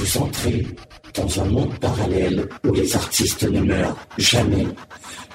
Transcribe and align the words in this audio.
Vous 0.00 0.16
entrez 0.16 0.66
dans 1.14 1.42
un 1.42 1.44
monde 1.44 1.78
parallèle 1.78 2.48
où 2.64 2.72
les 2.72 2.96
artistes 2.96 3.42
ne 3.42 3.60
meurent 3.60 3.98
jamais. 4.16 4.66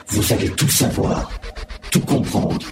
Vous 0.07 0.33
allez 0.33 0.49
tout 0.49 0.67
savoir, 0.67 1.29
tout 1.91 1.99
comprendre, 1.99 2.65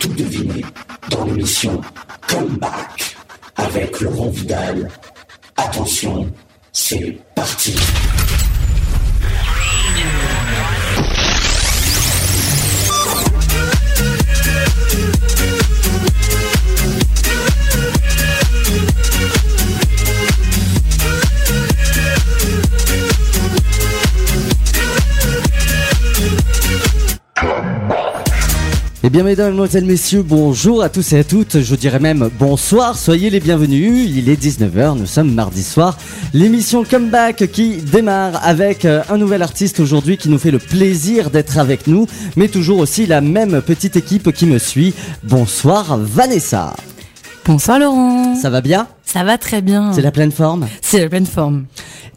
tout 0.00 0.08
deviner 0.14 0.64
dans 1.10 1.26
l'émission 1.26 1.78
Comeback 2.26 3.16
avec 3.56 4.00
Laurent 4.00 4.30
Vidal. 4.30 4.88
Attention, 5.58 6.32
c'est 6.72 7.18
parti. 7.34 7.74
Eh 29.06 29.10
bien, 29.10 29.22
mesdames, 29.22 29.48
mesdemoiselles, 29.48 29.84
messieurs, 29.84 30.22
bonjour 30.22 30.82
à 30.82 30.88
tous 30.88 31.12
et 31.12 31.18
à 31.18 31.24
toutes. 31.24 31.60
Je 31.60 31.74
dirais 31.74 31.98
même 31.98 32.30
bonsoir, 32.38 32.96
soyez 32.96 33.28
les 33.28 33.38
bienvenus. 33.38 34.08
Il 34.08 34.30
est 34.30 34.42
19h, 34.42 34.98
nous 34.98 35.04
sommes 35.04 35.30
mardi 35.30 35.62
soir. 35.62 35.98
L'émission 36.32 36.84
Comeback 36.84 37.52
qui 37.52 37.76
démarre 37.76 38.42
avec 38.42 38.86
euh, 38.86 39.02
un 39.10 39.18
nouvel 39.18 39.42
artiste 39.42 39.78
aujourd'hui 39.78 40.16
qui 40.16 40.30
nous 40.30 40.38
fait 40.38 40.50
le 40.50 40.58
plaisir 40.58 41.28
d'être 41.28 41.58
avec 41.58 41.86
nous, 41.86 42.06
mais 42.36 42.48
toujours 42.48 42.78
aussi 42.78 43.04
la 43.04 43.20
même 43.20 43.60
petite 43.60 43.96
équipe 43.96 44.32
qui 44.32 44.46
me 44.46 44.56
suit. 44.58 44.94
Bonsoir, 45.22 45.98
Vanessa. 45.98 46.72
Bonsoir 47.44 47.78
Laurent. 47.78 48.36
Ça 48.36 48.48
va 48.48 48.62
bien? 48.62 48.88
Ça 49.04 49.22
va 49.22 49.38
très 49.38 49.62
bien. 49.62 49.92
C'est 49.92 50.02
la 50.02 50.10
pleine 50.10 50.32
forme 50.32 50.66
C'est 50.80 51.00
la 51.00 51.08
pleine 51.08 51.26
forme. 51.26 51.66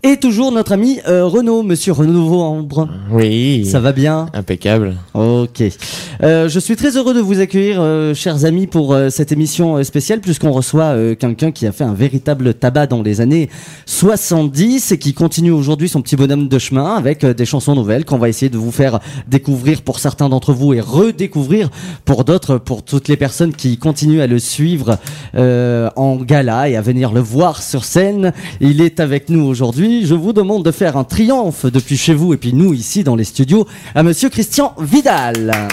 Et 0.03 0.17
toujours 0.17 0.51
notre 0.51 0.71
ami 0.71 0.99
euh, 1.07 1.25
Renaud, 1.25 1.63
monsieur 1.63 1.91
Renaud 1.91 2.39
Ambre. 2.39 2.87
Oui. 3.11 3.65
Ça 3.65 3.79
va 3.79 3.91
bien 3.91 4.27
Impeccable. 4.33 4.95
Ok. 5.13 5.63
Euh, 6.23 6.47
je 6.47 6.59
suis 6.59 6.75
très 6.75 6.95
heureux 6.97 7.13
de 7.13 7.19
vous 7.19 7.39
accueillir, 7.39 7.77
euh, 7.81 8.13
chers 8.13 8.45
amis, 8.45 8.67
pour 8.67 8.93
euh, 8.93 9.09
cette 9.09 9.31
émission 9.31 9.83
spéciale, 9.83 10.21
puisqu'on 10.21 10.51
reçoit 10.51 10.83
euh, 10.95 11.15
quelqu'un 11.15 11.51
qui 11.51 11.65
a 11.67 11.71
fait 11.71 11.83
un 11.83 11.93
véritable 11.93 12.53
tabac 12.53 12.87
dans 12.87 13.01
les 13.01 13.21
années 13.21 13.49
70 13.85 14.91
et 14.91 14.97
qui 14.99 15.13
continue 15.13 15.51
aujourd'hui 15.51 15.89
son 15.89 16.01
petit 16.01 16.15
bonhomme 16.15 16.47
de 16.47 16.59
chemin 16.59 16.95
avec 16.95 17.23
euh, 17.23 17.33
des 17.33 17.45
chansons 17.45 17.75
nouvelles 17.75 18.05
qu'on 18.05 18.17
va 18.19 18.29
essayer 18.29 18.49
de 18.49 18.57
vous 18.57 18.71
faire 18.71 18.99
découvrir 19.27 19.81
pour 19.81 19.99
certains 19.99 20.29
d'entre 20.29 20.53
vous 20.53 20.73
et 20.73 20.79
redécouvrir 20.79 21.69
pour 22.05 22.23
d'autres, 22.23 22.59
pour 22.59 22.83
toutes 22.83 23.07
les 23.07 23.17
personnes 23.17 23.53
qui 23.53 23.77
continuent 23.77 24.21
à 24.21 24.27
le 24.27 24.39
suivre 24.39 24.97
euh, 25.35 25.89
en 25.95 26.15
gala 26.17 26.69
et 26.69 26.76
à 26.77 26.81
venir 26.81 27.11
le 27.11 27.19
voir 27.19 27.61
sur 27.61 27.83
scène. 27.83 28.33
Il 28.61 28.81
est 28.81 28.99
avec 28.99 29.29
nous 29.29 29.43
aujourd'hui. 29.43 30.05
Je 30.05 30.15
vous 30.15 30.33
demande 30.33 30.63
de 30.63 30.71
faire 30.71 30.95
un 30.95 31.03
triomphe 31.03 31.65
depuis 31.65 31.97
chez 31.97 32.13
vous 32.13 32.33
et 32.33 32.37
puis 32.37 32.53
nous 32.53 32.73
ici 32.73 33.03
dans 33.03 33.15
les 33.15 33.23
studios 33.23 33.67
à 33.95 34.03
Monsieur 34.03 34.29
Christian 34.29 34.73
Vidal. 34.79 35.67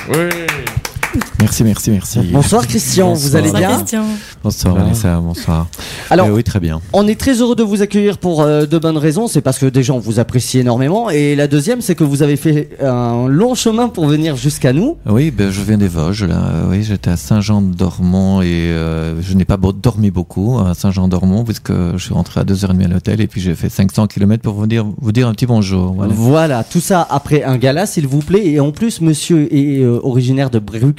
Merci, 1.40 1.64
merci, 1.64 1.90
merci. 1.90 2.18
Bonsoir 2.32 2.66
Christian, 2.66 3.12
vous 3.12 3.36
allez 3.36 3.50
Bonsoir 3.50 3.60
bien 3.68 3.76
Christian. 3.78 4.04
Bonsoir 4.42 4.74
Vanessa, 4.74 5.20
bonsoir. 5.20 5.66
Alors, 6.10 6.28
Euh, 6.28 6.32
oui, 6.34 6.42
très 6.44 6.58
bien. 6.60 6.80
on 6.92 7.06
est 7.06 7.18
très 7.18 7.34
heureux 7.40 7.54
de 7.54 7.62
vous 7.62 7.82
accueillir 7.82 8.18
pour 8.18 8.42
euh, 8.42 8.66
de 8.66 8.78
bonnes 8.78 8.96
raisons. 8.96 9.28
C'est 9.28 9.40
parce 9.40 9.58
que 9.58 9.66
déjà 9.66 9.92
on 9.92 9.98
vous 9.98 10.18
apprécie 10.20 10.58
énormément 10.58 11.10
et 11.10 11.36
la 11.36 11.46
deuxième 11.46 11.80
c'est 11.80 11.94
que 11.94 12.04
vous 12.04 12.22
avez 12.22 12.36
fait 12.36 12.70
un 12.82 13.26
long 13.28 13.54
chemin 13.54 13.88
pour 13.88 14.06
venir 14.06 14.36
jusqu'à 14.36 14.72
nous. 14.72 14.96
Oui, 15.06 15.30
ben, 15.30 15.50
je 15.50 15.60
viens 15.60 15.76
des 15.78 15.88
Vosges, 15.88 16.24
là. 16.24 16.36
Euh, 16.36 16.70
Oui, 16.70 16.82
j'étais 16.82 17.10
à 17.10 17.16
Saint-Jean-d'Ormont 17.16 18.40
et 18.42 18.46
euh, 18.46 19.20
je 19.22 19.34
n'ai 19.34 19.44
pas 19.44 19.58
dormi 19.82 20.10
beaucoup 20.10 20.58
à 20.58 20.74
Saint-Jean-d'Ormont 20.74 21.44
puisque 21.44 21.72
je 21.72 21.98
suis 22.02 22.14
rentré 22.14 22.40
à 22.40 22.44
2h30 22.44 22.84
à 22.84 22.88
l'hôtel 22.88 23.20
et 23.20 23.26
puis 23.26 23.40
j'ai 23.40 23.54
fait 23.54 23.68
500 23.68 24.06
km 24.06 24.42
pour 24.42 24.54
vous 24.54 24.66
dire, 24.66 24.86
vous 25.00 25.12
dire 25.12 25.28
un 25.28 25.32
petit 25.32 25.46
bonjour. 25.46 25.92
Voilà. 25.94 26.12
Voilà, 26.16 26.64
tout 26.64 26.80
ça 26.80 27.06
après 27.10 27.42
un 27.44 27.56
gala 27.58 27.86
s'il 27.86 28.06
vous 28.06 28.20
plaît. 28.20 28.46
Et 28.46 28.60
en 28.60 28.72
plus, 28.72 29.00
monsieur 29.00 29.52
est 29.54 29.80
euh, 29.82 30.00
originaire 30.02 30.50
de 30.50 30.58
Bruxelles, 30.58 30.92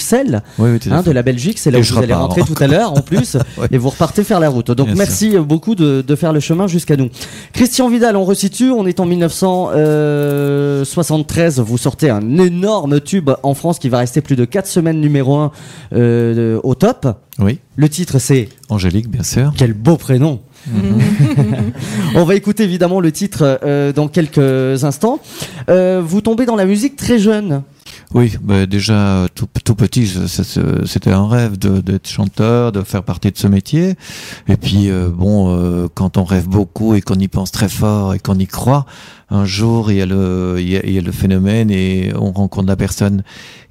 Oui, 0.59 0.69
oui, 0.71 0.79
hein, 0.91 1.01
de 1.01 1.11
la 1.11 1.23
Belgique. 1.23 1.59
C'est 1.59 1.71
là 1.71 1.79
Et 1.79 1.81
où 1.81 1.85
vous 1.85 1.97
allez 1.97 2.13
rentrer 2.13 2.41
tout 2.41 2.55
à 2.61 2.67
l'heure 2.67 2.93
en 2.93 3.01
plus. 3.01 3.37
Et 3.71 3.77
vous 3.77 3.89
repartez 3.89 4.23
faire 4.23 4.39
la 4.39 4.49
route. 4.49 4.71
Donc 4.71 4.87
Bien 4.87 4.95
merci 4.95 5.37
beaucoup 5.37 5.75
de, 5.75 6.03
de 6.05 6.15
faire 6.15 6.33
le 6.33 6.39
chemin 6.39 6.67
jusqu'à 6.67 6.95
nous. 6.95 7.09
Christian 7.53 7.89
Vidal, 7.89 8.15
on 8.15 8.25
resitue. 8.25 8.71
On 8.71 8.85
est 8.85 8.99
en 8.99 9.05
1973. 9.05 11.59
Vous 11.59 11.77
sortez 11.77 12.09
un 12.09 12.37
énorme 12.37 12.99
tube 13.01 13.29
en 13.43 13.53
France 13.53 13.79
qui 13.79 13.89
va 13.89 13.99
rester 13.99 14.21
plus 14.21 14.35
de 14.35 14.45
4 14.45 14.67
semaines 14.67 14.99
numéro 14.99 15.37
1 15.37 15.51
au 16.63 16.75
top. 16.75 17.07
Oui, 17.39 17.59
Le 17.75 17.89
titre 17.89 18.19
c'est 18.19 18.49
Angélique, 18.69 19.09
bien 19.09 19.23
sûr. 19.23 19.53
quel 19.57 19.73
beau 19.73 19.97
prénom. 19.97 20.39
On 22.15 22.23
va 22.23 22.35
écouter 22.35 22.63
évidemment 22.63 22.99
le 22.99 23.11
titre 23.11 23.59
euh, 23.63 23.93
dans 23.93 24.07
quelques 24.07 24.83
instants. 24.83 25.19
Euh, 25.69 26.01
vous 26.03 26.21
tombez 26.21 26.45
dans 26.45 26.55
la 26.55 26.65
musique 26.65 26.95
très 26.95 27.19
jeune. 27.19 27.61
Oui, 28.13 28.33
ben, 28.41 28.65
déjà 28.65 29.27
tout, 29.35 29.47
tout 29.63 29.75
petit, 29.75 30.09
c'était 30.85 31.11
un 31.11 31.27
rêve 31.27 31.57
d'être 31.57 32.07
chanteur, 32.07 32.71
de 32.71 32.81
faire 32.81 33.03
partie 33.03 33.31
de 33.31 33.37
ce 33.37 33.47
métier. 33.47 33.95
Et 34.47 34.57
puis 34.57 34.89
euh, 34.89 35.09
bon, 35.09 35.55
euh, 35.55 35.87
quand 35.93 36.17
on 36.17 36.23
rêve 36.23 36.47
beaucoup 36.47 36.93
et 36.93 37.01
qu'on 37.01 37.15
y 37.15 37.27
pense 37.27 37.51
très 37.51 37.69
fort 37.69 38.13
et 38.13 38.19
qu'on 38.19 38.37
y 38.37 38.47
croit, 38.47 38.85
un 39.29 39.45
jour 39.45 39.91
il 39.91 39.97
y 39.97 40.01
a 40.01 40.05
le, 40.05 40.57
il 40.59 40.69
y 40.69 40.77
a, 40.77 40.85
il 40.85 40.91
y 40.91 40.97
a 40.97 41.01
le 41.01 41.11
phénomène 41.11 41.71
et 41.71 42.13
on 42.15 42.31
rencontre 42.31 42.67
la 42.67 42.75
personne 42.75 43.23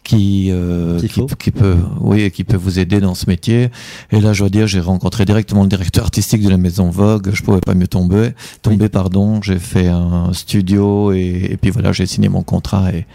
qui 0.02 0.50
euh, 0.50 1.00
qui 1.38 1.50
peut, 1.50 1.76
oui, 2.00 2.30
qui 2.30 2.44
peut 2.44 2.58
vous 2.58 2.78
aider 2.78 3.00
dans 3.00 3.14
ce 3.14 3.24
métier. 3.26 3.70
Et 4.10 4.20
là, 4.20 4.34
je 4.34 4.40
dois 4.40 4.50
dire, 4.50 4.66
j'ai 4.66 4.80
rencontré 4.80 5.24
directement 5.24 5.62
le 5.62 5.68
directeur 5.68 6.04
artistique 6.04 6.42
de 6.42 6.50
la 6.50 6.58
Maison 6.58 6.90
Vogue. 6.90 7.30
Je 7.32 7.42
pouvais 7.42 7.60
pas 7.60 7.74
mieux 7.74 7.88
tomber, 7.88 8.32
tomber, 8.60 8.90
pardon. 8.90 9.40
J'ai 9.40 9.58
fait 9.58 9.88
un 9.88 10.32
studio 10.34 11.12
et, 11.12 11.48
et 11.52 11.56
puis 11.56 11.70
voilà, 11.70 11.92
j'ai 11.92 12.04
signé 12.04 12.28
mon 12.28 12.42
contrat 12.42 12.92
et 12.92 13.06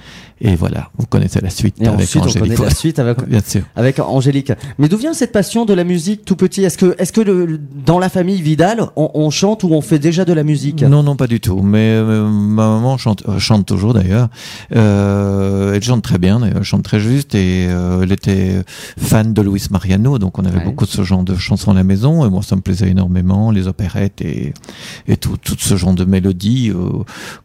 et 0.42 0.56
voilà, 0.56 0.90
vous 0.98 1.06
connaissez 1.06 1.42
la 1.42 1.50
suite 1.50 1.76
Et 1.82 1.88
avec 1.88 2.02
ensuite, 2.02 2.22
on 2.24 2.26
Angélique. 2.28 2.56
connaît 2.56 2.70
la 2.70 2.76
suite 2.76 3.00
avec, 3.00 3.28
Bien 3.28 3.42
sûr. 3.46 3.62
avec 3.76 4.00
Angélique. 4.00 4.52
Mais 4.78 4.88
d'où 4.88 4.98
vient 4.98 5.14
cette 5.14 5.32
passion 5.32 5.66
de 5.66 5.74
la 5.74 5.84
musique 5.84 6.24
tout 6.26 6.36
petit? 6.36 6.64
Est-ce 6.64 6.78
que, 6.78 6.96
est-ce 6.98 7.12
que 7.12 7.22
le, 7.22 7.60
dans 7.86 8.00
la 8.00 8.10
famille 8.10 8.42
Vidal, 8.42 8.84
on, 8.96 9.12
on 9.14 9.30
chante 9.30 9.64
ou 9.64 9.70
on 9.72 9.82
fait 9.82 10.00
déjà 10.00 10.24
de 10.26 10.34
la 10.34 10.44
musique? 10.44 10.82
Non, 10.84 11.04
non, 11.04 11.16
pas 11.16 11.28
du 11.28 11.40
tout. 11.40 11.62
Mais 11.62 11.90
euh, 11.92 12.28
ma 12.30 12.68
maman 12.70 12.98
chante, 12.98 13.24
euh, 13.28 13.38
chante 13.40 13.66
toujours 13.66 13.94
d'ailleurs. 13.94 14.30
Euh, 14.76 15.74
elle 15.74 15.84
chante 15.84 16.04
très 16.04 16.18
bien, 16.18 16.42
elle 16.44 16.64
chante 16.64 16.84
très 16.84 17.00
juste 17.00 17.36
et 17.36 17.68
euh, 17.70 18.02
elle 18.04 18.12
était 18.12 18.64
fan 18.98 19.34
de 19.34 19.42
Luis 19.42 19.66
Mariano, 19.72 20.20
donc 20.20 20.38
on 20.40 20.46
avait 20.46 20.60
Ouais. 20.60 20.66
beaucoup 20.66 20.86
de 20.86 20.90
ce 20.92 21.04
genre 21.04 21.24
de 21.24 21.36
chansons 21.36 21.72
à 21.72 21.74
la 21.74 21.84
maison 21.84 22.26
et 22.26 22.30
moi 22.30 22.42
ça 22.44 22.56
me 22.58 22.62
plaisait 22.62 22.90
énormément, 22.90 23.52
les 23.52 23.68
opérettes 23.68 24.20
et, 24.22 24.54
et 25.08 25.16
tout, 25.16 25.38
tout 25.38 25.56
ce 25.58 25.78
genre 25.78 25.94
de 25.94 26.04
mélodies 26.06 26.72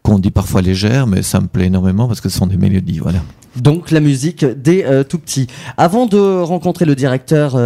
qu'on 0.03 0.19
dit 0.19 0.31
parfois 0.31 0.61
légères, 0.61 1.07
mais 1.07 1.21
ça 1.21 1.39
me 1.39 1.47
plaît 1.47 1.65
énormément 1.67 2.07
parce 2.07 2.19
que 2.21 2.27
ce 2.29 2.37
sont 2.37 2.47
des 2.47 2.57
mélodies, 2.57 2.84
voilà. 3.01 3.19
Donc 3.55 3.91
la 3.91 4.01
musique 4.01 4.43
des 4.43 4.83
euh, 4.83 5.03
tout 5.05 5.17
petits. 5.17 5.47
Avant 5.77 6.07
de 6.07 6.17
rencontrer 6.17 6.83
le 6.83 6.93
directeur 6.93 7.53
euh, 7.55 7.59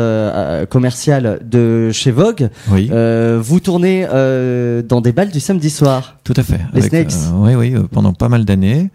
euh, 0.62 0.66
commercial 0.68 1.40
de 1.44 1.90
chez 1.91 2.12
Vogue, 2.12 2.50
Oui. 2.69 2.90
euh, 2.91 3.40
vous 3.41 3.59
tournez 3.59 4.06
dans 4.88 5.02
des 5.02 5.12
balles 5.12 5.31
du 5.31 5.40
samedi 5.40 5.69
soir. 5.72 6.18
Tout 6.24 6.35
à 6.38 6.44
fait. 6.44 6.59
Les 6.74 6.81
Snakes. 6.81 7.13
oui, 7.34 7.56
oui, 7.56 7.74
pendant 7.91 8.13
pas 8.13 8.30
mal 8.30 8.46
d'années. 8.46 8.90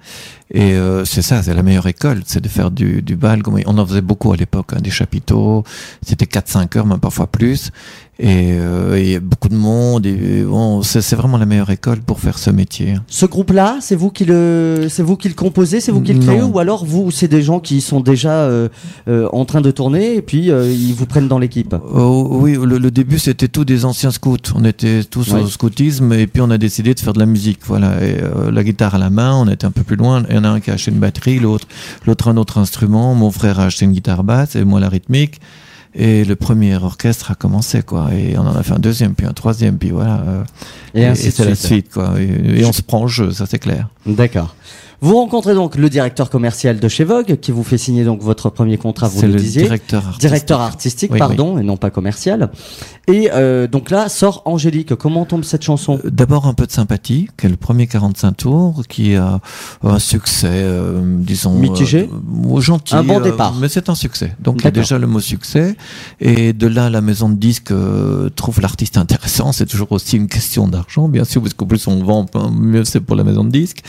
Et 0.53 0.77
c'est 1.05 1.23
ça, 1.23 1.43
c'est 1.43 1.53
la 1.55 1.65
meilleure 1.65 1.89
école, 1.89 2.23
c'est 2.27 2.41
de 2.41 2.49
faire 2.49 2.71
du, 2.71 3.03
du 3.03 3.17
bal. 3.17 3.43
On 3.67 3.77
en 3.79 3.87
faisait 3.87 4.03
beaucoup 4.03 4.33
à 4.33 4.37
l'époque, 4.37 4.73
hein, 4.77 4.81
des 4.81 4.91
chapiteaux. 4.91 5.65
C'était 6.07 6.27
4-5 6.27 6.79
heures, 6.79 6.87
même 6.87 7.01
parfois 7.01 7.27
plus. 7.27 7.71
Et, 8.21 8.53
euh, 8.53 8.95
et 8.95 9.19
beaucoup 9.19 9.49
de 9.49 9.57
monde. 9.57 10.07
Bon, 10.47 10.83
c'est 10.83 11.17
vraiment 11.17 11.37
la 11.37 11.47
meilleure 11.47 11.71
école 11.71 11.99
pour 12.01 12.21
faire 12.21 12.39
ce 12.39 12.49
métier. 12.51 12.95
Ce 13.09 13.27
groupe-là, 13.27 13.79
c'est 13.81 13.97
vous 13.97 14.11
qui 14.11 14.25
le, 14.25 14.87
c'est 14.89 15.03
vous 15.03 15.17
qui 15.17 15.29
le 15.29 15.35
composez, 15.35 15.81
c'est 15.81 15.91
vous 15.91 16.01
qui 16.01 16.13
le 16.13 16.21
créez, 16.21 16.39
Non. 16.39 16.47
ou 16.53 16.61
alors 16.61 16.85
vous, 16.85 17.11
c'est 17.11 17.27
des 17.27 17.43
gens 17.43 17.59
qui 17.59 17.81
sont 17.81 17.99
déjà 17.99 18.31
euh, 18.31 18.69
euh, 19.09 19.29
en 19.33 19.45
train 19.45 19.61
de 19.61 19.73
tourner 19.73 20.15
et 20.15 20.23
puis 20.23 20.53
euh, 20.53 20.71
ils 20.73 20.95
vous 20.95 21.07
prennent 21.07 21.27
dans 21.27 21.41
l'équipe? 21.41 21.75
Oh, 21.93 22.29
oui, 22.41 22.57
le, 22.63 22.79
le 22.79 22.91
début 22.93 23.19
c'était 23.19 23.49
tous 23.49 23.65
des 23.65 23.85
anciens 23.85 24.13
scouts. 24.13 24.37
On 24.55 24.65
était 24.65 25.03
tous 25.03 25.33
Oui. 25.33 25.41
au 25.43 25.47
scoutisme 25.49 26.13
et 26.13 26.29
puis 26.29 26.41
on 26.41 26.51
a 26.51 26.59
décidé 26.59 26.95
de 26.95 27.01
faire 27.01 27.15
de 27.15 27.19
la 27.19 27.27
musique. 27.27 27.61
Voilà, 27.67 28.01
et, 28.01 28.19
euh, 28.23 28.53
la 28.53 28.63
guitare 28.63 28.95
à 28.95 28.99
la 28.99 29.11
main, 29.11 29.35
on 29.35 29.49
était 29.49 29.65
un 29.67 29.73
peu 29.73 29.83
plus 29.83 29.97
loin. 29.97 30.23
Il 30.31 30.37
y 30.37 30.39
en 30.39 30.45
a 30.45 30.49
un 30.51 30.61
qui 30.61 30.71
a 30.71 30.75
acheté 30.75 30.93
une 30.93 30.99
batterie, 31.01 31.41
l'autre, 31.41 31.67
l'autre 32.07 32.29
un 32.29 32.37
autre 32.37 32.59
instrument. 32.59 33.17
Mon 33.17 33.33
frère 33.33 33.59
a 33.59 33.65
acheté 33.65 33.87
une 33.87 33.93
guitare 33.93 34.23
basse 34.23 34.55
et 34.55 34.65
moi 34.65 34.79
la 34.79 34.89
rythmique. 34.89 35.41
Et 35.97 36.25
le 36.25 36.37
premier 36.37 36.77
orchestre 36.77 37.31
a 37.31 37.35
commencé 37.35 37.83
quoi. 37.83 38.13
Et 38.15 38.37
on 38.37 38.43
en 38.43 38.57
a 38.57 38.63
fait 38.63 38.73
un 38.73 38.79
deuxième, 38.79 39.15
puis 39.15 39.27
un 39.27 39.33
troisième, 39.33 39.79
puis 39.79 39.91
voilà. 39.91 40.23
Et 40.95 41.05
ainsi 41.05 41.29
de 41.29 41.31
c'est 41.33 41.45
la 41.45 41.55
suite. 41.55 41.67
suite 41.67 41.93
quoi. 41.93 42.15
Et, 42.19 42.61
et 42.61 42.65
on 42.65 42.73
se 42.73 42.83
prend 42.83 43.03
au 43.03 43.09
jeu, 43.09 43.31
ça 43.31 43.47
c'est 43.47 43.59
clair. 43.61 43.89
D'accord. 44.07 44.55
Vous 45.05 45.17
rencontrez 45.17 45.55
donc 45.55 45.77
le 45.77 45.91
directeur 45.91 46.31
commercial 46.31 46.81
de 46.81 46.89
chez 46.89 47.05
Vogue 47.05 47.37
qui 47.39 47.53
vous 47.53 47.63
fait 47.63 47.77
signer 47.77 48.05
donc 48.05 48.23
votre 48.23 48.49
premier 48.49 48.79
contrat, 48.79 49.07
vous 49.07 49.21
le, 49.21 49.29
le 49.29 49.35
disiez. 49.35 49.65
directeur 49.65 49.99
artistique. 50.07 50.21
Directeur 50.21 50.61
artistique, 50.63 51.13
Oui, 51.13 51.19
pardon, 51.19 51.59
et 51.59 51.63
non 51.63 51.77
pas 51.77 51.91
commercial. 51.91 52.51
Et 53.07 53.29
euh, 53.35 53.67
donc 53.67 53.91
là 53.91 54.09
sort 54.09 54.41
Angélique. 54.47 54.95
Comment 54.95 55.27
tombe 55.27 55.45
cette 55.45 55.61
chanson? 55.63 56.01
Euh, 56.07 56.11
D'abord 56.11 56.47
un 56.47 56.55
peu 56.55 56.65
de 56.67 56.73
sympathie, 56.73 57.29
qui 57.37 57.45
est 57.45 57.51
le 57.51 57.57
premier 57.57 57.87
45 57.87 58.33
tours, 58.33 58.83
qui 58.89 59.15
a 59.15 59.41
un 59.83 59.99
succès, 59.99 60.49
euh, 60.51 61.03
disons... 61.19 61.53
Mitigé 61.53 62.09
euh, 62.11 62.61
gentil. 62.63 62.95
Un 62.95 63.05
bon 63.05 63.19
euh, 63.21 63.25
départ. 63.25 63.53
mais 63.61 63.69
c'est 63.69 63.91
un 63.91 63.95
succès. 63.95 64.35
Donc 64.41 64.57
il 64.61 64.65
y 64.65 64.69
a 64.69 64.71
déjà 64.71 64.97
le 64.97 65.07
mot 65.07 65.21
succès. 65.21 65.77
Et 66.21 66.55
de 66.55 66.67
là, 66.67 66.89
la 66.89 67.03
maison 67.03 67.29
de 67.29 67.35
disques 67.37 67.73
euh, 67.73 68.31
trouve 68.31 68.63
l'artiste 68.63 68.97
intéressant. 68.97 69.53
C'est 69.53 69.67
toujours 69.67 69.93
aussi 69.93 70.17
une 70.17 70.29
question 70.29 70.67
d'argent, 70.67 71.09
bien 71.09 71.25
sûr, 71.25 71.43
parce 71.43 71.53
qu'au 71.53 71.67
plus 71.67 71.87
on 71.89 72.03
vend, 72.03 72.25
mieux 72.59 72.85
c'est 72.85 73.01
pour 73.01 73.17
la 73.17 73.25
maison 73.25 73.45
de 73.45 73.51
disques. 73.51 73.83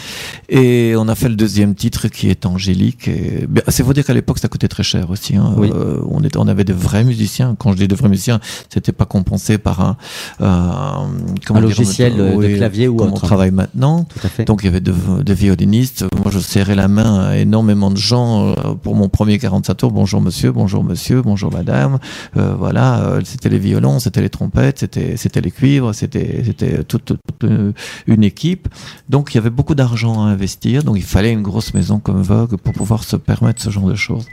Et 0.50 0.94
on 0.98 1.05
a 1.08 1.16
fait 1.16 1.30
le 1.30 1.36
deuxième 1.36 1.76
titre 1.76 2.08
qui 2.08 2.30
est 2.30 2.46
Angélique. 2.46 3.08
Et... 3.08 3.48
C'est 3.68 3.84
faut 3.84 3.94
dire 3.94 4.06
qu'à 4.06 4.14
l'époque, 4.14 4.40
ça 4.40 4.48
coûtait 4.48 4.68
très 4.68 4.84
cher 4.84 5.10
aussi. 5.10 5.36
Hein. 5.36 5.54
Oui. 5.58 5.70
Euh, 5.74 6.00
on, 6.10 6.24
était, 6.24 6.38
on 6.38 6.48
avait 6.48 6.64
de 6.64 6.74
vrais 6.74 7.04
musiciens. 7.04 7.56
Quand 7.58 7.72
je 7.72 7.78
dis 7.78 7.88
de 7.88 7.96
vrais 7.96 8.10
musiciens, 8.10 8.40
c'était 8.70 8.92
pas 8.92 9.06
compensé 9.06 9.58
par 9.58 9.82
un, 9.82 9.98
un, 10.40 11.08
comment 11.46 11.60
Un 11.60 11.66
dire, 11.66 11.78
logiciel 11.78 12.16
de 12.16 12.56
clavier 12.56 12.88
ou 12.88 12.96
comme 12.96 13.14
autre. 13.14 13.24
on 13.24 13.28
travaille 13.28 13.52
maintenant. 13.52 14.04
Tout 14.06 14.20
à 14.24 14.30
fait. 14.30 14.46
Donc 14.46 14.62
il 14.64 14.66
y 14.66 14.70
avait 14.70 14.80
de, 14.82 14.94
de 15.24 15.34
violinistes. 15.34 16.06
Moi, 16.22 16.32
je 16.32 16.40
serrais 16.40 16.76
la 16.76 16.88
main 16.88 17.20
à 17.26 17.38
énormément 17.38 17.92
de 17.92 17.98
gens 17.98 18.50
euh, 18.50 18.54
pour 18.82 18.96
mon 18.96 19.10
premier 19.10 19.38
45 19.40 19.74
tours. 19.76 19.92
Bonjour 19.92 20.22
monsieur, 20.22 20.52
bonjour 20.52 20.84
monsieur, 20.84 21.22
bonjour 21.22 21.52
madame. 21.52 22.00
Euh, 22.38 22.54
voilà, 22.58 23.00
euh, 23.02 23.22
c'était 23.24 23.50
les 23.50 23.60
violons, 23.60 24.00
c'était 24.00 24.22
les 24.22 24.30
trompettes, 24.30 24.80
c'était 24.80 25.18
c'était 25.18 25.42
les 25.42 25.52
cuivres, 25.52 25.94
c'était 25.94 26.44
c'était 26.46 26.84
toute, 26.84 27.06
toute 27.06 27.20
une- 27.44 27.74
une 28.08 28.24
équipe. 28.24 28.68
Donc 29.10 29.34
il 29.34 29.38
y 29.38 29.40
avait 29.40 29.50
beaucoup 29.50 29.76
d'argent 29.76 30.24
à 30.24 30.28
investir. 30.30 30.84
Donc 30.84 30.95
il 30.96 31.04
fallait 31.04 31.32
une 31.32 31.42
grosse 31.42 31.74
maison 31.74 32.00
comme 32.00 32.22
Vogue 32.22 32.58
pour 32.58 32.74
pouvoir 32.74 33.04
se 33.04 33.16
permettre 33.16 33.62
ce 33.62 33.70
genre 33.70 33.88
de 33.88 33.96
choses. 33.96 34.26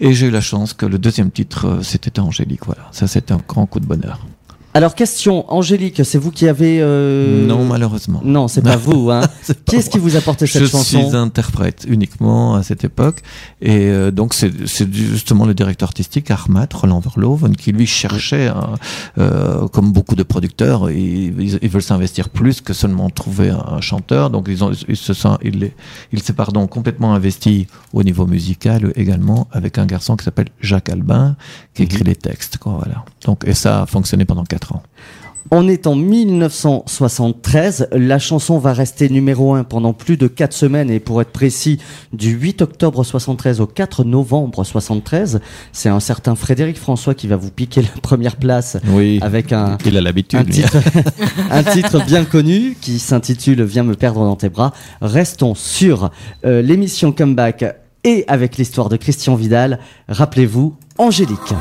Et 0.00 0.12
j'ai 0.12 0.26
eu 0.26 0.30
la 0.30 0.40
chance 0.40 0.72
que 0.72 0.86
le 0.86 0.98
deuxième 0.98 1.30
titre, 1.30 1.66
euh, 1.66 1.82
c'était 1.82 2.18
Angélique. 2.20 2.66
Voilà, 2.66 2.88
ça 2.92 3.06
c'était 3.06 3.32
un 3.32 3.40
grand 3.46 3.66
coup 3.66 3.80
de 3.80 3.86
bonheur. 3.86 4.20
Alors 4.76 4.96
question, 4.96 5.44
Angélique, 5.54 6.04
c'est 6.04 6.18
vous 6.18 6.32
qui 6.32 6.48
avez 6.48 6.78
euh, 6.80 7.46
Non, 7.46 7.64
malheureusement. 7.64 8.20
Non, 8.24 8.48
c'est 8.48 8.60
pas 8.60 8.76
vous. 8.84 9.08
Hein. 9.08 9.20
Qui 9.66 9.76
est-ce 9.76 9.88
qui 9.88 9.98
vous 9.98 10.16
a 10.16 10.20
cette 10.20 10.46
je 10.46 10.66
chanson 10.66 10.82
suis 10.82 11.16
interprète 11.16 11.86
uniquement 11.88 12.56
à 12.56 12.62
cette 12.62 12.82
époque 12.82 13.20
et 13.60 13.86
euh, 13.88 14.10
donc 14.10 14.34
c'est 14.34 14.66
c'est 14.66 14.92
justement 14.92 15.46
le 15.46 15.54
directeur 15.54 15.88
artistique 15.88 16.30
Armat 16.30 16.66
Roland 16.72 16.98
Verloven 16.98 17.54
qui 17.56 17.72
lui 17.72 17.86
cherchait 17.86 18.48
un, 18.48 18.74
euh, 19.18 19.68
comme 19.68 19.92
beaucoup 19.92 20.16
de 20.16 20.22
producteurs 20.22 20.90
ils, 20.90 21.58
ils, 21.62 21.68
veulent 21.68 21.82
s'investir 21.82 22.30
plus 22.30 22.60
que 22.60 22.72
seulement 22.72 23.10
trouver 23.10 23.50
un, 23.50 23.64
un 23.68 23.80
chanteur 23.80 24.30
donc 24.30 24.46
ils 24.48 24.64
ont 24.64 24.72
ils 24.88 24.96
se 24.96 25.12
sont 25.12 25.38
il 25.42 25.70
il 26.12 26.22
s'est 26.22 26.32
pardon 26.32 26.66
complètement 26.66 27.14
investi 27.14 27.68
au 27.92 28.02
niveau 28.02 28.26
musical 28.26 28.92
également 28.96 29.46
avec 29.52 29.78
un 29.78 29.86
garçon 29.86 30.16
qui 30.16 30.24
s'appelle 30.24 30.48
Jacques 30.60 30.88
Albin 30.88 31.36
qui 31.74 31.84
Mhm. 31.84 31.88
écrit 31.90 32.04
les 32.04 32.16
textes 32.16 32.58
quoi 32.58 32.74
voilà 32.82 33.04
donc 33.24 33.44
et 33.46 33.54
ça 33.54 33.82
a 33.82 33.86
fonctionné 33.86 34.24
pendant 34.24 34.44
quatre 34.44 34.63
ans 34.72 34.82
On 35.50 35.68
est 35.68 35.86
en 35.86 35.94
1973. 35.94 37.88
La 37.92 38.18
chanson 38.18 38.58
va 38.58 38.72
rester 38.72 39.08
numéro 39.08 39.54
un 39.54 39.64
pendant 39.64 39.92
plus 39.92 40.16
de 40.16 40.26
quatre 40.26 40.52
semaines 40.52 40.90
et 40.90 41.00
pour 41.00 41.20
être 41.20 41.30
précis, 41.30 41.78
du 42.12 42.30
8 42.30 42.62
octobre 42.62 43.04
73 43.04 43.60
au 43.60 43.66
4 43.66 44.04
novembre 44.04 44.64
73. 44.64 45.40
C'est 45.72 45.88
un 45.88 46.00
certain 46.00 46.34
Frédéric 46.34 46.78
François 46.78 47.14
qui 47.14 47.26
va 47.26 47.36
vous 47.36 47.50
piquer 47.50 47.82
la 47.82 48.00
première 48.02 48.36
place 48.36 48.78
oui 48.88 49.18
avec 49.22 49.52
un, 49.52 49.78
il 49.84 49.96
a 49.96 50.00
l'habitude 50.00 50.40
un 50.40 50.44
titre, 50.44 50.76
un 51.50 51.62
titre 51.62 52.04
bien 52.04 52.24
connu 52.24 52.76
qui 52.80 52.98
s'intitule 52.98 53.62
Viens 53.64 53.84
me 53.84 53.94
perdre 53.94 54.20
dans 54.20 54.36
tes 54.36 54.48
bras. 54.48 54.72
Restons 55.00 55.54
sur 55.54 56.10
euh, 56.44 56.62
l'émission 56.62 57.12
Comeback 57.12 57.64
et 58.04 58.24
avec 58.28 58.56
l'histoire 58.56 58.88
de 58.88 58.96
Christian 58.96 59.34
Vidal. 59.34 59.80
Rappelez-vous, 60.08 60.76
Angélique. 60.98 61.54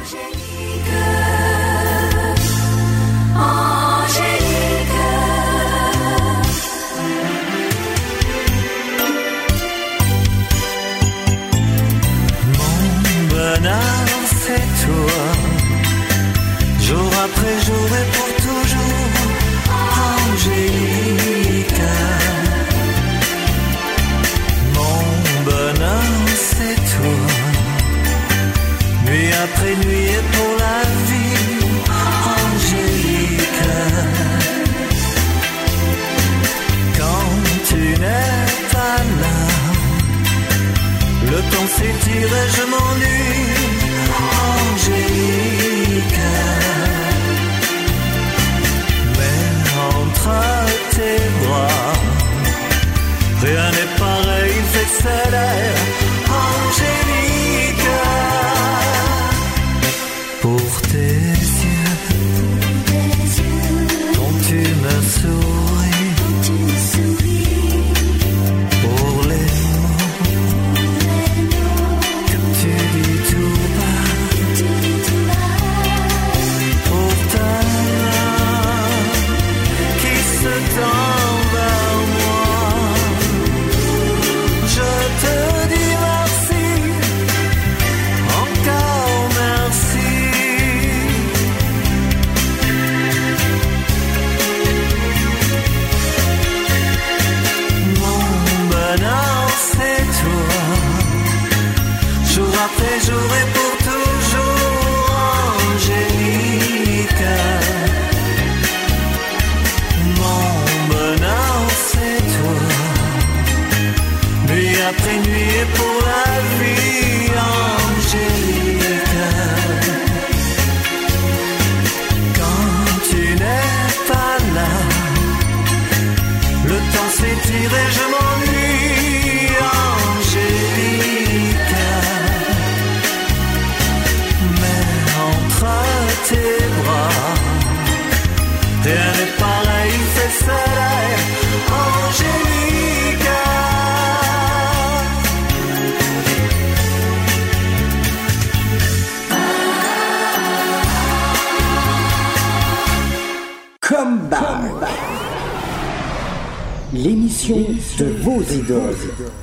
L'émission 156.93 157.57
de 157.97 158.05
vos 158.21 158.41
idoles. 158.43 158.95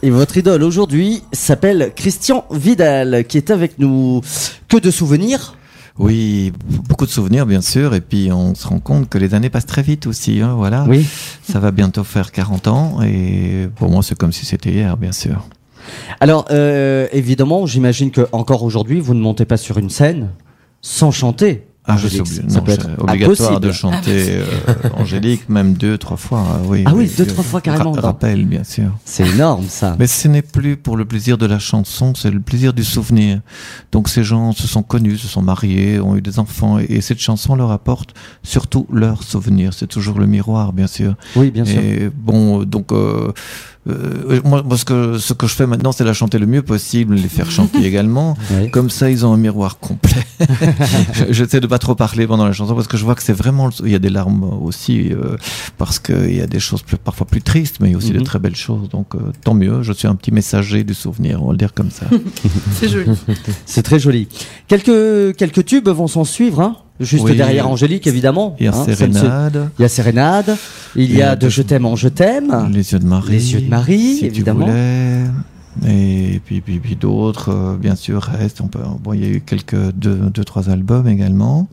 Et 0.03 0.11
votre 0.11 0.37
idole 0.37 0.63
aujourd'hui 0.63 1.23
s'appelle 1.33 1.93
Christian 1.97 2.45
Vidal, 2.53 3.25
qui 3.27 3.39
est 3.39 3.51
avec 3.51 3.79
nous. 3.79 4.21
Que 4.69 4.77
de 4.79 4.91
souvenirs 4.93 5.57
Oui, 5.99 6.53
beaucoup 6.89 7.07
de 7.07 7.11
souvenirs 7.11 7.47
bien 7.47 7.61
sûr, 7.61 7.95
et 7.95 8.01
puis 8.01 8.31
on 8.33 8.55
se 8.55 8.69
rend 8.69 8.79
compte 8.79 9.09
que 9.09 9.19
les 9.19 9.35
années 9.35 9.51
passent 9.51 9.67
très 9.67 9.83
vite 9.83 10.07
aussi. 10.07 10.41
Hein, 10.41 10.55
voilà, 10.57 10.85
Oui. 10.89 11.05
ça 11.43 11.59
va 11.59 11.73
bientôt 11.73 12.05
faire 12.05 12.31
40 12.31 12.69
ans, 12.69 13.03
et 13.03 13.69
pour 13.77 13.91
moi 13.91 14.03
c'est 14.05 14.17
comme 14.17 14.33
si 14.33 14.47
c'était 14.47 14.71
hier, 14.71 14.97
bien 14.97 15.13
sûr. 15.13 15.49
Alors, 16.21 16.45
euh, 16.51 17.09
évidemment, 17.13 17.67
j'imagine 17.67 18.13
que 18.13 18.29
encore 18.33 18.63
aujourd'hui, 18.63 19.01
vous 19.01 19.15
ne 19.15 19.21
montez 19.21 19.45
pas 19.45 19.57
sur 19.57 19.79
une 19.79 19.91
scène 19.91 20.29
sans 20.83 21.11
chanter. 21.11 21.65
Ah, 21.93 21.97
je 21.97 22.07
Angélique. 22.07 22.27
suis 22.27 22.39
obligé- 22.41 22.53
ça 22.53 22.59
non, 22.59 22.65
peut 22.65 22.73
c'est 22.73 22.79
être 22.81 23.03
obligatoire 23.03 23.51
impossible. 23.51 23.67
de 23.67 23.73
chanter 23.73 24.27
euh, 24.31 24.45
Angélique, 24.97 25.49
même 25.49 25.75
deux, 25.75 25.99
trois 25.99 26.17
fois. 26.17 26.41
euh, 26.41 26.67
oui, 26.67 26.83
Ah 26.87 26.93
oui, 26.95 27.11
deux, 27.17 27.27
trois 27.27 27.45
fois 27.45 27.61
carrément, 27.61 27.91
Ra- 27.93 27.97
non. 27.97 28.03
rappel, 28.03 28.45
bien 28.47 28.65
sûr. 28.65 28.91
C'est 29.05 29.29
énorme, 29.29 29.65
ça. 29.69 29.97
Mais 29.99 30.07
ce 30.07 30.29
n'est 30.29 30.43
plus 30.43 30.77
pour 30.77 30.97
le 30.97 31.05
plaisir 31.05 31.39
de 31.39 31.47
la 31.47 31.59
chanson, 31.59 32.13
c'est 32.15 32.31
le 32.31 32.41
plaisir 32.41 32.73
du 32.73 32.85
souvenir. 32.85 33.41
Donc 33.93 34.09
ces 34.09 34.25
gens 34.25 34.53
se 34.53 34.67
sont 34.67 34.83
connus, 34.83 35.19
se 35.19 35.29
sont 35.29 35.43
mariés, 35.43 36.01
ont 36.01 36.17
eu 36.17 36.23
des 36.23 36.39
enfants, 36.39 36.79
et, 36.79 36.85
et 36.89 37.01
cette 37.01 37.21
chanson 37.21 37.55
leur 37.57 37.71
apporte 37.71 38.15
surtout 38.43 38.87
leurs 38.93 39.23
souvenirs. 39.23 39.73
C'est 39.75 39.87
toujours 39.89 40.19
le 40.19 40.27
miroir, 40.27 40.73
bien 40.73 40.87
sûr. 40.87 41.15
Oui, 41.37 41.51
bien 41.51 41.65
sûr. 41.65 41.81
Et 41.81 42.11
bon, 42.15 42.61
euh, 42.63 42.65
donc 42.65 42.93
euh, 42.93 43.33
euh, 43.89 44.41
moi, 44.45 44.63
moi, 44.63 44.77
ce 44.77 44.85
que 44.85 45.17
ce 45.19 45.33
que 45.33 45.47
je 45.47 45.55
fais 45.55 45.67
maintenant, 45.67 45.91
c'est 45.93 46.05
la 46.05 46.13
chanter 46.13 46.39
le 46.39 46.47
mieux 46.47 46.61
possible, 46.63 47.15
les 47.15 47.29
faire 47.29 47.51
chanter 47.51 47.83
également. 47.87 48.37
Oui. 48.51 48.71
Comme 48.71 48.91
ça, 48.91 49.11
ils 49.11 49.25
ont 49.25 49.33
un 49.33 49.39
miroir 49.39 49.79
complet. 49.79 50.23
Je- 51.15 51.33
J'essaie 51.33 51.61
de 51.61 51.67
pas 51.67 51.79
trop 51.79 51.95
parler 51.95 52.27
pendant 52.27 52.45
la 52.47 52.53
chanson 52.53 52.75
parce 52.75 52.89
que 52.89 52.97
je 52.99 53.05
vois 53.05 53.15
que 53.15 53.23
c'est 53.23 53.33
vraiment. 53.33 53.67
le- 53.69 53.73
Il 53.87 53.91
y 53.91 53.95
a 53.95 53.99
des 53.99 54.11
larmes 54.11 54.45
aussi 54.63 55.11
euh, 55.13 55.37
parce 55.79 55.99
qu'il 55.99 56.35
y 56.37 56.41
a 56.43 56.47
des 56.47 56.61
choses 56.61 56.83
plus- 56.83 56.99
parfois 56.99 57.27
plus 57.27 57.41
tristes, 57.43 57.77
mais 57.81 57.89
il 57.89 57.93
y 57.93 57.95
a 57.95 57.99
aussi 57.99 58.13
Mhm. 58.13 58.19
de 58.19 58.25
très 58.25 58.39
belles 58.39 58.57
choses. 58.57 58.89
Donc 58.91 59.15
euh, 59.15 59.19
tant 59.45 59.55
mieux. 59.55 59.83
Je 59.83 59.93
suis 59.95 60.07
un 60.09 60.15
petit 60.15 60.31
messager 60.33 60.85
du 60.85 60.93
souvenir, 60.95 61.43
on 61.43 61.47
va 61.47 61.53
le 61.53 61.59
dire 61.59 61.73
comme 61.73 61.91
ça. 61.91 62.07
C'est 62.79 62.89
joli. 62.89 63.11
C'est 63.65 63.83
très 63.83 63.99
joli. 63.99 64.29
Quelques, 64.69 65.37
quelques 65.37 65.65
tubes 65.65 65.89
vont 65.89 66.07
s'en 66.07 66.25
suivre, 66.25 66.61
hein 66.61 66.77
Juste 67.01 67.25
Oui. 67.25 67.37
derrière 67.37 67.69
Angélique, 67.69 68.07
évidemment. 68.07 68.55
Il 68.61 68.67
y 68.67 68.69
a 68.69 68.75
hein. 68.75 68.85
Sérénade, 68.85 69.71
Il 69.79 69.83
y 69.83 69.85
a 69.85 69.89
Sérénade. 69.89 70.57
Il 70.97 71.15
y 71.17 71.23
a 71.23 71.35
de 71.35 71.49
Je 71.49 71.63
t'aime 71.63 71.87
en 71.87 71.97
Je 71.97 72.09
t'aime. 72.09 72.69
Les 72.71 72.93
yeux 72.93 72.99
de 72.99 73.07
Marie, 73.07 73.33
Les 73.33 73.53
yeux 73.55 73.61
de 73.63 73.69
Marie, 73.69 74.17
si 74.17 74.27
évidemment. 74.27 74.67
Tu. 74.67 75.89
Et 75.89 76.41
puis, 76.45 76.61
puis, 76.61 76.79
puis 76.79 76.97
d'autres, 76.97 77.51
euh, 77.51 77.77
bien 77.77 77.95
sûr, 77.95 78.23
restent. 78.23 78.61
On 78.61 78.67
peut, 78.69 78.81
bon, 79.03 79.13
il 79.15 79.21
y 79.21 79.25
a 79.25 79.29
eu 79.31 79.41
quelques 79.41 79.93
deux, 79.93 80.17
deux, 80.17 80.45
trois 80.45 80.69
albums 80.69 81.09
également. 81.09 81.69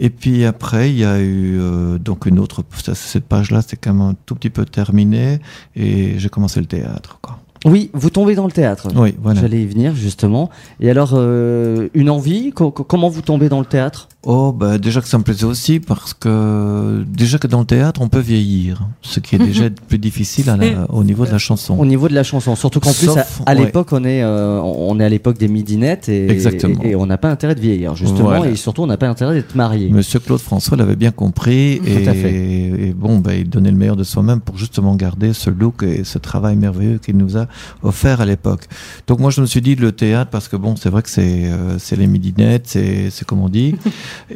Et 0.00 0.10
puis 0.10 0.44
après, 0.44 0.90
il 0.90 0.98
y 0.98 1.04
a 1.04 1.18
eu 1.20 1.58
euh, 1.60 1.98
donc 1.98 2.26
une 2.26 2.38
autre. 2.38 2.64
Cette 2.94 3.26
page-là, 3.26 3.60
c'est 3.66 3.76
quand 3.76 3.92
même 3.92 4.02
un 4.08 4.14
tout 4.26 4.34
petit 4.34 4.50
peu 4.50 4.64
terminé. 4.64 5.40
Et 5.76 6.14
j'ai 6.18 6.28
commencé 6.28 6.58
le 6.60 6.66
théâtre. 6.66 7.18
Quoi. 7.20 7.38
Oui, 7.64 7.90
vous 7.92 8.08
tombez 8.10 8.36
dans 8.36 8.46
le 8.46 8.52
théâtre. 8.52 8.88
Oui, 8.94 9.14
voilà. 9.20 9.40
J'allais 9.40 9.62
y 9.62 9.66
venir, 9.66 9.94
justement. 9.96 10.48
Et 10.80 10.88
alors, 10.90 11.10
euh, 11.14 11.88
une 11.94 12.08
envie 12.10 12.50
co- 12.52 12.70
co- 12.70 12.84
Comment 12.84 13.08
vous 13.08 13.22
tombez 13.22 13.48
dans 13.48 13.58
le 13.58 13.66
théâtre? 13.66 14.08
Oh, 14.24 14.52
bah, 14.52 14.78
déjà 14.78 15.00
que 15.00 15.06
ça 15.06 15.16
me 15.16 15.22
plaisait 15.22 15.44
aussi 15.44 15.78
parce 15.78 16.12
que 16.12 17.04
déjà 17.06 17.38
que 17.38 17.46
dans 17.46 17.60
le 17.60 17.64
théâtre, 17.64 18.00
on 18.02 18.08
peut 18.08 18.18
vieillir, 18.18 18.82
ce 19.00 19.20
qui 19.20 19.36
est 19.36 19.38
déjà 19.38 19.70
plus 19.88 19.98
difficile 19.98 20.50
à 20.50 20.56
la- 20.56 20.90
au 20.92 21.04
niveau 21.04 21.24
de 21.24 21.30
la 21.30 21.38
chanson. 21.38 21.78
Au 21.78 21.86
niveau 21.86 22.08
de 22.08 22.14
la 22.14 22.24
chanson. 22.24 22.56
Surtout 22.56 22.80
qu'en 22.80 22.92
plus, 22.92 23.08
à, 23.10 23.24
à 23.46 23.54
ouais. 23.54 23.64
l'époque, 23.66 23.88
on 23.92 24.02
est, 24.04 24.22
euh, 24.24 24.60
on 24.60 24.98
est 24.98 25.04
à 25.04 25.08
l'époque 25.08 25.38
des 25.38 25.46
midinettes 25.46 26.08
et, 26.08 26.28
Exactement. 26.30 26.82
et, 26.82 26.90
et 26.90 26.96
on 26.96 27.06
n'a 27.06 27.16
pas 27.16 27.30
intérêt 27.30 27.54
de 27.54 27.60
vieillir, 27.60 27.94
justement. 27.94 28.24
Voilà. 28.30 28.48
Et 28.50 28.56
surtout, 28.56 28.82
on 28.82 28.86
n'a 28.88 28.96
pas 28.96 29.08
intérêt 29.08 29.34
d'être 29.34 29.54
marié. 29.54 29.88
Monsieur 29.88 30.18
Claude 30.18 30.40
François 30.40 30.76
l'avait 30.76 30.96
bien 30.96 31.12
compris 31.12 31.78
Tout 31.80 31.88
et, 31.88 32.08
à 32.08 32.12
fait. 32.12 32.34
et 32.34 32.92
bon, 32.96 33.20
bah, 33.20 33.36
il 33.36 33.48
donnait 33.48 33.70
le 33.70 33.76
meilleur 33.76 33.96
de 33.96 34.04
soi-même 34.04 34.40
pour 34.40 34.58
justement 34.58 34.96
garder 34.96 35.32
ce 35.32 35.48
look 35.48 35.84
et 35.84 36.02
ce 36.02 36.18
travail 36.18 36.56
merveilleux 36.56 36.98
qu'il 36.98 37.16
nous 37.16 37.36
a 37.38 37.46
offert 37.84 38.20
à 38.20 38.26
l'époque. 38.26 38.64
Donc 39.06 39.20
moi, 39.20 39.30
je 39.30 39.40
me 39.40 39.46
suis 39.46 39.62
dit 39.62 39.76
le 39.76 39.92
théâtre 39.92 40.32
parce 40.32 40.48
que 40.48 40.56
bon, 40.56 40.74
c'est 40.74 40.90
vrai 40.90 41.02
que 41.02 41.08
c'est 41.10 41.44
euh, 41.46 41.78
c'est 41.78 41.94
les 41.96 42.08
midinettes, 42.08 42.64
c'est 42.66 43.10
c'est 43.10 43.24
comme 43.24 43.40
on 43.40 43.48
dit, 43.48 43.76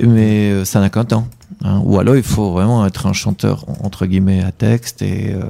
mais 0.02 0.50
euh, 0.50 0.64
ça 0.64 0.80
n'a 0.80 0.90
qu'un 0.90 1.04
temps. 1.04 1.26
hein. 1.64 1.80
Ou 1.84 1.98
alors 1.98 2.16
il 2.16 2.22
faut 2.22 2.52
vraiment 2.52 2.86
être 2.86 3.06
un 3.06 3.12
chanteur 3.12 3.64
entre 3.82 4.06
guillemets 4.06 4.42
à 4.42 4.52
texte 4.52 5.02
et, 5.02 5.32
euh, 5.34 5.42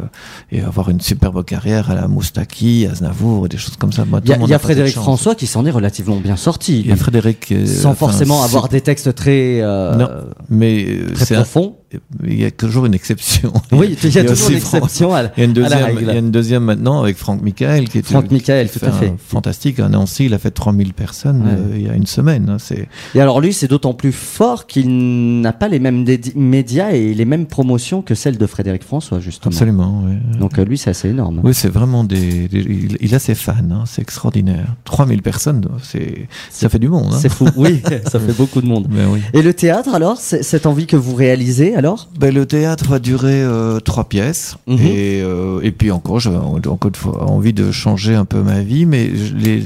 et 0.51 0.61
avoir 0.63 0.91
une 0.91 1.01
superbe 1.01 1.45
carrière 1.45 1.91
à 1.91 1.95
la 1.95 2.09
Moustaki, 2.09 2.87
à 2.91 2.95
Znavour 2.95 3.49
des 3.49 3.57
choses 3.59 3.77
comme 3.77 3.93
ça. 3.93 4.05
Il 4.25 4.31
y 4.31 4.33
a, 4.33 4.39
y 4.39 4.55
a 4.55 4.59
Frédéric. 4.59 4.95
François 4.95 5.35
qui 5.35 5.47
s'en 5.47 5.65
est 5.67 5.71
relativement 5.71 6.17
bien 6.17 6.37
sorti. 6.37 6.81
Il 6.81 6.87
y 6.89 6.93
a 6.93 6.97
Frédéric. 6.97 7.53
euh, 7.53 7.67
sans 7.67 7.91
enfin, 7.91 8.07
forcément 8.07 8.43
avoir 8.43 8.69
des 8.69 8.81
textes 8.81 9.15
très, 9.15 9.61
euh, 9.61 9.95
Non, 9.97 10.09
mais 10.49 10.87
très 11.15 11.37
profonds. 11.37 11.77
Il 12.25 12.41
y 12.41 12.45
a 12.45 12.51
toujours 12.51 12.87
une 12.87 12.95
exception. 12.95 13.53
Oui, 13.73 13.97
il 14.05 14.11
y 14.15 14.19
a 14.19 14.25
toujours 14.25 14.51
une 14.51 14.57
exception 14.57 15.15
à, 15.15 15.23
la- 15.23 15.33
Il 15.37 15.41
y 15.41 15.43
a 15.43 15.49
une 15.49 15.59
à 15.59 15.69
la 15.69 15.69
deuxième, 15.69 15.85
règle. 15.85 16.01
il 16.03 16.07
y 16.07 16.11
a 16.11 16.19
une 16.19 16.31
deuxième 16.31 16.65
maintenant 16.65 17.01
avec 17.03 17.17
Franck 17.17 17.43
Michael 17.43 17.89
qui 17.89 17.99
est 17.99 18.03
Franck 18.07 18.31
Michael, 18.31 18.71
tout 18.71 18.85
à 18.85 18.93
fait. 18.93 19.13
fantastique. 19.19 19.81
À 19.81 19.89
Nancy, 19.89 20.27
il 20.27 20.35
a 20.35 20.39
fait 20.39 20.51
3000 20.51 20.93
personnes 20.95 21.43
Ouais. 21.43 21.49
euh, 21.53 21.77
il 21.77 21.87
y 21.87 21.89
a 21.89 21.95
une 21.95 22.07
semaine. 22.07 22.49
hein, 22.51 22.57
C'est 22.59 22.89
Et 23.15 23.21
alors 23.21 23.41
lui, 23.41 23.53
c'est 23.53 23.69
d'autant 23.69 23.95
plus 23.95 24.13
fort 24.13 24.67
qu'il 24.67 25.41
n'a 25.41 25.53
pas 25.53 25.69
les 25.69 25.79
mêmes 25.79 26.05
médias 26.37 26.91
et 26.93 27.15
les 27.15 27.25
mêmes 27.25 27.47
promotions 27.47 28.03
que 28.03 28.15
celles 28.15 28.39
de 28.39 28.47
Frédéric 28.47 28.85
François, 28.85 29.21
justement. 29.21 29.53
absolument. 29.53 30.05
Donc 30.39 30.59
euh, 30.59 30.65
lui, 30.65 30.79
c'est 30.79 30.91
assez 30.91 31.09
énorme. 31.09 31.41
Oui, 31.43 31.55
c'est 31.55 31.69
vraiment 31.73 32.05
des. 32.05 32.49
des- 32.49 32.61
il, 32.61 32.97
il 33.01 33.15
a 33.15 33.19
ses 33.19 33.35
fans, 33.35 33.55
hein, 33.71 33.85
c'est 33.87 34.03
extraordinaire. 34.03 34.75
3000 34.85 35.23
personnes, 35.23 35.63
c'est 35.83 36.29
ça 36.51 36.69
fait 36.69 36.79
du 36.79 36.89
monde. 36.89 37.13
Hein. 37.13 37.19
C'est 37.21 37.29
fou. 37.31 37.47
Oui, 37.57 37.81
ça 38.11 38.21
fait 38.21 38.37
beaucoup 38.37 38.61
de 38.61 38.67
monde. 38.67 38.87
Ben 38.91 39.07
oui. 39.11 39.21
Et 39.33 39.43
le 39.43 39.55
théâtre, 39.55 39.95
alors, 39.95 40.19
cette 40.19 40.67
envie 40.67 40.87
que 40.87 40.97
vous 40.97 41.15
réalisez, 41.15 41.75
alors 41.83 42.09
Ben, 42.19 42.33
le 42.33 42.47
théâtre 42.47 42.89
va 42.89 42.99
durer 43.01 43.43
euh, 43.43 43.81
trois 43.81 44.05
pièces 44.05 44.57
Mhm. 44.69 44.79
et, 44.81 45.21
euh, 45.23 45.61
et 45.63 45.73
puis 45.73 45.91
encore, 45.91 46.21
j'avais 46.21 46.37
encore 46.37 46.89
une 46.89 46.95
fois 46.95 47.25
envie 47.29 47.53
de 47.53 47.73
changer 47.73 48.15
un 48.15 48.25
peu 48.25 48.41
ma 48.43 48.61
vie, 48.61 48.87
mais 48.87 49.11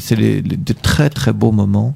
c'est 0.00 0.16
les, 0.16 0.40
les- 0.40 0.56
de 0.56 0.72
très 0.72 1.10
très 1.10 1.32
beaux 1.34 1.52
moments. 1.52 1.94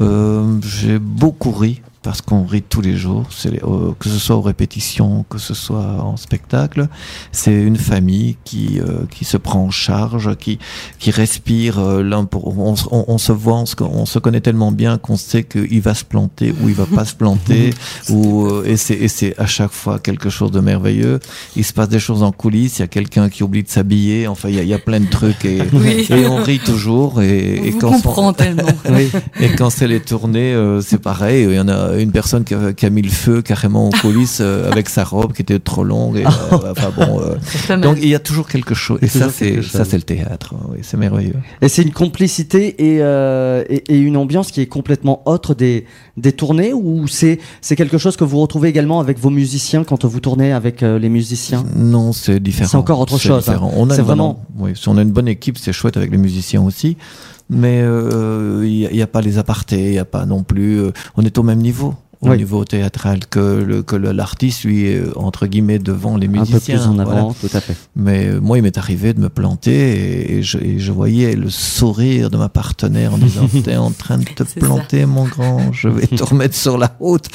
Euh, 0.00 0.44
J'ai 0.62 0.98
beaucoup 1.00 1.50
ri 1.50 1.80
parce 2.06 2.22
qu'on 2.22 2.44
rit 2.44 2.62
tous 2.62 2.80
les 2.80 2.96
jours, 2.96 3.24
euh, 3.46 3.90
que 3.98 4.08
ce 4.08 4.16
soit 4.20 4.36
aux 4.36 4.40
répétitions, 4.40 5.24
que 5.28 5.38
ce 5.38 5.54
soit 5.54 6.00
en 6.04 6.16
spectacle. 6.16 6.86
C'est 7.32 7.52
une 7.52 7.74
famille 7.74 8.36
qui 8.44 8.78
euh, 8.78 9.06
qui 9.10 9.24
se 9.24 9.36
prend 9.36 9.64
en 9.64 9.70
charge, 9.72 10.36
qui 10.36 10.60
qui 11.00 11.10
respire 11.10 11.80
euh, 11.80 12.04
l'un 12.04 12.24
pour. 12.24 12.56
On, 12.56 12.76
se- 12.76 12.84
on, 12.92 13.04
on 13.08 13.18
se 13.18 13.32
voit, 13.32 13.54
on 13.56 13.66
se, 13.66 13.74
on 13.82 14.06
se 14.06 14.20
connaît 14.20 14.40
tellement 14.40 14.70
bien 14.70 14.98
qu'on 14.98 15.16
sait 15.16 15.42
qu'il 15.42 15.80
va 15.80 15.94
se 15.94 16.04
planter 16.04 16.54
ou 16.62 16.68
il 16.68 16.76
va 16.76 16.86
pas 16.86 17.04
se 17.04 17.16
planter. 17.16 17.74
ou 18.08 18.46
euh, 18.46 18.62
et 18.64 18.76
c'est 18.76 18.94
et 18.94 19.08
c'est 19.08 19.36
à 19.36 19.46
chaque 19.46 19.72
fois 19.72 19.98
quelque 19.98 20.30
chose 20.30 20.52
de 20.52 20.60
merveilleux. 20.60 21.18
Il 21.56 21.64
se 21.64 21.72
passe 21.72 21.88
des 21.88 21.98
choses 21.98 22.22
en 22.22 22.30
coulisses. 22.30 22.78
Il 22.78 22.82
y 22.82 22.84
a 22.84 22.88
quelqu'un 22.88 23.28
qui 23.28 23.42
oublie 23.42 23.64
de 23.64 23.68
s'habiller. 23.68 24.28
Enfin, 24.28 24.48
il 24.48 24.54
y 24.54 24.60
a, 24.60 24.62
il 24.62 24.68
y 24.68 24.74
a 24.74 24.78
plein 24.78 25.00
de 25.00 25.06
trucs 25.10 25.44
et, 25.44 25.60
Oui. 25.72 26.06
et 26.08 26.24
on 26.28 26.36
rit 26.40 26.60
toujours. 26.60 27.20
Et, 27.20 27.58
On 27.60 27.64
et 27.64 27.70
vous 27.70 27.78
quand 27.80 27.90
comprend 27.90 28.32
tellement. 28.32 28.62
Oui. 28.90 29.10
et 29.40 29.48
quand 29.56 29.70
c'est 29.70 29.88
les 29.88 29.98
tournées, 30.00 30.54
euh, 30.54 30.80
c'est 30.80 31.02
pareil. 31.02 31.42
Il 31.48 31.54
y 31.54 31.58
en 31.58 31.66
a 31.68 31.95
une 32.02 32.12
personne 32.12 32.44
qui 32.44 32.54
a, 32.54 32.72
qui 32.72 32.86
a 32.86 32.90
mis 32.90 33.02
le 33.02 33.10
feu 33.10 33.42
carrément 33.42 33.88
aux 33.88 33.92
coulisses 33.92 34.38
euh, 34.40 34.70
avec 34.70 34.88
sa 34.88 35.04
robe 35.04 35.32
qui 35.32 35.42
était 35.42 35.58
trop 35.58 35.84
longue. 35.84 36.16
Et, 36.18 36.24
euh, 36.26 36.28
enfin 36.70 36.90
bon. 36.96 37.20
euh, 37.20 37.76
donc 37.82 37.98
il 38.00 38.08
y 38.08 38.14
a 38.14 38.18
toujours 38.18 38.48
quelque 38.48 38.74
chose. 38.74 38.98
Et 39.02 39.08
ça, 39.08 39.30
c'est 39.30 39.62
ça, 39.62 39.84
c'est 39.84 39.96
le 39.96 40.02
théâtre. 40.02 40.54
Oui, 40.70 40.78
c'est 40.82 40.96
merveilleux. 40.96 41.36
Et 41.62 41.68
c'est 41.68 41.82
une 41.82 41.92
complicité 41.92 42.94
et, 42.94 43.02
euh, 43.02 43.64
et, 43.68 43.94
et 43.94 43.98
une 43.98 44.16
ambiance 44.16 44.50
qui 44.50 44.60
est 44.60 44.66
complètement 44.66 45.22
autre 45.26 45.54
des, 45.54 45.84
des 46.16 46.32
tournées 46.32 46.72
ou 46.72 47.06
c'est 47.08 47.38
c'est 47.60 47.76
quelque 47.76 47.98
chose 47.98 48.16
que 48.16 48.24
vous 48.24 48.38
retrouvez 48.40 48.68
également 48.68 49.00
avec 49.00 49.18
vos 49.18 49.30
musiciens 49.30 49.84
quand 49.84 50.04
vous 50.04 50.20
tournez 50.20 50.52
avec 50.52 50.82
euh, 50.82 50.98
les 50.98 51.08
musiciens? 51.08 51.64
Non, 51.76 52.12
c'est 52.12 52.40
différent. 52.40 52.68
C'est 52.70 52.76
encore 52.76 53.00
autre 53.00 53.18
chose, 53.18 53.48
hein. 53.48 53.60
On 53.74 53.90
a 53.90 53.96
vraiment- 54.02 54.44
oui, 54.58 54.72
si 54.74 54.88
on 54.88 54.96
a 54.96 55.02
une 55.02 55.10
bonne 55.12 55.28
équipe, 55.28 55.58
c'est 55.58 55.72
chouette 55.72 55.96
avec 55.96 56.10
les 56.10 56.18
musiciens 56.18 56.62
aussi. 56.62 56.96
Mais 57.48 57.80
euh, 57.82 58.62
il 58.64 58.72
n'y 58.72 58.86
a, 58.86 58.90
il 58.90 58.96
y 58.96 59.02
a 59.02 59.06
pas 59.06 59.20
les 59.20 59.38
apartés, 59.38 59.84
il 59.84 59.90
n'y 59.92 59.98
a 59.98 60.04
pas 60.04 60.26
non 60.26 60.42
plus. 60.42 60.80
euh, 60.80 60.92
on 61.16 61.22
est 61.22 61.38
au 61.38 61.42
même 61.42 61.60
niveau. 61.60 61.94
Au 62.26 62.30
Oui. 62.30 62.38
niveau 62.38 62.64
théâtral 62.64 63.20
que 63.30 63.62
le 63.62 63.82
que 63.82 63.94
l'artiste 63.96 64.64
lui 64.64 64.86
est 64.86 65.02
entre 65.16 65.46
guillemets 65.46 65.78
devant 65.78 66.16
les 66.16 66.26
Un 66.26 66.32
peu 66.32 66.38
musiciens 66.40 66.76
plus 66.78 66.86
en 66.86 66.94
voilà. 66.94 67.20
avant, 67.20 67.32
tout 67.34 67.48
à 67.52 67.60
fait. 67.60 67.76
mais 67.94 68.26
euh, 68.26 68.40
moi 68.40 68.58
il 68.58 68.62
m'est 68.62 68.76
arrivé 68.78 69.12
de 69.14 69.20
me 69.20 69.28
planter 69.28 69.72
et, 70.32 70.38
et 70.38 70.42
je, 70.42 70.58
et 70.58 70.78
je 70.78 70.90
voyais 70.92 71.36
le 71.36 71.48
sourire 71.50 72.30
de 72.30 72.36
ma 72.36 72.48
partenaire 72.48 73.14
en 73.14 73.18
disant 73.18 73.46
t'es 73.64 73.76
en 73.76 73.90
train 73.92 74.18
de 74.18 74.24
te 74.24 74.42
planter 74.58 75.06
mon 75.06 75.24
grand 75.24 75.72
je 75.72 75.88
vais 75.88 76.06
te 76.06 76.22
remettre 76.24 76.54
sur 76.56 76.78
la 76.78 76.90
route 76.98 77.26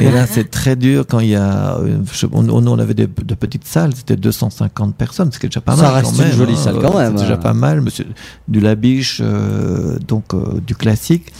et 0.00 0.10
là 0.10 0.26
c'est 0.26 0.50
très 0.50 0.76
dur 0.76 1.04
quand 1.08 1.20
il 1.20 1.30
y 1.30 1.34
a 1.34 1.76
euh, 1.78 1.98
je- 2.12 2.26
on, 2.32 2.48
on 2.48 2.66
on 2.66 2.78
avait 2.78 2.94
des, 2.94 3.06
de 3.06 3.34
petites 3.34 3.66
salles 3.66 3.92
c'était 3.96 4.16
250 4.16 4.94
personnes 4.94 5.32
ce 5.32 5.38
qui 5.38 5.46
est 5.46 5.48
déjà 5.48 5.60
pas 5.60 5.74
Ça 5.76 5.82
mal 5.82 5.94
reste 5.94 6.06
quand 6.16 6.22
une 6.22 6.28
même, 6.28 6.36
jolie 6.36 6.52
hein. 6.54 6.62
salle 6.62 6.78
quand 6.80 6.96
même. 6.96 7.16
c'est 7.16 7.24
déjà 7.24 7.36
pas 7.38 7.54
mal 7.54 7.80
monsieur 7.80 8.06
du 8.46 8.60
Labiche 8.60 9.20
euh, 9.24 9.98
donc 10.06 10.34
euh, 10.34 10.60
du 10.66 10.74
classique 10.74 11.32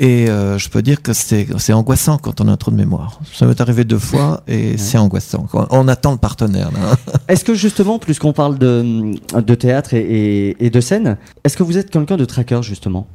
et 0.00 0.30
euh, 0.30 0.56
je 0.56 0.70
peux 0.70 0.80
dire 0.80 1.02
que 1.02 1.12
c'est 1.12 1.72
angoissant 1.74 2.16
quand 2.16 2.40
on 2.40 2.48
a 2.48 2.56
trop 2.56 2.70
de 2.70 2.76
mémoire. 2.76 3.20
Ça 3.34 3.44
m'est 3.44 3.60
arrivé 3.60 3.84
deux 3.84 3.98
fois 3.98 4.42
et 4.48 4.78
c'est 4.78 4.96
angoissant. 4.96 5.46
On 5.70 5.88
attend 5.88 6.12
le 6.12 6.16
partenaire. 6.16 6.70
Est-ce 7.28 7.44
que 7.44 7.54
justement, 7.54 7.98
plus 7.98 8.18
qu'on 8.18 8.32
parle 8.32 8.58
de, 8.58 9.12
de 9.38 9.54
théâtre 9.54 9.92
et, 9.92 10.00
et, 10.00 10.64
et 10.64 10.70
de 10.70 10.80
scène, 10.80 11.18
est-ce 11.44 11.56
que 11.56 11.62
vous 11.62 11.76
êtes 11.76 11.90
quelqu'un 11.90 12.16
de 12.16 12.24
tracker 12.24 12.62
justement? 12.62 13.06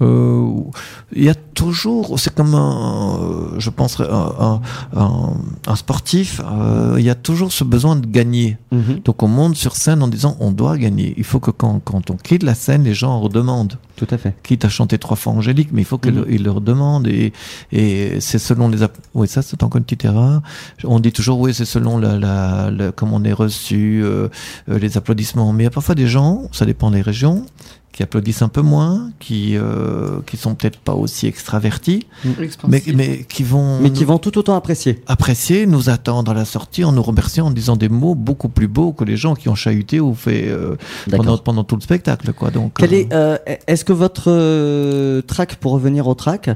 Euh, 0.00 0.50
il 1.14 1.22
y 1.22 1.28
a 1.28 1.34
toujours, 1.34 2.18
c'est 2.18 2.34
comme 2.34 2.54
un, 2.54 3.18
euh, 3.20 3.60
je 3.60 3.70
pense, 3.70 4.00
un, 4.00 4.04
un, 4.04 4.60
un- 4.96 5.34
un 5.66 5.76
sportif, 5.76 6.40
euh, 6.44 6.96
il 6.98 7.04
y 7.04 7.10
a 7.10 7.14
toujours 7.14 7.52
ce 7.52 7.62
besoin 7.62 7.94
de 7.94 8.06
gagner. 8.06 8.56
Mhm. 8.72 9.00
Donc 9.04 9.22
on 9.22 9.28
monte 9.28 9.54
sur 9.56 9.76
scène 9.76 10.02
en 10.02 10.08
disant 10.08 10.36
on 10.40 10.50
doit 10.50 10.76
gagner. 10.78 11.14
Il 11.18 11.24
faut 11.24 11.38
que 11.40 11.50
quand, 11.52 11.78
quand 11.84 12.10
on 12.10 12.16
quitte 12.16 12.42
la 12.42 12.54
scène, 12.54 12.82
les 12.84 12.94
gens 12.94 13.12
en 13.12 13.20
redemandent. 13.20 13.78
Tout 13.96 14.08
à 14.10 14.18
fait. 14.18 14.34
Quitte 14.42 14.64
à 14.64 14.68
chanter 14.68 14.98
trois 14.98 15.16
fois 15.16 15.34
Angélique, 15.34 15.68
mais 15.72 15.82
il 15.82 15.84
faut 15.84 15.98
qu'ils 15.98 16.14
Mhm. 16.14 16.24
le 16.42 16.50
redemandent. 16.50 17.06
Et, 17.06 17.32
et 17.70 18.18
c'est 18.20 18.38
selon 18.38 18.68
les... 18.68 18.82
app- 18.82 18.98
Oui, 19.14 19.28
ça 19.28 19.42
c'est 19.42 19.62
encore 19.62 19.78
une 19.78 19.84
petite 19.84 20.04
erreur. 20.04 20.40
On 20.84 20.98
dit 20.98 21.12
toujours, 21.12 21.38
oui, 21.38 21.54
c'est 21.54 21.64
selon 21.66 21.98
la, 21.98 22.18
la, 22.18 22.70
la- 22.72 22.90
comment 22.92 23.16
on 23.18 23.24
est 23.24 23.32
reçu, 23.32 24.00
euh, 24.02 24.28
les 24.68 24.96
applaudissements. 24.96 25.52
Mais 25.52 25.62
il 25.64 25.66
y 25.66 25.68
a 25.68 25.70
parfois 25.70 25.94
des 25.94 26.08
gens, 26.08 26.44
ça 26.50 26.64
dépend 26.64 26.90
des 26.90 27.02
régions, 27.02 27.44
qui 27.92 28.02
applaudissent 28.02 28.40
un 28.40 28.48
peu 28.48 28.62
moins, 28.62 29.10
qui, 29.18 29.56
euh, 29.56 30.20
qui 30.26 30.38
sont 30.38 30.54
peut-être 30.54 30.78
pas 30.78 30.94
aussi 30.94 31.26
extravertis, 31.26 32.06
mais, 32.66 32.82
mais 32.94 33.24
qui 33.24 33.42
vont... 33.42 33.80
Mais 33.80 33.90
qui 33.90 34.04
vont 34.04 34.18
tout 34.18 34.38
autant 34.38 34.54
apprécier. 34.56 35.02
apprécier, 35.06 35.66
nous 35.66 35.90
attendre 35.90 36.30
à 36.30 36.34
la 36.34 36.46
sortie 36.46 36.84
en 36.84 36.92
nous 36.92 37.02
remerciant 37.02 37.46
en 37.46 37.50
disant 37.50 37.76
des 37.76 37.90
mots 37.90 38.14
beaucoup 38.14 38.48
plus 38.48 38.66
beaux 38.66 38.92
que 38.92 39.04
les 39.04 39.18
gens 39.18 39.34
qui 39.34 39.50
ont 39.50 39.54
chahuté 39.54 40.00
ou 40.00 40.14
fait 40.14 40.48
euh, 40.48 40.76
pendant, 41.10 41.36
pendant 41.36 41.64
tout 41.64 41.76
le 41.76 41.82
spectacle. 41.82 42.32
Quoi. 42.32 42.50
Donc, 42.50 42.72
Quel 42.78 42.94
euh, 42.94 42.96
est, 42.96 43.12
euh, 43.12 43.36
est-ce 43.66 43.84
que 43.84 43.92
votre 43.92 44.24
euh, 44.28 45.20
track, 45.20 45.56
pour 45.56 45.72
revenir 45.72 46.08
au 46.08 46.14
track, 46.14 46.48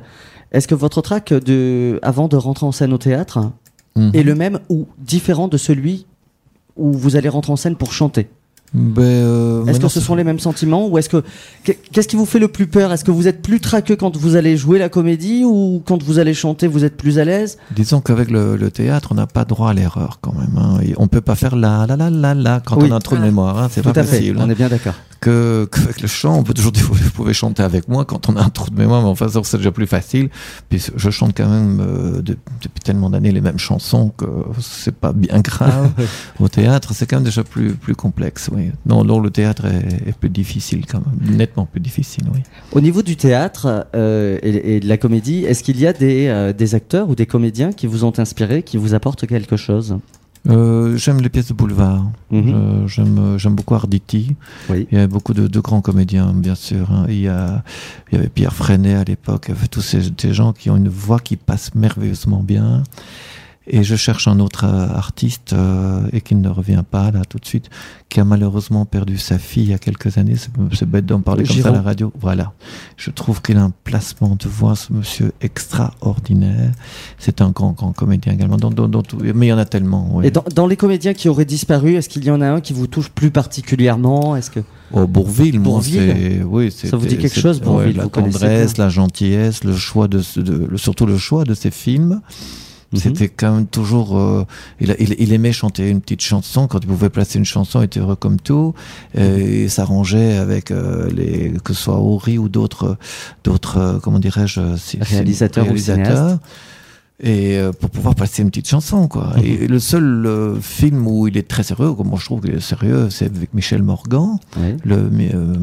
est-ce 0.53 0.67
que 0.67 0.75
votre 0.75 1.03
track 1.03 1.35
de, 1.35 1.99
avant 2.03 2.29
de 2.29 2.37
rentrer 2.37 2.65
en 2.65 2.73
scène 2.73 2.95
au 2.95 2.99
théâtre 2.99 3.51
mhm. 3.95 4.13
est 4.15 4.23
le 4.23 4.35
même 4.35 4.61
ou 4.71 4.87
différent 4.99 5.49
de 5.49 5.59
celui 5.59 6.07
où 6.77 6.93
vous 6.93 7.17
allez 7.17 7.29
rentrer 7.29 7.53
en 7.53 7.57
scène 7.57 7.77
pour 7.77 7.93
chanter? 7.93 8.29
Ben, 8.75 9.03
euh, 9.03 9.65
Est-ce 9.67 9.81
que 9.81 9.89
ce 9.89 10.01
sont 10.01 10.15
les 10.17 10.25
mêmes 10.25 10.39
sentiments 10.39 10.87
ou 10.89 10.99
est-ce 10.99 11.09
que 11.09 11.23
qu'est- 11.65 11.79
qu'est-ce 11.93 12.09
qui 12.09 12.17
vous 12.17 12.27
fait 12.27 12.39
le 12.39 12.49
plus 12.49 12.67
peur? 12.67 12.93
Est-ce 12.93 13.05
que 13.05 13.11
vous 13.11 13.27
êtes 13.29 13.41
plus 13.41 13.61
traqueux 13.61 13.97
quand 13.97 14.17
vous 14.17 14.37
allez 14.37 14.57
jouer 14.57 14.79
la 14.79 14.89
comédie 14.89 15.45
ou 15.45 15.83
quand 15.87 16.03
vous 16.03 16.19
allez 16.19 16.35
chanter 16.35 16.67
vous 16.67 16.85
êtes 16.85 16.97
plus 16.97 17.19
à 17.19 17.25
l'aise? 17.25 17.59
Disons 17.75 18.01
qu'avec 18.01 18.31
le, 18.31 18.57
le 18.57 18.71
théâtre, 18.71 19.09
on 19.13 19.15
n'a 19.15 19.27
pas 19.27 19.45
droit 19.45 19.71
à 19.71 19.75
l'erreur 19.75 20.19
quand 20.21 20.35
même. 20.35 20.57
Hein. 20.59 20.79
Et 20.85 20.95
on 20.99 21.07
peut 21.09 21.21
pas 21.23 21.37
faire 21.37 21.57
la 21.57 21.87
la 21.87 21.97
la 21.97 22.11
la 22.11 22.35
la 22.35 22.61
quand 22.61 22.77
Oui. 22.79 22.89
on 22.91 22.93
a 22.93 22.97
un 22.97 23.01
trou 23.01 23.15
de 23.15 23.21
Voilà. 23.21 23.31
mémoire. 23.31 23.59
Hein. 23.59 23.69
C'est 23.71 23.83
pas 23.83 23.95
fait. 23.95 24.03
possible. 24.05 24.39
On 24.39 24.43
hein. 24.43 24.51
est 24.51 24.55
bien 24.55 24.69
d'accord. 24.69 24.95
Que 25.19 25.67
qu'avec 25.73 26.03
le 26.03 26.09
chant, 26.09 26.37
on 26.39 26.43
peut 26.43 26.53
toujours 26.53 26.73
dire 26.73 26.85
vous 26.91 27.11
pouvez 27.11 27.33
chanter 27.33 27.63
avec 27.63 27.89
moi 27.89 28.05
quand 28.05 28.29
on 28.29 28.37
a 28.37 28.43
un 28.43 28.51
trou 28.51 28.69
de 28.69 28.77
mémoire. 28.79 29.01
Mais 29.03 29.09
enfin, 29.09 29.29
ça, 29.29 29.41
c'est 29.45 29.57
déjà 29.57 29.73
plus 29.73 29.87
facile. 29.87 30.29
Puis 30.69 30.85
je 30.95 31.11
chante 31.11 31.35
quand 31.35 31.49
même 31.49 31.81
euh, 31.81 32.21
de- 32.21 32.37
depuis 32.63 32.81
tellement 32.85 33.09
d'années 33.09 33.33
les 33.33 33.41
mêmes 33.41 33.59
chansons 33.59 34.11
que 34.11 34.27
c'est 34.61 34.95
pas 34.95 35.13
bien 35.15 35.41
grave. 35.41 35.91
Au 36.41 36.49
théâtre, 36.49 36.91
c'est 36.93 37.07
quand 37.07 37.17
même 37.17 37.25
déjà 37.25 37.45
plus 37.45 37.73
plus 37.73 37.95
complexe. 37.95 38.51
Oui. 38.57 38.71
Non, 38.87 39.05
non, 39.05 39.21
le 39.21 39.31
théâtre 39.31 39.67
est, 39.67 40.09
est 40.09 40.17
plus 40.19 40.31
difficile 40.31 40.87
quand 40.87 41.03
même, 41.07 41.37
nettement 41.37 41.67
plus 41.67 41.81
difficile. 41.81 42.25
Oui. 42.35 42.41
Au 42.73 42.81
niveau 42.81 43.03
du 43.03 43.17
théâtre 43.17 43.87
euh, 43.95 44.39
et, 44.43 44.77
et 44.77 44.81
de 44.81 44.89
la 44.89 44.97
comédie, 44.97 45.45
est-ce 45.45 45.63
qu'il 45.63 45.79
y 45.79 45.87
a 45.87 45.93
des, 45.93 46.27
euh, 46.29 46.53
des 46.53 46.75
acteurs 46.75 47.09
ou 47.09 47.15
des 47.15 47.27
comédiens 47.27 47.73
qui 47.73 47.87
vous 47.87 48.05
ont 48.05 48.19
inspiré, 48.19 48.63
qui 48.63 48.77
vous 48.79 48.95
apportent 48.95 49.27
quelque 49.27 49.57
chose? 49.57 49.99
Euh, 50.49 50.97
j'aime 50.97 51.21
les 51.21 51.29
pièces 51.29 51.49
de 51.49 51.55
boulevard. 51.55 52.05
Mhm. 52.31 52.87
J'aime 52.87 53.37
j'aime 53.37 53.57
beaucoup 53.57 53.75
Arditi. 53.75 54.37
Oui. 54.71 54.87
Il 54.93 54.95
y 54.95 54.99
avait 54.99 55.09
beaucoup 55.09 55.35
de, 55.35 55.49
de 55.49 55.61
grands 55.61 55.81
comédiens, 55.81 56.33
bien 56.33 56.55
sûr. 56.55 56.93
hein. 56.93 57.05
Il, 57.09 57.19
y 57.19 57.27
a, 57.27 57.65
il 58.13 58.17
y 58.17 58.19
avait 58.21 58.29
Pierre 58.29 58.55
Freinet 58.55 58.95
à 58.95 59.03
l'époque. 59.03 59.47
Il 59.49 59.55
y 59.55 59.59
avait 59.59 59.67
tous 59.67 59.81
ces, 59.81 60.03
ces 60.17 60.33
gens 60.33 60.53
qui 60.53 60.71
ont 60.71 60.77
une 60.77 60.89
voix 60.89 61.19
qui 61.19 61.35
passe 61.35 61.75
merveilleusement 61.75 62.45
bien. 62.45 62.85
Et 63.69 63.83
je 63.83 63.97
cherche 63.97 64.29
un 64.29 64.39
autre 64.39 64.65
euh, 64.65 64.89
artiste 64.95 65.53
euh, 65.53 66.07
et 66.13 66.21
qui 66.21 66.37
ne 66.37 66.49
revient 66.49 66.85
pas 66.89 67.11
là 67.11 67.23
tout 67.29 67.39
de 67.39 67.45
suite, 67.45 67.69
qui 68.09 68.21
a 68.21 68.25
malheureusement 68.25 68.85
perdu 68.85 69.19
sa 69.19 69.39
fille 69.41 69.65
il 69.65 69.71
y 69.71 69.75
a 69.75 69.79
quelques 69.79 70.19
années. 70.19 70.37
C'est 70.73 70.89
bête 70.89 71.05
d'en 71.05 71.21
parler 71.21 71.43
comme 71.45 71.57
ça 71.57 71.71
à 71.71 71.73
la 71.73 71.83
radio. 71.83 72.13
Voilà. 72.21 72.53
Je 72.97 73.11
trouve 73.11 73.43
qu'il 73.43 73.57
a 73.57 73.63
un 73.65 73.73
placement 73.83 74.37
de 74.39 74.49
voix, 74.49 74.77
ce 74.77 74.93
monsieur 74.93 75.33
extraordinaire. 75.41 76.71
C'est 77.19 77.41
un 77.41 77.51
grand, 77.51 77.73
grand 77.73 77.93
comédien 77.93 78.33
également. 78.33 78.57
Dans- 78.57 78.71
dans- 78.71 78.89
dans 78.89 79.03
tout- 79.03 79.19
mais 79.35 79.47
il 79.47 79.51
y 79.51 79.53
en 79.53 79.59
a 79.59 79.65
tellement. 79.65 80.11
oui. 80.15 80.27
Et 80.27 80.31
dans, 80.31 80.45
dans 80.55 80.67
les 80.69 80.77
comédiens 80.77 81.13
qui 81.15 81.29
auraient 81.29 81.45
disparu, 81.45 81.95
est-ce 81.97 82.09
qu'il 82.09 82.25
y 82.25 82.31
en 82.31 82.41
a 82.41 82.47
un 82.49 82.61
qui 82.61 82.73
vous 82.73 82.87
touche 82.87 83.09
plus 83.11 83.31
particulièrement? 83.33 84.37
Est-ce 84.37 84.51
que 84.51 84.61
Oh, 84.93 85.05
Bourville, 85.09 85.59
moi, 85.59 85.65
Bourville? 85.73 86.15
c'est, 86.17 86.43
oui, 86.45 86.71
c'est. 86.71 86.87
Ça 86.87 86.97
vous 86.97 87.07
dit 87.07 87.19
quelque 87.19 87.41
chose, 87.41 87.61
Bourville, 87.61 87.97
La 87.97 88.05
vous 88.05 88.09
tendresse, 88.11 88.77
la 88.79 88.89
gentillesse, 88.89 89.65
le 89.65 89.75
choix 89.75 90.07
de, 90.07 90.23
de- 90.37 90.77
surtout 90.77 91.07
le 91.07 91.19
choix 91.19 91.43
de 91.43 91.55
ses 91.55 91.73
films. 91.73 92.21
Mhm. 92.93 92.99
C'était 93.01 93.29
quand 93.29 93.53
même 93.53 93.67
toujours. 93.67 94.17
euh, 94.17 94.45
il, 94.81 94.91
a- 94.93 94.97
il, 95.01 95.17
il 95.19 95.33
aimait 95.33 95.53
chanter 95.53 95.91
une 95.91 96.01
petite 96.01 96.21
chanson 96.23 96.69
quand 96.69 96.79
il 96.81 96.87
pouvait 96.87 97.11
placer 97.11 97.39
une 97.39 97.45
chanson, 97.45 97.81
il 97.81 97.85
était 97.87 98.01
heureux 98.01 98.17
comme 98.17 98.39
tout. 98.39 98.75
Euh, 99.19 99.63
il 99.65 99.71
s'arrangeait 99.71 100.37
avec 100.37 100.71
euh, 100.71 101.11
les 101.11 101.53
que 101.65 101.73
ce 101.75 101.83
soit 101.83 101.97
Horry 101.97 102.39
ou 102.39 102.49
d'autres 102.49 102.97
d'autres 103.45 103.79
euh, 103.79 103.99
comment 104.01 104.19
dirais-je 104.21 104.61
Réalisateurs 105.01 105.65
réalisateurs. 105.65 106.39
Et 107.19 107.57
euh, 107.57 107.73
pour 107.73 107.89
pouvoir 107.89 108.15
passer 108.15 108.43
une 108.43 108.51
petite 108.51 108.69
chanson, 108.69 109.09
quoi. 109.09 109.33
Mhm. 109.39 109.43
Et 109.45 109.67
le 109.69 109.79
seul 109.79 110.27
euh, 110.27 110.61
film 110.61 111.07
où 111.07 111.27
il 111.27 111.39
est 111.39 111.49
très 111.49 111.63
sérieux, 111.63 111.93
comme 111.95 112.09
moi 112.09 112.19
je 112.21 112.27
trouve 112.27 112.43
qu'il 112.43 112.55
est 112.55 112.61
sérieux, 112.61 113.09
c'est 113.09 113.25
avec 113.35 113.55
Michel 113.55 113.83
Morgan 113.83 114.37
Oui. 114.59 114.75
le 114.85 114.97
euh, 115.35 115.55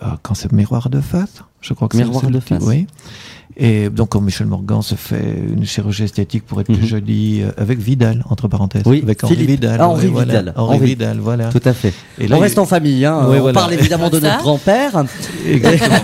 ah, 0.00 0.18
quand 0.22 0.34
c'est 0.34 0.52
miroir 0.52 0.88
de 0.90 1.00
face 1.00 1.42
je 1.60 1.74
crois 1.74 1.88
que 1.88 1.96
c'est- 1.96 2.04
Miroir 2.04 2.30
de 2.30 2.38
face. 2.40 2.62
oui 2.64 2.86
et 3.56 3.88
donc 3.88 4.10
quand 4.10 4.20
Michel 4.20 4.46
Morgan 4.46 4.82
se 4.82 4.94
fait 4.96 5.36
une 5.52 5.64
chirurgie 5.64 6.04
esthétique 6.04 6.44
pour 6.44 6.60
être 6.60 6.68
Mhm. 6.70 6.76
plus 6.78 6.86
joli 6.86 7.42
euh, 7.42 7.50
avec 7.56 7.78
Vidal 7.78 8.24
entre 8.28 8.48
parenthèses 8.48 8.82
Oui, 8.86 9.00
avec 9.02 9.22
Henri. 9.22 9.36
Vidal 9.36 9.76
Ah, 9.80 9.88
Henri 9.88 10.06
voilà. 10.08 10.26
Vidal. 10.40 10.52
Henri 10.56 10.76
Henri. 10.76 10.86
Vidal 10.86 11.18
voilà 11.20 11.48
Tout 11.50 11.60
à 11.64 11.72
fait. 11.72 11.92
et 12.18 12.26
là, 12.26 12.36
On 12.36 12.38
il- 12.40 12.42
reste 12.42 12.58
en 12.58 12.64
famille, 12.66 13.04
hein. 13.04 13.26
Oui, 13.28 13.36
on 13.38 13.42
voilà. 13.42 13.60
parle 13.60 13.74
évidemment 13.74 14.10
de 14.10 14.18
notre 14.20 14.38
grand-père. 14.38 15.04
Exactement. 15.46 15.94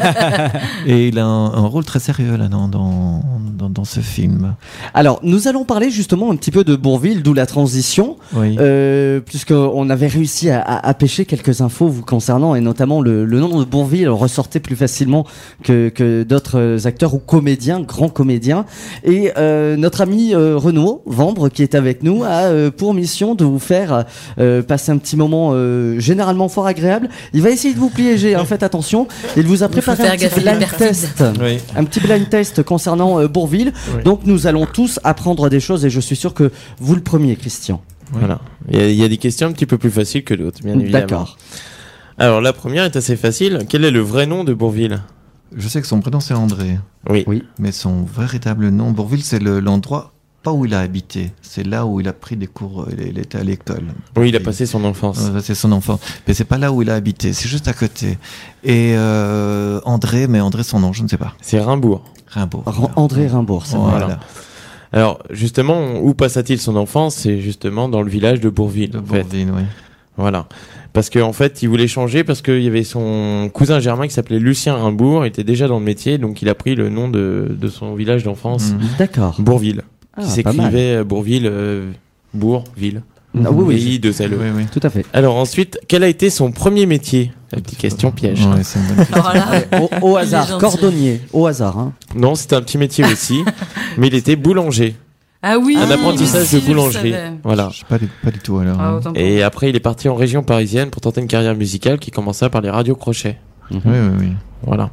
et 0.87 1.09
il 1.09 1.19
a 1.19 1.25
un, 1.25 1.53
un 1.55 1.67
rôle 1.67 1.85
très 1.85 1.99
sérieux 2.01 2.37
là 2.37 2.49
dans, 2.49 2.69
dans, 2.69 3.23
dans, 3.57 3.69
dans 3.69 3.85
ce 3.85 4.01
film 4.01 4.55
Alors, 4.95 5.21
nous 5.23 5.49
allons 5.49 5.65
parler 5.65 5.91
justement 5.91 6.31
un 6.31 6.37
petit 6.37 6.51
peu 6.51 6.65
de 6.65 6.77
Bourville, 6.77 7.23
d'où 7.23 7.35
la 7.35 7.47
transition, 7.47 8.17
oui 8.35 8.57
euh, 8.61 9.21
puisqu'on 9.21 9.91
avait 9.91 10.07
réussi 10.07 10.51
à, 10.51 10.61
à- 10.61 10.89
à 10.89 10.95
pêcher 10.95 11.25
quelques 11.25 11.61
infos 11.61 11.89
vous 11.89 12.03
concernant, 12.03 12.55
et 12.55 12.61
notamment 12.61 13.01
le, 13.01 13.25
le 13.25 13.41
nom 13.41 13.59
de 13.59 13.65
Bourville 13.65 14.09
ressortait 14.09 14.61
plus 14.61 14.77
facilement 14.77 15.27
que, 15.63 15.89
que 15.89 16.23
d'autres 16.23 16.87
acteurs 16.87 17.15
ou 17.15 17.19
comédiens, 17.31 17.81
grands 17.81 18.09
comédiens. 18.09 18.65
Et 19.05 19.31
euh, 19.37 19.77
notre 19.77 20.01
ami 20.01 20.35
euh, 20.35 20.57
Renaud 20.57 21.03
Vambre, 21.07 21.49
qui 21.49 21.63
est 21.63 21.77
avec 21.77 22.03
nous, 22.03 22.25
a 22.25 22.47
euh, 22.49 22.73
pour 22.73 22.93
mission 22.93 23.37
de 23.37 23.45
vous 23.45 23.61
faire 23.61 24.05
euh, 24.41 24.63
passer 24.63 24.91
un 24.91 24.99
petit 24.99 25.17
moment 25.17 25.53
euh, 25.53 26.01
généralement 26.01 26.49
fort 26.49 26.67
agréable. 26.67 27.09
Il 27.33 27.43
va 27.43 27.51
essayer 27.51 27.73
de 27.73 27.79
vous 27.79 27.91
piéger, 27.91 28.35
hein, 28.35 28.45
faites 28.45 28.65
attention. 28.65 29.07
Il 29.37 29.47
vous 29.47 29.63
a 29.63 29.69
préparé 29.69 30.09
un 30.09 30.17
petit 30.17 30.41
blind 30.41 30.67
test 30.77 31.23
oui 31.41 31.59
un 31.77 31.85
petit 31.85 32.01
blind 32.01 32.29
test 32.29 32.65
concernant 32.65 33.21
euh, 33.21 33.29
Bourville. 33.29 33.73
Oui. 33.95 34.03
Donc 34.03 34.23
nous 34.25 34.49
allons 34.49 34.67
tous 34.67 34.99
apprendre 35.05 35.49
des 35.49 35.61
choses 35.61 35.85
et 35.85 35.91
je 35.91 36.01
suis 36.01 36.17
sûr 36.17 36.35
que 36.35 36.51
vous 36.81 36.97
le 36.97 37.01
premier, 37.01 37.37
Christian. 37.37 37.81
Voilà. 38.13 38.41
Il 38.69 38.77
y, 38.77 38.83
a, 38.83 38.89
il 38.89 38.97
y 38.97 39.05
a 39.05 39.09
des 39.09 39.19
questions 39.19 39.47
un 39.47 39.53
petit 39.53 39.67
peu 39.67 39.79
plus 39.79 39.91
faciles 39.93 40.25
que 40.25 40.35
d'autres, 40.35 40.61
bien 40.65 40.75
évidemment. 40.81 41.07
D'accord. 41.07 41.39
Alors 42.19 42.41
la 42.41 42.53
première 42.53 42.85
est 42.85 42.97
assez 42.97 43.17
facile. 43.17 43.61
Quel 43.69 43.85
est 43.85 43.93
le 43.93 44.01
vrai 44.01 44.27
nom 44.27 44.43
de 44.43 44.53
Bourville? 44.53 45.01
Je 45.57 45.69
sais 45.69 45.81
que 45.81 45.87
son 45.87 46.01
prénom 46.01 46.21
c'est 46.21 46.35
André 46.35 46.79
Oui. 47.09 47.25
Oui. 47.27 47.43
mais 47.59 47.73
son 47.73 48.05
véritable 48.05 48.69
nom 48.69 48.91
Bourville 48.93 49.23
c'est 49.25 49.39
le- 49.39 49.61
l'endroit 49.61 50.13
pas 50.43 50.53
où 50.53 50.65
il 50.65 50.73
a 50.75 50.81
habité 50.81 51.33
c'est 51.43 51.65
là 51.67 51.85
où 51.85 52.01
il 52.01 52.09
a 52.09 52.13
pris 52.15 52.37
des 52.37 52.47
cours 52.47 52.87
il, 52.91 53.09
il 53.09 53.19
était 53.19 53.39
à 53.39 53.45
l'école 53.45 53.85
Oui, 54.17 54.31
il 54.31 54.37
a 54.37 54.41
passé 54.41 54.65
son 54.67 54.85
enfance. 54.85 55.19
Ouais, 55.35 55.41
c'est 55.43 55.55
son 55.55 55.71
enfant. 55.73 56.01
Mais 56.27 56.33
c'est 56.35 56.45
pas 56.45 56.57
là 56.59 56.73
où 56.73 56.81
il 56.83 56.89
a 56.89 56.95
habité, 56.95 57.33
c'est 57.35 57.49
juste 57.49 57.69
à 57.69 57.73
côté. 57.75 58.17
Et 58.65 58.93
euh, 58.97 59.81
André, 59.85 60.27
mais 60.29 60.41
André, 60.41 60.63
son 60.63 60.79
nom, 60.81 60.93
je 60.95 61.03
ne 61.03 61.09
sais 61.09 61.19
pas. 61.19 61.35
C'est 61.43 61.61
Rimbourg. 61.61 62.05
Rimbaud. 62.29 62.63
Ran- 62.65 62.91
André 62.97 63.27
Rimbourg, 63.27 63.67
c'est. 63.67 63.77
Voilà. 63.77 63.99
Voilà. 63.99 64.21
Alors 64.93 65.19
justement, 65.31 65.97
où 66.01 66.15
passa-t-il 66.15 66.59
son 66.61 66.77
enfance? 66.77 67.17
C'est 67.17 67.39
justement 67.41 67.89
dans 67.91 68.01
le 68.03 68.09
village 68.11 68.41
de 68.41 68.49
Bourville. 68.49 68.91
De 68.91 68.99
en 68.99 69.05
fait. 69.05 69.23
Bourville, 69.23 69.51
oui. 69.55 69.63
Voilà. 70.21 70.47
Parce 70.93 71.09
qu'en 71.09 71.33
fait, 71.33 71.63
il 71.63 71.69
voulait 71.69 71.87
changer 71.87 72.25
parce 72.25 72.43
qu'il 72.43 72.63
y 72.63 72.67
avait 72.67 72.83
son 72.85 73.49
cousin 73.53 73.79
germain 73.79 74.07
qui 74.09 74.13
s'appelait 74.15 74.39
Lucien 74.41 74.75
Rimbourg, 74.75 75.25
il 75.25 75.29
était 75.29 75.45
déjà 75.45 75.69
dans 75.69 75.79
le 75.79 75.85
métier, 75.85 76.19
donc 76.19 76.43
il 76.43 76.49
a 76.49 76.55
pris 76.55 76.75
le 76.75 76.89
nom 76.89 77.09
de, 77.09 77.47
de 77.49 77.69
son 77.69 77.95
village 77.95 78.25
d'enfance, 78.25 78.73
Mhm. 78.73 78.79
D'accord. 78.99 79.37
Bourville. 79.39 79.83
Ah, 80.17 80.23
qui 80.23 80.31
s'écrivait 80.31 80.97
euh, 80.97 81.05
Bourville, 81.05 81.47
euh, 81.47 81.91
Bourg, 82.35 82.65
ville. 82.77 83.03
Ah, 83.45 83.53
oui, 83.53 83.65
oui, 83.65 83.75
Pays 83.77 83.99
de 84.01 84.11
Zelle. 84.11 84.35
Oui, 84.35 84.47
oui. 84.57 84.65
tout 84.73 84.81
à 84.83 84.91
fait. 84.91 85.07
Alors 85.13 85.37
ensuite, 85.37 85.79
quel 85.87 86.03
a 86.03 86.09
été 86.09 86.31
son 86.31 86.51
premier 86.51 86.85
métier? 86.87 87.31
La 87.53 87.61
petite 87.61 87.79
question 87.79 88.11
piège. 88.11 88.45
Ouais, 88.45 88.65
c'est 88.65 88.81
une 88.81 88.87
bonne 88.87 88.97
question. 88.97 89.23
Alors 89.23 89.35
là, 89.35 89.99
Au, 90.03 90.17
hasard, 90.17 90.59
cordonnier, 90.59 91.21
au 91.33 91.47
hasard. 91.47 91.79
Hein. 91.79 91.93
Non, 92.17 92.35
c'était 92.35 92.57
un 92.57 92.63
petit 92.63 92.77
métier 92.79 93.05
aussi, 93.05 93.39
mais 93.97 94.09
il 94.09 94.15
était 94.17 94.35
boulanger. 94.35 94.97
Ah 95.43 95.59
oui, 95.59 95.77
un 95.79 95.91
apprentissage 95.91 96.47
si, 96.47 96.61
de 96.61 96.67
boulangerie. 96.67 97.15
Voilà. 97.43 97.69
Je 97.73 97.79
sais 97.79 97.85
pas, 97.89 97.99
du- 97.99 98.09
pas 98.23 98.31
du 98.31 98.39
tout 98.41 98.59
alors. 98.59 98.77
Ah, 98.81 99.01
hein. 99.05 99.13
Et 99.15 99.43
après, 99.43 99.71
il 99.71 99.77
est 99.77 99.81
parti 99.81 100.09
en 100.09 100.15
région 100.15 100.43
parisienne 100.43 100.91
pour 100.91 101.01
tenter 101.01 101.21
une 101.21 101.29
carrière 101.29 101.55
musicale 101.55 101.99
qui 101.99 102.11
commença 102.11 102.51
par 102.51 102.61
les 102.61 102.71
radios 102.71 102.95
crochets. 102.97 103.39
Oui, 103.71 103.81
oui, 103.85 103.93
oui. 104.19 104.33
Voilà. 104.63 104.91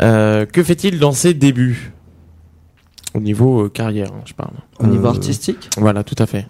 Euh, 0.00 0.46
que 0.46 0.62
fait-il 0.62 0.98
dans 0.98 1.12
ses 1.12 1.34
débuts? 1.34 1.92
Au 3.14 3.20
niveau 3.20 3.64
euh, 3.64 3.68
carrière, 3.68 4.08
hein, 4.12 4.22
je 4.26 4.32
parle. 4.34 4.52
Au 4.78 4.86
niveau 4.86 5.06
Euh, 5.06 5.10
artistique? 5.10 5.70
Voilà, 5.76 6.04
tout 6.04 6.14
à 6.18 6.26
fait. 6.26 6.46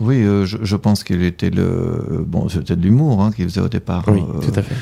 Oui, 0.00 0.22
euh, 0.22 0.44
je, 0.46 0.58
je 0.62 0.76
pense 0.76 1.02
qu'il 1.02 1.22
était 1.24 1.50
le 1.50 2.24
bon, 2.26 2.48
c'était 2.48 2.76
de 2.76 2.82
l'humour 2.82 3.20
hein, 3.22 3.32
qu'il 3.32 3.46
faisait 3.46 3.60
au 3.60 3.68
départ. 3.68 4.04
Oui, 4.06 4.20
Euh, 4.20 4.38
tout 4.40 4.52
à 4.58 4.62
fait. 4.62 4.74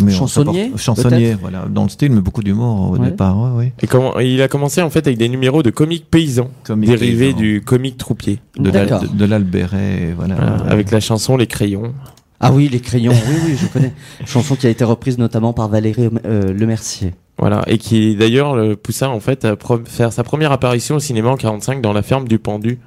Mais 0.00 0.06
on 0.06 0.08
Chansonnier, 0.08 0.72
Chansonnier, 0.76 1.34
voilà. 1.34 1.66
Dans 1.70 1.82
le 1.84 1.88
style, 1.88 2.10
mais 2.12 2.20
beaucoup 2.20 2.42
d'humour 2.42 2.90
au 2.92 2.96
Ouais. 2.96 3.10
départ, 3.10 3.38
ouais, 3.38 3.50
ouais. 3.58 3.72
Et 3.82 3.86
comment, 3.86 4.18
il 4.18 4.40
a 4.40 4.48
commencé 4.48 4.80
en 4.82 4.88
fait 4.90 5.06
avec 5.06 5.18
des 5.18 5.28
numéros 5.28 5.62
de 5.62 5.70
comiques 5.70 6.10
paysans, 6.10 6.50
Comique 6.64 6.88
dérivés 6.90 7.26
paysan. 7.26 7.38
du 7.38 7.62
comique 7.62 7.98
troupier. 7.98 8.38
de, 8.58 8.70
de, 8.70 9.14
de 9.16 9.24
l'Alberet, 9.24 10.14
voilà. 10.16 10.34
Voilà, 10.36 10.56
avec 10.70 10.90
la 10.90 11.00
chanson 11.00 11.36
Les 11.36 11.46
Crayons. 11.46 11.92
Ah 12.40 12.52
oui, 12.52 12.68
les 12.68 12.80
crayons, 12.80 13.12
oui, 13.14 13.36
oui, 13.46 13.56
je 13.58 13.66
connais. 13.66 13.94
Chanson 14.26 14.56
qui 14.56 14.66
a 14.66 14.70
été 14.70 14.84
reprise 14.84 15.16
notamment 15.16 15.54
par 15.54 15.68
Valérie 15.70 16.10
euh, 16.26 16.52
Lemercier. 16.52 17.14
Voilà, 17.38 17.62
et 17.66 17.78
qui 17.78 18.14
d'ailleurs 18.14 18.54
le 18.56 18.76
poussa 18.76 19.08
en 19.08 19.20
fait 19.20 19.46
à 19.46 19.56
pro- 19.56 19.80
faire 19.86 20.12
sa 20.12 20.22
première 20.22 20.52
apparition 20.52 20.96
au 20.96 21.00
cinéma 21.00 21.30
en 21.30 21.36
45 21.36 21.80
dans 21.80 21.94
La 21.94 22.02
ferme 22.02 22.28
du 22.28 22.38
pendu 22.38 22.78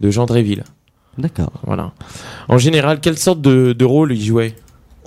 de 0.00 0.10
Jean 0.10 0.26
Dréville. 0.26 0.64
D'accord. 1.18 1.52
Voilà. 1.64 1.92
En 2.48 2.58
général, 2.58 2.98
quelle 3.00 3.16
sorte 3.16 3.40
de, 3.40 3.72
de 3.72 3.84
rôle 3.84 4.12
il 4.12 4.20
jouait? 4.24 4.54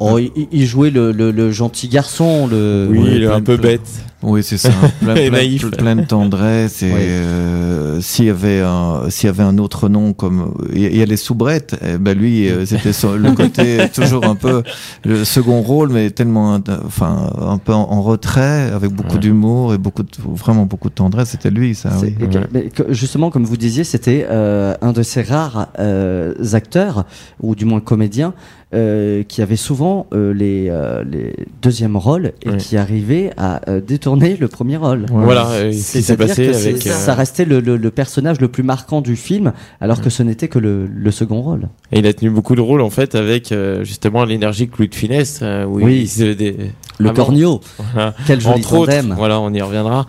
Oh, 0.01 0.17
il, 0.17 0.31
il 0.51 0.65
jouait 0.65 0.89
le, 0.91 1.11
le, 1.11 1.31
le 1.31 1.51
gentil 1.51 1.87
garçon, 1.89 2.47
le. 2.47 2.87
Oui, 2.89 2.99
il 3.15 3.23
est 3.23 3.27
plein 3.27 3.35
un 3.35 3.41
peu 3.41 3.57
plein- 3.57 3.71
bête. 3.71 3.89
Oui, 4.21 4.43
c'est 4.43 4.57
ça. 4.57 4.71
Plein, 5.01 5.15
Et 5.15 5.29
plein- 5.29 5.37
naïf. 5.39 5.71
plein 5.71 5.95
de 5.95 6.03
tendresse. 6.03 6.83
Et 6.83 6.87
Oui. 6.87 6.91
euh, 6.99 8.01
s'il 8.01 8.25
y 8.25 8.29
avait 8.29 8.59
un, 8.59 9.03
s'il 9.09 9.27
y 9.27 9.29
avait 9.29 9.43
un 9.43 9.57
autre 9.57 9.87
nom 9.87 10.11
comme 10.11 10.53
il 10.73 10.93
y- 10.93 11.01
a 11.01 11.05
les 11.05 11.15
soubrettes, 11.15 11.77
eh 11.81 11.97
ben 11.97 12.17
lui, 12.17 12.49
euh, 12.49 12.65
c'était 12.65 12.91
le 13.17 13.31
côté 13.31 13.77
toujours 13.93 14.25
un 14.25 14.35
peu 14.35 14.61
le 15.05 15.23
second 15.23 15.61
rôle, 15.61 15.89
mais 15.93 16.09
tellement, 16.11 16.59
enfin, 16.85 17.31
un 17.39 17.57
peu 17.59 17.73
en, 17.73 17.83
en 17.91 18.01
retrait, 18.01 18.69
avec 18.73 18.91
beaucoup 18.91 19.13
Ouais. 19.13 19.19
d'humour 19.19 19.73
et 19.73 19.77
beaucoup, 19.77 20.03
de, 20.03 20.09
vraiment 20.35 20.65
beaucoup 20.65 20.89
de 20.89 20.95
tendresse. 20.95 21.29
C'était 21.29 21.49
lui, 21.49 21.73
ça. 21.73 21.91
C'est- 21.97 22.13
Oui. 22.19 22.69
justement, 22.89 23.29
comme 23.29 23.45
vous 23.45 23.55
disiez, 23.57 23.85
c'était 23.85 24.27
euh, 24.29 24.75
un 24.81 24.91
de 24.91 25.01
ces 25.01 25.21
rares 25.21 25.69
euh, 25.79 26.33
acteurs, 26.51 27.05
ou 27.41 27.55
du 27.55 27.63
moins 27.63 27.79
comédiens, 27.79 28.33
euh, 28.75 29.23
qui 29.23 29.41
avait 29.41 29.55
souvent 29.55 30.05
euh, 30.13 30.31
les, 30.33 30.67
euh, 30.69 31.03
les 31.03 31.33
deuxièmes 31.61 31.97
rôles 31.97 32.33
et 32.43 32.49
Ouais. 32.49 32.57
qui 32.57 32.77
arrivait 32.77 33.31
à 33.35 33.61
euh, 33.67 33.81
détourner 33.81 34.37
le 34.37 34.47
premier 34.47 34.77
rôle. 34.77 35.07
Voilà, 35.11 35.47
euh, 35.49 35.71
ce 35.71 35.77
qui 35.77 35.81
s'est 35.81 36.01
C'est-à-dire 36.03 36.27
passé 36.27 36.53
c'est- 36.53 36.69
avec. 36.69 36.85
euh, 36.87 36.91
ça 36.91 37.15
restait 37.15 37.45
le, 37.45 37.61
le- 37.61 37.77
le 37.77 37.91
personnage 37.91 38.39
le 38.39 38.47
plus 38.47 38.61
marquant 38.61 39.01
du 39.01 39.15
film, 39.15 39.53
alors 39.81 40.01
que 40.01 40.11
ce 40.11 40.21
n'était 40.21 40.49
que 40.49 40.59
le, 40.59 40.85
le 40.85 41.11
second 41.11 41.41
rôle. 41.41 41.67
Et 41.91 41.99
il 41.99 42.05
a 42.05 42.13
tenu 42.13 42.29
beaucoup 42.29 42.55
de 42.55 42.61
rôles 42.61 42.81
en 42.81 42.91
fait 42.91 43.15
avec 43.15 43.51
euh, 43.51 43.83
justement 43.83 44.23
l'énergique 44.23 44.77
Louis 44.77 44.87
de 44.89 44.95
Finesse. 44.95 45.39
euh, 45.41 45.65
où 45.65 45.81
Oui. 45.81 46.01
il 46.01 46.07
se 46.07 46.33
dé- 46.33 46.55
Le 46.99 47.09
corneau, 47.11 47.61
Voilà. 47.93 48.13
quel 48.27 48.39
joli 48.39 48.55
Entre 48.59 48.73
autres, 48.75 48.91
tandem. 48.91 49.15
voilà, 49.17 49.39
on 49.39 49.51
y 49.53 49.61
reviendra. 49.61 50.05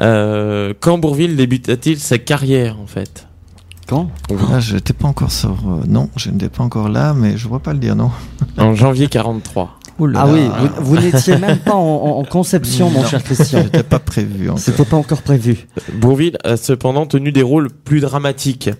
Euh, 0.00 0.72
quand 0.80 0.98
Bourville 0.98 1.36
débuta-t-il 1.36 1.98
sa 1.98 2.18
carrière 2.18 2.80
en 2.80 2.86
fait? 2.86 3.28
Quand? 3.92 4.08
Ah, 4.50 4.58
j'étais 4.58 4.94
pas 4.94 5.06
encore 5.06 5.30
sur. 5.30 5.50
euh, 5.50 5.84
non, 5.86 6.08
je 6.16 6.30
n'étais 6.30 6.48
pas 6.48 6.62
encore 6.62 6.88
là, 6.88 7.12
mais 7.12 7.36
je 7.36 7.46
vois 7.46 7.60
pas 7.60 7.74
le 7.74 7.78
dire, 7.78 7.94
non. 7.94 8.10
En 8.56 8.74
janvier 8.74 9.06
43. 9.06 9.78
Ouh 9.98 10.06
là 10.06 10.20
Ah 10.22 10.28
oui, 10.32 10.48
vous, 10.78 10.96
vous 10.96 10.96
n'étiez 10.98 11.36
même 11.36 11.58
pas 11.58 11.74
en, 11.74 12.24
conception, 12.24 12.88
mon 12.88 13.02
Non. 13.02 13.06
cher 13.06 13.22
Christian. 13.22 13.60
J'étais 13.64 13.82
pas 13.82 13.98
prévu. 13.98 14.48
C'était 14.56 14.86
pas 14.86 14.96
encore 14.96 15.20
prévu. 15.20 15.66
Bourville 15.92 16.38
a 16.42 16.56
cependant 16.56 17.04
tenu 17.04 17.32
des 17.32 17.42
rôles 17.42 17.68
plus 17.70 18.00
dramatiques, 18.00 18.70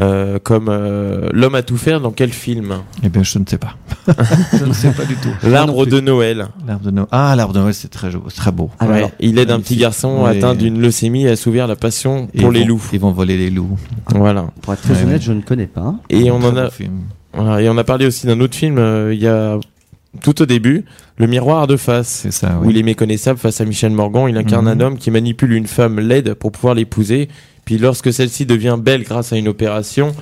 euh, 0.00 0.38
comme 0.42 0.68
euh, 0.68 1.28
L'homme 1.32 1.54
à 1.54 1.62
tout 1.62 1.76
faire 1.76 2.00
dans 2.00 2.10
quel 2.10 2.30
film? 2.32 2.74
Eh 3.02 3.08
bien, 3.08 3.22
je 3.22 3.38
ne 3.38 3.44
sais 3.48 3.58
pas. 3.58 3.76
je 4.58 4.64
ne 4.64 4.72
sais 4.72 4.90
pas 4.92 5.04
du 5.04 5.14
tout. 5.16 5.28
L'arbre 5.44 5.86
de 5.86 6.00
Noël. 6.00 6.46
L'arbre 6.66 6.84
de 6.86 6.90
Noël. 6.90 7.08
Ah, 7.12 7.34
l'arbre 7.36 7.54
de 7.54 7.60
Noël, 7.60 7.74
c'est 7.74 7.88
très, 7.88 8.10
beau- 8.10 8.28
très 8.34 8.50
beau. 8.52 8.70
Alors, 8.80 8.94
Ouais, 8.96 9.12
il 9.20 9.38
aide 9.38 9.50
un 9.50 9.60
petit 9.60 9.76
garçon 9.76 10.24
Oui. 10.24 10.30
atteint 10.36 10.54
d'une 10.54 10.80
leucémie 10.80 11.26
à 11.28 11.36
s'ouvrir 11.36 11.66
la 11.66 11.76
passion 11.76 12.28
Et 12.34 12.40
pour 12.42 12.50
les 12.52 12.60
vont- 12.62 12.66
loups. 12.68 12.82
Ils 12.92 13.00
vont 13.00 13.12
voler 13.12 13.36
les 13.36 13.50
loups. 13.50 13.78
Voilà. 14.14 14.46
pour 14.62 14.72
être 14.74 14.82
très 14.82 14.94
Ouais, 14.94 15.02
honnête, 15.02 15.16
ouais. 15.16 15.20
je 15.26 15.32
ne 15.32 15.42
connais 15.42 15.66
pas. 15.66 15.94
Et 16.10 16.30
on 16.30 16.36
en 16.42 16.56
a, 16.56 16.70
film. 16.70 17.00
voilà, 17.32 17.62
et 17.62 17.68
on 17.68 17.76
a 17.78 17.84
parlé 17.84 18.06
aussi 18.06 18.26
d'un 18.26 18.40
autre 18.40 18.56
film 18.56 18.78
euh, 18.78 19.14
il 19.14 19.20
y 19.20 19.28
a 19.28 19.58
tout 20.22 20.42
au 20.42 20.46
début, 20.46 20.84
Le 21.18 21.26
miroir 21.28 21.66
de 21.68 21.76
face. 21.76 22.08
C'est 22.08 22.32
ça, 22.32 22.58
où 22.60 22.66
oui. 22.66 22.72
il 22.74 22.78
est 22.78 22.82
méconnaissable 22.82 23.38
face 23.38 23.60
à 23.60 23.64
Michel 23.64 23.92
Morgan. 23.92 24.26
Il 24.28 24.36
incarne 24.36 24.66
Mhm. 24.66 24.72
un 24.72 24.80
homme 24.84 24.98
qui 24.98 25.10
manipule 25.12 25.52
une 25.52 25.66
femme 25.68 26.00
laide 26.00 26.34
pour 26.34 26.50
pouvoir 26.50 26.74
l'épouser. 26.74 27.28
Puis 27.64 27.78
lorsque 27.78 28.12
celle-ci 28.12 28.46
devient 28.46 28.76
belle 28.80 29.04
grâce 29.04 29.32
à 29.32 29.36
une 29.36 29.46
opération, 29.48 30.12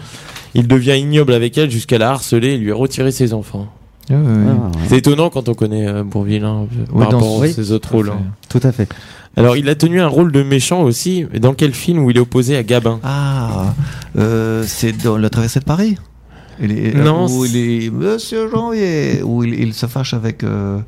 il 0.54 0.68
devient 0.68 0.98
ignoble 0.98 1.32
avec 1.32 1.56
elle 1.56 1.70
jusqu'à 1.70 1.96
la 1.98 2.10
harceler 2.10 2.48
et 2.54 2.58
lui 2.58 2.72
retirer 2.72 3.10
ses 3.10 3.32
enfants. 3.32 3.68
Ah, 4.10 4.14
ouais. 4.14 4.20
C'est 4.88 4.98
étonnant 4.98 5.30
quand 5.30 5.48
on 5.48 5.54
connaît 5.54 5.88
euh, 5.88 6.02
Bourville 6.04 6.44
hein, 6.44 6.66
Oui, 6.92 6.98
par 7.04 7.08
dans 7.10 7.18
rapport 7.20 7.38
ce- 7.40 7.44
à 7.44 7.52
ses 7.52 7.72
autres 7.72 7.88
Tout 7.88 7.94
à 7.94 7.96
rôles. 7.96 8.06
fait. 8.06 8.12
hein. 8.12 8.22
Tout 8.50 8.60
à 8.64 8.72
fait. 8.72 8.88
Alors 9.36 9.56
il 9.56 9.68
a 9.70 9.74
tenu 9.74 10.00
un 10.00 10.08
rôle 10.08 10.30
de 10.30 10.42
méchant 10.42 10.82
aussi. 10.82 11.24
Dans 11.40 11.54
quel 11.54 11.72
film 11.72 12.04
où 12.04 12.10
il 12.10 12.18
est 12.18 12.20
opposé 12.20 12.54
à 12.56 12.62
Gabin? 12.62 13.00
Ah, 13.02 13.74
euh, 14.18 14.62
c'est 14.66 14.92
dans 15.02 15.16
La 15.16 15.30
traversée 15.30 15.60
de 15.60 15.64
Paris 15.64 15.96
il 16.62 16.72
est, 16.78 16.94
Non, 16.94 17.26
Où 17.26 17.44
c'est- 17.46 17.50
il 17.52 17.84
est 17.86 17.90
Monsieur 17.90 18.50
Janvier, 18.50 19.22
où 19.22 19.44
il, 19.44 19.54
il 19.54 19.74
se 19.74 19.86
fâche 19.86 20.14
avec, 20.14 20.44
euh, 20.44 20.78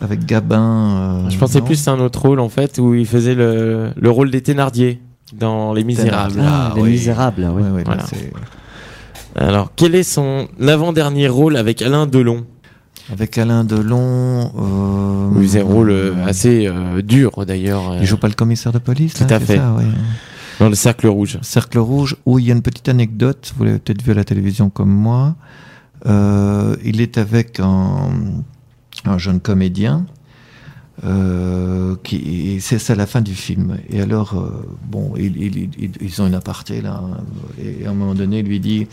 avec 0.00 0.24
Gabin. 0.26 1.24
euh, 1.26 1.30
Je 1.30 1.38
pensais 1.38 1.58
non 1.60 1.64
plus 1.66 1.76
c'est 1.76 1.90
un 1.90 2.00
autre 2.00 2.20
rôle 2.22 2.40
en 2.40 2.48
fait 2.48 2.78
où 2.78 2.94
il 2.94 3.06
faisait 3.06 3.34
le, 3.34 3.90
le 3.96 4.10
rôle 4.10 4.30
des 4.30 4.40
Thénardier 4.42 5.00
dans 5.38 5.72
Les 5.72 5.84
Misérables. 5.84 6.40
Ah, 6.40 6.70
Ah, 6.70 6.72
les 6.76 6.82
oui. 6.82 6.90
Misérables, 6.90 7.48
oui. 7.54 7.62
Ouais, 7.62 7.70
ouais, 7.70 7.78
là, 7.78 7.82
Voilà. 7.84 8.04
c'est- 8.06 8.32
Alors 9.36 9.70
quel 9.76 9.94
est 9.94 10.02
son 10.02 10.48
avant-dernier 10.66 11.28
rôle 11.28 11.56
avec 11.56 11.82
Alain 11.82 12.06
Delon 12.06 12.44
Avec 13.12 13.38
Alain 13.38 13.62
Delon. 13.64 14.50
Euh, 14.58 15.40
il 15.40 15.42
faisait 15.46 15.60
un 15.60 15.64
rôle 15.64 15.90
euh, 15.90 16.26
assez 16.26 16.66
euh, 16.66 17.00
dur 17.02 17.44
d'ailleurs. 17.46 17.96
Il 18.00 18.06
joue 18.06 18.16
pas 18.16 18.28
le 18.28 18.34
commissaire 18.34 18.72
de 18.72 18.78
police 18.78 19.14
Tout 19.14 19.24
là, 19.28 19.36
à 19.36 19.38
c'est 19.40 19.46
fait. 19.46 19.56
ça, 19.56 19.72
ouais. 19.78 19.84
Dans 20.60 20.68
le 20.68 20.74
Cercle 20.76 21.08
Rouge. 21.08 21.38
Cercle 21.42 21.78
Rouge, 21.78 22.16
où 22.26 22.38
il 22.38 22.46
y 22.46 22.50
a 22.52 22.54
une 22.54 22.62
petite 22.62 22.88
anecdote, 22.88 23.52
vous 23.56 23.64
l'avez 23.64 23.78
peut-être 23.78 24.02
vu 24.02 24.12
à 24.12 24.14
la 24.14 24.24
télévision 24.24 24.70
comme 24.70 24.90
moi. 24.90 25.34
Euh, 26.06 26.76
il 26.84 27.00
est 27.00 27.18
avec 27.18 27.58
un, 27.60 28.10
un 29.04 29.18
jeune 29.18 29.40
comédien. 29.40 30.06
Euh, 31.02 31.96
qui 32.04 32.58
c'est 32.60 32.90
à 32.90 32.94
la 32.94 33.06
fin 33.06 33.22
du 33.22 33.34
film 33.34 33.78
et 33.88 34.02
alors 34.02 34.38
euh, 34.38 34.68
bon 34.86 35.14
il- 35.16 35.42
il- 35.42 35.92
ils 35.98 36.20
ont 36.20 36.26
une 36.26 36.34
aparté 36.34 36.82
là 36.82 37.02
hein, 37.02 37.22
et 37.58 37.86
à 37.86 37.90
un 37.90 37.94
moment 37.94 38.14
donné 38.14 38.40
il 38.40 38.44
lui 38.46 38.60
dit 38.60 38.86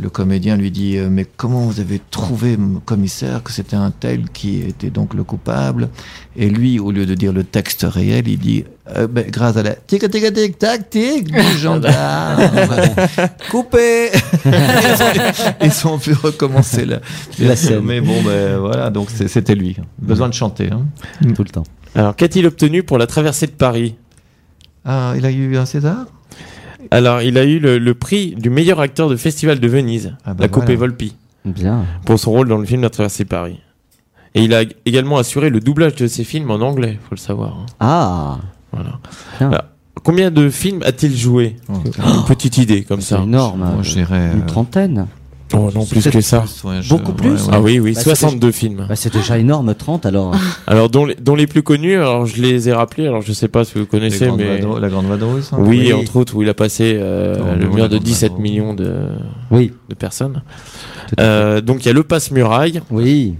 le 0.00 0.08
comédien 0.08 0.56
lui 0.56 0.70
dit 0.70 0.96
euh, 0.96 1.08
mais 1.10 1.26
comment 1.36 1.60
vous 1.60 1.78
avez 1.80 2.00
trouvé 2.10 2.56
commissaire 2.86 3.42
que 3.42 3.52
c'était 3.52 3.76
un 3.76 3.90
tel 3.90 4.30
qui 4.30 4.60
était 4.62 4.90
donc 4.90 5.12
le 5.14 5.22
coupable? 5.22 5.88
Et 6.36 6.48
lui 6.48 6.78
au 6.78 6.90
lieu 6.92 7.04
de 7.04 7.14
dire 7.14 7.32
le 7.32 7.44
texte 7.44 7.84
réel 7.88 8.26
il 8.26 8.38
dit 8.38 8.64
euh, 8.96 9.06
ben, 9.06 9.30
grâce 9.30 9.56
à 9.58 9.62
la 9.62 9.74
tic 9.74 10.08
tic 10.10 10.32
tic 10.34 10.58
tac 10.58 10.88
tic 10.88 11.30
du 11.30 11.58
gendarme. 11.58 12.42
Coupé. 13.50 14.10
Ils 15.62 15.86
ont 15.86 15.98
pu 15.98 16.14
recommencer 16.14 16.86
la, 16.86 17.00
La 17.38 17.54
scène. 17.54 17.80
mais 17.80 18.00
bon 18.00 18.22
ben 18.22 18.58
voilà 18.58 18.88
donc 18.90 19.08
c'était 19.10 19.54
lui. 19.54 19.76
Besoin 19.98 20.28
de 20.28 20.34
chanter 20.34 20.70
hein. 20.72 20.86
Tout 21.34 21.44
le 21.44 21.50
temps. 21.50 21.64
Alors 21.94 22.16
qu'a-t-il 22.16 22.46
obtenu 22.46 22.82
pour 22.82 22.96
la 22.96 23.06
traversée 23.06 23.46
de 23.46 23.52
Paris? 23.52 23.94
Ah 24.86 25.12
il 25.16 25.26
a 25.26 25.30
eu 25.30 25.56
un 25.58 25.66
César? 25.66 26.06
Alors 26.90 27.22
il 27.22 27.38
a 27.38 27.44
eu 27.44 27.58
le, 27.58 27.78
le 27.78 27.94
prix 27.94 28.34
du 28.36 28.50
meilleur 28.50 28.80
acteur 28.80 29.08
de 29.08 29.16
Festival 29.16 29.60
de 29.60 29.68
Venise, 29.68 30.14
Ah 30.24 30.34
bah 30.34 30.42
la 30.44 30.48
Coupe 30.48 30.64
voilà. 30.64 30.78
Volpi, 30.78 31.14
Bien. 31.44 31.84
pour 32.04 32.18
son 32.18 32.32
rôle 32.32 32.48
dans 32.48 32.58
le 32.58 32.64
film 32.66 32.82
La 32.82 32.90
traversée 32.90 33.24
de 33.24 33.28
Paris. 33.28 33.60
Et 34.34 34.42
il 34.44 34.54
a 34.54 34.62
également 34.86 35.18
assuré 35.18 35.50
le 35.50 35.60
doublage 35.60 35.94
de 35.96 36.06
ses 36.06 36.24
films 36.24 36.50
en 36.50 36.56
anglais, 36.60 36.98
faut 37.02 37.14
le 37.14 37.20
savoir. 37.20 37.58
hein. 37.58 37.66
Ah, 37.80 38.38
Voilà. 38.72 38.98
Alors, 39.40 39.64
combien 40.02 40.30
de 40.30 40.48
films 40.48 40.82
a-t-il 40.84 41.14
joué? 41.16 41.56
Oh, 41.68 41.74
Une 41.84 42.24
petite 42.26 42.56
idée 42.58 42.82
comme 42.82 43.00
c'est 43.02 43.14
ça. 43.16 43.22
énorme. 43.22 43.58
Moi, 43.60 43.82
je 43.82 43.92
dirais, 43.92 44.30
Une 44.34 44.42
euh, 44.42 44.46
trentaine. 44.46 45.06
Oh 45.54 45.70
non, 45.74 45.84
plus 45.86 46.08
que 46.08 46.20
ça. 46.20 46.44
ouais, 46.64 46.80
je- 46.82 46.88
Beaucoup 46.88 47.12
plus 47.12 47.48
Ah 47.50 47.60
oui, 47.60 47.78
oui, 47.78 47.92
Bah, 47.94 48.00
62 48.02 48.50
films. 48.52 48.86
Bah, 48.88 48.96
c'est 48.96 49.12
déjà 49.12 49.38
énorme, 49.38 49.74
30 49.74 50.06
alors. 50.06 50.34
Alors 50.66 50.88
dont 50.88 51.04
les, 51.06 51.14
dont 51.14 51.34
les 51.34 51.46
plus 51.46 51.62
connus, 51.62 51.96
alors 51.96 52.26
je 52.26 52.40
les 52.40 52.68
ai 52.68 52.72
rappelés, 52.72 53.06
alors 53.06 53.20
je 53.22 53.32
sais 53.32 53.48
pas 53.48 53.64
si 53.64 53.78
vous 53.78 53.86
connaissez, 53.86 54.30
mais 54.30 54.60
la 54.80 54.88
grande 54.88 55.06
vadrouille 55.06 55.42
ça 55.42 55.56
oui, 55.58 55.84
Oui. 55.86 55.92
entre 55.92 56.16
autres 56.16 56.34
où 56.36 56.42
il 56.42 56.48
a 56.48 56.54
passé 56.54 56.96
euh, 56.98 57.54
le 57.56 57.68
mur 57.68 57.88
de 57.88 57.96
grande 57.96 58.02
17 58.04 58.30
vadrouille. 58.32 58.42
millions 58.50 58.74
de, 58.74 58.94
Oui, 59.50 59.72
de 59.88 59.94
personnes. 59.94 60.42
Euh, 61.20 61.60
donc 61.60 61.84
il 61.84 61.86
y 61.88 61.90
a 61.90 61.94
le 61.94 62.02
passe-muraille, 62.04 62.80
oui. 62.90 63.34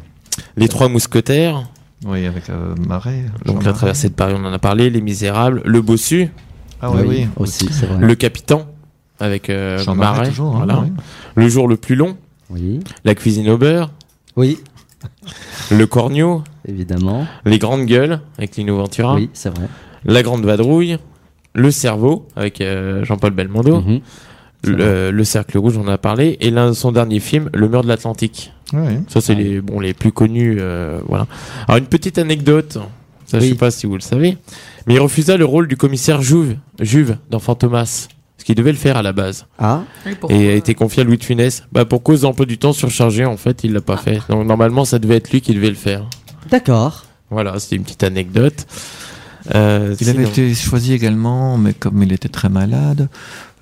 les 0.56 0.68
trois 0.68 0.88
mousquetaires, 0.88 1.62
oui 2.04 2.26
avec 2.26 2.50
euh, 2.50 2.74
Marais 2.86 3.24
Jean 3.46 3.54
donc 3.54 3.64
la 3.64 3.72
traversée 3.72 4.08
de 4.08 4.14
Paris, 4.14 4.34
on 4.36 4.44
en 4.44 4.52
a 4.52 4.58
parlé, 4.58 4.90
les 4.90 5.00
misérables, 5.00 5.62
le 5.64 5.80
bossu, 5.80 6.28
ah 6.82 6.90
oui 6.90 7.00
oui 7.06 7.26
Aussi, 7.36 7.68
c'est 7.70 7.86
vrai. 7.86 7.98
le 8.04 8.14
capitaine 8.14 8.64
avec 9.22 9.48
euh, 9.50 9.82
Marais, 9.94 10.28
toujours 10.28 10.56
hein, 10.56 10.64
voilà. 10.66 10.84
le 11.34 11.48
jour 11.48 11.68
le 11.68 11.76
plus 11.76 11.94
long, 11.94 12.16
Oui. 12.50 12.80
la 13.04 13.14
cuisine 13.14 13.48
au 13.50 13.56
beurre, 13.58 13.90
Oui, 14.36 14.58
le 15.70 15.86
corneau, 15.86 16.42
évidemment. 16.66 17.26
les 17.44 17.58
grandes 17.58 17.86
gueules 17.86 18.20
avec 18.38 18.56
Lino 18.56 18.76
Ventura, 18.76 19.14
Oui, 19.14 19.30
c'est 19.32 19.50
vrai. 19.50 19.66
la 20.04 20.22
grande 20.22 20.44
vadrouille, 20.44 20.98
le 21.54 21.70
cerveau 21.70 22.26
avec 22.36 22.60
euh, 22.60 23.04
Jean-Paul 23.04 23.32
Belmondo, 23.32 23.80
Mhm. 23.80 24.00
le, 24.64 25.10
le 25.10 25.24
cercle 25.24 25.58
rouge, 25.58 25.76
on 25.76 25.82
en 25.82 25.88
a 25.88 25.98
parlé, 25.98 26.36
et 26.40 26.50
l'un 26.50 26.68
de 26.68 26.72
son 26.74 26.92
dernier 26.92 27.20
film, 27.20 27.50
Le 27.52 27.68
mur 27.68 27.82
de 27.82 27.88
l'Atlantique. 27.88 28.52
Oui. 28.72 28.94
Ça, 29.08 29.20
c'est 29.20 29.34
Ah. 29.34 29.38
les, 29.40 29.60
bon, 29.60 29.80
les 29.80 29.92
plus 29.92 30.12
connus. 30.12 30.56
euh, 30.60 30.98
voilà. 31.06 31.26
Alors, 31.68 31.76
une 31.78 31.86
petite 31.86 32.16
anecdote. 32.16 32.78
Ça, 33.26 33.38
je 33.38 33.44
Oui. 33.44 33.50
sais 33.50 33.54
pas 33.56 33.70
si 33.70 33.86
vous 33.86 33.94
le 33.94 34.00
savez. 34.00 34.38
Mais 34.86 34.94
il 34.94 35.00
refusa 35.00 35.36
le 35.36 35.44
rôle 35.44 35.68
du 35.68 35.76
commissaire 35.76 36.22
Juve, 36.22 36.56
Juve 36.80 37.16
dans 37.30 37.38
Fantomas. 37.38 38.08
Ce 38.42 38.44
qu'il 38.44 38.56
devait 38.56 38.72
le 38.72 38.76
faire 38.78 38.96
à 38.96 39.02
la 39.02 39.12
base. 39.12 39.46
Ah, 39.56 39.82
Et 40.28 40.48
a 40.48 40.54
été 40.54 40.74
confié 40.74 41.02
à 41.02 41.04
Louis 41.04 41.16
de 41.16 41.22
Funès. 41.22 41.62
Bah, 41.70 41.84
pour 41.84 42.02
cause 42.02 42.22
d'emploi 42.22 42.44
du 42.44 42.58
temps 42.58 42.72
surchargé, 42.72 43.24
en 43.24 43.36
fait, 43.36 43.62
il 43.62 43.72
l'a 43.72 43.80
pas 43.80 43.96
fait. 43.96 44.18
Donc, 44.28 44.44
normalement, 44.48 44.84
ça 44.84 44.98
devait 44.98 45.18
être 45.18 45.30
lui 45.30 45.40
qui 45.40 45.54
devait 45.54 45.68
le 45.68 45.76
faire. 45.76 46.06
D'accord. 46.50 47.04
Voilà, 47.30 47.60
c'était 47.60 47.76
une 47.76 47.84
petite 47.84 48.02
anecdote. 48.02 48.66
Euh, 49.54 49.94
Il 50.00 50.08
avait 50.08 50.18
sinon- 50.18 50.28
été 50.30 50.54
choisi 50.54 50.92
également, 50.92 51.58
mais 51.58 51.72
comme 51.74 52.02
il 52.02 52.12
était 52.12 52.28
très 52.28 52.48
malade, 52.48 53.08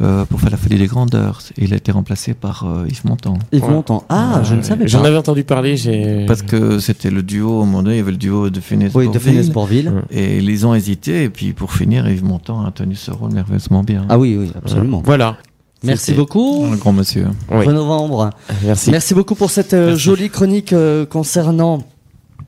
euh, 0.00 0.24
pour 0.24 0.40
faire 0.40 0.50
la 0.50 0.56
folie 0.56 0.78
des 0.78 0.86
grandeurs. 0.86 1.40
Il 1.58 1.72
a 1.72 1.76
été 1.76 1.92
remplacé 1.92 2.34
par 2.34 2.64
euh, 2.66 2.86
Yves 2.88 3.04
Montand. 3.04 3.38
Yves 3.52 3.64
Ouais. 3.64 3.70
Montand. 3.70 4.04
Ah, 4.08 4.42
je 4.44 4.54
ne 4.54 4.62
savais 4.62 4.88
J'en 4.88 5.00
pas. 5.02 5.08
avais 5.08 5.16
entendu 5.16 5.44
parler, 5.44 5.76
j'ai. 5.76 6.24
Parce 6.26 6.42
que 6.42 6.78
c'était 6.78 7.10
le 7.10 7.22
duo, 7.22 7.60
au 7.60 7.64
moment 7.64 7.82
donné, 7.82 7.96
il 7.96 7.98
y 7.98 8.02
avait 8.02 8.10
le 8.12 8.16
duo 8.16 8.50
de 8.50 8.60
Funès 8.60 8.92
Oui, 8.94 9.08
de 9.08 9.52
Bourville. 9.52 9.92
Et 10.10 10.38
ils 10.38 10.66
ont 10.66 10.74
hésité, 10.74 11.24
et 11.24 11.28
puis 11.30 11.52
pour 11.52 11.72
finir, 11.72 12.08
Yves 12.08 12.24
Montand 12.24 12.64
a 12.64 12.70
tenu 12.70 12.94
ce 12.94 13.10
rôle 13.10 13.32
merveilleusement 13.32 13.82
bien. 13.82 14.06
Ah 14.08 14.18
oui, 14.18 14.36
oui, 14.38 14.52
absolument. 14.56 15.02
Voilà. 15.04 15.36
Merci 15.82 16.12
beaucoup. 16.12 16.66
Un 16.70 16.76
grand 16.76 16.92
monsieur. 16.92 17.28
Oui. 17.50 17.66
Novembre. 17.66 18.28
Merci. 18.64 18.90
Merci 18.90 19.14
beaucoup 19.14 19.34
pour 19.34 19.50
cette 19.50 19.72
Merci. 19.72 19.98
jolie 19.98 20.28
chronique 20.28 20.74
euh, 20.74 21.06
concernant 21.06 21.82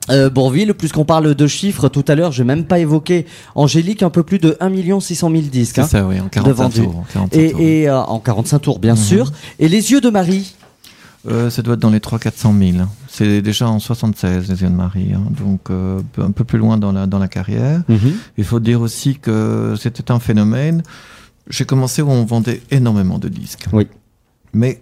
euh, 0.09 0.29
Bourville. 0.29 0.73
Puisqu'on 0.73 1.05
parle 1.05 1.35
de 1.35 1.47
chiffres 1.47 1.89
tout 1.89 2.03
à 2.07 2.15
l'heure, 2.15 2.31
je 2.31 2.43
n'ai 2.43 2.47
même 2.47 2.65
pas 2.65 2.79
évoqué 2.79 3.25
Angélique, 3.55 4.03
un 4.03 4.09
peu 4.09 4.23
plus 4.23 4.39
de 4.39 4.57
1 4.59 4.99
600 4.99 5.29
000 5.31 5.41
disques. 5.43 5.75
C'est 5.75 5.81
hein. 5.81 5.87
ça, 5.87 6.05
oui, 6.07 6.19
en 6.19 6.25
de 6.25 6.29
45 6.29 6.53
vendu. 6.63 6.81
tours. 6.83 6.95
en 6.97 7.05
45 7.13 7.29
tours. 7.51 7.59
Et, 7.61 7.81
et, 7.81 7.89
euh, 7.89 7.99
en 8.01 8.19
45 8.19 8.59
tours, 8.59 8.79
bien 8.79 8.93
Mhm. 8.93 8.99
sûr. 8.99 9.31
Et 9.59 9.67
les 9.67 9.91
yeux 9.91 10.01
de 10.01 10.09
Marie. 10.09 10.55
Euh, 11.29 11.49
ça 11.49 11.61
doit 11.61 11.75
être 11.75 11.79
dans 11.79 11.89
les 11.89 12.01
300 12.01 12.19
400 12.21 12.53
000. 12.59 12.77
C'est 13.07 13.41
déjà 13.41 13.69
en 13.69 13.79
76, 13.79 14.49
les 14.49 14.61
yeux 14.61 14.67
de 14.69 14.73
Marie. 14.75 15.13
hein. 15.15 15.21
donc 15.39 15.69
euh, 15.69 16.01
un 16.17 16.31
peu 16.31 16.43
plus 16.43 16.57
loin 16.59 16.77
dans 16.77 16.91
la, 16.91 17.07
dans 17.07 17.19
la 17.19 17.29
carrière. 17.29 17.81
Il 18.37 18.43
faut 18.43 18.59
dire 18.59 18.81
aussi 18.81 19.15
que 19.19 19.75
c'était 19.79 20.11
un 20.11 20.19
phénomène. 20.19 20.83
J'ai 21.49 21.63
commencé 21.65 22.01
où 22.01 22.09
on 22.09 22.25
vendait 22.25 22.61
énormément 22.71 23.19
de 23.19 23.29
disques. 23.29 23.67
Oui. 23.71 23.87
Mais 24.53 24.81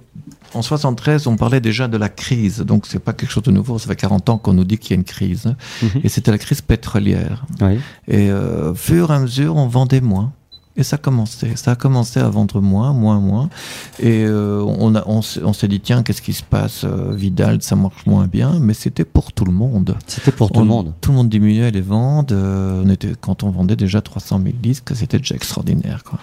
en 0.54 0.62
73, 0.62 1.28
on 1.28 1.38
parlait 1.38 1.62
déjà 1.62 1.88
de 1.88 1.98
la 1.98 2.10
crise. 2.10 2.60
Donc 2.60 2.86
c'est 2.86 3.00
pas 3.00 3.14
quelque 3.14 3.32
chose 3.32 3.44
de 3.44 3.52
nouveau. 3.52 3.80
Ça 3.80 3.88
fait 3.88 3.96
40 3.96 4.30
ans 4.30 4.38
qu'on 4.38 4.54
nous 4.54 4.66
dit 4.66 4.78
qu'il 4.78 4.92
y 4.92 4.94
a 4.94 4.98
une 4.98 5.04
crise. 5.06 5.54
Mhm. 5.82 5.90
Et 6.04 6.10
c'était 6.10 6.32
la 6.32 6.38
crise 6.38 6.62
pétrolière. 6.62 7.46
Oui. 7.62 7.80
Et 8.08 8.30
euh, 8.30 8.74
fur 8.76 9.12
et 9.12 9.16
à 9.16 9.20
mesure, 9.20 9.56
on 9.56 9.68
vendait 9.68 10.02
moins. 10.02 10.34
Et 10.78 10.84
ça 10.84 10.98
commençait, 10.98 11.58
ça 11.58 11.72
a 11.72 11.76
commencé 11.76 12.18
à 12.22 12.30
vendre 12.30 12.62
moins, 12.62 12.94
moins, 12.94 13.20
moins. 13.20 13.50
Et 14.00 14.24
euh, 14.26 14.64
on, 14.66 14.96
a, 14.96 15.04
on, 15.06 15.22
s'est- 15.22 15.44
on 15.44 15.52
s'est 15.52 15.68
dit, 15.68 15.82
tiens, 15.82 16.02
qu'est-ce 16.02 16.22
qui 16.22 16.32
se 16.32 16.44
passe 16.44 16.86
euh, 16.86 17.12
Vidal, 17.14 17.62
ça 17.62 17.76
marche 17.76 18.06
moins 18.06 18.26
bien. 18.28 18.58
Mais 18.62 18.74
c'était 18.74 19.04
pour 19.04 19.34
tout 19.34 19.44
le 19.44 19.52
monde. 19.52 19.98
C'était 20.08 20.32
pour 20.32 20.50
tout 20.50 20.62
le 20.62 20.66
monde. 20.68 20.94
Tout 21.02 21.12
le 21.12 21.18
monde 21.18 21.30
diminuait 21.30 21.72
les 21.72 21.82
ventes. 21.82 22.32
euh, 22.32 22.82
on 22.86 22.90
était, 22.90 23.12
quand 23.20 23.44
on 23.44 23.50
vendait 23.52 23.76
déjà 23.76 24.02
300 24.02 24.40
000 24.44 24.56
disques, 24.64 24.96
c'était 24.96 25.18
déjà 25.18 25.36
extraordinaire. 25.36 26.04
Quoi. 26.06 26.20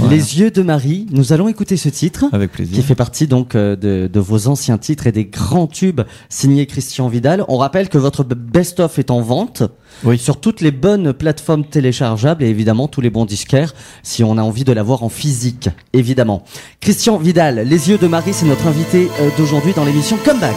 Voilà. 0.00 0.14
Les 0.16 0.38
yeux 0.40 0.50
de 0.50 0.62
Marie. 0.62 1.06
Nous 1.12 1.32
allons 1.32 1.48
écouter 1.48 1.76
ce 1.76 1.88
titre. 1.88 2.24
Avec 2.32 2.52
plaisir. 2.52 2.74
qui 2.76 2.82
fait 2.82 2.94
partie 2.94 3.26
donc 3.26 3.54
euh, 3.54 3.76
de, 3.76 4.08
de 4.12 4.20
vos 4.20 4.48
anciens 4.48 4.78
titres 4.78 5.06
et 5.06 5.12
des 5.12 5.26
grands 5.26 5.66
tubes 5.66 6.02
signés 6.28 6.66
Christian 6.66 7.08
Vidal. 7.08 7.44
On 7.48 7.56
rappelle 7.58 7.88
que 7.88 7.98
votre 7.98 8.24
best-of 8.24 8.98
est 8.98 9.10
en 9.10 9.20
vente 9.20 9.62
Oui. 10.04 10.18
sur 10.18 10.40
toutes 10.40 10.60
les 10.60 10.70
bonnes 10.70 11.12
plateformes 11.12 11.64
téléchargeables 11.64 12.42
et 12.42 12.48
évidemment 12.48 12.88
tous 12.88 13.00
les 13.00 13.10
bons 13.10 13.24
disquaires 13.26 13.74
si 14.02 14.24
on 14.24 14.38
a 14.38 14.42
envie 14.42 14.64
de 14.64 14.72
l'avoir 14.72 15.02
en 15.02 15.08
physique, 15.08 15.68
évidemment. 15.92 16.44
Christian 16.80 17.18
Vidal, 17.18 17.60
Les 17.66 17.88
yeux 17.90 17.98
de 17.98 18.06
Marie, 18.06 18.32
c'est 18.32 18.46
notre 18.46 18.66
invité 18.66 19.08
euh, 19.20 19.28
d'aujourd'hui 19.38 19.72
dans 19.74 19.84
l'émission 19.84 20.16
Comeback. 20.24 20.56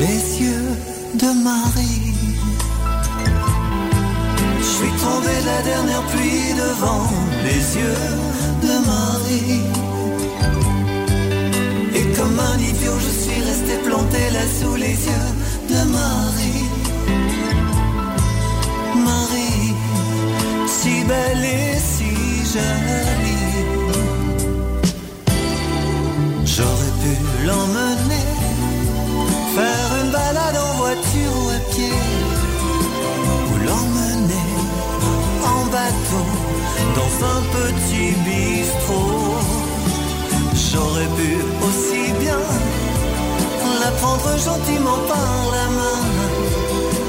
Les 0.00 0.20
yeux 0.42 0.70
de 1.22 1.30
Marie. 1.44 2.14
Je 4.58 4.64
suis 4.64 4.94
tombé 5.04 5.34
la 5.44 5.60
dernière 5.70 6.02
pluie 6.12 6.54
devant 6.64 7.06
les 7.44 7.62
yeux 7.80 8.08
de 8.66 8.74
Marie. 8.92 9.60
Et 11.98 12.06
comme 12.16 12.38
un 12.40 12.58
idiot, 12.58 12.98
je 13.06 13.12
suis 13.22 13.40
resté 13.42 13.74
planté 13.86 14.20
là 14.32 14.44
sous 14.58 14.74
les 14.76 14.96
yeux 15.10 15.30
de 15.68 15.80
Marie. 15.98 16.66
Marie, 19.10 19.74
si 20.66 21.04
belle 21.04 21.44
et 21.44 21.78
si 21.92 22.12
jolie. 22.52 23.50
J'aurais 26.46 26.94
pu 27.02 27.12
l'emmener 27.46 28.30
Dans 37.00 37.14
un 37.34 37.40
petit 37.56 38.10
bistrot. 38.26 39.38
J'aurais 40.70 41.10
pu 41.18 41.30
aussi 41.66 42.02
bien 42.20 42.40
La 43.80 43.90
prendre 44.00 44.30
gentiment 44.38 45.00
par 45.08 45.32
la 45.56 45.66
main 45.78 46.00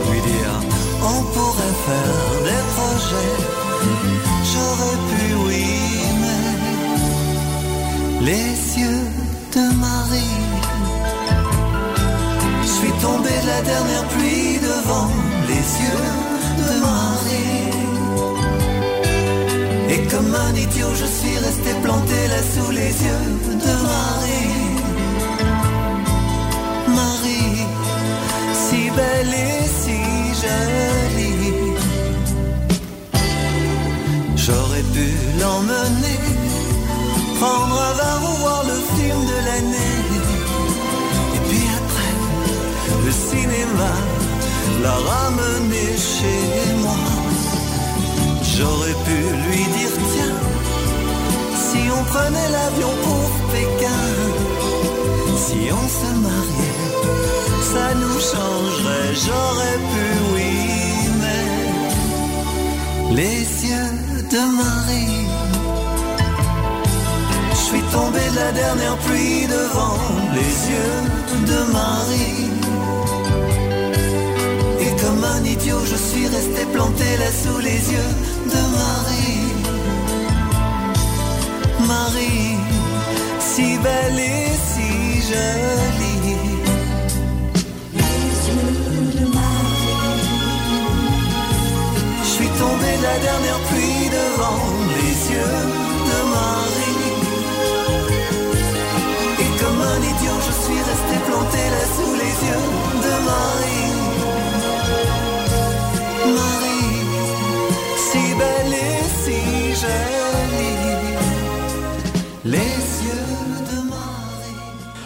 Lui 0.09 0.21
dire 0.21 0.55
on 1.03 1.19
pourrait 1.33 1.77
faire 1.87 2.21
des 2.47 2.63
projets. 2.75 3.35
J'aurais 4.51 4.99
pu 5.09 5.23
oui 5.45 5.65
mais 6.21 6.45
Les 8.27 8.51
yeux 8.81 9.05
de 9.55 9.63
Marie. 9.85 10.37
Je 12.61 12.67
suis 12.67 12.93
tombé 13.05 13.29
de 13.43 13.47
la 13.47 13.61
dernière 13.61 14.07
pluie 14.13 14.59
devant 14.59 15.09
les 15.49 15.65
yeux 15.83 16.09
de 16.59 16.69
Marie. 16.81 17.20
Et 19.93 20.01
comme 20.09 20.33
un 20.33 20.55
idiot, 20.55 20.93
je 20.95 21.05
suis 21.05 21.37
resté 21.37 21.71
planté 21.83 22.19
là 22.29 22.41
sous 22.53 22.71
les 22.71 22.93
yeux 23.05 23.27
de 23.65 23.73
Marie. 23.89 24.59
Marie, 26.99 27.57
si 28.63 28.89
belle 28.97 29.33
et 29.47 29.63
si 29.81 29.99
jolie. 30.41 31.73
J'aurais 34.37 34.85
pu 34.93 35.07
l'emmener, 35.41 36.21
prendre 37.39 37.75
un 37.89 37.93
verre 37.99 38.23
ou 38.29 38.35
voir 38.43 38.63
le 38.71 38.77
film 38.95 39.19
de 39.31 39.37
l'année. 39.47 39.99
Et 41.35 41.41
puis 41.49 41.65
après, 41.79 42.13
le 43.05 43.11
cinéma 43.11 43.91
l'a 44.83 44.97
moi. 45.35 45.70
J'aurais 48.61 48.97
pu 49.05 49.17
lui 49.43 49.63
dire 49.77 49.95
tiens, 50.13 50.37
si 51.65 51.79
on 51.97 52.03
prenait 52.03 52.49
l'avion 52.57 52.93
pour 53.05 53.25
Pékin, 53.51 54.03
si 55.35 55.59
on 55.81 55.87
se 55.99 56.09
mariait, 56.27 56.85
ça 57.71 57.87
nous 58.01 58.19
changerait. 58.31 59.09
J'aurais 59.25 59.79
pu 59.91 60.05
oui, 60.35 60.53
mais 61.21 61.45
les 63.15 63.41
yeux 63.69 63.93
de 64.29 64.41
Marie. 64.61 65.25
Je 67.49 67.61
suis 67.69 67.85
tombé 67.91 68.23
de 68.29 68.35
la 68.35 68.51
dernière 68.51 68.97
pluie 68.97 69.47
devant 69.47 69.97
les 70.35 70.53
yeux 70.71 70.99
de 71.47 71.59
Marie. 71.73 72.60
Un 75.33 75.43
idiot, 75.45 75.79
je 75.85 75.95
suis 75.95 76.27
resté 76.27 76.65
planté 76.73 77.05
là 77.17 77.31
sous 77.43 77.59
les 77.59 77.81
yeux 77.93 78.13
de 78.53 78.61
Marie. 78.77 79.47
Marie, 81.87 82.57
si 83.39 83.77
belle 83.77 84.19
et 84.19 84.49
si 84.69 84.89
jolie. 85.29 86.51
Je 92.23 92.29
suis 92.35 92.51
tombé 92.61 92.89
de 92.97 93.03
la 93.03 93.17
dernière 93.27 93.61
pluie 93.69 94.09
devant 94.19 94.61
les 94.95 95.15
yeux 95.33 95.59
de 96.09 96.19
Marie. 96.35 97.09
Et 99.43 99.51
comme 99.61 99.81
un 99.93 100.01
idiot, 100.11 100.39
je 100.47 100.53
suis 100.63 100.81
resté 100.91 101.15
planté 101.27 101.61
là 101.73 101.83
sous 101.95 102.13
les 102.21 102.35
yeux 102.47 102.67
de 103.05 103.13
Marie. 103.25 103.51
Marie, 103.61 104.10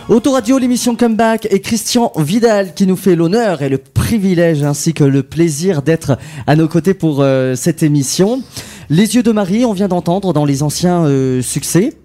Autoradio, 0.07 0.59
l'émission 0.59 0.95
Comeback 0.95 1.47
et 1.49 1.61
Christian 1.61 2.11
Vidal 2.15 2.75
qui 2.75 2.85
nous 2.85 2.95
fait 2.95 3.15
l'honneur 3.15 3.63
et 3.63 3.69
le 3.69 3.79
privilège 3.79 4.61
ainsi 4.61 4.93
que 4.93 5.03
le 5.03 5.23
plaisir 5.23 5.81
d'être 5.81 6.19
à 6.45 6.55
nos 6.55 6.67
côtés 6.67 6.93
pour 6.93 7.21
euh, 7.21 7.55
cette 7.55 7.81
émission. 7.81 8.43
Les 8.91 9.15
yeux 9.15 9.23
de 9.23 9.31
Marie, 9.31 9.65
on 9.65 9.73
vient 9.73 9.87
d'entendre 9.87 10.31
dans 10.31 10.45
les 10.45 10.61
anciens 10.61 11.05
euh, 11.05 11.41
succès. 11.41 11.97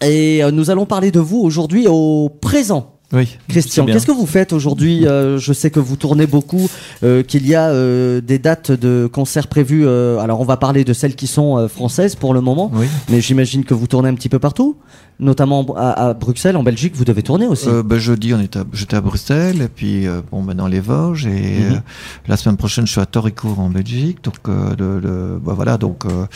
Et 0.00 0.42
euh, 0.42 0.50
nous 0.50 0.70
allons 0.70 0.86
parler 0.86 1.10
de 1.10 1.20
vous 1.20 1.40
aujourd'hui 1.40 1.86
au 1.86 2.30
présent. 2.30 2.97
Oui. 3.10 3.38
Christian, 3.48 3.86
qu'est-ce 3.86 4.06
que 4.06 4.12
vous 4.12 4.26
faites 4.26 4.52
aujourd'hui 4.52 5.06
Euh, 5.06 5.38
Je 5.38 5.54
sais 5.54 5.70
que 5.70 5.80
vous 5.80 5.96
tournez 5.96 6.26
beaucoup, 6.26 6.68
euh, 7.02 7.22
qu'il 7.22 7.46
y 7.46 7.54
a 7.54 7.68
euh, 7.70 8.20
des 8.20 8.38
dates 8.38 8.70
de 8.70 9.08
concerts 9.10 9.46
prévues. 9.46 9.86
euh, 9.86 10.18
alors, 10.18 10.40
on 10.40 10.44
va 10.44 10.58
parler 10.58 10.84
de 10.84 10.92
celles 10.92 11.14
qui 11.16 11.26
sont 11.26 11.56
euh, 11.56 11.68
françaises 11.68 12.16
pour 12.16 12.34
le 12.34 12.42
moment, 12.42 12.70
Oui. 12.74 12.86
mais 13.08 13.22
j'imagine 13.22 13.64
que 13.64 13.72
vous 13.72 13.86
tournez 13.86 14.10
un 14.10 14.14
petit 14.14 14.28
peu 14.28 14.38
partout, 14.38 14.76
notamment 15.20 15.64
à, 15.74 16.08
à 16.08 16.12
Bruxelles, 16.14 16.56
en 16.58 16.62
Belgique. 16.62 16.94
Vous 16.96 17.06
devez 17.06 17.22
tourner 17.22 17.46
aussi. 17.46 17.66
Euh, 17.68 17.82
ben, 17.82 17.98
jeudi, 17.98 18.34
on 18.34 18.40
était 18.40 18.60
j'étais 18.74 18.96
à 18.96 19.00
Bruxelles, 19.00 19.62
et 19.62 19.68
puis 19.68 20.06
euh, 20.06 20.20
bon, 20.30 20.42
ben, 20.42 20.54
dans 20.54 20.66
les 20.68 20.80
Vosges, 20.80 21.24
et 21.26 21.30
Mhm. 21.30 21.72
euh, 21.76 21.78
la 22.26 22.36
semaine 22.36 22.58
prochaine, 22.58 22.86
je 22.86 22.92
suis 22.92 23.00
à 23.00 23.06
Toricourt 23.06 23.58
en 23.58 23.70
Belgique. 23.70 24.22
Donc, 24.22 24.34
euh, 24.48 24.74
le, 24.78 25.00
le- 25.00 25.38
ben, 25.42 25.54
voilà, 25.54 25.78
donc, 25.78 26.04
euh, 26.04 26.26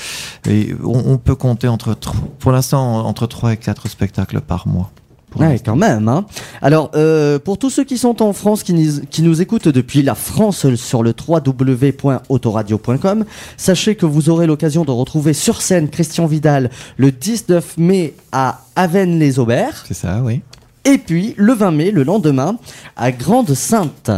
et 0.49 0.75
on, 0.83 1.03
on 1.13 1.19
peut 1.19 1.35
compter 1.35 1.69
entre, 1.69 1.95
pour 2.39 2.51
l'instant, 2.51 3.05
entre 3.07 3.27
3 3.27 3.53
et 3.53 3.57
4 3.59 3.89
spectacles 3.89 4.41
par 4.41 4.67
mois. 4.67 4.91
Ouais, 5.41 5.59
quand 5.65 5.77
même. 5.77 6.09
Hein. 6.09 6.25
Alors, 6.61 6.91
euh, 6.95 7.39
pour 7.39 7.59
tous 7.59 7.71
ceux 7.71 7.85
qui 7.85 7.99
sont 7.99 8.23
en 8.23 8.33
France, 8.33 8.63
qui, 8.63 8.73
nous- 8.75 9.01
qui 9.11 9.23
nous 9.23 9.41
écoutent 9.43 9.69
depuis 9.69 10.03
la 10.03 10.15
France 10.15 10.75
sur 10.75 11.03
le 11.03 11.13
www.autoradio.com, 11.27 13.25
sachez 13.57 13.95
que 13.95 14.07
vous 14.07 14.29
aurez 14.31 14.47
l'occasion 14.47 14.85
de 14.85 14.91
retrouver 14.91 15.33
sur 15.33 15.63
scène 15.63 15.89
Christian 15.89 16.27
Vidal 16.27 16.71
le 16.97 17.11
19 17.13 17.79
mai 17.79 18.15
à 18.33 18.61
Avennes-les-Aubert, 18.77 19.85
C'est 19.87 19.95
ça, 19.95 20.21
oui. 20.25 20.41
et 20.85 20.99
puis 20.99 21.35
le 21.37 21.53
20 21.53 21.71
mai, 21.73 21.91
le 21.91 22.03
lendemain, 22.03 22.57
à 22.97 23.13
Grande-Sainte. 23.13 24.11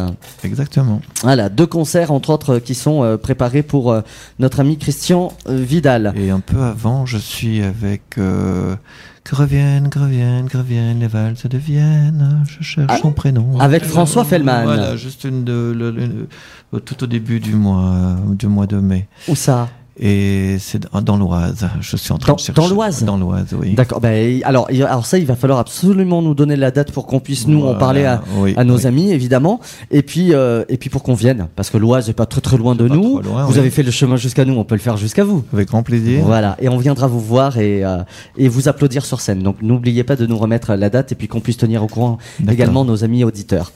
Exactement. 0.44 1.00
Voilà, 1.22 1.48
deux 1.48 1.66
concerts 1.66 2.12
entre 2.12 2.30
autres 2.30 2.58
qui 2.58 2.74
sont 2.74 3.02
euh, 3.02 3.16
préparés 3.16 3.62
pour 3.62 3.90
euh, 3.92 4.00
notre 4.38 4.60
ami 4.60 4.78
Christian 4.78 5.32
euh, 5.48 5.56
Vidal. 5.62 6.12
Et 6.16 6.30
un 6.30 6.40
peu 6.40 6.60
avant, 6.62 7.06
je 7.06 7.18
suis 7.18 7.62
avec 7.62 8.02
euh, 8.18 8.76
Que 9.24 9.34
reviennent, 9.36 9.88
que 9.88 9.98
reviennent, 9.98 10.48
que 10.50 10.58
reviennent 10.58 11.00
les 11.00 11.06
valses 11.06 11.46
de 11.46 11.56
Vienne. 11.56 12.44
Je 12.46 12.62
cherche 12.62 12.92
Ah, 12.92 12.98
son 13.00 13.12
prénom. 13.12 13.58
avec 13.58 13.82
François 13.84 14.22
Fellman. 14.24 14.64
Voilà, 14.64 14.96
juste 14.96 15.24
une 15.24 15.44
de, 15.44 15.72
le- 15.74 15.90
le- 15.90 16.28
le- 16.72 16.80
tout 16.80 17.02
au 17.02 17.06
début 17.06 17.40
du 17.40 17.54
mois, 17.54 18.16
du 18.32 18.48
mois 18.48 18.66
de 18.66 18.76
mai. 18.76 19.08
Où 19.28 19.34
ça? 19.34 19.70
Et 20.00 20.56
c'est 20.58 20.88
dans, 21.04 21.16
l'Oise. 21.16 21.68
Je 21.80 21.96
suis 21.96 22.12
en 22.12 22.18
train 22.18 22.32
Dans- 22.32 22.36
de 22.36 22.40
chercher. 22.40 22.60
dans 22.60 22.68
l'Oise 22.68 23.04
Dans 23.04 23.16
l'Oise, 23.16 23.54
oui. 23.56 23.74
D'accord. 23.74 24.00
Ben, 24.00 24.40
alors, 24.44 24.68
alors 24.70 25.06
ça, 25.06 25.18
il 25.18 25.26
va 25.26 25.36
falloir 25.36 25.60
absolument 25.60 26.20
nous 26.20 26.34
donner 26.34 26.56
la 26.56 26.72
date 26.72 26.90
pour 26.90 27.06
qu'on 27.06 27.20
puisse 27.20 27.46
nous 27.46 27.64
en 27.64 27.74
parler 27.76 28.04
à, 28.04 28.20
oui, 28.38 28.54
à 28.56 28.64
nos 28.64 28.78
oui. 28.78 28.86
amis, 28.86 29.12
évidemment. 29.12 29.60
Et 29.92 30.02
puis, 30.02 30.34
euh, 30.34 30.64
et 30.68 30.78
puis 30.78 30.90
pour 30.90 31.02
qu'on 31.04 31.14
vienne, 31.14 31.46
parce 31.54 31.70
que 31.70 31.78
l'Oise 31.78 32.08
n'est 32.08 32.14
pas 32.14 32.26
très 32.26 32.40
très 32.40 32.56
loin 32.56 32.74
de 32.74 32.88
nous. 32.88 33.20
loin, 33.20 33.44
vous 33.44 33.52
oui. 33.52 33.58
avez 33.58 33.70
fait 33.70 33.84
le 33.84 33.92
chemin 33.92 34.16
jusqu'à 34.16 34.44
nous, 34.44 34.54
on 34.54 34.64
peut 34.64 34.74
le 34.74 34.80
faire 34.80 34.96
jusqu'à 34.96 35.22
vous. 35.24 35.44
Avec 35.52 35.68
grand 35.68 35.84
plaisir. 35.84 36.22
Voilà, 36.24 36.56
et 36.60 36.68
on 36.68 36.76
viendra 36.78 37.06
vous 37.06 37.20
voir 37.20 37.58
et, 37.58 37.84
euh, 37.84 37.98
et 38.36 38.48
vous 38.48 38.68
applaudir 38.68 39.04
sur 39.04 39.20
scène. 39.20 39.42
Donc 39.42 39.62
n'oubliez 39.62 40.02
pas 40.02 40.16
de 40.16 40.26
nous 40.26 40.36
remettre 40.36 40.74
la 40.74 40.90
date 40.90 41.12
et 41.12 41.14
puis 41.14 41.28
qu'on 41.28 41.40
puisse 41.40 41.56
tenir 41.56 41.84
au 41.84 41.86
courant 41.86 42.18
également 42.50 42.84
nos 42.84 43.04
amis 43.04 43.22
auditeurs. 43.22 43.70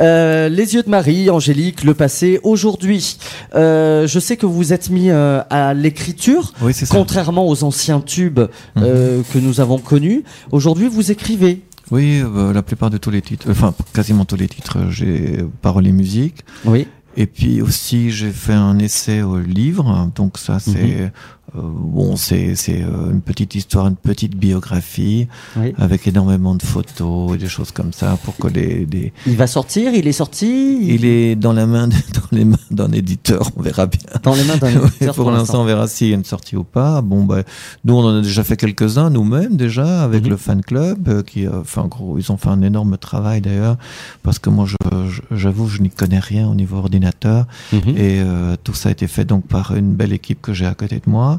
Euh, 0.00 0.48
les 0.48 0.74
yeux 0.74 0.82
de 0.82 0.90
Marie, 0.90 1.30
Angélique, 1.30 1.84
le 1.84 1.94
passé, 1.94 2.40
aujourd'hui. 2.42 3.18
Euh, 3.54 4.06
je 4.06 4.18
sais 4.18 4.36
que 4.36 4.46
vous 4.46 4.72
êtes 4.72 4.90
mis 4.90 5.10
euh, 5.10 5.40
à 5.68 5.74
l'écriture, 5.74 6.52
Oui, 6.62 6.72
contrairement 6.88 7.46
aux 7.48 7.62
anciens 7.64 8.00
tubes 8.00 8.40
euh, 8.76 9.22
que 9.32 9.38
nous 9.38 9.60
avons 9.60 9.78
connus. 9.78 10.24
Aujourd'hui, 10.50 10.88
vous 10.88 11.10
écrivez. 11.10 11.62
Oui, 11.90 12.20
euh, 12.22 12.52
la 12.52 12.62
plupart 12.62 12.88
de 12.90 12.98
tous 12.98 13.10
les 13.10 13.20
titres, 13.22 13.46
enfin 13.50 13.74
quasiment 13.92 14.24
tous 14.24 14.36
les 14.36 14.48
titres, 14.48 14.78
euh, 14.78 14.90
j'ai 14.90 15.44
paroles 15.62 15.86
et 15.88 15.92
musique. 15.92 16.44
Oui. 16.64 16.86
Et 17.16 17.26
puis 17.26 17.60
aussi, 17.60 18.10
j'ai 18.12 18.30
fait 18.30 18.52
un 18.54 18.78
essai 18.78 19.22
au 19.22 19.38
livre. 19.40 20.08
Donc 20.14 20.38
ça, 20.38 20.60
c'est 20.60 20.70
Mhm. 20.72 21.10
Euh, 21.56 21.60
bon, 21.62 22.16
c'est 22.16 22.54
c'est 22.54 22.82
euh, 22.82 23.10
une 23.10 23.20
petite 23.20 23.54
histoire, 23.54 23.86
une 23.86 23.96
petite 23.96 24.36
biographie 24.36 25.26
oui. 25.56 25.72
avec 25.78 26.06
énormément 26.06 26.54
de 26.54 26.62
photos 26.62 27.34
et 27.34 27.38
des 27.38 27.48
choses 27.48 27.70
comme 27.72 27.92
ça 27.92 28.18
pour 28.24 28.36
que 28.36 28.48
les, 28.48 28.86
les- 28.86 29.12
Il 29.26 29.36
va 29.36 29.46
sortir, 29.46 29.92
il 29.94 30.06
est 30.06 30.12
sorti. 30.12 30.78
il 30.82 31.04
est 31.04 31.34
dans 31.36 31.52
la 31.52 31.66
main 31.66 31.88
de- 31.88 31.94
dans 31.94 32.28
les 32.36 32.44
mains 32.44 32.56
d'un 32.70 32.92
éditeur. 32.92 33.50
On 33.56 33.62
verra 33.62 33.86
bien. 33.86 34.00
dans 34.22 34.34
les 34.34 34.44
mains 34.44 34.56
d'un 34.56 34.68
éditeur 34.86 35.14
pour 35.14 35.30
l'instant, 35.30 35.62
on 35.62 35.64
verra 35.64 35.88
s'il 35.88 36.08
y 36.08 36.12
a 36.12 36.16
une 36.16 36.24
sortie 36.24 36.56
ou 36.56 36.64
pas. 36.64 37.00
Bon, 37.02 37.24
bah, 37.24 37.42
nous, 37.84 37.94
on 37.94 38.04
en 38.04 38.18
a 38.18 38.22
déjà 38.22 38.44
fait 38.44 38.56
quelques-uns 38.56 39.10
nous-mêmes 39.10 39.56
déjà 39.56 40.02
avec 40.04 40.24
Mhm. 40.24 40.30
le 40.30 40.36
fan 40.36 40.62
club 40.62 41.08
euh, 41.08 41.22
qui, 41.22 41.46
euh, 41.46 41.60
enfin, 41.60 41.86
gros, 41.86 42.18
ils 42.18 42.30
ont 42.30 42.36
fait 42.36 42.48
un 42.50 42.62
énorme 42.62 42.96
travail 42.98 43.40
d'ailleurs 43.40 43.76
parce 44.22 44.38
que 44.38 44.50
moi, 44.50 44.66
je, 44.66 44.76
je- 45.08 45.22
j'avoue, 45.36 45.66
je 45.68 45.80
n'y 45.82 45.90
connais 45.90 46.18
rien 46.20 46.48
au 46.48 46.54
niveau 46.54 46.76
ordinateur 46.76 47.46
Mhm. 47.72 47.80
et 47.96 48.20
euh, 48.20 48.56
tout 48.62 48.74
ça 48.74 48.88
a 48.90 48.92
été 48.92 49.06
fait 49.08 49.24
donc 49.24 49.46
par 49.46 49.74
une 49.74 49.92
belle 49.94 50.12
équipe 50.12 50.40
que 50.42 50.52
j'ai 50.52 50.66
à 50.66 50.74
côté 50.74 50.96
de 50.96 51.10
moi. 51.10 51.38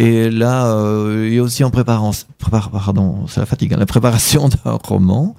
Et 0.00 0.30
là, 0.30 0.66
euh, 0.76 1.26
il 1.28 1.34
y 1.34 1.38
a 1.38 1.42
aussi 1.42 1.64
en 1.64 1.70
préparant, 1.70 2.12
prépare, 2.38 2.70
pardon, 2.70 3.26
c'est 3.28 3.40
la 3.40 3.46
fatigue, 3.46 3.74
hein, 3.74 3.78
la 3.80 3.84
préparation 3.86 4.48
d'un 4.64 4.78
roman 4.82 5.34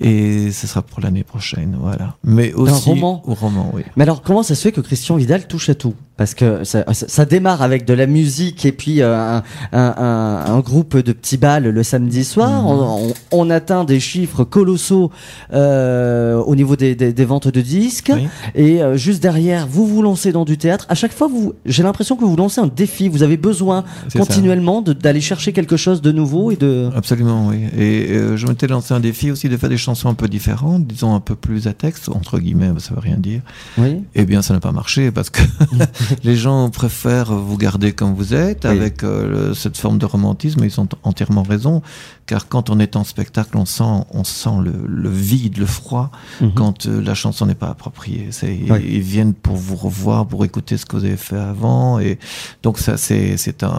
et 0.00 0.50
ce 0.50 0.66
sera 0.66 0.82
pour 0.82 1.00
l'année 1.00 1.22
prochaine, 1.22 1.76
voilà. 1.80 2.16
Mais 2.24 2.52
aussi 2.52 2.88
roman 2.90 3.22
au 3.24 3.34
roman, 3.34 3.70
oui. 3.72 3.82
Mais 3.96 4.02
alors, 4.02 4.22
comment 4.22 4.42
ça 4.42 4.56
se 4.56 4.62
fait 4.62 4.72
que 4.72 4.80
Christian 4.80 5.14
Vidal 5.14 5.46
touche 5.46 5.68
à 5.68 5.74
tout? 5.76 5.94
Parce 6.16 6.34
que 6.34 6.64
ça, 6.64 6.84
ça- 6.92 7.24
démarre 7.24 7.62
avec 7.62 7.86
de 7.86 7.94
la 7.94 8.06
musique 8.06 8.66
et 8.66 8.72
puis 8.72 9.00
euh, 9.00 9.16
un, 9.16 9.42
un- 9.72 9.94
un- 9.96 10.44
un 10.54 10.60
groupe 10.60 10.98
de 10.98 11.12
petits 11.12 11.38
balles 11.38 11.68
le 11.68 11.82
samedi 11.82 12.24
soir. 12.24 12.50
Mhm. 12.62 12.66
On, 12.68 13.08
on- 13.08 13.14
on 13.32 13.48
atteint 13.50 13.84
des 13.84 14.00
chiffres 14.00 14.44
colossaux 14.44 15.10
euh, 15.54 16.36
au 16.42 16.54
niveau 16.56 16.76
des, 16.76 16.94
des- 16.94 17.12
des 17.12 17.24
ventes 17.24 17.48
de 17.48 17.60
disques. 17.60 18.12
Oui. 18.14 18.28
Et 18.54 18.82
euh, 18.82 18.96
juste 18.96 19.22
derrière, 19.22 19.66
vous 19.66 19.86
vous 19.86 20.02
lancez 20.02 20.32
dans 20.32 20.44
du 20.44 20.58
théâtre. 20.58 20.84
À 20.90 20.94
chaque 20.94 21.12
fois, 21.14 21.28
vous, 21.28 21.54
j'ai 21.64 21.82
l'impression 21.82 22.16
que 22.16 22.24
vous 22.24 22.36
lancez 22.36 22.60
un 22.60 22.66
défi. 22.66 23.08
Vous 23.08 23.22
avez 23.22 23.36
besoin. 23.36 23.84
Continuellement 24.16 24.82
d'aller 24.82 25.20
chercher 25.20 25.52
quelque 25.52 25.76
chose 25.76 26.00
de 26.02 26.12
nouveau 26.12 26.50
et 26.50 26.56
de. 26.56 26.90
Absolument, 26.94 27.48
oui. 27.48 27.64
Et 27.76 28.10
euh, 28.10 28.36
je 28.36 28.46
m'étais 28.46 28.66
lancé 28.66 28.94
un 28.94 29.00
défi 29.00 29.30
aussi 29.30 29.48
de 29.48 29.56
faire 29.56 29.68
des 29.70 29.76
chansons 29.78 30.08
un 30.08 30.14
peu 30.14 30.28
différentes, 30.28 30.86
disons 30.86 31.14
un 31.14 31.20
peu 31.20 31.34
plus 31.34 31.66
à 31.66 31.72
texte, 31.72 32.08
entre 32.08 32.38
guillemets, 32.38 32.70
ça 32.78 32.94
veut 32.94 33.00
rien 33.00 33.16
dire. 33.16 33.42
Oui. 33.78 34.02
Eh 34.14 34.24
bien, 34.24 34.42
ça 34.42 34.54
n'a 34.54 34.60
pas 34.60 34.72
marché 34.72 35.10
parce 35.10 35.30
que 35.30 35.42
les 36.24 36.36
gens 36.36 36.70
préfèrent 36.70 37.32
vous 37.32 37.56
garder 37.56 37.92
comme 37.92 38.14
vous 38.14 38.34
êtes, 38.34 38.64
Oui. 38.64 38.70
avec 38.70 39.02
euh, 39.04 39.48
le- 39.48 39.54
cette 39.54 39.76
forme 39.76 39.98
de 39.98 40.06
romantisme, 40.06 40.62
et 40.62 40.66
ils 40.66 40.80
ont 40.80 40.88
entièrement 41.02 41.42
raison, 41.42 41.82
car 42.26 42.48
quand 42.48 42.70
on 42.70 42.78
est 42.78 42.96
en 42.96 43.04
spectacle, 43.04 43.56
on 43.56 43.64
sent, 43.64 44.04
on 44.12 44.24
sent 44.24 44.50
le, 44.62 44.72
le 44.86 45.10
vide, 45.10 45.58
le 45.58 45.66
froid, 45.66 46.10
Mhm. 46.40 46.52
quand 46.54 46.86
euh, 46.86 47.00
la 47.02 47.14
chanson 47.14 47.46
n'est 47.46 47.54
pas 47.54 47.68
appropriée. 47.70 48.28
Ils, 48.42 48.70
Oui. 48.72 48.78
ils 48.88 49.00
viennent 49.00 49.34
pour 49.34 49.56
vous 49.56 49.76
revoir, 49.76 50.26
pour 50.26 50.44
écouter 50.44 50.76
ce 50.76 50.86
que 50.86 50.96
vous 50.96 51.04
avez 51.04 51.16
fait 51.16 51.36
avant, 51.36 51.98
et 51.98 52.18
donc 52.62 52.78
ça, 52.78 52.96
c'est, 52.96 53.36
c'est 53.36 53.62
un, 53.62 53.70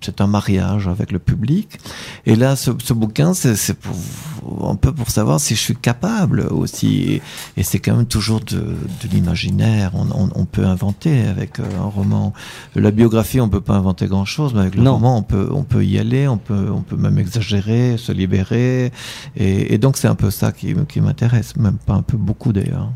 c'est 0.00 0.20
un 0.20 0.26
mariage 0.26 0.88
avec 0.88 1.12
le 1.12 1.18
public. 1.18 1.78
Et 2.26 2.36
là, 2.36 2.56
ce, 2.56 2.70
ce 2.82 2.92
bouquin, 2.92 3.34
c'est, 3.34 3.54
un 4.66 4.74
peu 4.76 4.92
pour 4.92 5.10
savoir 5.10 5.40
si 5.40 5.54
je 5.54 5.60
suis 5.60 5.76
capable 5.76 6.40
aussi. 6.50 7.02
Et, 7.12 7.22
et 7.56 7.62
c'est 7.62 7.78
quand 7.78 7.96
même 7.96 8.06
toujours 8.06 8.40
de, 8.40 8.56
de 8.56 9.08
l'imaginaire. 9.10 9.92
On, 9.94 10.06
on, 10.10 10.30
on 10.34 10.44
peut 10.44 10.64
inventer 10.64 11.26
avec 11.26 11.60
euh, 11.60 11.64
un 11.80 11.84
roman. 11.86 12.32
La 12.74 12.90
biographie, 12.90 13.40
on 13.40 13.48
peut 13.48 13.60
pas 13.60 13.74
inventer 13.74 14.06
grand 14.06 14.24
chose, 14.24 14.54
mais 14.54 14.60
avec 14.60 14.74
le 14.74 14.82
Non. 14.82 14.94
roman, 14.94 15.18
on 15.18 15.22
peut, 15.22 15.48
on 15.52 15.64
peut 15.64 15.84
y 15.84 15.98
aller, 15.98 16.28
on 16.28 16.38
peut, 16.38 16.68
on 16.72 16.82
peut 16.82 16.96
même 16.96 17.18
exagérer, 17.18 17.96
se 17.98 18.12
libérer. 18.12 18.92
Et, 19.36 19.74
et 19.74 19.78
donc, 19.78 19.96
c'est 19.96 20.08
un 20.08 20.14
peu 20.14 20.30
ça 20.30 20.52
qui, 20.52 20.74
qui 20.88 21.00
m'intéresse, 21.00 21.56
même 21.56 21.78
pas 21.84 21.94
un 21.94 22.02
peu 22.02 22.16
beaucoup 22.16 22.52
d'ailleurs. 22.52 22.90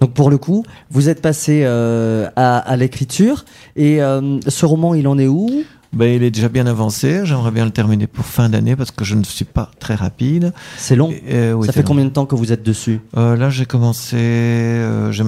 Donc 0.00 0.12
pour 0.12 0.30
le 0.30 0.38
coup, 0.38 0.64
vous 0.90 1.08
êtes 1.08 1.22
passé 1.22 1.62
euh, 1.64 2.28
à, 2.36 2.58
à 2.58 2.76
l'écriture 2.76 3.44
et 3.76 4.02
euh, 4.02 4.38
ce 4.46 4.66
roman, 4.66 4.94
il 4.94 5.06
en 5.08 5.18
est 5.18 5.28
où? 5.28 5.64
Ben, 5.92 6.12
il 6.12 6.24
est 6.24 6.32
déjà 6.32 6.48
bien 6.48 6.66
avancé. 6.66 7.20
J'aimerais 7.24 7.52
bien 7.52 7.64
le 7.64 7.70
terminer 7.70 8.08
pour 8.08 8.24
fin 8.24 8.48
d'année 8.48 8.74
parce 8.74 8.90
que 8.90 9.04
je 9.04 9.14
ne 9.14 9.22
suis 9.22 9.44
pas 9.44 9.70
très 9.78 9.94
rapide. 9.94 10.52
C'est 10.76 10.96
long. 10.96 11.10
Et, 11.10 11.22
euh, 11.32 11.52
oui, 11.52 11.66
ça 11.66 11.72
fait 11.72 11.82
long. 11.82 11.86
combien 11.86 12.04
de 12.04 12.10
temps 12.10 12.26
que 12.26 12.34
vous 12.34 12.52
êtes 12.52 12.64
dessus? 12.64 13.00
Euh, 13.16 13.36
là, 13.36 13.48
j'ai 13.48 13.64
commencé, 13.64 14.16
euh, 14.16 15.12
j'ai 15.12 15.22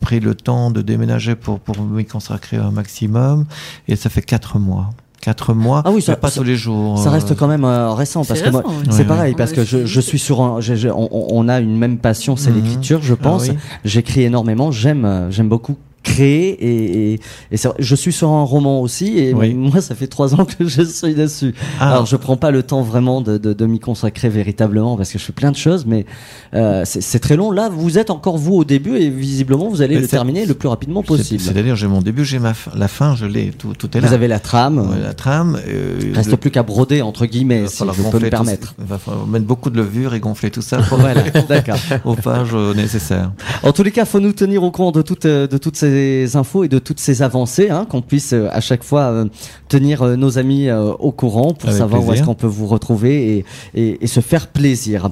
pris 0.00 0.20
le 0.20 0.34
temps 0.34 0.70
de 0.70 0.82
déménager 0.82 1.36
pour, 1.36 1.58
pour 1.58 1.80
m'y 1.80 2.04
consacrer 2.04 2.58
un 2.58 2.70
maximum, 2.70 3.46
et 3.88 3.96
ça 3.96 4.10
fait 4.10 4.20
quatre 4.20 4.58
mois. 4.58 4.90
Quatre 5.24 5.54
mois, 5.54 5.80
Ah 5.86 5.90
oui, 5.90 6.02
ça- 6.02 6.12
mais 6.12 6.16
pas 6.16 6.28
ça- 6.28 6.40
tous 6.40 6.44
les 6.46 6.56
jours. 6.56 6.98
Ça 6.98 7.08
euh, 7.08 7.12
reste 7.12 7.34
quand 7.34 7.48
même 7.48 7.64
euh, 7.64 7.92
récent 7.94 8.24
parce 8.26 8.42
que 8.42 8.50
moi, 8.50 8.62
oui. 8.66 8.74
c'est 8.90 9.02
Oui, 9.02 9.04
pareil 9.08 9.30
oui. 9.32 9.34
parce 9.38 9.52
que 9.52 9.64
je, 9.64 9.86
je 9.86 10.00
suis 10.00 10.18
sur 10.18 10.42
un, 10.42 10.58
on, 10.94 11.08
on 11.30 11.48
a 11.48 11.60
une 11.60 11.78
même 11.78 11.96
passion, 11.96 12.36
c'est 12.36 12.50
Mhm. 12.50 12.56
l'écriture, 12.56 13.00
je 13.02 13.14
pense. 13.14 13.44
Ah 13.48 13.52
oui. 13.52 13.58
J'écris 13.86 14.22
énormément, 14.24 14.70
j'aime, 14.70 15.04
euh, 15.06 15.30
j'aime 15.30 15.48
beaucoup 15.48 15.76
créer 16.04 16.50
et, 16.50 17.12
et, 17.14 17.20
et 17.52 17.56
je 17.78 17.94
suis 17.96 18.12
sur 18.12 18.28
un 18.30 18.44
roman 18.44 18.80
aussi 18.80 19.18
et 19.18 19.34
Oui. 19.34 19.54
moi 19.54 19.80
ça 19.80 19.94
fait 19.96 20.06
trois 20.06 20.34
ans 20.34 20.44
que 20.44 20.64
je 20.68 20.82
suis 20.82 21.14
dessus. 21.14 21.54
Ah. 21.80 21.90
Alors 21.92 22.06
je 22.06 22.14
prends 22.16 22.36
pas 22.36 22.50
le 22.52 22.62
temps 22.62 22.82
vraiment 22.82 23.20
de, 23.20 23.38
de, 23.38 23.52
de 23.52 23.66
m'y 23.66 23.80
consacrer 23.80 24.28
véritablement 24.28 24.96
parce 24.96 25.10
que 25.10 25.18
je 25.18 25.24
fais 25.24 25.32
plein 25.32 25.50
de 25.50 25.56
choses 25.56 25.84
mais 25.86 26.06
euh, 26.54 26.82
c'est 26.84 27.18
très 27.18 27.36
long. 27.36 27.50
Là 27.50 27.68
vous 27.68 27.98
êtes 27.98 28.10
encore 28.10 28.38
vous 28.38 28.54
au 28.54 28.64
début 28.64 28.96
et 28.96 29.10
visiblement 29.10 29.68
vous 29.68 29.82
allez 29.82 29.96
Mais 29.96 30.02
le 30.02 30.08
terminer 30.08 30.46
le 30.46 30.54
plus 30.54 30.68
rapidement 30.68 31.02
possible. 31.02 31.40
C'est-à-dire, 31.40 31.74
j'ai 31.76 31.86
mon 31.88 32.02
début, 32.02 32.24
j'ai 32.24 32.38
ma 32.38 32.54
fin, 32.54 32.70
la 32.76 32.88
fin, 32.88 33.16
je 33.16 33.26
l'ai, 33.26 33.50
tout, 33.50 33.72
tout 33.72 33.96
est 33.96 34.00
là. 34.00 34.08
Vous 34.08 34.14
avez 34.14 34.28
la 34.28 34.38
trame, 34.40 34.78
Ouais, 34.78 35.00
la 35.02 35.14
trame. 35.14 35.58
euh, 35.66 35.98
reste 36.14 36.30
le- 36.30 36.36
plus 36.36 36.50
qu'à 36.50 36.62
broder 36.62 37.00
entre 37.02 37.26
guillemets 37.26 37.66
si 37.66 37.78
je 37.84 38.10
peux 38.10 38.18
me 38.18 38.30
permettre. 38.30 38.74
Il 38.78 38.84
va 38.86 38.98
falloir 38.98 39.26
mettre 39.26 39.46
beaucoup 39.46 39.70
de 39.70 39.76
levure 39.78 40.14
et 40.14 40.20
gonfler 40.20 40.50
tout 40.50 40.62
ça 40.62 40.78
pour 40.78 40.98
Voilà, 41.04 41.22
d'accord. 41.48 41.78
aux 42.04 42.14
pages 42.14 42.50
euh, 42.54 42.74
nécessaires. 42.74 43.32
En 43.62 43.72
tous 43.72 43.82
les 43.82 43.90
cas, 43.90 44.04
faut 44.04 44.20
nous 44.20 44.32
tenir 44.32 44.62
au 44.62 44.70
courant 44.70 44.90
de 44.92 45.02
toutes, 45.02 45.24
euh, 45.26 45.46
de 45.46 45.56
toutes 45.58 45.76
ces, 45.76 45.88
ces 45.94 46.36
infos 46.36 46.64
et 46.64 46.68
de 46.68 46.78
toutes 46.78 47.00
ces 47.00 47.22
avancées, 47.22 47.70
hein, 47.70 47.86
qu'on 47.88 48.02
puisse 48.02 48.32
euh, 48.32 48.48
à 48.52 48.60
chaque 48.60 48.82
fois 48.84 49.02
euh, 49.12 49.24
tenir 49.68 50.02
euh, 50.02 50.16
nos 50.16 50.38
amis 50.38 50.70
au 50.70 51.12
courant 51.12 51.54
pour 51.54 51.68
Avec 51.68 51.78
savoir 51.78 52.04
où 52.06 52.12
est-ce 52.12 52.22
qu'on 52.22 52.34
peut 52.34 52.46
vous 52.46 52.66
retrouver 52.66 53.38
et, 53.38 53.44
et, 53.80 54.04
et 54.04 54.06
se 54.06 54.20
faire 54.20 54.48
plaisir. 54.48 55.10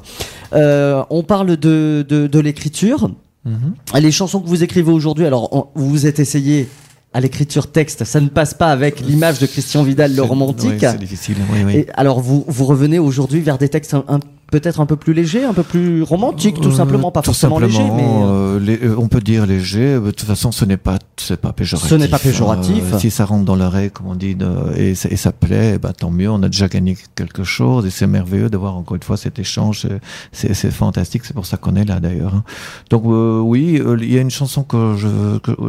On 0.53 1.23
parle 1.27 1.57
de, 1.57 2.05
de, 2.09 2.27
de 2.27 2.39
l'écriture. 2.41 3.11
Mhm. 3.45 3.75
Les 4.01 4.13
chansons 4.13 4.41
que 4.41 4.49
vous 4.49 4.63
écrivez 4.63 4.93
aujourd'hui, 4.93 5.27
alors 5.27 5.49
on- 5.53 5.67
vous 5.75 5.89
vous 5.91 6.07
êtes 6.07 6.21
essayé 6.21 6.69
à 7.15 7.21
l'écriture 7.21 7.67
texte, 7.71 8.05
ça 8.05 8.21
ne 8.21 8.29
passe 8.29 8.55
pas 8.55 8.69
avec 8.69 9.01
l'image 9.01 9.39
de 9.39 9.47
Christian 9.47 9.83
Vidal, 9.83 10.15
le 10.15 10.23
romantique. 10.23 10.71
oui, 10.73 10.79
c'est 10.81 10.99
difficile. 10.99 11.37
Oui, 11.53 11.59
oui. 11.67 11.77
Et 11.77 11.87
alors 11.95 12.21
vous, 12.21 12.45
vous 12.47 12.65
revenez 12.65 12.99
aujourd'hui 12.99 13.41
vers 13.41 13.59
des 13.59 13.69
textes 13.69 13.95
un, 13.95 14.05
un- 14.09 14.21
peut-être 14.53 14.79
un 14.81 14.87
peu 14.87 14.95
plus 14.97 15.15
légers, 15.15 15.45
un 15.45 15.53
peu 15.55 15.65
plus 15.65 16.03
romantiques, 16.03 16.61
tout 16.61 16.69
Euh, 16.69 16.77
simplement, 16.77 17.11
pas 17.11 17.23
tout 17.23 17.31
forcément 17.33 17.59
légers, 17.59 17.83
mais 17.97 18.05
euh, 18.05 18.27
euh, 18.27 18.61
les- 18.61 18.79
euh, 18.85 18.95
on 18.99 19.09
peut 19.09 19.21
dire 19.21 19.47
léger. 19.47 19.95
De 19.99 20.11
toute 20.13 20.23
façon, 20.29 20.53
ce 20.53 20.65
n'est 20.65 20.77
pas, 20.77 20.99
c'est 21.17 21.41
pas 21.41 21.53
péjoratif. 21.53 21.91
Ce 21.91 21.95
n'est 21.97 22.07
pas 22.07 22.19
péjoratif. 22.21 22.85
Euh, 22.93 22.99
si 22.99 23.11
ça 23.11 23.25
rentre 23.25 23.45
dans 23.45 23.57
l'oreille, 23.57 23.91
comme 23.91 24.07
on 24.07 24.15
dit, 24.15 24.37
et, 24.77 24.95
ça- 24.95 25.09
et 25.11 25.17
ça 25.17 25.33
plaît, 25.33 25.79
bah, 25.79 25.93
tant 25.93 26.11
mieux. 26.11 26.31
On 26.31 26.43
a 26.43 26.49
déjà 26.49 26.69
gagné 26.69 26.97
quelque 27.17 27.43
chose 27.45 27.87
et 27.87 27.91
c'est 27.91 28.07
merveilleux 28.07 28.51
de 28.51 28.57
voir 28.57 28.77
encore 28.77 28.95
une 28.97 29.03
fois 29.03 29.17
cet 29.17 29.39
échange. 29.39 29.89
C'est- 30.33 30.71
fantastique. 30.71 31.25
C'est 31.25 31.35
pour 31.35 31.47
ça 31.47 31.57
qu'on 31.57 31.75
est 31.75 31.85
là 31.85 31.99
d'ailleurs. 31.99 32.35
hein. 32.35 32.45
Donc 32.91 33.03
euh, 33.07 33.41
oui, 33.41 33.81
il 34.01 34.13
y 34.13 34.19
a 34.19 34.21
une 34.21 34.31
chanson 34.31 34.63
que 34.63 34.95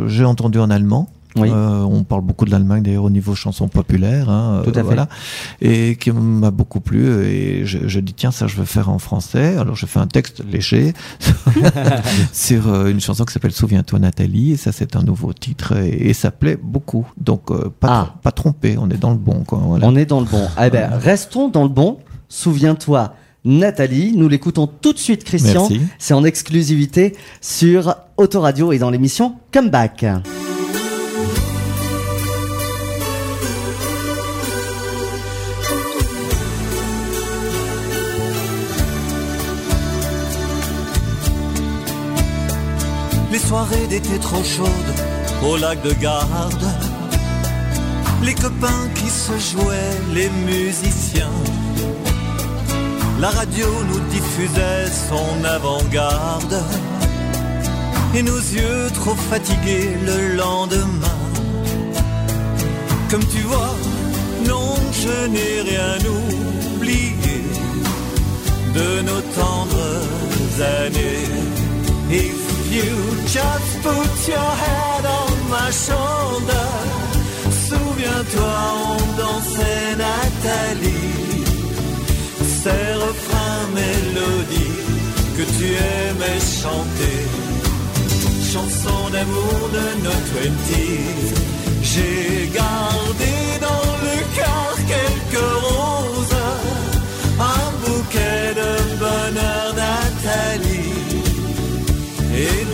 j'ai 0.08 0.26
entendue 0.26 0.60
en 0.60 0.70
allemand. 0.70 1.10
Oui. 1.36 1.50
Euh, 1.52 1.80
on 1.82 2.04
parle 2.04 2.22
beaucoup 2.22 2.46
de 2.46 2.52
l'Allemagne 2.52 2.84
d'ailleurs 2.84 3.06
au 3.06 3.10
niveau 3.10 3.34
chanson 3.34 3.68
populaire, 3.68 4.30
hein, 4.30 4.62
Tout 4.64 4.70
à 4.70 4.74
euh, 4.74 4.76
fait. 4.76 4.82
voilà, 4.84 5.08
et 5.62 5.96
qui 5.96 6.12
m'a 6.12 6.52
beaucoup 6.52 6.80
plu. 6.80 7.08
Et 7.26 7.66
je, 7.66 7.88
je 7.88 8.00
dis 8.00 8.14
tiens 8.14 8.32
ça 8.32 8.46
je 8.48 8.56
veux 8.56 8.66
faire 8.66 8.90
en 8.90 9.00
français. 9.00 9.58
Alors 9.58 9.76
je 9.76 9.86
fais 9.86 10.00
un 10.00 10.08
texte 10.08 10.44
léger 10.48 10.94
sur 12.34 12.68
euh, 12.68 12.90
une 12.92 13.00
chanson 13.02 13.26
qui 13.26 13.34
s'appelle 13.34 13.52
Souviens-toi 13.52 14.00
Nathalie. 14.00 14.52
Et 14.54 14.58
ça 14.58 14.72
c'est 14.72 14.96
un 14.96 15.02
nouveau 15.04 15.34
titre 15.34 15.76
et, 15.78 16.10
et 16.10 16.14
ça 16.14 16.32
plaît 16.32 16.58
beaucoup. 16.62 17.06
Donc 17.18 17.52
euh, 17.52 17.70
pas 17.80 17.88
Ah. 17.92 18.16
pas 18.22 18.32
trompé, 18.32 18.76
on 18.78 18.90
est 18.90 18.98
dans 18.98 19.12
le 19.12 19.18
bon 19.18 19.44
quoi. 19.44 19.60
Voilà. 19.64 19.88
on 19.88 19.96
est 19.96 20.06
dans 20.06 20.20
le 20.20 20.26
bon. 20.28 20.48
Eh 20.64 20.70
ben, 20.70 20.90
restons 20.94 21.50
dans 21.50 21.64
le 21.64 21.70
bon. 21.70 21.98
Souviens-toi, 22.30 23.14
Nathalie. 23.46 24.14
Nous 24.16 24.28
l'écoutons 24.28 24.68
tout 24.68 24.94
de 24.94 24.98
suite, 24.98 25.24
Christian. 25.24 25.68
C'est 26.00 26.14
en 26.14 26.24
exclusivité 26.24 27.16
sur 27.42 27.96
Autoradio 28.18 28.72
et 28.72 28.80
dans 28.80 28.90
l'émission 28.90 29.36
Comeback. 29.52 30.06
Les 43.54 43.60
soirées 43.60 43.88
d'été 43.88 44.18
trop 44.18 44.44
chaudes 44.44 44.96
au 45.48 45.58
lac 45.58 45.80
de 45.84 45.94
Garde. 45.94 46.66
Les 48.24 48.34
copains 48.34 48.90
qui 48.96 49.08
se 49.08 49.34
jouaient, 49.38 50.00
les 50.12 50.28
musiciens. 50.48 51.38
La 53.22 53.30
radio 53.30 53.68
nous 53.90 54.00
diffusait 54.10 54.88
son 55.08 55.46
avant-garde. 55.46 56.64
Et 58.16 58.24
nos 58.24 58.40
yeux 58.40 58.88
trop 58.96 59.14
fatigués 59.14 59.98
le 60.04 60.36
lendemain. 60.36 61.20
Comme 63.12 63.26
tu 63.28 63.42
vois, 63.42 63.76
non, 64.48 64.78
je 64.94 65.28
n'ai 65.28 65.62
rien 65.62 65.98
oublié 66.76 67.44
de 68.74 69.02
nos 69.04 69.22
tendres 69.38 70.08
années. 70.82 71.30
If 72.10 72.53
you 72.78 72.92
just 73.40 73.72
put 73.88 74.14
your 74.34 74.52
head 74.64 75.04
on 75.22 75.34
my 75.56 75.70
shoulder, 75.86 76.68
souviens-toi, 77.68 78.60
on 78.90 79.02
dansait 79.22 79.96
Nathalie. 80.04 81.44
Ces 82.62 82.88
refrains, 83.06 83.66
mélodies 83.82 84.84
que 85.38 85.44
tu 85.58 85.68
aimais 85.96 86.42
chanter, 86.62 87.22
chansons 88.52 89.10
d'amour 89.14 89.60
de 89.78 89.86
nos 90.06 90.22
twenties. 90.30 91.34
J'ai 91.82 92.50
gardé 92.54 93.13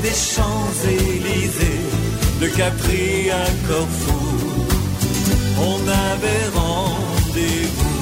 des 0.10 0.16
Champs-Élysées, 0.16 1.86
de 2.42 2.48
Capri 2.48 3.30
à 3.30 3.46
Corfou, 3.68 4.22
on 5.72 5.80
avait 6.12 6.48
rendez-vous. 6.56 8.00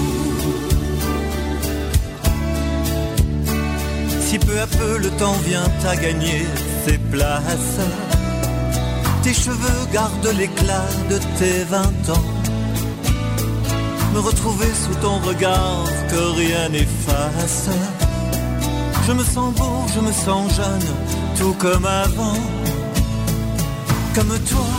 Si 4.22 4.40
peu 4.40 4.60
à 4.60 4.68
peu 4.68 4.98
le 4.98 5.10
temps 5.22 5.38
vient 5.48 5.72
à 5.86 5.96
gagner 5.96 6.46
ses 6.86 6.98
places, 6.98 7.82
tes 9.24 9.34
cheveux 9.34 9.84
gardent 9.92 10.34
l'éclat 10.38 10.90
de 11.10 11.18
tes 11.38 11.64
vingt 11.74 12.06
ans. 12.16 12.30
Me 14.14 14.20
retrouver 14.20 14.72
sous 14.84 14.96
ton 15.02 15.18
regard 15.30 15.86
que 16.10 16.22
rien 16.42 16.70
n'efface. 16.70 17.70
Je 19.08 19.12
me 19.14 19.24
sens 19.24 19.54
beau, 19.56 19.78
je 19.94 20.00
me 20.00 20.12
sens 20.12 20.56
jeune, 20.56 20.90
tout 21.38 21.54
comme 21.54 21.86
avant. 21.86 22.40
Comme 24.16 24.38
toi, 24.52 24.74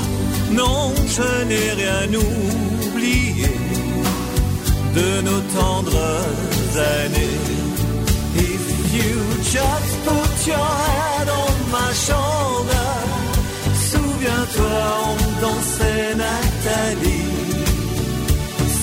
non, 0.53 0.93
je 1.17 1.45
n'ai 1.49 1.71
rien 1.83 2.09
oublié 2.15 3.53
de 4.97 5.21
nos 5.23 5.41
tendres 5.59 6.25
années. 7.03 7.39
If 8.35 8.65
you 8.97 9.15
just 9.57 9.93
put 10.07 10.47
your 10.47 10.71
head 10.85 11.29
on 11.43 11.55
my 11.77 11.91
shoulder, 12.07 12.91
souviens-toi, 13.91 14.81
on 15.11 15.17
dansait 15.43 16.15
Nathalie. 16.23 17.37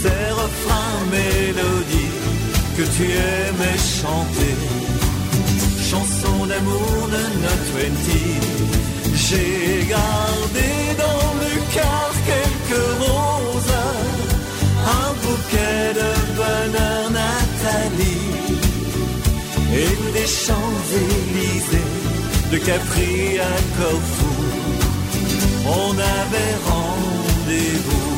Ces 0.01 0.25
refrains, 0.41 0.99
mélodies 1.11 2.15
que 2.77 2.83
tu 2.95 3.03
aimais 3.03 3.79
chanter 4.01 4.84
d'amour 6.55 7.09
de 7.15 7.23
nos 7.43 7.59
twenties. 7.69 8.41
J'ai 9.13 9.85
gardé 9.95 10.69
dans 10.97 11.27
le 11.43 11.53
cœur 11.75 12.11
quelques 12.31 12.85
roses, 12.99 13.77
un 14.99 15.09
bouquet 15.23 15.85
de 16.01 16.11
bonheur 16.39 17.03
Nathalie, 17.11 18.33
et 19.81 19.95
des 20.17 20.27
Champs-Élysées, 20.43 21.91
de 22.51 22.57
Capri 22.57 23.39
à 23.39 23.55
Corfou, 23.77 24.35
on 25.67 25.91
avait 25.91 26.55
rendez-vous. 26.71 28.11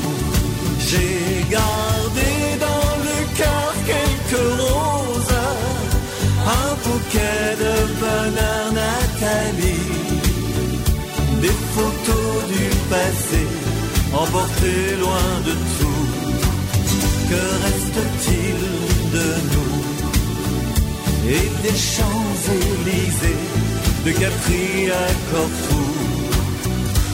J'ai 0.87 1.45
gardé 1.49 2.31
dans 2.67 2.89
le 3.07 3.17
cœur 3.39 3.73
quelques 3.91 4.45
roses, 4.61 5.16
un 6.47 6.69
bouquet 6.83 7.55
de 7.63 7.73
bonheur 8.01 8.65
Nathalie, 8.79 9.91
des 11.41 11.57
photos 11.75 12.37
du 12.53 12.65
passé 12.89 13.43
emportées 14.13 14.95
loin 15.03 15.29
de 15.47 15.53
tout. 15.77 16.05
Que 17.29 17.43
reste-t-il 17.65 18.59
de 19.15 19.27
nous? 19.53 19.77
Et 21.29 21.47
des 21.63 21.77
Champs-Élysées, 21.93 23.45
de 24.05 24.11
Capri 24.11 24.89
à 24.89 25.07
Corfou, 25.29 25.87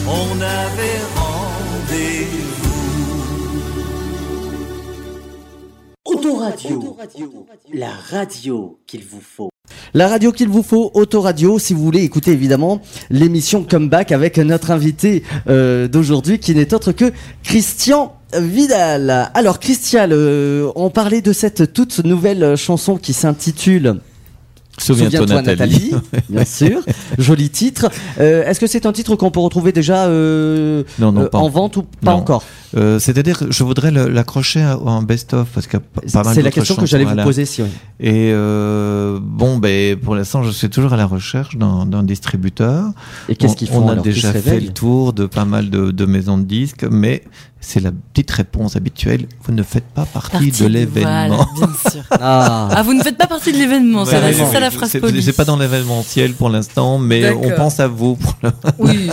on 0.06 0.40
avait 0.40 1.00
rendez-vous. 1.16 2.63
Autoradio, 6.24 6.96
la 7.74 7.90
radio 8.10 8.78
qu'il 8.86 9.02
vous 9.04 9.20
faut. 9.20 9.50
La 9.92 10.08
radio 10.08 10.32
qu'il 10.32 10.48
vous 10.48 10.62
faut, 10.62 10.90
Autoradio, 10.94 11.58
si 11.58 11.74
vous 11.74 11.84
voulez 11.84 12.02
écouter 12.02 12.30
évidemment 12.30 12.80
l'émission 13.10 13.62
Comeback 13.62 14.10
avec 14.10 14.38
notre 14.38 14.70
invité 14.70 15.22
euh, 15.48 15.86
d'aujourd'hui 15.86 16.38
qui 16.38 16.54
n'est 16.54 16.72
autre 16.72 16.92
que 16.92 17.12
Christian 17.42 18.14
Vidal. 18.34 19.30
Alors 19.34 19.60
Christian, 19.60 20.08
euh, 20.12 20.72
on 20.76 20.88
parlait 20.88 21.20
de 21.20 21.34
cette 21.34 21.74
toute 21.74 22.02
nouvelle 22.04 22.56
chanson 22.56 22.96
qui 22.96 23.12
s'intitule 23.12 23.96
Souviens-toi, 24.78 25.26
Nathalie. 25.42 25.92
bien 26.28 26.44
sûr. 26.46 26.80
Joli 27.18 27.48
titre. 27.50 27.90
Euh, 28.18 28.44
Est-ce 28.44 28.58
que 28.58 28.66
c'est 28.66 28.86
un 28.86 28.92
titre 28.92 29.14
qu'on 29.14 29.30
peut 29.30 29.38
retrouver 29.40 29.70
déjà 29.70 30.06
euh, 30.06 30.82
Non, 30.98 31.12
non, 31.12 31.20
euh, 31.22 31.28
pas 31.28 31.38
en 31.38 31.42
en- 31.44 31.48
vente 31.48 31.76
ou 31.76 31.82
pas 31.84 32.10
non. 32.10 32.16
encore? 32.18 32.42
Euh, 32.76 32.98
C'est-à-dire 32.98 33.38
que 33.38 33.52
je 33.52 33.62
voudrais 33.64 33.90
le- 33.90 34.08
l'accrocher 34.08 34.64
en 34.64 35.02
best-of 35.02 35.48
parce 35.54 35.66
qu'il 35.66 35.74
y 35.78 35.82
a 35.82 36.00
p- 36.00 36.10
pas 36.12 36.22
mal 36.24 36.34
C'est 36.34 36.42
la 36.42 36.50
question 36.50 36.74
que 36.76 36.86
j'allais 36.86 37.04
vous 37.04 37.16
poser, 37.22 37.44
si 37.44 37.62
oui. 37.62 37.68
Et 38.00 38.30
euh, 38.32 39.18
bon, 39.22 39.58
ben 39.58 39.96
pour 39.96 40.14
l'instant, 40.16 40.42
je 40.42 40.50
suis 40.50 40.68
toujours 40.70 40.92
à 40.92 40.96
la 40.96 41.06
recherche 41.06 41.56
d'un 41.56 42.02
distributeur. 42.02 42.86
Et 43.28 43.36
qu'est-ce 43.36 43.52
On- 43.52 43.56
qu'ils 43.56 43.68
font 43.68 43.84
On 43.84 43.88
a 43.88 43.92
alors? 43.92 44.04
Déjà 44.04 44.32
fait 44.32 44.60
le 44.60 44.68
tour 44.72 45.12
de 45.12 45.26
pas 45.26 45.44
mal 45.44 45.70
de, 45.70 45.90
de 45.90 46.04
maisons 46.06 46.38
de 46.38 46.44
disques, 46.44 46.84
mais 46.90 47.22
c'est 47.60 47.80
la 47.80 47.92
petite 47.92 48.30
réponse 48.30 48.76
habituelle. 48.76 49.26
Vous 49.44 49.52
ne 49.54 49.62
faites 49.62 49.86
pas 49.86 50.04
partie, 50.04 50.32
Partie 50.32 50.50
de 50.62 50.66
l'événement. 50.66 51.46
Voilà, 51.54 51.68
bien 51.72 51.90
sûr. 51.90 52.02
Ah, 52.10 52.68
Ah, 52.76 52.82
vous 52.82 52.92
ne 52.92 53.02
faites 53.02 53.16
pas 53.16 53.26
partie 53.26 53.52
de 53.52 53.56
l'événement, 53.58 54.02
Ouais, 54.04 54.10
c'est 54.34 54.44
ça 54.52 54.60
la 54.60 54.70
phrase 54.70 54.96
polie. 55.00 55.22
C'est 55.22 55.32
pas 55.32 55.46
dans 55.46 55.56
l'événementiel 55.56 56.34
pour 56.34 56.50
l'instant, 56.50 56.98
mais 56.98 57.30
on 57.32 57.50
pense 57.52 57.80
à 57.80 57.86
vous. 57.88 58.16
Pour 58.16 58.34
le... 58.42 58.50
Oui, 58.78 59.08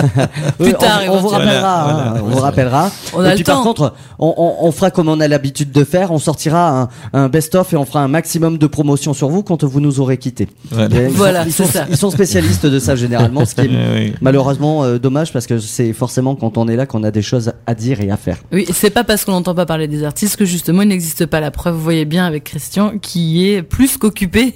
plus 0.59 0.73
tard, 0.73 1.01
on, 1.07 1.11
on 1.11 1.21
vous 1.21 1.27
rappellera. 1.29 1.83
Voilà, 1.83 1.99
hein, 1.99 2.09
voilà, 2.11 2.23
on 2.25 2.29
vous 2.29 2.39
rappellera. 2.39 2.91
On 3.13 3.19
a 3.21 3.29
le 3.29 3.35
puis 3.35 3.43
par 3.53 3.63
contre, 3.63 3.93
on, 4.19 4.33
on- 4.37 4.67
on 4.67 4.71
fera 4.71 4.91
comme 4.91 5.09
on 5.09 5.19
a 5.19 5.27
l'habitude 5.27 5.71
de 5.71 5.83
faire. 5.83 6.11
On 6.11 6.19
sortira 6.19 6.81
un, 6.81 6.89
un 7.13 7.29
best-of 7.29 7.71
et 7.73 7.77
on 7.77 7.85
fera 7.85 8.01
un 8.01 8.07
maximum 8.07 8.57
de 8.57 8.67
promotion 8.67 9.13
sur 9.13 9.29
vous 9.29 9.43
quand 9.43 9.63
vous 9.63 9.79
nous 9.79 9.99
aurez 9.99 10.17
quittés. 10.17 10.47
Ils 10.71 10.77
sont- 10.77 10.89
Voilà, 11.11 11.45
ils 11.45 11.53
sont, 11.53 11.65
ça. 11.65 11.85
ils 11.89 11.97
sont 11.97 12.11
spécialistes 12.11 12.65
de 12.65 12.79
ça 12.79 12.95
généralement, 12.95 13.45
ce 13.45 13.55
qui 13.55 13.61
est 13.61 13.69
oui. 13.95 14.13
malheureusement 14.21 14.83
euh, 14.83 14.97
dommage 14.99 15.31
parce 15.33 15.47
que 15.47 15.59
c'est 15.59 15.93
forcément 15.93 16.35
quand 16.35 16.57
on 16.57 16.67
est 16.67 16.75
là 16.75 16.85
qu'on 16.85 17.03
a 17.03 17.11
des 17.11 17.21
choses 17.21 17.53
à 17.67 17.75
dire 17.75 18.01
et 18.01 18.09
à 18.11 18.17
faire. 18.17 18.37
Oui, 18.51 18.65
c'est 18.73 18.89
pas 18.89 19.03
parce 19.03 19.25
qu'on 19.25 19.31
n'entend 19.33 19.55
pas 19.55 19.65
parler 19.65 19.87
des 19.87 20.03
artistes 20.03 20.35
que 20.37 20.45
justement 20.45 20.81
il 20.81 20.87
n'existe 20.89 21.25
pas. 21.25 21.39
La 21.39 21.51
preuve, 21.51 21.75
vous 21.75 21.81
voyez 21.83 22.05
bien 22.05 22.25
avec 22.25 22.43
Christian, 22.45 22.93
qui 23.01 23.47
est 23.49 23.61
plus 23.63 23.97
qu'occupé 23.97 24.53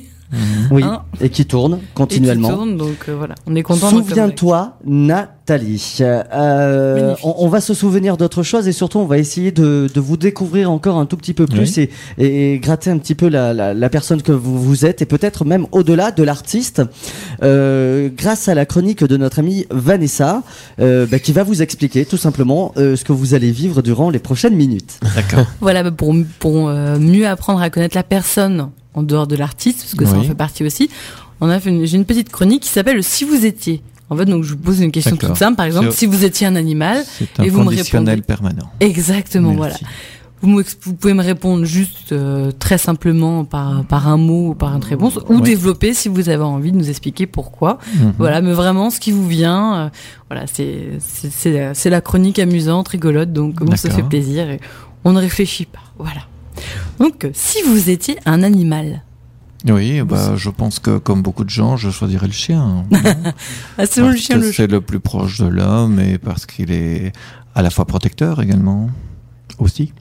Oui, 0.71 0.83
Hein 0.83 1.03
et 1.21 1.29
qui 1.29 1.45
tourne 1.45 1.75
et 1.75 1.77
qui 1.79 1.85
continuellement. 1.93 2.49
tourne, 2.49 2.77
donc 2.77 3.05
euh, 3.07 3.15
voilà, 3.15 3.35
on 3.45 3.55
est 3.55 3.61
content. 3.61 3.91
de 3.91 3.97
Souviens-toi, 3.97 4.77
Nathalie. 4.85 5.97
Euh, 6.01 7.15
on, 7.23 7.35
on 7.37 7.47
va 7.47 7.61
se 7.61 7.73
souvenir 7.73 8.17
d'autres 8.17 8.41
choses 8.43 8.67
et 8.67 8.71
surtout 8.71 8.97
on 8.99 9.05
va 9.05 9.17
essayer 9.19 9.51
de, 9.51 9.87
de 9.93 9.99
vous 9.99 10.17
découvrir 10.17 10.71
encore 10.71 10.97
un 10.97 11.05
tout 11.05 11.15
petit 11.17 11.33
peu 11.33 11.45
plus 11.45 11.77
et, 11.77 11.89
et 12.17 12.59
gratter 12.59 12.89
un 12.89 12.97
petit 12.97 13.15
peu 13.15 13.29
la, 13.29 13.53
la, 13.53 13.73
la 13.73 13.89
personne 13.89 14.21
que 14.21 14.31
vous, 14.31 14.59
vous 14.61 14.85
êtes 14.85 15.01
et 15.01 15.05
peut-être 15.05 15.45
même 15.45 15.67
au-delà 15.71 16.11
de 16.11 16.23
l'artiste 16.23 16.81
euh, 17.43 18.09
grâce 18.15 18.47
à 18.47 18.55
la 18.55 18.65
chronique 18.65 19.03
de 19.03 19.17
notre 19.17 19.39
amie 19.39 19.65
Vanessa 19.69 20.41
euh, 20.79 21.05
bah, 21.05 21.19
qui 21.19 21.31
va 21.33 21.43
vous 21.43 21.61
expliquer 21.61 22.05
tout 22.05 22.17
simplement 22.17 22.73
euh, 22.77 22.95
ce 22.95 23.03
que 23.05 23.13
vous 23.13 23.33
allez 23.35 23.51
vivre 23.51 23.81
durant 23.81 24.09
les 24.09 24.19
prochaines 24.19 24.55
minutes. 24.55 24.99
D'accord. 25.15 25.45
Voilà, 25.61 25.83
bah, 25.83 25.91
pour, 25.91 26.15
pour 26.39 26.67
euh, 26.69 26.97
mieux 26.99 27.27
apprendre 27.27 27.61
à 27.61 27.69
connaître 27.69 27.95
la 27.95 28.03
personne 28.03 28.69
en 28.95 29.03
dehors 29.03 29.27
de 29.27 29.35
l'artiste, 29.35 29.79
parce 29.81 29.95
que 29.95 30.05
ça 30.05 30.17
en 30.17 30.23
fait 30.23 30.35
partie 30.35 30.63
aussi, 30.63 30.89
on 31.41 31.49
a 31.49 31.59
fait 31.59 31.69
une, 31.69 31.85
j'ai 31.85 31.97
une 31.97 32.05
petite 32.05 32.29
chronique 32.29 32.63
qui 32.63 32.69
s'appelle 32.69 33.03
Si 33.03 33.23
vous 33.25 33.45
étiez. 33.45 33.81
En 34.09 34.15
fait, 34.15 34.25
donc 34.25 34.43
je 34.43 34.51
vous 34.51 34.57
pose 34.57 34.79
une 34.81 34.91
question 34.91 35.15
D'accord. 35.15 35.29
toute 35.29 35.37
simple, 35.39 35.55
par 35.57 35.65
exemple, 35.65 35.89
C'est- 35.91 35.97
si 35.99 36.05
vous 36.05 36.23
étiez 36.25 36.45
un 36.47 36.55
animal, 36.55 37.03
C'est 37.17 37.39
un 37.39 37.43
Et 37.43 37.49
vous 37.49 37.63
me 37.63 37.69
répondez. 37.69 38.21
permanent. 38.21 38.69
exactement, 38.79 39.49
Merci. 39.53 39.57
voilà. 39.57 39.75
Vous, 40.41 40.93
pouvez 40.93 41.15
me 41.15 41.23
répondre 41.23 41.65
juste 41.65 42.11
euh, 42.11 42.51
très 42.59 42.77
simplement 42.77 43.45
par, 43.45 43.83
par 43.85 44.07
un 44.07 44.17
mot 44.17 44.49
ou 44.49 44.53
par 44.53 44.75
une 44.75 44.83
réponse, 44.83 45.17
ou 45.27 45.41
développer 45.41 45.95
si 45.95 46.07
vous 46.07 46.29
avez 46.29 46.43
envie 46.43 46.71
de 46.71 46.77
nous 46.77 46.87
expliquer 46.89 47.25
pourquoi. 47.25 47.79
Mhm. 47.95 48.13
Voilà, 48.19 48.41
mais 48.41 48.53
vraiment 48.53 48.91
ce 48.91 48.99
qui 48.99 49.11
vous 49.11 49.27
vient, 49.27 49.75
euh, 49.75 49.89
voilà, 50.29 50.45
c'est 50.45 50.99
c'est- 50.99 51.31
c'est 51.31 51.71
c'est 51.73 51.89
la 51.89 52.01
chronique 52.01 52.37
amusante, 52.37 52.89
rigolote, 52.89 53.33
donc 53.33 53.55
on 53.59 53.75
se 53.75 53.87
fait 53.87 54.03
plaisir 54.03 54.47
et 54.51 54.59
on 55.03 55.13
ne 55.13 55.19
réfléchit 55.19 55.65
pas. 55.65 55.79
Voilà. 55.97 56.21
Donc, 56.99 57.27
si 57.33 57.61
vous 57.63 57.89
étiez 57.89 58.17
un 58.25 58.43
animal, 58.43 59.01
Oui, 59.67 60.01
bah, 60.01 60.35
je 60.35 60.49
pense 60.49 60.79
que 60.79 60.97
comme 60.97 61.21
beaucoup 61.21 61.43
de 61.43 61.49
gens, 61.49 61.77
je 61.77 61.89
choisirais 61.89 62.27
le 62.27 62.33
chien. 62.33 62.85
ah, 63.77 63.85
selon 63.85 64.07
le 64.07 64.13
Parce 64.13 64.25
chien, 64.25 64.41
c'est 64.53 64.67
le 64.67 64.81
plus 64.81 64.99
proche 64.99 65.39
de 65.39 65.47
l'homme 65.47 65.99
et 65.99 66.17
parce 66.17 66.45
qu'il 66.45 66.71
est 66.71 67.11
à 67.55 67.61
la 67.61 67.69
fois 67.69 67.85
protecteur 67.85 68.41
également 68.41 68.89
aussi. 69.59 69.93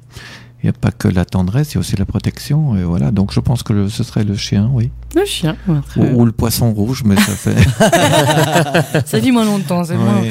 Il 0.64 0.68
n'y 0.68 0.70
a 0.70 0.78
pas 0.80 0.92
que 0.92 1.08
la 1.08 1.26
tendresse, 1.26 1.72
il 1.72 1.74
y 1.74 1.76
a 1.76 1.80
aussi 1.80 1.94
la 1.94 2.06
protection 2.06 2.74
et 2.74 2.84
voilà. 2.84 3.10
Donc 3.10 3.32
je 3.34 3.40
pense 3.40 3.62
que 3.62 3.74
le- 3.74 3.90
ce 3.90 4.02
serait 4.02 4.24
le 4.24 4.34
chien, 4.34 4.70
oui, 4.72 4.90
le 5.14 5.26
chien. 5.26 5.56
Ouais, 5.68 5.76
très 5.86 6.00
ou, 6.00 6.04
bien. 6.04 6.14
ou 6.14 6.24
le 6.24 6.32
poisson 6.32 6.72
rouge, 6.72 7.02
mais 7.04 7.16
ça 7.16 7.32
fait. 7.32 7.54
Ça 9.04 9.18
vit 9.18 9.30
moins 9.30 9.44
longtemps, 9.44 9.84
c'est 9.84 9.94
moins. 9.96 10.22
Ouais, 10.22 10.30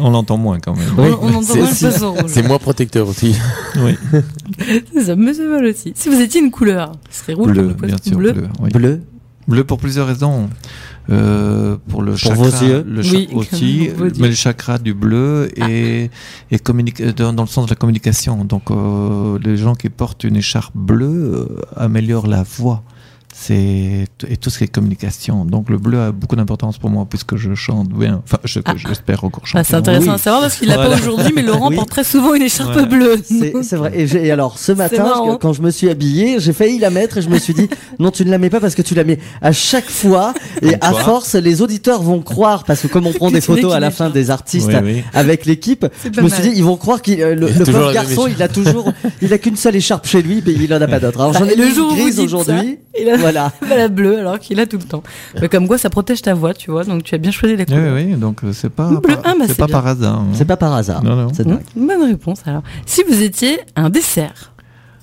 on 0.00 0.08
l'entend 0.10 0.38
moins 0.38 0.58
quand 0.58 0.74
même. 0.74 0.88
On, 0.96 1.02
on 1.02 1.34
entend 1.34 1.42
C'est- 1.42 1.58
moins 1.58 1.68
le 1.68 1.74
c'est- 1.74 1.88
poisson 1.90 2.12
rouge. 2.14 2.22
C'est 2.28 2.42
moins 2.48 2.58
protecteur 2.58 3.06
aussi. 3.06 3.36
Oui, 3.76 3.94
C'est 4.94 5.04
ça, 5.04 5.16
mais 5.16 5.34
c'est 5.34 5.44
mal 5.46 5.64
aussi. 5.66 5.92
Si 5.94 6.08
vous 6.08 6.18
étiez 6.20 6.40
une 6.40 6.50
couleur, 6.50 6.92
ce 7.10 7.20
serait 7.20 7.34
rouge 7.34 7.46
comme 7.48 7.52
bleu, 7.54 7.68
le 7.68 7.74
poisson 7.76 7.94
bien 7.96 8.02
sûr, 8.10 8.18
bleu. 8.18 8.32
bleu. 8.32 8.48
oui. 8.62 8.70
Bleu. 8.72 9.02
Bleu 9.46 9.64
pour 9.64 9.78
plusieurs 9.78 10.06
raisons. 10.06 10.48
Euh, 11.10 11.76
pour 11.88 12.02
le 12.02 12.16
chakra, 12.16 12.36
vos 12.44 12.50
yeux 12.66 12.84
le 12.86 13.02
cha- 13.02 13.12
Oui, 13.16 13.28
aussi, 13.32 13.88
mais 14.20 14.28
le 14.28 14.34
chakra 14.34 14.78
du 14.78 14.92
bleu 14.92 15.48
et, 15.56 16.10
et 16.50 16.58
communique 16.58 17.02
dans, 17.16 17.32
dans 17.32 17.44
le 17.44 17.48
sens 17.48 17.64
de 17.64 17.70
la 17.70 17.76
communication. 17.76 18.44
Donc, 18.44 18.70
euh, 18.70 19.38
les 19.42 19.56
gens 19.56 19.74
qui 19.74 19.88
portent 19.88 20.24
une 20.24 20.36
écharpe 20.36 20.74
bleue 20.76 21.06
euh, 21.34 21.46
améliorent 21.76 22.26
la 22.26 22.42
voix. 22.42 22.82
C'est 23.40 24.04
et 24.28 24.36
tout 24.36 24.50
ce 24.50 24.58
qui 24.58 24.64
est 24.64 24.68
communication. 24.68 25.44
Donc, 25.44 25.70
le 25.70 25.78
bleu 25.78 26.00
a 26.00 26.12
beaucoup 26.12 26.34
d'importance 26.34 26.76
pour 26.78 26.90
moi 26.90 27.06
puisque 27.08 27.36
je 27.36 27.54
chante 27.54 27.88
bien. 27.88 28.20
Enfin, 28.24 28.38
je- 28.44 28.58
que 28.58 28.76
j'espère 28.76 29.22
encore 29.22 29.46
chanter. 29.46 29.60
Ah, 29.60 29.64
c'est 29.64 29.76
intéressant 29.76 30.08
Oui. 30.08 30.14
à 30.14 30.18
savoir 30.18 30.42
parce 30.42 30.56
qu'il 30.56 30.66
l'a 30.68 30.74
Voilà. 30.74 30.90
pas 30.90 30.96
aujourd'hui, 30.96 31.32
mais 31.36 31.42
Laurent 31.42 31.68
Oui. 31.68 31.76
porte 31.76 31.88
très 31.88 32.02
souvent 32.02 32.34
une 32.34 32.42
écharpe 32.42 32.72
Voilà. 32.72 32.88
bleue. 32.88 33.16
C'est 33.24 33.52
c'est 33.62 33.76
vrai. 33.76 33.92
Et, 33.94 34.06
j'ai- 34.08 34.26
et 34.26 34.32
alors, 34.32 34.58
ce 34.58 34.72
matin, 34.72 35.38
quand 35.40 35.52
je 35.52 35.62
me 35.62 35.70
suis 35.70 35.88
habillé, 35.88 36.40
j'ai 36.40 36.52
failli 36.52 36.78
la 36.80 36.90
mettre 36.90 37.18
et 37.18 37.22
je 37.22 37.28
me 37.28 37.38
suis 37.38 37.54
dit, 37.54 37.68
non, 38.00 38.10
tu 38.10 38.24
ne 38.24 38.30
la 38.30 38.38
mets 38.38 38.50
pas 38.50 38.58
parce 38.60 38.74
que 38.74 38.82
tu 38.82 38.94
la 38.96 39.04
mets 39.04 39.20
à 39.40 39.52
chaque 39.52 39.88
fois. 39.88 40.34
Et 40.62 40.74
à 40.80 40.92
force, 40.92 41.34
les 41.36 41.62
auditeurs 41.62 42.02
vont 42.02 42.20
croire, 42.20 42.64
parce 42.64 42.80
que 42.82 42.88
comme 42.88 43.06
on 43.06 43.12
prend 43.12 43.28
Que 43.28 43.34
des 43.34 43.40
photos 43.40 43.72
à 43.72 43.78
la 43.80 43.92
fin 43.92 44.10
des 44.10 44.30
artistes 44.30 44.66
Oui, 44.68 44.74
oui. 44.82 45.04
avec 45.14 45.46
l'équipe, 45.46 45.86
je 46.12 46.20
me 46.20 46.28
suis 46.28 46.42
dit, 46.42 46.52
ils 46.56 46.64
vont 46.64 46.76
croire 46.76 47.02
qu'il, 47.02 47.22
euh, 47.22 47.34
le, 47.36 47.46
le 47.50 47.64
pauvre 47.64 47.92
garçon, 47.92 48.26
il 48.26 48.42
a 48.42 48.48
toujours, 48.48 48.92
il 49.22 49.32
a 49.32 49.38
qu'une 49.38 49.56
seule 49.56 49.76
écharpe 49.76 50.06
chez 50.08 50.22
lui, 50.22 50.42
mais 50.44 50.52
il 50.54 50.74
en 50.74 50.80
a 50.82 50.88
pas 50.88 50.98
d'autre. 50.98 51.20
Alors 51.20 51.34
j'en 51.34 51.44
ai 51.46 51.54
le 51.54 51.68
jour 51.70 51.94
grise 51.94 52.18
aujourd'hui. 52.18 52.78
Voilà. 53.32 53.52
la 53.76 53.88
bleue 53.88 54.18
alors 54.18 54.38
qu'il 54.38 54.58
a 54.60 54.66
tout 54.66 54.78
le 54.78 54.84
temps. 54.84 55.02
Mais 55.40 55.48
comme 55.48 55.66
quoi, 55.68 55.78
ça 55.78 55.90
protège 55.90 56.22
ta 56.22 56.34
voix, 56.34 56.54
tu 56.54 56.70
vois. 56.70 56.84
Donc 56.84 57.02
tu 57.04 57.14
as 57.14 57.18
bien 57.18 57.30
choisi 57.30 57.54
les 57.56 57.62
Oui, 57.64 57.66
couleurs. 57.66 57.94
oui, 57.94 58.14
donc 58.16 58.42
euh, 58.44 58.52
c'est 58.52 58.70
pas, 58.70 58.88
Bleu. 58.88 59.00
par- 59.00 59.18
Ah, 59.24 59.34
bah, 59.38 59.44
c'est 59.48 59.56
pas 59.56 59.66
bien. 59.66 59.72
par 59.72 59.86
hasard. 59.86 60.18
hein. 60.20 60.26
C'est 60.32 60.44
pas 60.44 60.56
par 60.56 60.72
hasard. 60.74 61.02
Non, 61.04 61.16
non. 61.16 61.28
C'est 61.34 61.46
Mmh, 61.46 61.50
dingue. 61.50 61.86
bonne 61.86 62.02
réponse 62.08 62.40
alors. 62.46 62.62
Si 62.86 63.02
vous 63.08 63.22
étiez 63.22 63.58
un 63.76 63.90
dessert, 63.90 64.52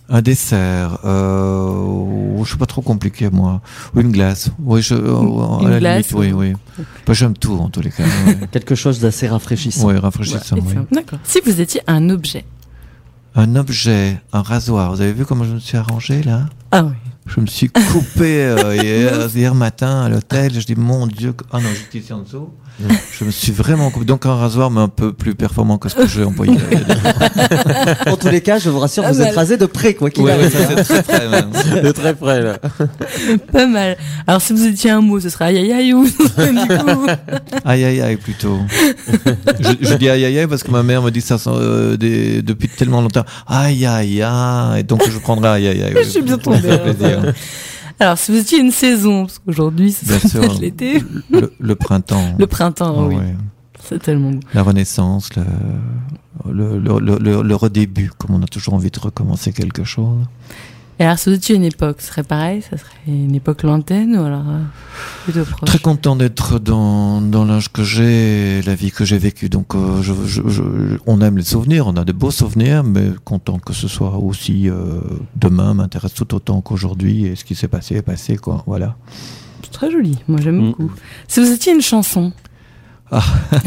Un 0.08 0.22
dessert, 0.22 1.00
euh, 1.04 2.44
je 2.44 2.48
suis 2.48 2.58
pas 2.58 2.68
trop 2.68 2.82
compliqué 2.84 3.30
moi. 3.32 3.62
Ou 3.96 4.02
une 4.02 4.12
glace. 4.12 4.52
Oui, 4.64 4.82
je, 4.84 4.94
euh, 4.94 5.60
Une 5.62 5.68
à 5.68 5.70
la 5.72 5.80
glace, 5.80 6.12
limite, 6.12 6.36
oui, 6.36 6.54
oui. 6.78 6.86
Bah, 7.08 7.14
j'aime 7.14 7.36
tout 7.36 7.54
en 7.58 7.70
tous 7.70 7.82
les 7.82 7.90
cas. 7.90 8.04
Ouais, 8.28 8.38
Quelque 8.52 8.76
chose 8.76 9.00
d'assez 9.00 9.28
rafraîchissant. 9.28 9.88
ouais 9.88 9.98
rafraîchissant. 9.98 10.58
Oui. 10.58 10.76
D'accord. 10.92 11.18
Si 11.24 11.40
vous 11.46 11.60
étiez 11.60 11.82
un 11.88 12.10
objet. 12.12 12.46
Un 13.36 13.56
objet, 13.56 14.22
un 14.32 14.44
rasoir. 14.44 14.94
Vous 14.94 15.02
avez 15.02 15.12
vu 15.14 15.26
comment 15.26 15.44
je 15.44 15.54
me 15.56 15.60
suis 15.60 15.76
arrangé 15.78 16.22
là? 16.24 16.46
Ah 16.72 16.84
oui. 16.86 16.94
Je 17.26 17.40
me 17.40 17.48
suis 17.48 17.70
coupé 17.70 18.46
euh, 18.46 18.76
hier, 18.76 19.28
hier 19.36 19.56
matin 19.56 20.04
à 20.04 20.10
l'hôtel. 20.10 20.54
Je 20.60 20.66
dis 20.66 20.76
mon 20.76 21.08
Dieu, 21.08 21.34
ah 21.52 21.60
non, 21.60 21.70
j'étais 21.74 22.00
ici 22.00 22.14
en 22.14 22.20
dessous. 22.20 22.50
Je 23.18 23.24
me 23.24 23.32
suis 23.32 23.52
vraiment 23.54 23.90
coupé. 23.90 24.06
Donc 24.06 24.26
un 24.26 24.36
rasoir, 24.36 24.70
mais 24.70 24.82
un 24.82 24.90
peu 24.90 25.14
plus 25.14 25.34
performant 25.36 25.78
que 25.78 25.88
ce 25.90 25.96
que 25.96 26.08
j'ai 26.08 26.24
employé. 26.24 26.58
En 28.08 28.18
tous 28.18 28.30
les 28.30 28.42
cas, 28.42 28.60
je 28.60 28.70
vous 28.70 28.80
rassure, 28.80 29.04
Ah, 29.06 29.12
vous 29.12 29.20
mal. 29.20 29.28
êtes 29.30 29.36
rasé 29.36 29.58
de 29.58 29.66
près, 29.66 29.94
quoi 29.94 30.10
qu'il 30.10 30.24
Ouais, 30.24 30.34
ouais, 30.36 30.44
arrive. 30.46 30.78
ça, 30.78 30.84
c'est 30.84 31.04
très 31.04 31.28
même. 31.28 31.50
De 31.84 31.92
très 31.92 32.14
près 32.14 32.42
là. 32.42 32.58
Pas 33.52 33.66
mal. 33.68 33.98
Alors 34.28 34.42
si 34.42 34.54
vous 34.54 34.66
étiez 34.66 34.90
un 34.92 35.02
mot, 35.02 35.20
ce 35.20 35.30
serait 35.30 35.46
aïe 35.46 35.58
aïe 35.58 35.72
aïe 35.74 35.94
ou 35.94 36.06
du 36.08 36.12
coup. 36.12 37.06
Aïe 37.64 37.84
aïe 37.86 38.02
aïe 38.02 38.18
plutôt. 38.18 38.60
je, 39.60 39.70
je 39.82 39.94
dis 39.96 40.10
aïe 40.10 40.26
aïe 40.26 40.40
aïe 40.40 40.48
parce 40.48 40.64
que 40.64 40.72
ma 40.72 40.84
mère 40.84 41.02
me 41.02 41.12
dit 41.12 41.22
ça 41.22 41.38
euh, 41.48 41.96
des- 41.98 42.42
depuis 42.42 42.68
tellement 42.70 43.02
longtemps. 43.02 43.26
Aïe 43.48 43.86
aïe 43.86 44.22
aïe. 44.22 44.80
Et 44.80 44.84
donc 44.84 45.02
je 45.10 45.18
prendrai 45.20 45.50
aïe 45.50 45.68
aïe 45.68 45.84
aïe. 45.84 45.94
Je 46.04 46.10
suis 46.10 46.22
bien 46.22 46.38
tombée, 46.38 46.58
Ça 46.62 46.78
fait 46.80 46.94
plaisir. 46.94 47.34
Alors 48.00 48.18
si 48.18 48.32
vous 48.32 48.38
étiez 48.40 48.60
une 48.60 48.72
saison, 48.72 49.26
parce 49.26 49.40
qu'aujourd'hui 49.40 49.92
ce 49.92 50.06
Bien 50.06 50.20
serait 50.20 50.28
sûr. 50.30 50.40
peut-être 50.42 50.60
l'été, 50.60 51.04
Le, 51.30 51.54
le 51.60 51.76
printemps. 51.76 52.36
le 52.38 52.48
printemps, 52.48 53.08
oui, 53.08 53.16
ouais. 53.16 53.36
c'est 53.88 54.02
tellement 54.02 54.32
beau. 54.32 54.40
La 54.54 54.64
renaissance, 54.64 55.30
le, 55.36 55.44
le, 56.52 56.78
le, 56.80 57.00
le, 57.00 57.18
le- 57.18 57.42
le 57.42 57.56
redébut, 57.56 58.12
comme 58.18 58.36
on 58.36 58.42
a 58.44 58.48
toujours 58.48 58.74
envie 58.74 58.92
de 58.92 59.00
recommencer 59.00 59.54
quelque 59.54 59.84
chose. 59.84 60.26
Et 60.98 61.04
alors 61.04 61.20
si 61.20 61.28
vous 61.30 61.36
étiez 61.36 61.56
une 61.56 61.66
époque, 61.66 61.98
ce 62.00 62.08
serait 62.08 62.24
pareil, 62.24 62.62
ça 62.62 62.78
serait 62.78 62.90
une 63.06 63.36
époque 63.36 63.64
lointaine 63.64 64.16
ou 64.18 64.24
alors 64.24 64.48
euh, 64.48 64.62
plutôt 65.26 65.44
proche? 65.44 65.68
Très 65.68 65.80
content 65.80 66.16
d'être 66.16 66.58
dans, 66.58 67.20
dans 67.20 67.44
l'âge 67.44 67.70
que 67.72 67.84
j'ai, 67.84 68.62
la 68.62 68.76
vie 68.76 68.92
que 68.92 69.04
j'ai 69.04 69.18
vécue. 69.18 69.50
Donc, 69.50 69.76
euh, 69.76 70.02
je, 70.02 70.14
je, 70.26 70.42
je- 70.48 70.98
on 71.06 71.20
aime 71.20 71.38
les 71.38 71.44
souvenirs, 71.44 71.88
on 71.88 71.98
a 71.98 72.06
de 72.06 72.14
beaux 72.14 72.32
souvenirs, 72.32 72.86
mais 72.86 73.10
content 73.26 73.60
que 73.60 73.74
ce 73.74 73.90
soit 73.90 74.16
aussi 74.18 74.70
euh, 74.70 75.02
demain 75.36 75.74
m'intéresse 75.74 76.14
tout 76.14 76.34
autant 76.34 76.62
qu'aujourd'hui. 76.62 77.26
Et 77.26 77.36
ce 77.36 77.44
qui 77.44 77.56
s'est 77.56 77.68
passé 77.68 77.96
est 77.96 78.02
passé, 78.02 78.38
quoi. 78.38 78.64
Voilà. 78.66 78.96
C'est 79.64 79.72
très 79.72 79.92
joli, 79.92 80.18
moi 80.30 80.40
j'aime 80.42 80.62
Mm. 80.62 80.68
beaucoup. 80.72 80.92
Si 81.28 81.42
vous 81.42 81.52
étiez 81.52 81.74
une 81.74 81.82
chanson? 81.82 82.32
Ah. 83.12 83.22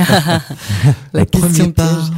La 1.13 1.21
le 1.21 1.25
question 1.27 1.49
premier 1.51 1.73
pas. 1.73 1.87
piège. 1.95 2.11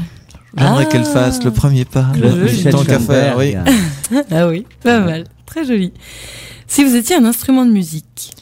J'aimerais 0.56 0.84
Ah. 0.86 0.90
qu'elle 0.92 1.04
fasse 1.04 1.42
le 1.44 1.50
premier 1.50 1.84
pas. 1.84 2.06
Le 2.16 2.70
tant 2.70 2.84
qu'à 2.84 2.98
faire, 2.98 3.36
oui. 3.36 3.54
Ah 4.30 4.48
oui, 4.48 4.66
pas 4.82 5.00
mal, 5.00 5.24
très 5.46 5.64
joli. 5.64 5.92
Si 6.66 6.84
vous 6.84 6.94
étiez 6.96 7.16
un 7.16 7.24
instrument 7.24 7.64
de 7.64 7.70
musique. 7.70 8.32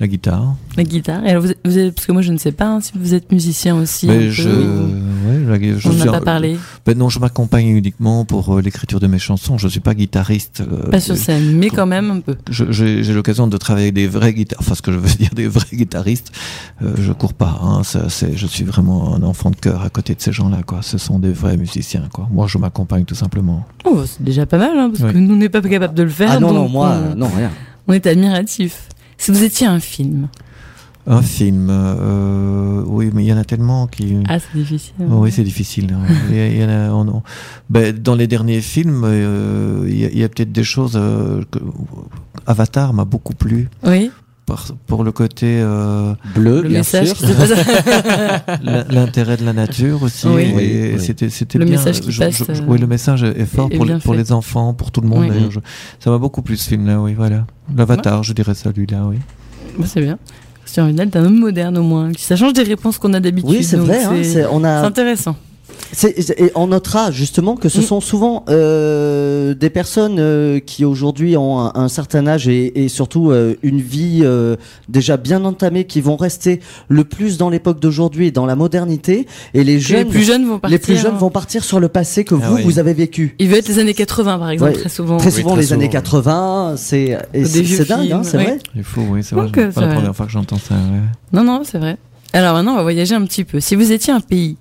La 0.00 0.06
guitare. 0.06 0.54
La 0.76 0.84
guitare. 0.84 1.24
Et 1.26 1.30
alors 1.30 1.42
vous, 1.42 1.50
êtes- 1.50 1.58
vous 1.64 1.76
êtes, 1.76 1.92
parce 1.92 2.06
que 2.06 2.12
moi 2.12 2.22
je 2.22 2.30
ne 2.32 2.38
sais 2.38 2.52
pas 2.52 2.66
hein, 2.68 2.80
si 2.80 2.92
vous 2.94 3.14
êtes 3.14 3.32
musicien 3.32 3.74
aussi. 3.74 4.08
un 4.08 4.12
Mais 4.12 4.18
peu, 4.26 4.30
je, 4.30 4.48
ou- 4.48 5.50
ouais, 5.50 5.58
la- 5.58 5.76
je 5.78 5.88
On 5.88 5.92
n'en 5.92 5.98
suis 5.98 6.08
a 6.08 6.12
pas 6.12 6.20
parlé. 6.20 6.56
Ben 6.86 6.96
non, 6.96 7.08
je 7.08 7.18
m'accompagne 7.18 7.66
uniquement 7.66 8.24
pour 8.24 8.56
euh, 8.56 8.60
l'écriture 8.62 9.00
de 9.00 9.08
mes 9.08 9.18
chansons. 9.18 9.58
Je 9.58 9.66
suis 9.66 9.80
pas 9.80 9.94
guitariste. 9.94 10.60
euh, 10.60 10.88
Pas 10.90 11.00
sur 11.00 11.16
scène, 11.16 11.56
mais 11.56 11.68
quand 11.70 11.86
même 11.86 12.10
un 12.12 12.20
peu. 12.20 12.36
J'ai 12.48 13.02
l'occasion 13.12 13.48
de 13.48 13.56
travailler 13.56 13.86
avec 13.86 13.94
des 13.94 14.06
vrais 14.06 14.32
guitaristes. 14.34 14.60
Enfin, 14.60 14.76
ce 14.76 14.82
que 14.82 14.92
je 14.92 14.98
veux 14.98 15.08
dire, 15.16 15.30
des 15.34 15.48
vrais 15.48 15.66
guitaristes. 15.74 16.30
Euh, 16.82 16.94
je 16.96 17.12
cours 17.12 17.34
pas. 17.34 17.58
Hein, 17.60 17.82
c'est, 18.08 18.36
je 18.36 18.46
suis 18.46 18.62
vraiment 18.64 19.16
un 19.16 19.22
enfant 19.24 19.50
de 19.50 19.56
cœur 19.56 19.82
à 19.82 19.90
côté 19.90 20.14
de 20.14 20.20
ces 20.20 20.30
gens-là. 20.32 20.62
Quoi. 20.64 20.78
Ce 20.82 20.96
sont 20.96 21.18
des 21.18 21.32
vrais 21.32 21.56
musiciens. 21.56 22.04
Quoi. 22.12 22.28
Moi, 22.30 22.46
je 22.46 22.56
m'accompagne 22.58 23.04
tout 23.04 23.16
simplement. 23.16 23.66
Oh, 23.84 24.04
c'est 24.06 24.22
déjà 24.22 24.46
pas 24.46 24.58
mal, 24.58 24.78
hein, 24.78 24.90
parce 24.92 25.02
Oui. 25.02 25.12
que 25.12 25.18
nous 25.18 25.34
on 25.34 25.38
n'est 25.38 25.48
pas 25.48 25.60
capable 25.60 25.94
de 25.94 26.04
le 26.04 26.08
faire. 26.10 26.30
Ah 26.30 26.38
non, 26.38 26.52
non, 26.52 26.68
moi, 26.68 26.94
on, 27.14 27.16
non, 27.16 27.28
rien. 27.36 27.50
on 27.88 27.92
est 27.94 28.06
admiratif. 28.06 28.88
Si 29.18 29.30
vous 29.30 29.42
étiez 29.42 29.66
un 29.66 29.80
film, 29.80 30.28
Un 31.06 31.22
film. 31.22 31.68
euh, 31.70 32.82
oui, 32.86 33.10
mais 33.12 33.24
il 33.24 33.26
y 33.26 33.32
en 33.32 33.36
a 33.38 33.44
tellement 33.44 33.86
qui. 33.86 34.16
ah 34.28 34.38
c'est 34.38 34.56
difficile. 34.58 34.94
Oui, 35.00 35.32
c'est 35.32 35.42
difficile. 35.44 35.92
hein. 35.94 36.06
Il 36.30 36.36
y 36.36 36.40
a- 36.40 36.48
il 36.48 36.56
y 36.60 36.64
en 36.64 36.68
a- 36.68 36.90
on- 36.92 37.08
on- 37.08 37.22
ben, 37.70 37.96
dans 37.96 38.14
les 38.14 38.26
derniers 38.26 38.60
films, 38.60 39.02
euh, 39.04 39.86
il 39.88 40.18
y 40.18 40.22
a, 40.24 40.28
peut-être 40.28 40.52
des 40.52 40.64
choses. 40.64 40.92
euh, 40.96 41.42
que- 41.50 41.58
Avatar 42.46 42.94
m'a 42.94 43.04
beaucoup 43.04 43.34
plu 43.34 43.68
Oui, 43.84 44.10
pour 44.86 45.04
le 45.04 45.12
côté 45.12 45.60
euh, 45.60 46.12
Bleu, 46.34 46.62
le 46.62 46.68
bien 46.68 46.78
message 46.78 47.08
sûr. 47.08 47.16
qui 47.16 47.26
se 47.26 47.32
passe. 47.32 47.50
l'in- 48.62 48.84
l'intérêt 48.90 49.36
de 49.36 49.44
la 49.44 49.52
nature 49.52 50.02
aussi. 50.02 50.26
Oui. 50.26 50.52
Oui, 50.54 50.90
oui. 50.94 51.00
C'était 51.00 51.28
c'était 51.30 51.58
Le 51.58 51.64
bien. 51.64 51.76
message 51.76 52.00
qui 52.00 52.10
Je- 52.12 52.18
passe, 52.18 52.38
je- 52.38 52.44
je- 52.54 52.62
euh, 52.62 52.64
oui, 52.66 52.78
le 52.78 52.86
message 52.86 53.22
est 53.22 53.44
fort 53.46 53.68
est 53.70 53.76
pour, 53.76 53.84
les, 53.84 53.94
pour 53.98 54.14
fait. 54.14 54.20
les 54.20 54.32
enfants, 54.32 54.74
pour 54.74 54.90
tout 54.90 55.00
le 55.00 55.08
monde. 55.08 55.26
Oui. 55.30 55.60
ça 56.00 56.10
m'a 56.10 56.18
beaucoup 56.18 56.42
plu 56.42 56.56
ce 56.56 56.68
film-là. 56.68 57.00
Oui, 57.00 57.14
voilà. 57.14 57.46
L'Avatar, 57.76 58.22
je 58.22 58.32
dirais 58.32 58.54
celui-là. 58.54 59.04
Oui. 59.08 59.16
Bah, 59.78 59.84
c'est 59.86 60.00
bien. 60.00 60.18
Christian 60.64 60.86
Vidal, 60.86 61.08
t'es 61.10 61.18
un 61.18 61.24
homme 61.24 61.38
moderne 61.38 61.78
au 61.78 61.82
moins. 61.82 62.10
Ça 62.18 62.36
change 62.36 62.52
des 62.52 62.62
réponses 62.62 62.98
qu'on 62.98 63.12
a 63.14 63.20
d'habitude. 63.20 63.50
Oui, 63.50 63.64
c'est 63.64 63.76
vrai. 63.78 64.04
hein, 64.04 64.10
C'est 64.16 64.24
c'est- 64.24 64.46
on 64.46 64.60
c'est 64.60 64.66
a, 64.66 64.84
intéressant. 64.84 65.34
Et 66.04 66.52
on 66.54 66.66
notera 66.68 67.10
justement 67.10 67.56
que 67.56 67.68
ce 67.68 67.78
Mm. 67.78 67.82
sont 67.82 68.00
souvent 68.00 68.44
euh, 68.48 69.54
des 69.54 69.70
personnes 69.70 70.16
euh, 70.18 70.58
qui 70.60 70.84
aujourd'hui 70.84 71.36
ont 71.36 71.58
un, 71.60 71.72
un 71.74 71.88
certain 71.88 72.26
âge 72.26 72.46
et, 72.48 72.84
et 72.84 72.88
surtout 72.88 73.30
euh, 73.30 73.54
une 73.62 73.80
vie 73.80 74.20
euh, 74.22 74.56
déjà 74.88 75.16
bien 75.16 75.44
entamée, 75.44 75.84
qui 75.84 76.00
vont 76.00 76.16
rester 76.16 76.60
le 76.88 77.04
plus 77.04 77.38
dans 77.38 77.48
l'époque 77.50 77.80
d'aujourd'hui 77.80 78.26
et 78.26 78.30
dans 78.30 78.46
la 78.46 78.56
modernité. 78.56 79.26
Et 79.54 79.64
les 79.64 79.80
jeunes, 79.80 79.98
les 80.00 80.04
plus 80.04 80.22
jeunes 80.24 80.46
vont 80.46 80.58
partir. 80.58 80.78
les 80.78 80.82
plus 80.82 80.96
jeunes 80.96 81.14
hein. 81.14 81.18
vont 81.18 81.30
partir 81.30 81.64
sur 81.64 81.80
le 81.80 81.88
passé 81.88 82.24
que 82.24 82.34
Ah 82.34 82.48
vous 82.50 82.56
oui. 82.56 82.62
vous 82.64 82.78
avez 82.78 82.92
vécu. 82.94 83.34
Il 83.38 83.48
veut 83.48 83.56
être 83.56 83.68
les 83.68 83.78
années 83.78 83.94
80 83.94 84.38
par 84.38 84.50
exemple, 84.50 84.72
Ouais, 84.72 84.78
très 84.78 84.88
souvent. 84.88 85.16
Très 85.16 85.28
Oui, 85.30 85.32
souvent 85.42 85.50
très 85.52 85.60
les 85.60 85.66
souvent, 85.68 85.76
années 85.76 85.86
ouais. 85.86 85.90
80, 85.92 86.74
c'est 86.76 87.18
c'est 87.44 87.88
dingue, 87.88 88.12
hein, 88.12 88.22
c'est 88.24 88.36
oui. 88.38 88.44
vrai. 88.44 88.58
Il 88.76 88.82
faut, 88.84 89.00
oui, 89.08 89.22
c'est 89.22 89.34
vrai. 89.34 89.48
C'est 89.54 89.72
pas 89.74 89.80
la 89.86 89.94
première 89.94 90.14
fois 90.16 90.26
que 90.26 90.32
j'entends 90.32 90.58
ça. 90.58 90.74
ouais. 90.74 91.00
Non, 91.32 91.44
non, 91.44 91.62
c'est 91.64 91.78
vrai. 91.78 91.96
Alors 92.32 92.54
maintenant, 92.54 92.72
on 92.72 92.76
va 92.76 92.82
voyager 92.82 93.14
un 93.14 93.24
petit 93.24 93.44
peu. 93.44 93.58
Si 93.60 93.74
vous 93.74 93.90
étiez 93.92 94.12
un 94.12 94.20
pays. 94.20 94.56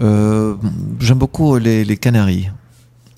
Euh, 0.00 0.54
J'aime 1.00 1.18
beaucoup 1.18 1.56
les, 1.58 1.84
les 1.84 1.96
Canaries. 1.96 2.48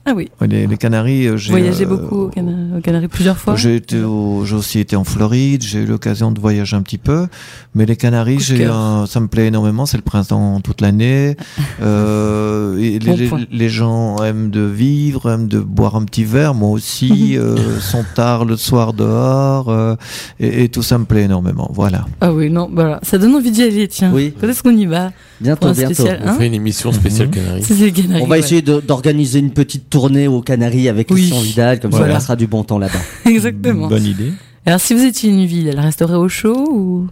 Ah 0.06 0.12
oui. 0.16 0.30
Les, 0.40 0.66
les 0.66 0.76
Canaries, 0.78 1.26
euh, 1.28 1.36
j'ai 1.36 1.50
Voyagé 1.50 1.84
euh, 1.84 1.88
beaucoup 1.88 2.16
aux 2.22 2.28
Cana- 2.28 2.78
aux 2.78 2.80
Canaries 2.80 3.06
plusieurs 3.08 3.36
fois? 3.36 3.54
J'ai 3.54 3.82
aussi 4.02 4.78
été 4.80 4.96
en 4.96 5.04
Floride, 5.04 5.62
j'ai 5.62 5.80
eu 5.82 5.86
l'occasion 5.86 6.32
de 6.32 6.40
voyager 6.40 6.74
un 6.74 6.80
petit 6.80 6.96
peu, 6.96 7.26
mais 7.74 7.84
les 7.84 7.96
Canaries, 7.96 8.38
un- 8.64 9.04
ça 9.06 9.20
me 9.20 9.28
plaît 9.28 9.48
énormément, 9.48 9.84
c'est 9.84 9.98
le 9.98 10.02
printemps 10.02 10.60
toute 10.62 10.80
l'année. 10.80 11.36
Euh, 11.82 12.98
Bon 13.04 13.38
les 13.50 13.68
gens 13.68 14.16
aiment 14.22 14.50
de 14.50 14.60
vivre, 14.62 15.30
aiment 15.30 15.48
de 15.48 15.60
boire 15.60 15.96
un 15.96 16.04
petit 16.04 16.24
verre, 16.24 16.54
moi 16.54 16.70
aussi, 16.70 17.36
euh, 17.38 17.78
sont 17.80 18.04
tard 18.14 18.44
le 18.46 18.56
soir 18.56 18.92
dehors, 18.94 19.68
euh, 19.68 19.96
et, 20.38 20.64
et 20.64 20.68
tout 20.70 20.82
ça 20.82 20.96
me 20.98 21.04
plaît 21.04 21.24
énormément. 21.24 21.70
Voilà. 21.74 22.06
Ah 22.20 22.32
oui, 22.32 22.48
non, 22.50 22.70
voilà. 22.72 23.00
Ça 23.02 23.18
donne 23.18 23.34
envie 23.34 23.50
d'y 23.50 23.62
aller, 23.62 23.86
tiens. 23.88 24.12
Oui. 24.14 24.32
Quand 24.40 24.48
est-ce 24.48 24.62
qu'on 24.62 24.76
y 24.76 24.86
va? 24.86 25.10
Bientôt, 25.40 25.68
un 25.68 25.72
bientôt. 25.72 25.94
spécial, 25.94 26.20
On 26.24 26.28
Hein 26.28 26.38
fait 26.38 26.46
une 26.46 26.54
émission 26.54 26.92
spéciale 26.92 27.28
Mhm. 27.28 27.34
Canaries. 27.34 27.92
Canaries. 27.92 28.22
On 28.22 28.26
va 28.26 28.30
ouais. 28.32 28.38
essayer 28.40 28.62
d'organiser 28.62 29.38
une 29.38 29.52
petite 29.52 29.88
tournée 29.88 30.28
aux 30.28 30.42
Canaries 30.42 30.88
avec 30.88 31.08
Oui. 31.10 31.16
Christian 31.22 31.40
Vidal, 31.40 31.80
comme 31.80 31.92
ça 31.92 32.02
on 32.02 32.12
passera 32.12 32.36
du 32.36 32.46
bon 32.46 32.62
temps 32.64 32.78
là-bas. 32.78 32.98
Exactement. 33.30 33.88
Bonne 33.88 34.04
idée. 34.04 34.32
Alors, 34.66 34.80
si 34.80 34.92
vous 34.94 35.02
étiez 35.02 35.30
une 35.30 35.46
ville, 35.46 35.68
elle 35.68 35.80
resterait 35.80 36.14
au 36.16 36.28
chaud 36.28 36.68
ou 36.70 37.06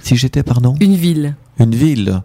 Si 0.00 0.16
j'étais, 0.16 0.42
pardon 0.42 0.74
une 0.80 0.96
ville 0.96 1.34
Une 1.60 1.74
ville. 1.74 2.22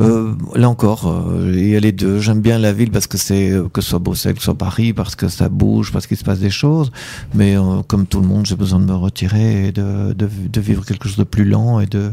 Euh, 0.00 0.32
là 0.56 0.68
encore, 0.68 1.06
euh, 1.08 1.52
il 1.54 1.68
y 1.68 1.76
a 1.76 1.80
les 1.80 1.92
deux. 1.92 2.18
J'aime 2.18 2.40
bien 2.40 2.58
la 2.58 2.72
ville 2.72 2.90
parce 2.90 3.06
que 3.06 3.16
c'est 3.16 3.50
euh, 3.52 3.68
que 3.72 3.80
ce 3.80 3.90
soit 3.90 4.00
Bruxelles, 4.00 4.34
que 4.34 4.40
ce 4.40 4.46
soit 4.46 4.58
Paris, 4.58 4.92
parce 4.92 5.14
que 5.14 5.28
ça 5.28 5.48
bouge, 5.48 5.92
parce 5.92 6.08
qu'il 6.08 6.16
se 6.16 6.24
passe 6.24 6.40
des 6.40 6.50
choses. 6.50 6.90
Mais 7.32 7.56
euh, 7.56 7.82
comme 7.86 8.06
tout 8.06 8.20
le 8.20 8.26
monde, 8.26 8.44
j'ai 8.44 8.56
besoin 8.56 8.80
de 8.80 8.86
me 8.86 8.94
retirer 8.94 9.68
et 9.68 9.72
de, 9.72 10.12
de, 10.12 10.28
de 10.52 10.60
vivre 10.60 10.84
quelque 10.84 11.06
chose 11.06 11.16
de 11.18 11.22
plus 11.24 11.44
lent 11.44 11.78
et 11.78 11.86
de, 11.86 12.12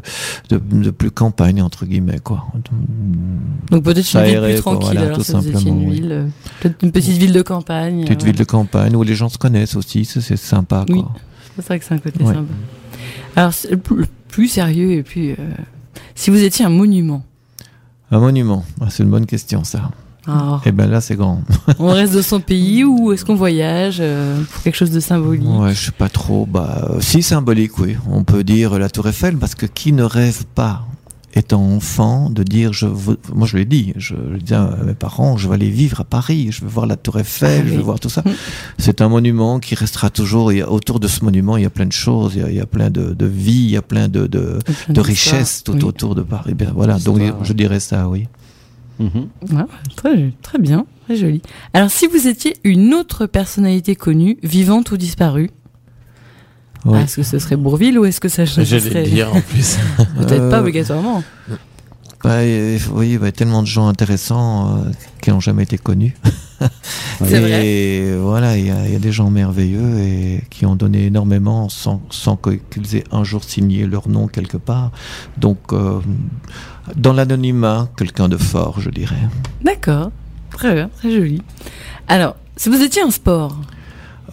de, 0.49 0.57
de 0.59 0.91
plus 0.91 1.09
campagne 1.09 1.61
entre 1.61 1.85
guillemets 1.87 2.19
quoi. 2.19 2.45
Donc 3.71 3.83
peut-être 3.83 4.13
une 4.13 4.23
ville 4.25 4.39
plus 4.53 4.61
quoi, 4.61 4.73
tranquille, 4.73 4.85
voilà, 4.91 5.01
alors 5.01 5.17
tout 5.17 5.23
simplement, 5.23 5.59
une 5.59 5.87
oui. 5.89 5.93
ville. 5.95 6.25
Peut-être 6.61 6.83
une 6.83 6.91
petite 6.91 7.17
ville 7.17 7.33
de 7.33 7.41
campagne. 7.41 8.03
Petite 8.05 8.21
euh, 8.21 8.25
ville 8.27 8.35
de 8.37 8.43
campagne 8.43 8.95
où 8.95 9.01
les 9.03 9.15
gens 9.15 9.29
se 9.29 9.37
connaissent 9.39 9.75
aussi, 9.75 10.05
c'est 10.05 10.37
sympa 10.37 10.85
Oui. 10.89 11.01
quoi. 11.01 11.13
C'est 11.55 11.65
vrai 11.65 11.79
que 11.79 11.85
c'est 11.85 11.93
un 11.95 11.97
côté 11.97 12.23
Ouais. 12.23 12.33
sympa. 12.33 12.53
Alors, 13.35 13.53
plus, 14.27 14.47
sérieux, 14.47 14.91
et 14.91 15.03
puis, 15.03 15.35
si 16.15 16.29
vous 16.29 16.43
étiez 16.43 16.63
un 16.65 16.69
monument, 16.69 17.23
Un 18.11 18.19
monument, 18.19 18.63
Ah, 18.81 18.87
c'est 18.89 19.03
une 19.03 19.09
bonne 19.09 19.25
question 19.25 19.63
ça. 19.63 19.89
alors, 20.27 20.61
Et 20.65 20.71
ben 20.71 20.89
là 20.89 20.99
c'est 21.01 21.15
grand. 21.15 21.41
on 21.79 21.87
reste 21.93 22.13
de 22.13 22.21
son 22.21 22.39
pays 22.41 22.83
ou 22.83 23.11
est-ce 23.11 23.23
qu'on 23.25 23.35
voyage 23.35 23.97
euh, 24.01 24.41
pour 24.51 24.61
quelque 24.63 24.75
chose 24.75 24.91
de 24.91 24.99
symbolique 24.99 25.47
Ouais, 25.47 25.73
je 25.73 25.85
sais 25.85 25.91
pas 25.91 26.09
trop. 26.09 26.45
Bah, 26.45 26.91
si 26.99 27.23
symbolique, 27.23 27.77
oui. 27.79 27.95
On 28.09 28.23
peut 28.23 28.43
dire 28.43 28.77
la 28.77 28.89
Tour 28.89 29.07
Eiffel 29.07 29.37
parce 29.37 29.55
que 29.55 29.65
qui 29.65 29.93
ne 29.93 30.03
rêve 30.03 30.43
pas, 30.55 30.85
étant 31.33 31.63
enfant, 31.63 32.29
de 32.29 32.43
dire 32.43 32.73
je 32.73 32.85
veux. 32.85 33.17
Moi, 33.33 33.47
je 33.47 33.57
l'ai 33.57 33.65
dit. 33.65 33.93
Je, 33.95 34.15
je 34.33 34.37
dis 34.37 34.53
à 34.53 34.77
mes 34.85 34.93
parents, 34.93 35.37
je 35.37 35.47
vais 35.47 35.55
aller 35.55 35.69
vivre 35.69 36.01
à 36.01 36.03
Paris. 36.03 36.49
Je 36.51 36.61
veux 36.61 36.69
voir 36.69 36.85
la 36.85 36.95
Tour 36.95 37.19
Eiffel. 37.19 37.63
Ah 37.63 37.67
je 37.67 37.71
veux 37.71 37.77
oui. 37.77 37.83
voir 37.83 37.99
tout 37.99 38.09
ça. 38.09 38.21
Mm. 38.25 38.31
C'est 38.77 39.01
un 39.01 39.09
monument 39.09 39.59
qui 39.59 39.75
restera 39.75 40.09
toujours. 40.09 40.51
Il 40.51 40.59
y 40.59 40.61
a, 40.61 40.69
autour 40.71 40.99
de 40.99 41.07
ce 41.07 41.23
monument, 41.23 41.57
il 41.57 41.63
y 41.63 41.65
a 41.65 41.69
plein 41.69 41.85
de 41.85 41.91
choses. 41.91 42.35
Il 42.35 42.41
y 42.41 42.43
a, 42.43 42.49
il 42.49 42.55
y 42.55 42.61
a 42.61 42.65
plein 42.65 42.89
de, 42.89 43.13
de 43.13 43.25
vie. 43.25 43.63
Il 43.63 43.71
y 43.71 43.77
a 43.77 43.81
plein 43.81 44.07
de, 44.07 44.29
richesses 44.97 45.63
tout 45.63 45.73
Oui. 45.73 45.83
autour 45.83 46.15
de 46.15 46.21
Paris. 46.21 46.53
Bien, 46.53 46.71
voilà. 46.75 46.99
Donc, 46.99 47.19
je 47.43 47.53
dirais 47.53 47.79
ça, 47.79 48.07
oui. 48.09 48.27
Très, 49.95 50.31
très 50.41 50.59
bien, 50.59 50.85
très 51.05 51.15
joli. 51.15 51.41
Alors, 51.73 51.89
si 51.89 52.07
vous 52.07 52.27
étiez 52.27 52.57
une 52.63 52.93
autre 52.93 53.25
personnalité 53.25 53.95
connue, 53.95 54.37
vivante 54.43 54.91
ou 54.91 54.97
disparue, 54.97 55.49
Ah, 56.85 57.01
est-ce 57.01 57.17
que 57.17 57.23
ce 57.23 57.37
serait 57.39 57.55
Bourville 57.57 57.97
ou 57.99 58.05
est-ce 58.05 58.19
que 58.19 58.29
ça, 58.29 58.45
ça 58.45 58.63
J'allais 58.63 59.03
dire 59.03 59.33
en 59.33 59.41
plus. 59.49 59.77
peut-être 60.17 60.49
pas 60.49 60.57
Euh, 60.57 60.61
obligatoirement 60.61 61.23
Bah, 62.23 62.29
euh, 62.37 62.77
oui, 62.93 63.17
bah, 63.17 63.31
tellement 63.31 63.61
de 63.61 63.67
gens 63.67 63.87
intéressants 63.87 64.77
euh, 64.77 64.91
qui 65.21 65.29
n'ont 65.31 65.39
jamais 65.39 65.63
été 65.63 65.77
connus. 65.77 66.15
C'est 67.23 67.33
et 67.41 68.11
vrai. 68.11 68.17
voilà, 68.21 68.57
il 68.57 68.65
y, 68.67 68.71
a 68.71 68.85
il 68.87 68.93
y 68.93 68.95
a 68.95 68.99
des 68.99 69.11
gens 69.11 69.29
merveilleux 69.31 69.99
et 69.99 70.43
qui 70.51 70.65
ont 70.67 70.75
donné 70.75 71.05
énormément 71.07 71.69
sans, 71.69 72.01
sans 72.11 72.35
qu'ils 72.37 72.95
aient 72.95 73.03
un 73.11 73.23
jour 73.23 73.43
signé 73.43 73.85
leur 73.87 74.07
nom 74.09 74.27
quelque 74.27 74.57
part. 74.57 74.91
Donc, 75.37 75.57
euh, 75.73 75.99
dans 76.95 77.13
l'anonymat, 77.13 77.89
quelqu'un 77.97 78.27
de 78.29 78.37
fort, 78.37 78.79
je 78.79 78.89
dirais. 78.91 79.15
D'accord, 79.63 80.11
très 80.51 80.73
bien, 80.75 80.89
très 80.97 81.11
joli. 81.11 81.41
Alors, 82.07 82.35
si 82.57 82.69
vous 82.69 82.81
étiez 82.81 83.01
un 83.01 83.11
sport, 83.11 83.55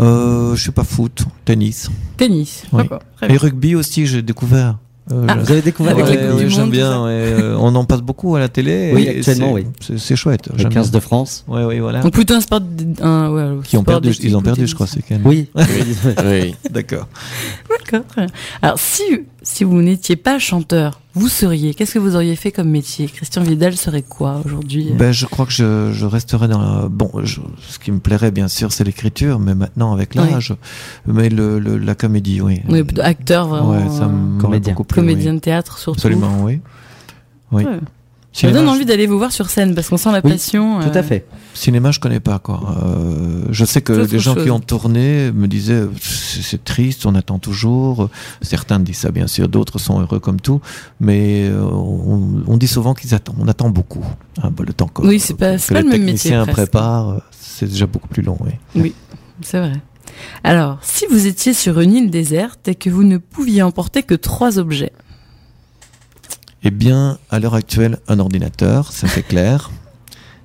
Euh, 0.01 0.55
je 0.55 0.61
suis 0.63 0.71
pas 0.71 0.85
foot, 0.85 1.25
tennis. 1.45 1.89
tennis, 2.17 2.63
Oui. 2.73 2.83
d'accord, 2.85 3.01
Et 3.29 3.37
rugby 3.37 3.75
aussi, 3.75 4.07
j'ai 4.07 4.23
découvert. 4.23 4.77
Euh, 5.11 5.25
Ah, 5.27 5.37
Vous 5.37 5.51
avez 5.51 5.63
découvert 5.63 5.93
Avec 5.95 6.05
Ouais, 6.05 6.17
Coupe 6.29 6.37
ouais, 6.39 6.49
j'aime 6.51 6.61
Monde, 6.65 6.71
bien. 6.71 7.05
ouais, 7.05 7.11
euh, 7.13 7.57
on 7.59 7.75
en 7.75 7.85
passe 7.87 8.03
beaucoup 8.03 8.37
à 8.37 8.41
la 8.41 8.51
télé. 8.51 8.93
Oui, 8.95 9.05
et 9.05 9.09
actuellement, 9.19 9.47
c'est- 9.49 9.53
oui. 9.55 9.67
C'est 9.81 9.99
c'est 9.99 10.17
chouette. 10.17 10.49
le 10.53 10.59
j'aime 10.59 10.69
15 10.69 10.91
bien. 10.91 10.99
de 10.99 11.03
France 11.03 11.45
Ouais, 11.49 11.65
oui, 11.65 11.79
voilà. 11.79 12.01
Donc 12.03 12.13
plutôt 12.13 12.35
un 12.35 12.43
sport, 12.43 12.61
un, 13.01 13.31
ouais, 13.33 13.63
Qui 13.65 13.79
ont 13.79 13.85
perdu, 13.85 14.11
ils 14.23 14.37
ont 14.37 14.43
perdu, 14.43 14.67
je 14.67 14.75
crois, 14.75 14.87
ce 14.87 14.97
week-end. 14.97 15.19
Oui. 15.25 15.49
oui. 16.27 16.55
D'accord. 16.71 17.09
D'accord, 17.71 18.07
très 18.07 18.27
bien. 18.27 18.35
Alors, 18.61 18.79
si, 18.79 19.03
si 19.49 19.65
vous 19.65 19.81
n'étiez 19.81 20.17
pas 20.17 20.39
chanteur, 20.39 21.01
vous 21.15 21.29
seriez, 21.29 21.73
qu'est-ce 21.75 21.95
que 21.95 21.99
vous 21.99 22.15
auriez 22.15 22.37
fait 22.37 22.53
comme 22.53 22.69
métier? 22.69 23.07
Christian 23.07 23.43
Vidal 23.43 23.77
serait 23.77 24.03
quoi 24.03 24.43
aujourd'hui? 24.45 24.93
Ben, 24.93 25.11
je 25.11 25.25
crois 25.27 25.47
que 25.47 25.53
je, 25.53 25.91
je 25.93 26.05
resterai 26.07 26.49
dans 26.49 26.61
la... 26.61 26.89
Bon, 26.89 27.11
je- 27.25 27.41
ce 27.67 27.79
qui 27.79 27.91
me 27.91 27.99
plairait, 27.99 28.31
bien 28.31 28.47
sûr, 28.49 28.73
c'est 28.73 28.85
l'écriture, 28.85 29.39
mais 29.39 29.55
maintenant, 29.55 29.93
avec 29.95 30.11
Oui. 30.17 30.31
l'âge. 30.31 30.55
Mais 31.07 31.29
le, 31.31 31.59
le- 31.59 31.79
la 31.79 31.95
comédie, 31.95 32.41
oui. 32.41 32.61
Oui, 32.69 32.85
acteur, 33.01 33.49
vraiment. 33.49 33.71
Ouais, 33.71 33.89
ça 33.89 34.05
euh, 34.05 34.09
me 34.09 34.41
Comédien. 34.41 34.75
beaucoup 34.75 34.85
plu, 34.85 35.01
comédien 35.01 35.31
oui. 35.33 35.37
de 35.39 35.43
théâtre, 35.43 35.79
surtout. 35.79 35.99
Absolument, 35.99 36.43
oui. 36.45 36.61
Oui. 37.51 37.65
Ouais. 37.65 37.79
Ça 38.41 38.47
me 38.47 38.53
Cinéma, 38.53 38.59
donne 38.59 38.67
je- 38.67 38.77
envie 38.77 38.87
d'aller 38.87 39.07
vous 39.09 39.19
voir 39.19 39.33
sur 39.33 39.51
scène 39.51 39.75
parce 39.75 39.89
qu'on 39.89 39.97
sent 39.97 40.13
la 40.13 40.21
Oui, 40.23 40.31
passion. 40.33 40.81
Tout 40.81 40.89
euh, 40.97 41.01
à 41.01 41.03
fait. 41.03 41.27
Cinéma, 41.55 41.91
je 41.91 41.99
connais 41.99 42.21
pas, 42.21 42.39
quoi. 42.39 42.61
Euh, 42.85 43.43
je 43.51 43.65
sais 43.65 43.81
que 43.83 43.93
les 43.93 44.19
gens 44.21 44.37
qui 44.37 44.49
ont 44.51 44.61
tourné 44.61 45.33
me 45.33 45.49
disaient, 45.49 45.83
c'est 46.01 46.63
triste, 46.63 47.05
on 47.05 47.17
attend 47.17 47.41
toujours. 47.41 48.11
Certains 48.41 48.79
disent 48.79 48.99
ça, 48.99 49.11
bien 49.11 49.27
sûr, 49.27 49.49
d'autres 49.49 49.81
sont 49.81 50.01
heureux 50.01 50.21
comme 50.21 50.41
tout. 50.41 50.61
Mais 51.01 51.49
euh, 51.49 51.65
on, 51.65 52.45
on 52.47 52.57
dit 52.57 52.69
souvent 52.69 52.95
qu'ils 52.95 53.13
attendent, 53.13 53.37
on 53.41 53.49
attend 53.49 53.71
beaucoup. 53.71 54.05
Ah, 54.41 54.51
bah, 54.51 54.63
le 54.65 54.73
temps 54.73 54.87
que, 54.87 55.03
Oui, 55.03 55.19
c'est 55.19 55.35
pas- 55.35 55.57
que 55.57 55.73
pas 55.73 55.81
les 55.81 55.83
le 55.83 55.89
même 55.91 56.05
métier, 56.05 56.41
préparent, 56.49 57.09
euh, 57.11 57.19
c'est 57.41 57.67
déjà 57.67 57.87
beaucoup 57.87 58.09
plus 58.09 58.23
long, 58.23 58.39
oui. 58.77 58.95
C'est 59.43 59.59
vrai. 59.59 59.73
Alors, 60.45 60.79
si 60.83 61.07
vous 61.11 61.27
étiez 61.27 61.53
sur 61.55 61.81
une 61.81 61.93
île 61.95 62.11
déserte 62.11 62.69
et 62.69 62.75
que 62.77 62.89
vous 62.91 63.03
ne 63.05 63.19
pouviez 63.19 63.63
emporter 63.63 64.03
que 64.05 64.15
trois 64.15 64.59
objets, 64.59 64.93
Eh 66.65 66.71
bien, 66.71 67.19
à 67.31 67.39
l'heure 67.39 67.55
actuelle, 67.55 67.99
un 68.09 68.19
ordinateur, 68.19 68.93
ça 68.93 69.07
c'est 69.07 69.23
clair. 69.23 69.71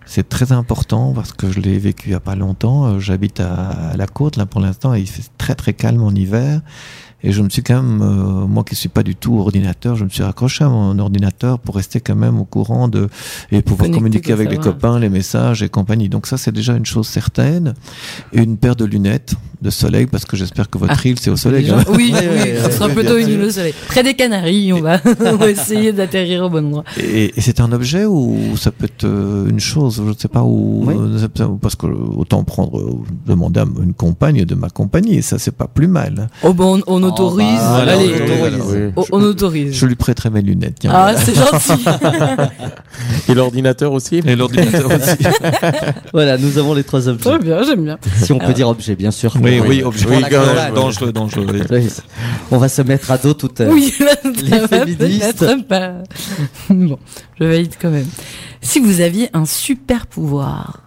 C'est 0.05 0.29
très 0.29 0.51
important 0.51 1.11
parce 1.13 1.31
que 1.33 1.51
je 1.51 1.59
l'ai 1.59 1.79
vécu 1.79 2.09
il 2.09 2.11
n'y 2.11 2.15
a 2.15 2.19
pas 2.19 2.35
longtemps. 2.35 2.85
Euh, 2.85 2.99
J'habite 2.99 3.39
à, 3.39 3.53
à 3.91 3.97
la 3.97 4.05
côte 4.05 4.35
là 4.37 4.45
pour 4.45 4.61
l'instant 4.61 4.93
et 4.93 4.99
il 4.99 5.07
fait 5.09 5.23
très 5.37 5.55
très 5.55 5.73
calme 5.73 6.03
en 6.03 6.11
hiver. 6.11 6.61
Et 7.23 7.31
je 7.31 7.41
me 7.41 7.49
suis 7.49 7.63
quand 7.63 7.81
même, 7.81 8.01
euh, 8.01 8.47
moi 8.47 8.63
qui 8.63 8.75
suis 8.75 8.89
pas 8.89 9.03
du 9.03 9.15
tout 9.15 9.37
ordinateur, 9.39 9.95
je 9.95 10.03
me 10.03 10.09
suis 10.09 10.23
raccroché 10.23 10.63
à 10.65 10.69
mon 10.69 10.97
ordinateur 10.99 11.57
pour 11.59 11.75
rester 11.75 12.01
quand 12.01 12.15
même 12.15 12.37
au 12.39 12.43
courant 12.45 12.87
de 12.87 13.07
et 13.51 13.61
pouvoir 13.61 13.87
Connecté 13.89 13.97
communiquer 13.97 14.33
avec 14.33 14.49
les 14.51 14.57
copains, 14.57 14.99
les 14.99 15.09
messages 15.09 15.63
et 15.63 15.69
compagnie. 15.69 16.09
Donc 16.09 16.27
ça 16.27 16.37
c'est 16.37 16.51
déjà 16.51 16.75
une 16.75 16.85
chose 16.85 17.07
certaine. 17.07 17.73
Et 18.33 18.41
une 18.41 18.57
paire 18.57 18.75
de 18.75 18.85
lunettes 18.85 19.35
de 19.61 19.69
soleil 19.69 20.05
parce 20.07 20.25
que 20.25 20.35
j'espère 20.35 20.69
que 20.69 20.77
votre 20.77 20.93
Ah. 20.97 21.07
île 21.07 21.17
c'est 21.19 21.29
au 21.29 21.37
soleil. 21.37 21.69
Hein. 21.69 21.83
Oui, 21.89 22.13
oui, 22.13 22.51
ce 22.65 22.71
sera 22.71 22.89
plutôt 22.89 23.17
une 23.17 23.29
île 23.29 23.41
au 23.43 23.49
soleil. 23.49 23.73
Près 23.87 24.03
des 24.03 24.13
Canaries, 24.15 24.73
on 24.73 24.81
va, 24.81 24.99
on 25.25 25.35
va 25.37 25.49
essayer 25.49 25.93
d'atterrir 25.93 26.43
au 26.43 26.49
bon 26.49 26.65
endroit. 26.65 26.83
Et, 26.99 27.31
et 27.37 27.41
c'est 27.41 27.61
un 27.61 27.71
objet 27.71 28.05
ou 28.05 28.57
ça 28.57 28.71
peut 28.71 28.85
être 28.85 29.05
euh, 29.05 29.47
une 29.49 29.61
chose, 29.61 30.01
je 30.05 30.09
ne 30.09 30.13
sais 30.17 30.27
pas 30.27 30.43
où, 30.43 30.83
Oui. 30.85 30.95
parce 31.61 31.75
que 31.75 31.85
autant 31.87 32.43
prendre, 32.43 32.77
euh, 32.79 32.97
demander 33.25 33.61
à 33.61 33.65
une 33.81 33.93
compagne 33.93 34.43
de 34.43 34.55
m'accompagner, 34.55 35.21
ça 35.21 35.39
c'est 35.39 35.55
pas 35.55 35.67
plus 35.67 35.87
mal. 35.87 36.27
Oh, 36.43 36.53
bon, 36.53 36.81
on, 36.87 36.97
on 36.97 37.03
autorise. 37.13 37.45
bah, 37.59 37.69
Voilà, 37.75 37.91
Allez, 37.93 38.13
on 38.13 38.23
autorise. 38.25 38.63
Oui. 38.67 38.91
on, 39.11 39.17
on 39.17 39.23
autorise. 39.23 39.73
Je 39.75 39.85
lui 39.85 39.95
prêterai 39.95 40.29
mes 40.29 40.41
lunettes. 40.41 40.75
tiens. 40.79 40.91
Ah, 40.93 41.13
c'est 41.15 41.35
gentil. 41.35 41.83
Et 43.29 43.33
l'ordinateur 43.33 43.91
aussi 43.93 44.21
Et 44.25 44.35
l'ordinateur 44.35 44.85
aussi. 44.87 45.17
Voilà, 46.13 46.37
nous 46.37 46.57
avons 46.57 46.73
les 46.73 46.83
trois 46.83 47.07
objets. 47.07 47.29
Très 47.29 47.39
bien, 47.39 47.63
j'aime 47.63 47.83
bien. 47.85 47.97
Si 48.17 48.31
on 48.33 48.37
peut 48.39 48.53
dire 48.53 48.67
objet, 48.69 48.95
bien 48.95 49.11
sûr. 49.11 49.33
oui, 49.41 49.59
Oui, 49.59 49.67
oui, 49.67 49.83
objet. 49.83 50.05
oui, 50.07 50.21
dangereux, 50.21 50.71
dangereux, 50.73 51.11
dangereux, 51.11 51.47
oui. 51.51 51.61
Oui. 51.71 51.87
On 52.51 52.57
va 52.57 52.69
se 52.69 52.81
mettre 52.83 53.09
à 53.11 53.17
dos 53.17 53.33
tout 53.33 53.51
à 53.59 53.63
Oui, 53.65 53.93
là, 53.99 54.13
Les 54.23 54.67
féministes. 54.67 55.45
pas. 55.67 55.93
Bon, 56.69 56.97
je 57.39 57.45
valide 57.45 57.73
quand 57.81 57.89
même. 57.89 58.07
Si 58.61 58.79
vous 58.79 59.01
aviez 59.01 59.29
un 59.33 59.45
super 59.45 60.05
pouvoir, 60.07 60.79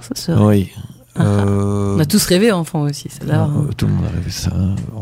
ça 0.00 0.14
serait. 0.14 0.42
Oui. 0.42 0.70
Ah, 1.16 1.22
Euh, 1.24 1.96
On 1.96 2.00
a 2.00 2.06
tous 2.06 2.24
rêvé 2.24 2.52
enfant 2.52 2.82
aussi, 2.82 3.08
c'est 3.10 3.24
là. 3.26 3.44
euh, 3.54 3.70
tout 3.76 3.86
le 3.86 3.92
monde 3.92 4.04
a 4.06 4.16
rêvé 4.16 4.30
ça. 4.30 4.50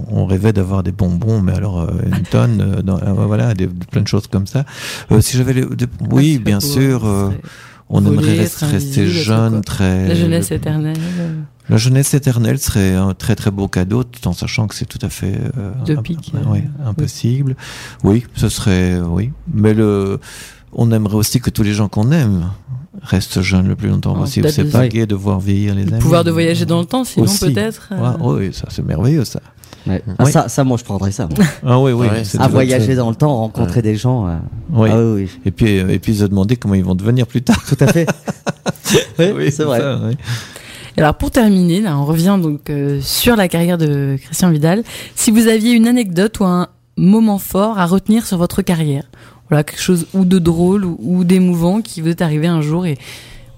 On 0.09 0.27
rêvait 0.27 0.53
d'avoir 0.53 0.83
des 0.83 0.91
bonbons, 0.93 1.41
mais 1.41 1.53
alors 1.53 1.81
euh, 1.81 1.89
une 2.05 2.23
tonne, 2.25 2.61
euh, 2.61 2.83
dans- 2.83 2.99
euh, 2.99 3.13
voilà, 3.13 3.55
des, 3.55 3.69
plein 3.69 4.03
de 4.03 4.09
choses 4.09 4.27
comme 4.27 4.47
ça. 4.49 4.65
Euh, 5.13 5.21
si 5.21 5.37
j'avais 5.37 5.65
oui, 6.11 6.39
bien 6.39 6.59
sûr, 6.61 7.05
on 7.89 8.01
voler, 8.01 8.17
aimerait 8.17 8.39
rester, 8.39 8.67
rester 8.67 9.07
jeune, 9.09 9.63
très. 9.63 10.09
La 10.09 10.15
jeunesse 10.15 10.51
éternelle. 10.51 10.97
La 11.69 11.77
jeunesse 11.77 12.13
éternelle 12.15 12.59
serait 12.59 12.95
un 12.97 13.15
très 13.15 13.37
très 13.37 13.53
beau 13.53 13.69
cadeau, 13.69 14.03
tout 14.03 14.27
en 14.27 14.33
sachant 14.33 14.67
que 14.67 14.75
c'est 14.75 14.87
tout 14.87 14.99
à 15.03 15.09
fait 15.09 15.39
Utopique, 15.85 16.33
imp- 16.35 16.47
oui, 16.51 16.63
impossible. 16.85 17.55
Oui, 18.03 18.25
ce 18.35 18.49
serait 18.49 18.99
oui, 19.01 19.31
mais 19.55 19.75
le 19.75 20.19
on 20.73 20.91
aimerait 20.93 21.17
aussi 21.17 21.41
que 21.41 21.51
tous 21.51 21.63
les 21.65 21.73
gens 21.73 21.89
qu'on 21.89 22.11
aime 22.13 22.51
restent 23.03 23.41
jeunes 23.43 23.69
le 23.69 23.77
plus 23.77 23.89
longtemps 23.89 24.15
Oh, 24.17 24.21
possible. 24.21 24.51
C'est 24.51 24.65
pas 24.65 24.89
gai 24.89 25.07
de 25.07 25.15
voir 25.15 25.41
vieillir 25.41 25.75
les 25.75 25.85
Le 25.85 25.93
amis. 25.93 26.03
pouvoir 26.03 26.25
de 26.25 26.31
voyager 26.31 26.67
dans 26.67 26.81
le 26.81 26.87
temps, 26.87 27.05
sinon 27.05 27.27
peut-être. 27.27 27.89
euh, 27.93 28.13
Ouais, 28.19 28.47
oui, 28.49 28.53
ça 28.53 28.67
c'est 28.71 28.85
merveilleux 28.85 29.25
ça. 29.25 29.41
Ouais. 29.87 30.03
Ah, 30.19 30.25
Oui. 30.25 30.33
ça, 30.33 30.49
ça, 30.49 30.63
moi, 30.63 30.77
je 30.77 30.85
prendrais 30.85 31.11
ça. 31.13 31.27
moi. 31.27 31.47
Ah 31.65 31.81
oui, 31.81 31.93
oui. 31.93 32.07
C'est 32.25 32.39
À 32.41 32.49
voyager 32.49 32.95
dans 32.95 33.09
le 33.09 33.17
temps, 33.17 33.35
rencontrer 33.37 33.81
des 33.81 33.97
gens. 33.97 34.27
euh, 34.27 34.37
Oui. 34.73 34.89
Ah 34.93 34.99
oui, 34.99 35.23
oui. 35.23 35.31
Et 35.47 35.51
puis 35.51 35.77
et 35.77 35.99
puis 35.99 36.17
se 36.17 36.25
demander 36.25 36.57
comment 36.57 36.75
ils 36.75 36.85
vont 36.85 36.95
devenir 36.95 37.27
plus 37.27 37.43
tard. 37.43 37.63
Tout 37.67 37.77
à 37.81 37.87
fait. 37.87 38.07
oui, 39.19 39.51
c'est 39.51 39.65
vrai. 39.65 39.81
Euh, 39.81 40.11
ça, 40.13 40.17
alors 40.97 41.15
pour 41.15 41.31
terminer, 41.31 41.81
là, 41.81 41.97
on 41.97 42.05
revient 42.05 42.39
donc 42.43 42.69
euh, 42.69 43.01
sur 43.01 43.37
la 43.37 43.49
carrière 43.49 43.79
de 43.79 44.17
Christian 44.23 44.51
Vidal. 44.51 44.83
Si 45.15 45.31
vous 45.31 45.47
aviez 45.47 45.73
une 45.73 45.87
anecdote 45.87 46.41
ou 46.41 46.45
un 46.45 46.69
moment 46.97 47.39
fort 47.39 47.79
à 47.79 47.87
retenir 47.87 48.27
sur 48.27 48.37
votre 48.37 48.61
carrière, 48.61 49.05
voilà 49.51 49.65
quelque 49.65 49.83
chose 49.83 50.07
ou 50.15 50.25
de 50.25 50.39
drôle 50.39 50.85
ou, 50.85 50.97
ou 51.01 51.25
d'émouvant 51.25 51.83
qui 51.83 52.01
vous 52.01 52.09
est 52.09 52.23
arrivé 52.23 52.47
un 52.47 52.63
jour 52.63 52.87
et 52.87 52.97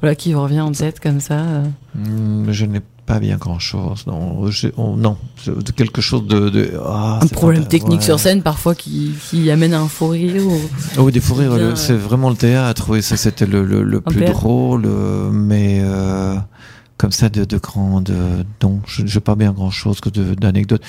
voilà 0.00 0.14
qui 0.16 0.32
vous 0.32 0.42
revient 0.42 0.60
en 0.60 0.72
tête 0.72 0.98
comme 0.98 1.20
ça. 1.20 1.34
euh. 1.40 1.64
Hmm, 1.94 2.50
je 2.50 2.64
n'ai 2.66 2.80
pas 3.06 3.18
bien 3.20 3.36
grand 3.36 3.58
chose. 3.58 4.04
Non, 4.06 4.48
j'ai- 4.50 4.72
oh, 4.76 4.94
non, 4.96 5.16
quelque 5.76 6.00
chose 6.00 6.26
de, 6.26 6.48
de 6.48 6.72
ah, 6.84 7.18
un 7.22 7.26
problème 7.26 7.66
technique 7.66 8.00
ouais. 8.00 8.06
sur 8.06 8.18
scène 8.18 8.42
parfois 8.42 8.74
qui, 8.74 9.12
qui 9.28 9.50
amène 9.50 9.74
à 9.74 9.80
un 9.80 9.88
faux 9.88 10.08
rire. 10.08 10.42
Ou... 10.46 10.58
Ah 10.96 11.02
oui, 11.02 11.12
des 11.12 11.20
fous 11.20 11.34
rires, 11.34 11.76
c'est 11.76 11.94
vraiment 11.96 12.30
le 12.30 12.36
théâtre, 12.36 12.86
oui, 12.90 13.02
ça 13.02 13.16
c'était 13.16 13.46
le, 13.46 13.64
le, 13.64 13.82
le 13.82 14.00
plus 14.00 14.20
père. 14.20 14.32
drôle, 14.32 14.84
euh, 14.86 15.30
mais 15.32 15.80
euh, 15.84 16.36
comme 17.02 17.10
ça 17.10 17.28
de, 17.28 17.44
de 17.44 17.58
grandes, 17.58 18.10
euh, 18.10 18.44
non, 18.62 18.80
je 18.86 19.02
n'ai 19.02 19.20
pas 19.20 19.34
bien 19.34 19.50
grand 19.50 19.72
chose 19.72 19.98
que 20.00 20.08
de- 20.08 20.34
d'anecdotes. 20.36 20.82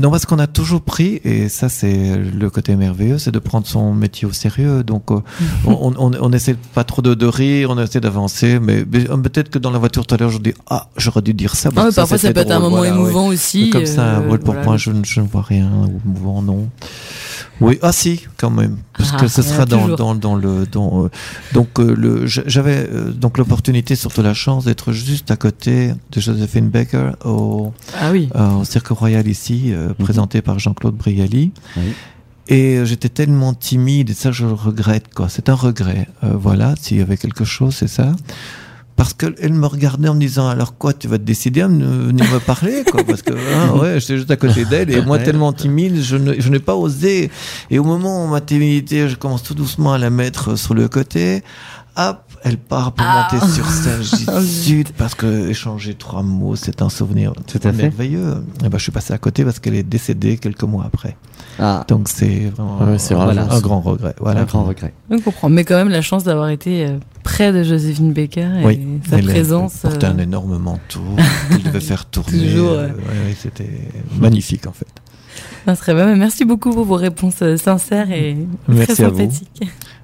Non, 0.00 0.10
parce 0.10 0.26
qu'on 0.26 0.40
a 0.40 0.48
toujours 0.48 0.80
pris, 0.82 1.20
et 1.22 1.48
ça 1.48 1.68
c'est 1.68 2.16
le 2.16 2.50
côté 2.50 2.74
merveilleux, 2.74 3.18
c'est 3.18 3.30
de 3.30 3.38
prendre 3.38 3.64
son 3.64 3.94
métier 3.94 4.26
au 4.26 4.32
sérieux, 4.32 4.82
donc 4.82 5.12
euh, 5.12 5.20
on, 5.66 5.94
on, 5.98 6.10
on 6.20 6.32
essaie 6.32 6.56
pas 6.74 6.82
trop 6.82 7.00
de, 7.00 7.14
de 7.14 7.26
rire, 7.26 7.70
on 7.70 7.78
essaie 7.78 8.00
d'avancer, 8.00 8.58
mais, 8.58 8.84
mais, 8.90 9.08
euh, 9.08 9.16
peut-être 9.18 9.50
que 9.50 9.60
dans 9.60 9.70
la 9.70 9.78
voiture 9.78 10.04
tout 10.04 10.16
à 10.16 10.18
l'heure 10.18 10.30
je 10.30 10.38
dis, 10.38 10.52
ah, 10.68 10.88
j'aurais 10.96 11.22
dû 11.22 11.32
dire 11.32 11.54
ça. 11.54 11.70
Ah, 11.76 11.92
ça, 11.92 12.02
parfois 12.02 12.18
ça 12.18 12.32
peut 12.32 12.40
être 12.40 12.50
un 12.50 12.58
moment 12.58 12.78
voilà, 12.78 12.92
émouvant 12.96 13.28
aussi. 13.28 13.70
Comme 13.70 13.86
ça, 13.86 14.18
euh, 14.18 14.28
ouais, 14.30 14.38
pour 14.38 14.54
voilà. 14.54 14.64
moi, 14.64 14.76
je, 14.78 14.90
ne- 14.90 15.04
je 15.04 15.20
ne 15.20 15.28
vois 15.28 15.42
rien 15.42 15.70
ou 15.70 16.00
mouvant, 16.04 16.42
non. 16.42 16.68
Oui, 17.60 17.78
ah 17.82 17.92
si, 17.92 18.22
quand 18.38 18.48
même, 18.50 18.78
parce 18.96 19.10
Ah, 19.14 19.20
que 19.20 19.28
ce 19.28 19.42
il 19.42 19.44
y 19.44 19.48
en 19.48 19.50
a 19.50 19.54
sera 19.54 19.66
dans, 19.66 19.88
dans, 19.88 20.14
dans 20.14 20.34
le, 20.34 20.64
dans, 20.66 21.04
euh, 21.04 21.10
donc 21.52 21.78
le, 21.78 22.26
j'avais 22.26 22.88
donc 23.14 23.36
l'opportunité, 23.36 23.96
surtout 23.96 24.22
la 24.22 24.32
chance 24.32 24.64
d'être 24.64 24.92
juste 24.92 25.19
à 25.28 25.36
côté 25.36 25.92
de 26.12 26.20
Josephine 26.20 26.68
Baker 26.68 27.12
au, 27.24 27.72
Ah 28.00 28.10
oui. 28.12 28.28
euh, 28.36 28.60
au 28.60 28.64
Cirque 28.64 28.88
Royal 28.88 29.26
ici, 29.28 29.72
euh, 29.72 29.92
présenté 29.98 30.42
par 30.42 30.58
Jean-Claude 30.58 30.94
Brialy. 30.96 31.52
Oui. 31.76 31.82
Et 32.48 32.76
euh, 32.78 32.84
j'étais 32.84 33.08
tellement 33.08 33.54
timide, 33.54 34.10
et 34.10 34.14
ça 34.14 34.32
je 34.32 34.44
le 34.46 34.52
regrette, 34.52 35.12
quoi. 35.14 35.28
C'est 35.28 35.48
un 35.48 35.54
regret. 35.54 36.08
Euh, 36.24 36.32
voilà, 36.34 36.74
s'il 36.80 36.96
y 36.98 37.00
avait 37.00 37.16
quelque 37.16 37.44
chose, 37.44 37.74
c'est 37.76 37.88
ça. 37.88 38.12
Parce 38.96 39.14
qu'elle 39.14 39.54
me 39.54 39.66
regardait 39.66 40.08
en 40.08 40.14
me 40.14 40.20
disant, 40.20 40.46
alors 40.48 40.76
quoi, 40.76 40.92
tu 40.92 41.08
vas 41.08 41.16
te 41.16 41.22
décider 41.22 41.62
à 41.62 41.68
venir 41.68 42.24
me 42.30 42.38
parler, 42.38 42.82
quoi? 42.90 43.02
Parce 43.06 43.22
que, 43.22 43.32
hein, 43.32 43.78
ouais, 43.78 43.98
j'étais 43.98 44.16
juste 44.18 44.30
à 44.30 44.36
côté 44.36 44.64
d'elle, 44.66 44.90
et 44.90 45.00
moi 45.00 45.18
tellement 45.18 45.52
timide, 45.54 46.02
je 46.02 46.16
n'ai 46.50 46.58
pas 46.58 46.74
osé. 46.74 47.30
Et 47.70 47.78
au 47.78 47.84
moment 47.84 48.24
où 48.26 48.28
ma 48.28 48.40
timidité, 48.42 49.08
je 49.08 49.16
commence 49.16 49.42
tout 49.42 49.54
doucement 49.54 49.92
à 49.94 49.98
la 49.98 50.10
mettre 50.10 50.56
sur 50.56 50.74
le 50.74 50.86
côté, 50.88 51.42
hop, 51.96 52.18
elle 52.42 52.56
part 52.58 52.92
pour 52.92 53.06
Ah. 53.08 53.28
monter 53.32 53.46
sur 53.52 53.66
scène. 53.66 54.02
Je 54.02 54.40
zut, 54.40 54.92
parce 54.96 55.14
que 55.14 55.48
échanger 55.48 55.94
trois 55.94 56.22
mots, 56.22 56.56
c'est 56.56 56.82
un 56.82 56.88
souvenir 56.88 57.32
Tout 57.46 57.58
à 57.62 57.72
fait. 57.72 57.82
merveilleux. 57.82 58.42
Et 58.64 58.68
ben, 58.68 58.78
je 58.78 58.82
suis 58.82 58.92
passé 58.92 59.12
à 59.12 59.18
côté 59.18 59.44
parce 59.44 59.58
qu'elle 59.58 59.74
est 59.74 59.82
décédée 59.82 60.38
quelques 60.38 60.62
mois 60.64 60.84
après. 60.86 61.16
Ah, 61.58 61.84
Donc 61.88 62.08
c'est 62.08 62.50
vraiment 62.56 62.78
Ouais, 62.78 62.98
c'est 62.98 63.14
un, 63.14 63.60
grand 63.60 63.80
regret. 63.80 64.14
Voilà. 64.18 64.40
un 64.40 64.44
grand 64.44 64.64
regret. 64.64 64.94
On 65.10 65.18
comprend. 65.18 65.48
Mais 65.50 65.64
quand 65.64 65.76
même 65.76 65.90
la 65.90 66.00
chance 66.02 66.24
d'avoir 66.24 66.48
été 66.48 66.86
euh, 66.86 66.98
près 67.22 67.52
de 67.52 67.62
Joséphine 67.62 68.12
Baker 68.14 68.48
et 68.62 68.64
Oui, 68.64 68.80
sa 69.10 69.18
elle 69.18 69.26
présence. 69.26 69.74
Elle 69.84 69.90
portait 69.90 70.06
euh, 70.06 70.10
un 70.12 70.18
énorme 70.18 70.56
manteau 70.58 71.00
qu'il 71.50 71.62
devait 71.64 71.80
faire 71.80 72.06
tourner. 72.10 72.30
Toujours, 72.38 72.72
ouais. 72.72 72.76
ouais, 72.78 72.86
ouais, 72.92 73.36
C'était 73.38 73.68
magnifique 74.18 74.66
en 74.66 74.72
fait. 74.72 74.86
Ah, 75.66 75.76
très 75.76 75.92
bien. 75.94 76.14
Merci 76.16 76.46
beaucoup 76.46 76.70
pour 76.72 76.86
vos 76.86 76.94
réponses 76.96 77.42
euh, 77.42 77.58
sincères 77.58 78.10
et 78.10 78.36
Merci 78.66 78.94
très 78.94 79.04
à 79.04 79.08
vous. 79.10 79.28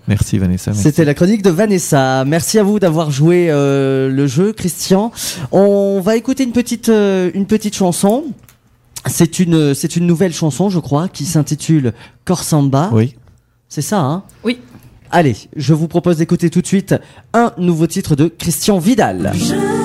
Merci 0.09 0.39
Vanessa. 0.39 0.73
C'était 0.73 1.05
la 1.05 1.15
chronique 1.15 1.43
de 1.43 1.51
Vanessa. 1.51 2.25
Merci 2.25 2.59
à 2.59 2.63
vous 2.63 2.79
d'avoir 2.79 3.11
joué 3.11 3.49
euh, 3.51 4.09
le 4.09 4.27
jeu, 4.27 4.53
Christian. 4.53 5.13
On 5.53 6.01
va 6.01 6.17
écouter 6.17 6.45
une 6.45 6.53
petite, 6.53 6.89
euh, 6.89 7.31
une 7.35 7.47
petite 7.47 7.75
chanson. 7.75 8.25
C'est 9.07 9.39
une, 9.39 9.75
c'est 9.75 9.97
une 9.97 10.07
nouvelle 10.07 10.33
chanson, 10.33 10.69
je 10.71 10.79
crois, 10.79 11.09
qui 11.09 11.25
s'intitule 11.25 11.93
Corsamba. 12.25 12.91
Oui. 12.93 13.15
C'est 13.69 13.83
ça, 13.83 14.01
hein? 14.01 14.23
Oui. 14.45 14.61
Allez, 15.11 15.37
je 15.57 15.75
vous 15.75 15.89
propose 15.89 16.19
d'écouter 16.19 16.51
tout 16.51 16.61
de 16.61 16.67
suite 16.67 16.95
un 17.33 17.53
nouveau 17.59 17.87
titre 17.87 18.17
de 18.17 18.27
Christian 18.27 18.79
Vidal. 18.79 19.33
Je 19.35 19.76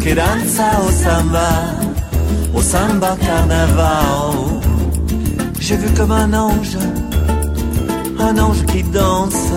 che 0.00 0.14
danza 0.14 0.80
au 0.80 0.90
samba, 0.90 1.48
au 2.52 2.60
samba 2.60 3.16
carnaval. 3.20 4.60
J'ai 5.58 5.76
vu 5.76 5.88
comme 5.94 6.12
un 6.12 6.32
ange, 6.32 6.78
un 8.18 8.38
ange 8.38 8.64
qui 8.66 8.82
danse 8.82 9.52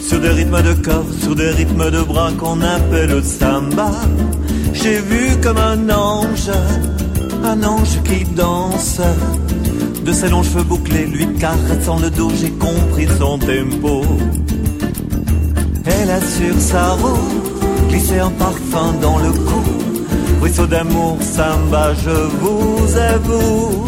sur 0.00 0.20
des 0.20 0.28
rythmes 0.28 0.62
de 0.62 0.74
corps, 0.74 1.12
sur 1.22 1.34
des 1.34 1.50
rythmes 1.50 1.90
de 1.90 2.02
bras 2.02 2.30
qu'on 2.38 2.60
appelle 2.60 3.10
le 3.10 3.22
samba. 3.22 3.90
J'ai 4.74 5.00
vu 5.00 5.36
comme 5.42 5.58
un 5.58 5.88
ange, 5.90 6.50
un 7.42 7.62
ange 7.62 7.96
qui 8.04 8.24
danse. 8.34 9.00
De 10.04 10.12
ses 10.12 10.28
longs 10.28 10.42
cheveux 10.42 10.64
bouclés, 10.64 11.06
lui 11.06 11.26
caressant 11.34 11.98
le 11.98 12.10
dos, 12.10 12.30
j'ai 12.40 12.50
compris 12.50 13.08
son 13.18 13.38
tempo. 13.38 14.02
Elle 15.84 16.10
a 16.10 16.20
sur 16.20 16.58
sa 16.58 16.92
roue 16.92 17.59
glissé 17.90 18.18
un 18.18 18.30
parfum 18.30 18.94
dans 19.00 19.18
le 19.18 19.32
cou. 19.32 19.62
ruisseau 20.40 20.66
d'amour, 20.66 21.18
samba, 21.20 21.92
je 22.04 22.16
vous 22.40 22.96
avoue 23.14 23.86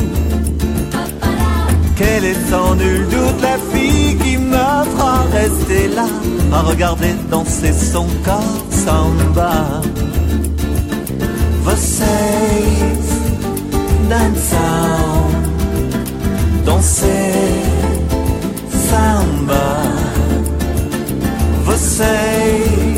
qu'elle 1.97 2.25
est 2.25 2.51
sans 2.51 2.75
nul 2.75 3.07
doute 3.09 3.41
la 3.43 3.57
fille 3.73 4.17
qui 4.17 4.37
me 4.37 4.67
fera 4.93 5.23
rester 5.33 5.89
là 5.89 6.07
à 6.53 6.61
regarder 6.63 7.13
danser 7.31 7.73
son 7.73 8.07
corps 8.25 8.65
samba. 8.71 9.81
Vocês 11.65 13.03
dançam, 14.11 15.31
danser 16.67 17.33
samba. 18.89 19.67
Vocês 21.65 22.92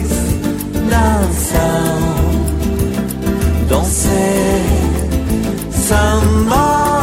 dançam, 0.95 2.03
danser 3.68 4.62
samba. 5.86 6.93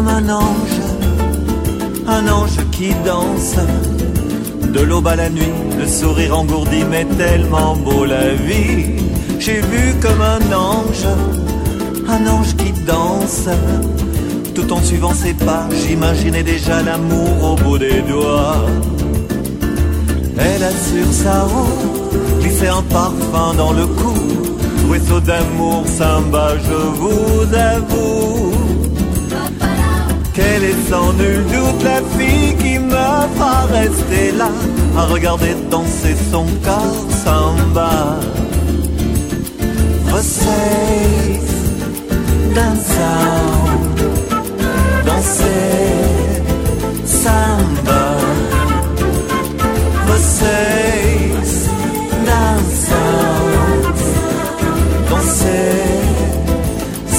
Comme 0.00 0.08
un 0.08 0.30
ange, 0.30 0.80
un 2.06 2.26
ange 2.28 2.58
qui 2.72 2.88
danse. 3.04 3.56
De 4.72 4.80
l'aube 4.80 5.08
à 5.08 5.16
la 5.16 5.28
nuit, 5.28 5.52
le 5.78 5.86
sourire 5.86 6.38
engourdi, 6.38 6.84
mais 6.90 7.04
tellement 7.18 7.76
beau 7.76 8.06
la 8.06 8.30
vie. 8.30 9.02
J'ai 9.38 9.60
vu 9.60 9.94
comme 10.00 10.22
un 10.22 10.44
ange, 10.56 11.06
un 12.08 12.26
ange 12.26 12.56
qui 12.56 12.72
danse. 12.92 13.48
Tout 14.54 14.72
en 14.72 14.82
suivant 14.82 15.12
ses 15.12 15.34
pas, 15.34 15.68
j'imaginais 15.82 16.44
déjà 16.44 16.82
l'amour 16.82 17.52
au 17.52 17.56
bout 17.62 17.76
des 17.76 18.00
doigts. 18.00 18.64
Elle 20.38 20.62
a 20.62 20.70
sur 20.70 21.12
sa 21.12 21.42
roue 21.42 22.40
glissé 22.40 22.68
un 22.68 22.82
parfum 22.82 23.52
dans 23.58 23.72
le 23.72 23.86
cou. 23.86 24.14
Ruisseau 24.88 25.20
d'amour, 25.20 25.84
samba, 25.98 26.52
je 26.56 26.78
vous 27.00 27.54
avoue 27.54 28.49
qu'elle 30.40 30.64
est 30.64 30.90
sans 30.90 31.12
nul 31.12 31.44
doute 31.54 31.82
la 31.84 32.00
fille 32.16 32.54
qui 32.56 32.78
me 32.78 33.06
fera 33.36 33.66
rester 33.66 34.32
là 34.32 34.50
à 34.96 35.04
regarder 35.04 35.54
danser 35.70 36.16
son 36.32 36.46
corps 36.64 37.06
samba. 37.24 38.18
Vocês 40.12 41.40
dançam, 42.54 43.52
danser 45.06 45.86
samba. 47.04 48.04
Vocês 50.08 51.68
dançam, 52.28 53.44
danser 55.10 55.84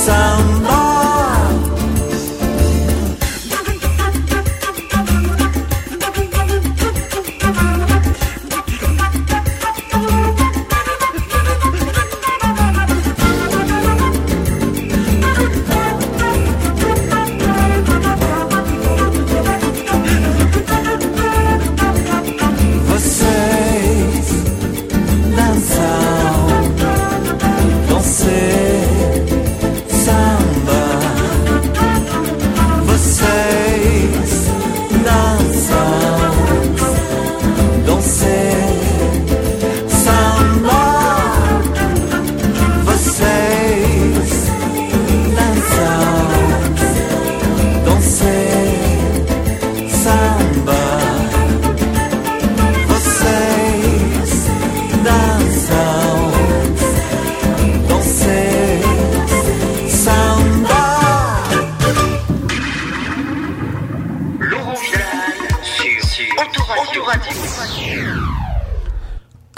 samba. 0.05 0.80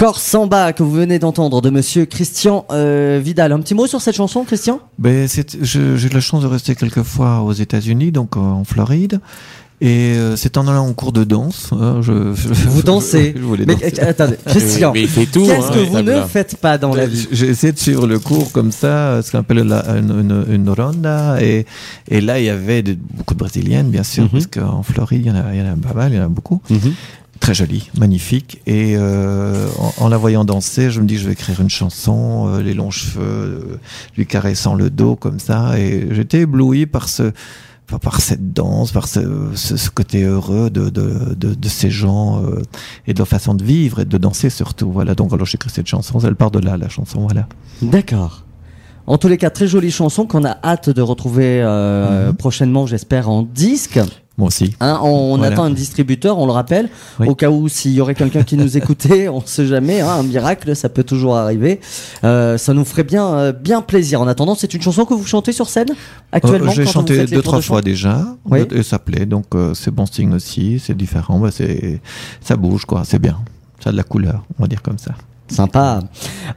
Corps 0.04 0.20
Samba 0.20 0.74
que 0.74 0.84
vous 0.84 0.92
venez 0.92 1.18
d'entendre 1.18 1.62
de 1.62 1.70
monsieur 1.70 2.04
Christian 2.06 2.66
euh, 2.74 3.22
Vidal. 3.24 3.54
Un 3.54 3.62
petit 3.62 3.74
mot 3.74 3.88
sur 3.88 4.02
cette 4.02 4.18
chanson, 4.18 4.44
Christian? 4.44 4.82
Ben, 5.00 5.30
j'ai 5.62 5.80
eu 5.80 6.10
la 6.12 6.20
chance 6.20 6.42
de 6.44 6.48
rester 6.48 6.76
quelques 6.76 7.04
fois 7.04 7.40
aux 7.40 7.54
États-Unis, 7.54 8.12
donc 8.12 8.36
euh, 8.36 8.42
en 8.42 8.66
Floride. 8.66 9.22
Et 9.80 10.16
euh, 10.18 10.36
c'est 10.36 10.58
en 10.58 10.68
allant 10.68 10.88
en 10.88 10.92
cours 10.92 11.14
de 11.14 11.24
danse. 11.24 11.70
hein, 11.72 12.02
je, 12.02 12.34
je- 12.36 12.50
Vous 12.68 12.82
dansez. 12.84 13.34
je 13.38 13.42
voulais 13.42 13.64
Mais 13.66 13.76
danser. 13.76 13.94
euh, 14.02 14.10
attendez, 14.10 14.36
Christian, 14.46 14.92
qu'est-ce 14.92 15.20
hein, 15.22 15.72
que 15.74 15.80
vous 15.90 16.02
ne 16.02 16.22
faites 16.24 16.58
pas 16.58 16.78
dans 16.78 16.94
la 16.94 17.06
vie? 17.06 17.26
J'ai 17.32 17.48
essayé 17.48 17.72
de 17.72 17.80
suivre 17.80 18.06
le 18.06 18.20
cours 18.20 18.52
comme 18.52 18.74
ça, 18.74 19.22
ce 19.22 19.32
qu'on 19.32 19.40
appelle 19.40 19.60
la- 19.60 19.86
une, 20.00 20.10
une, 20.20 20.54
une 20.54 20.70
ronda. 20.70 21.42
Et, 21.42 21.66
et 22.10 22.20
là, 22.20 22.40
il 22.42 22.46
y 22.46 22.50
avait 22.50 22.82
de- 22.84 22.98
beaucoup 23.14 23.36
de 23.36 23.40
brésiliennes, 23.40 23.90
bien 23.90 24.04
sûr, 24.04 24.24
Mhm. 24.26 24.30
parce 24.32 24.48
qu'en 24.48 24.84
Floride, 24.84 25.22
il 25.24 25.28
y, 25.30 25.32
en 25.32 25.36
a, 25.36 25.54
il 25.54 25.60
y 25.60 25.62
en 25.62 25.72
a 25.72 25.78
pas 25.78 25.94
mal, 25.94 26.12
il 26.12 26.18
y 26.18 26.20
en 26.20 26.26
a 26.26 26.28
beaucoup. 26.28 26.62
Très 27.44 27.54
jolie, 27.54 27.90
magnifique. 28.00 28.62
Et 28.68 28.96
euh, 28.96 29.68
en, 29.78 30.06
en 30.06 30.08
la 30.08 30.16
voyant 30.16 30.46
danser, 30.46 30.90
je 30.92 31.02
me 31.02 31.06
dis, 31.06 31.18
je 31.18 31.26
vais 31.26 31.34
écrire 31.34 31.60
une 31.60 31.70
chanson, 31.70 32.48
euh, 32.48 32.62
les 32.64 32.74
longs 32.74 32.90
cheveux, 32.90 33.22
euh, 33.22 33.80
lui 34.16 34.26
caressant 34.26 34.76
le 34.76 34.90
dos 34.90 35.18
comme 35.18 35.40
ça. 35.40 35.78
Et 35.78 36.08
j'étais 36.12 36.40
ébloui 36.42 36.86
par 36.86 37.10
ce 37.10 37.34
par- 37.88 38.00
par 38.00 38.22
cette 38.22 38.54
danse, 38.54 38.94
par 38.94 39.10
ce, 39.10 39.20
ce, 39.56 39.76
ce 39.76 39.90
côté 39.90 40.24
heureux 40.24 40.70
de, 40.70 40.90
de, 40.90 41.36
de, 41.36 41.54
de 41.54 41.68
ces 41.68 41.92
gens 41.92 42.42
euh, 42.42 42.62
et 43.08 43.14
de 43.14 43.18
leur 43.20 43.28
façon 43.28 43.54
de 43.56 43.64
vivre 43.66 44.00
et 44.00 44.06
de 44.06 44.18
danser 44.18 44.50
surtout. 44.50 44.90
Voilà, 44.90 45.14
donc 45.14 45.34
alors 45.34 45.46
j'ai 45.46 45.56
écrit 45.56 45.70
cette 45.70 45.88
chanson, 45.88 46.20
elle 46.22 46.36
part 46.38 46.50
de 46.50 46.60
là, 46.60 46.78
la 46.78 46.88
chanson, 46.88 47.20
voilà. 47.24 47.50
D'accord. 47.82 48.46
En 49.06 49.18
tous 49.18 49.28
les 49.28 49.38
cas, 49.38 49.50
très 49.50 49.68
jolie 49.68 49.92
chanson 49.92 50.26
qu'on 50.26 50.46
a 50.46 50.56
hâte 50.64 50.90
de 50.90 51.02
retrouver 51.02 51.62
euh, 51.62 52.30
Mhm. 52.30 52.36
prochainement, 52.38 52.88
j'espère, 52.88 53.28
en 53.30 53.42
disque. 53.44 54.00
Moi 54.38 54.48
aussi. 54.48 54.76
Hein, 54.80 55.00
on 55.04 55.08
on 55.34 55.38
Voilà. 55.38 55.54
attend 55.54 55.64
un 55.66 55.70
distributeur, 55.70 56.40
on 56.40 56.48
le 56.48 56.52
rappelle, 56.54 56.90
Oui. 57.20 57.28
au 57.28 57.36
cas 57.36 57.52
où 57.52 57.68
s'il 57.68 57.92
y 57.94 58.02
aurait 58.02 58.16
quelqu'un 58.16 58.42
qui 58.42 58.58
nous 58.58 58.78
écoutait, 58.78 59.28
on 59.30 59.46
sait 59.46 59.68
jamais, 59.68 60.02
hein, 60.02 60.10
un 60.10 60.24
miracle, 60.24 60.76
ça 60.76 60.90
peut 60.90 61.04
toujours 61.04 61.36
arriver. 61.36 61.80
Euh, 62.24 62.58
ça 62.58 62.74
nous 62.74 62.84
ferait 62.84 63.04
bien, 63.04 63.26
euh, 63.36 63.52
bien 63.52 63.82
plaisir. 63.82 64.22
En 64.22 64.28
attendant, 64.28 64.56
c'est 64.56 64.74
une 64.74 64.82
chanson 64.82 65.06
que 65.06 65.14
vous 65.14 65.26
chantez 65.26 65.52
sur 65.52 65.70
scène 65.70 65.90
actuellement. 66.32 66.72
Euh, 66.72 66.76
J'ai 66.76 66.86
chanté 66.88 67.26
deux 67.28 67.42
trois 67.44 67.60
de 67.60 67.64
fois 67.64 67.82
déjà, 67.84 68.26
Oui. 68.46 68.60
et 68.72 68.82
ça 68.82 68.98
plaît, 68.98 69.28
donc 69.28 69.46
euh, 69.54 69.76
c'est 69.76 69.92
bon 69.92 70.08
signe 70.08 70.34
aussi, 70.34 70.80
c'est 70.84 70.98
différent, 70.98 71.38
bah, 71.40 71.50
c'est 71.52 72.02
ça 72.42 72.56
bouge 72.56 72.86
quoi, 72.86 73.04
c'est 73.06 73.20
bien, 73.20 73.38
ça 73.84 73.90
a 73.90 73.92
de 73.92 73.98
la 73.98 74.04
couleur, 74.04 74.44
on 74.58 74.64
va 74.64 74.68
dire 74.68 74.82
comme 74.82 74.98
ça. 74.98 75.12
Sympa. 75.54 76.00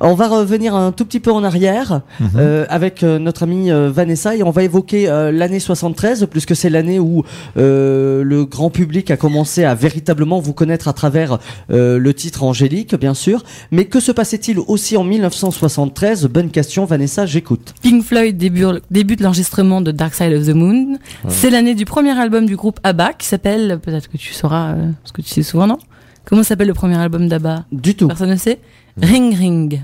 On 0.01 0.15
va 0.15 0.29
revenir 0.29 0.75
un 0.75 0.93
tout 0.93 1.05
petit 1.05 1.21
peu 1.21 1.31
en 1.33 1.45
arrière 1.45 2.01
Mhm. 2.21 2.29
euh, 2.37 2.67
avec 2.69 3.03
euh, 3.03 3.19
notre 3.19 3.43
amie 3.45 3.71
euh, 3.71 3.91
Vanessa 3.91 4.35
et 4.37 4.43
on 4.43 4.51
va 4.51 4.63
évoquer 4.63 5.09
euh, 5.09 5.31
l'année 5.33 5.61
73 5.61 6.27
puisque 6.31 6.57
c'est 6.57 6.71
l'année 6.71 6.99
où 6.99 7.23
euh, 7.57 8.23
le 8.23 8.45
grand 8.45 8.71
public 8.71 9.11
a 9.11 9.17
commencé 9.17 9.65
à 9.65 9.75
véritablement 9.75 10.41
vous 10.41 10.53
connaître 10.53 10.89
à 10.89 10.93
travers 10.93 11.39
euh, 11.71 11.99
le 11.99 12.15
titre 12.15 12.43
Angélique, 12.43 12.95
bien 12.95 13.15
sûr. 13.15 13.43
Mais 13.71 13.85
que 13.87 14.01
se 14.01 14.13
passait-il 14.13 14.59
aussi 14.59 14.97
en 14.97 15.05
1973 15.05 16.27
Bonne 16.27 16.51
question, 16.51 16.85
Vanessa, 16.85 17.27
j'écoute. 17.27 17.75
Pink 17.83 18.03
Floyd 18.05 18.37
débute, 18.37 18.83
débute 18.91 19.21
l'enregistrement 19.21 19.81
de 19.81 19.93
Dark 19.93 20.15
Side 20.15 20.33
of 20.33 20.47
the 20.47 20.55
Moon. 20.55 20.99
C'est 21.29 21.51
l'année 21.51 21.75
du 21.75 21.85
premier 21.85 22.19
album 22.19 22.47
du 22.47 22.57
groupe 22.57 22.81
ABBA 22.83 23.13
qui 23.15 23.27
s'appelle, 23.27 23.79
peut-être 23.83 24.09
que 24.11 24.17
tu 24.17 24.33
sauras, 24.33 24.73
euh, 24.73 24.91
parce 25.03 25.13
que 25.13 25.23
tu 25.23 25.29
sais 25.29 25.43
souvent, 25.43 25.67
non? 25.67 25.79
Comment 26.25 26.43
s'appelle 26.43 26.67
le 26.67 26.75
premier 26.75 26.97
album 26.99 27.29
d'ABBA? 27.29 27.65
Du 27.71 27.95
tout. 27.95 28.09
Personne 28.09 28.31
ne 28.31 28.37
sait? 28.37 28.59
Ring 29.01 29.35
Ring. 29.35 29.81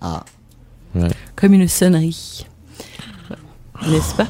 Ah. 0.00 0.24
Comme 1.34 1.52
une 1.54 1.68
sonnerie. 1.68 2.46
N'est-ce 3.86 4.14
pas? 4.14 4.26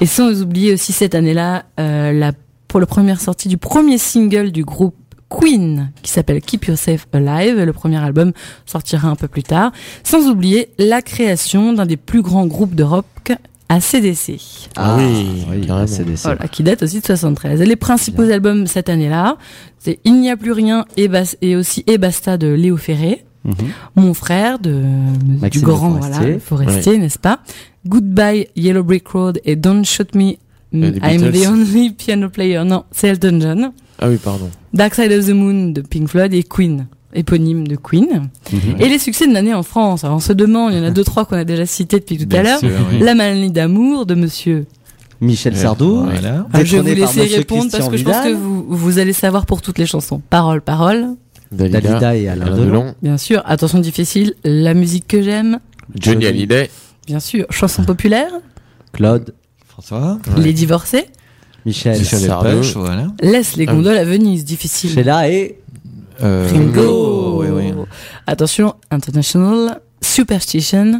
Et 0.00 0.06
sans 0.06 0.40
oublier 0.42 0.72
aussi 0.72 0.92
cette 0.92 1.14
année-là, 1.14 1.64
euh, 1.78 2.12
la, 2.12 2.32
pour 2.68 2.80
la 2.80 2.86
première 2.86 3.20
sortie 3.20 3.48
du 3.48 3.58
premier 3.58 3.98
single 3.98 4.50
du 4.52 4.64
groupe 4.64 4.94
Queen, 5.28 5.90
qui 6.02 6.10
s'appelle 6.10 6.40
Keep 6.40 6.66
Yourself 6.66 7.06
Alive. 7.12 7.60
Le 7.60 7.72
premier 7.72 7.98
album 7.98 8.32
sortira 8.64 9.08
un 9.08 9.16
peu 9.16 9.28
plus 9.28 9.42
tard. 9.42 9.72
Sans 10.04 10.28
oublier 10.28 10.70
la 10.78 11.02
création 11.02 11.72
d'un 11.74 11.84
des 11.84 11.96
plus 11.98 12.22
grands 12.22 12.46
groupes 12.46 12.74
de 12.74 12.84
rock, 12.84 13.32
ACDC. 13.68 14.38
Ah 14.76 14.96
oui, 14.98 15.66
carrément. 15.66 15.86
CDC. 15.86 16.22
Voilà, 16.22 16.48
qui 16.48 16.62
date 16.62 16.82
aussi 16.82 17.00
de 17.00 17.04
73. 17.04 17.60
Et 17.60 17.66
les 17.66 17.76
principaux 17.76 18.22
albums 18.22 18.66
cette 18.66 18.88
année-là, 18.88 19.36
c'est 19.78 19.98
Il 20.04 20.20
n'y 20.20 20.30
a 20.30 20.36
plus 20.38 20.52
rien 20.52 20.86
et, 20.96 21.08
Bas- 21.08 21.36
et 21.42 21.56
aussi 21.56 21.82
Et 21.88 21.98
Basta 21.98 22.38
de 22.38 22.46
Léo 22.46 22.76
Ferré. 22.78 23.25
Mhm. 23.46 23.54
Mon 23.94 24.12
frère 24.14 24.58
de 24.58 24.82
du 25.50 25.60
grand 25.60 25.94
Le 25.94 26.00
voilà, 26.00 26.14
Forestier. 26.16 26.38
Forestier, 26.40 26.98
n'est-ce 26.98 27.18
pas? 27.18 27.38
Goodbye 27.86 28.48
Yellow 28.56 28.82
Brick 28.82 29.06
Road 29.08 29.40
et 29.44 29.54
Don't 29.56 29.84
Shoot 29.84 30.14
Me 30.14 30.32
mm, 30.72 30.98
I'm 31.02 31.30
the 31.32 31.46
only 31.48 31.90
piano 31.92 32.28
player. 32.28 32.64
Non, 32.64 32.84
c'est 32.90 33.08
Elton 33.08 33.38
John. 33.40 33.72
Ah 34.00 34.08
oui, 34.08 34.16
pardon. 34.16 34.50
Dark 34.74 34.94
Side 34.94 35.12
of 35.12 35.24
the 35.26 35.30
Moon 35.30 35.70
de 35.70 35.80
Pink 35.80 36.08
Floyd 36.08 36.34
et 36.34 36.42
Queen, 36.42 36.86
éponyme 37.14 37.66
de 37.68 37.76
Queen. 37.76 38.28
Mhm. 38.52 38.58
Et 38.80 38.88
les 38.88 38.98
succès 38.98 39.26
de 39.28 39.32
l'année 39.32 39.54
en 39.54 39.62
France. 39.62 40.04
Alors 40.04 40.16
on 40.16 40.20
se 40.20 40.32
demande, 40.32 40.72
il 40.72 40.78
y 40.78 40.80
en 40.80 40.84
a 40.84 40.90
deux 40.90 41.04
trois 41.04 41.24
qu'on 41.24 41.36
a 41.36 41.44
déjà 41.44 41.66
cités 41.66 42.00
depuis 42.00 42.18
tout 42.18 42.36
à 42.36 42.42
l'heure. 42.42 42.58
oui. 42.62 42.98
La 43.00 43.14
maladie 43.14 43.50
d'amour 43.50 44.06
de 44.06 44.14
Monsieur 44.14 44.66
Michel 45.20 45.54
Ouais, 45.54 45.60
Sardou. 45.60 46.02
Voilà. 46.04 46.46
Ah, 46.52 46.62
je 46.64 46.76
vais 46.76 46.92
vous 46.94 47.00
laisser 47.00 47.22
répondre 47.36 47.70
parce 47.70 47.88
que 47.88 47.96
je 47.96 48.04
pense 48.04 48.24
que 48.24 48.32
vous, 48.34 48.66
vous 48.68 48.98
allez 48.98 49.12
savoir 49.14 49.46
pour 49.46 49.62
toutes 49.62 49.78
les 49.78 49.86
chansons. 49.86 50.20
Parole, 50.28 50.60
parole. 50.60 51.14
Dalida, 51.52 51.80
Dalida 51.80 52.16
et 52.16 52.28
Alain 52.28 52.46
Alain 52.46 52.56
Delon. 52.56 52.66
Delon, 52.66 52.94
Bien 53.02 53.18
sûr. 53.18 53.42
Attention 53.46 53.78
difficile. 53.78 54.34
La 54.44 54.74
musique 54.74 55.06
que 55.06 55.22
j'aime. 55.22 55.60
Johnny 55.94 56.26
Hallyday. 56.26 56.70
Bien 57.06 57.20
sûr. 57.20 57.46
Chanson 57.50 57.84
populaire. 57.84 58.30
Claude, 58.92 59.34
François. 59.66 60.18
Ouais. 60.36 60.42
Les 60.42 60.52
divorcés. 60.52 61.06
Michel, 61.64 61.98
Michel 61.98 62.20
Sardou. 62.20 62.48
Delpech, 62.48 62.74
voilà. 62.76 63.08
Laisse 63.20 63.56
les 63.56 63.66
Ah 63.68 63.72
gondoles 63.74 63.96
à 63.96 64.04
Venise. 64.04 64.44
Difficile. 64.44 64.90
Sheila 64.90 65.28
et 65.30 65.58
Euh, 66.22 66.48
Ringo. 66.50 67.42
Oui, 67.42 67.48
oui. 67.50 67.72
Attention. 68.26 68.74
International. 68.90 69.80
Superstition. 70.00 70.98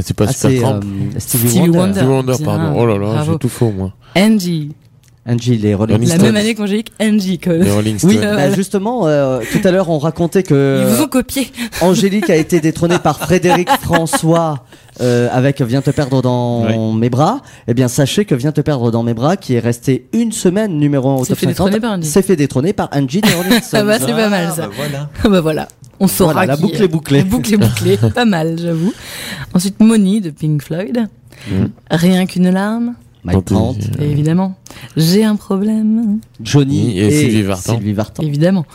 C'est 0.00 0.14
pas 0.16 0.26
Ah, 0.28 0.32
super 0.32 0.50
c'est, 0.50 0.56
Tramp. 0.58 0.80
euh, 0.84 1.18
Stevie, 1.18 1.48
Stevie 1.50 1.68
Wonder. 1.70 1.78
Wonder. 1.78 1.94
Stevie 2.00 2.06
Wonder, 2.08 2.44
pardon. 2.44 2.74
Oh 2.80 2.86
là 2.86 2.98
là, 2.98 3.24
j'ai 3.24 3.38
tout 3.38 3.48
faux, 3.48 3.70
moi. 3.70 3.92
Angie. 4.16 4.72
Angie, 5.26 5.56
les 5.56 5.74
Rolling 5.74 5.94
Rolling 5.96 6.08
La 6.10 6.14
Stones. 6.16 6.26
même 6.26 6.36
année 6.36 6.54
qu'Angélique. 6.54 6.92
Angie. 7.00 7.38
quoi. 7.38 7.54
Les 7.54 7.70
Rolling 7.70 7.98
Oui, 8.04 8.16
Stones. 8.16 8.24
Euh, 8.24 8.36
bah, 8.36 8.54
justement, 8.54 9.06
euh, 9.06 9.40
tout 9.52 9.66
à 9.66 9.70
l'heure 9.70 9.88
on 9.88 9.98
racontait 9.98 10.42
que 10.42 10.82
Ils 10.86 10.94
vous 10.96 11.02
ont 11.02 11.08
copié. 11.08 11.50
Angélique 11.80 12.28
a 12.28 12.36
été 12.36 12.60
détrônée 12.60 12.98
par 12.98 13.18
Frédéric 13.18 13.68
François 13.80 14.64
euh, 15.00 15.28
avec 15.32 15.62
Viens 15.62 15.80
te 15.80 15.90
perdre 15.90 16.20
dans 16.20 16.92
mes 16.92 17.08
bras. 17.08 17.40
Eh 17.68 17.74
bien, 17.74 17.88
sachez 17.88 18.26
que 18.26 18.34
Viens 18.34 18.52
te 18.52 18.60
perdre 18.60 18.90
dans 18.90 19.02
mes 19.02 19.14
bras, 19.14 19.36
qui 19.38 19.54
est 19.54 19.60
resté 19.60 20.06
une 20.12 20.30
semaine 20.30 20.78
numéro 20.78 21.08
1 21.08 21.14
au 21.14 21.24
top 21.24 21.38
fait 21.38 21.46
50, 21.46 21.48
détrôner 21.70 21.80
par 21.80 21.92
Angie. 21.94 22.08
s'est 22.08 22.22
fait 22.22 22.36
détrôner 22.36 22.72
par 22.74 22.88
Angie 22.92 23.20
des 23.22 23.32
Rolling 23.32 23.60
Stones. 23.62 23.80
Ah 23.80 23.84
bah, 23.84 23.96
c'est 23.98 24.12
pas 24.12 24.28
mal, 24.28 24.52
ça. 24.54 24.66
bah 24.66 24.72
voilà. 24.76 25.08
bah 25.24 25.40
voilà. 25.40 25.68
On 26.00 26.06
saura 26.08 26.32
Voilà, 26.34 26.46
la 26.48 26.56
boucle 26.56 26.82
est. 26.82 26.88
bouclée. 26.88 27.18
La 27.18 27.24
boucle 27.24 27.54
est 27.54 27.56
bouclée. 27.56 27.96
pas 28.14 28.24
mal, 28.26 28.58
j'avoue. 28.60 28.92
Ensuite, 29.54 29.80
Money 29.80 30.20
de 30.20 30.30
Pink 30.30 30.60
Floyd. 30.62 31.06
Mm. 31.48 31.64
Rien 31.90 32.26
qu'une 32.26 32.50
larme. 32.50 32.94
Mike 33.24 33.44
Tant 33.46 33.54
Brandt, 33.54 33.78
pis. 33.78 34.02
Et 34.04 34.10
évidemment. 34.10 34.54
J'ai 34.96 35.24
un 35.24 35.36
problème. 35.36 36.18
Johnny 36.42 36.98
Et 36.98 37.06
et, 37.06 37.10
Sylvie 37.10 37.42
Vartan. 37.42 37.74
Sylvie 37.76 37.92
Vartan. 37.92 38.22
Évidemment. 38.22 38.66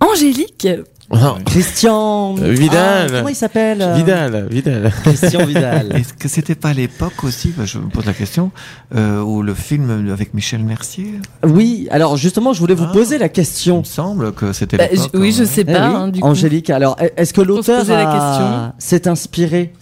Angélique. 0.00 0.68
Ah, 1.10 1.36
Christian 1.46 2.36
Euh, 2.38 2.50
Vidal. 2.52 3.08
Ah, 3.10 3.16
comment 3.16 3.28
il 3.30 3.34
s'appelle 3.34 3.80
euh, 3.80 3.94
Vidal, 3.94 4.46
Vidal. 4.50 4.92
Christian 5.04 5.46
Vidal. 5.46 5.90
Est-ce 5.96 6.12
que 6.12 6.28
c'était 6.28 6.54
pas 6.54 6.68
à 6.68 6.74
l'époque 6.74 7.24
aussi, 7.24 7.48
bah, 7.56 7.64
je 7.64 7.78
me 7.78 7.88
pose 7.88 8.04
la 8.04 8.12
question, 8.12 8.50
euh, 8.94 9.22
où 9.22 9.40
le 9.42 9.54
film 9.54 10.10
avec 10.12 10.34
Michel 10.34 10.62
Mercier 10.62 11.14
Oui, 11.44 11.88
alors 11.90 12.18
justement, 12.18 12.52
je 12.52 12.60
voulais 12.60 12.74
vous 12.74 12.84
Ah. 12.90 12.92
poser 12.92 13.16
la 13.16 13.26
Il 13.26 13.32
question. 13.32 13.78
me 13.78 13.84
semble 13.84 14.32
que 14.32 14.52
c'était 14.52 14.76
Bah, 14.76 14.84
oui, 15.14 15.32
je 15.32 15.44
hein. 15.44 15.46
sais 15.46 15.62
Eh 15.62 15.72
pas. 15.72 15.88
oui, 15.88 15.94
hein, 15.96 16.08
du 16.08 16.20
coup. 16.20 16.26
Angélique, 16.26 16.68
alors 16.68 16.96
est-ce 17.16 17.32
que 17.32 17.40
l'auteur 17.40 17.86
a- 17.90 18.74
s'est 18.78 19.08
inspiré 19.08 19.72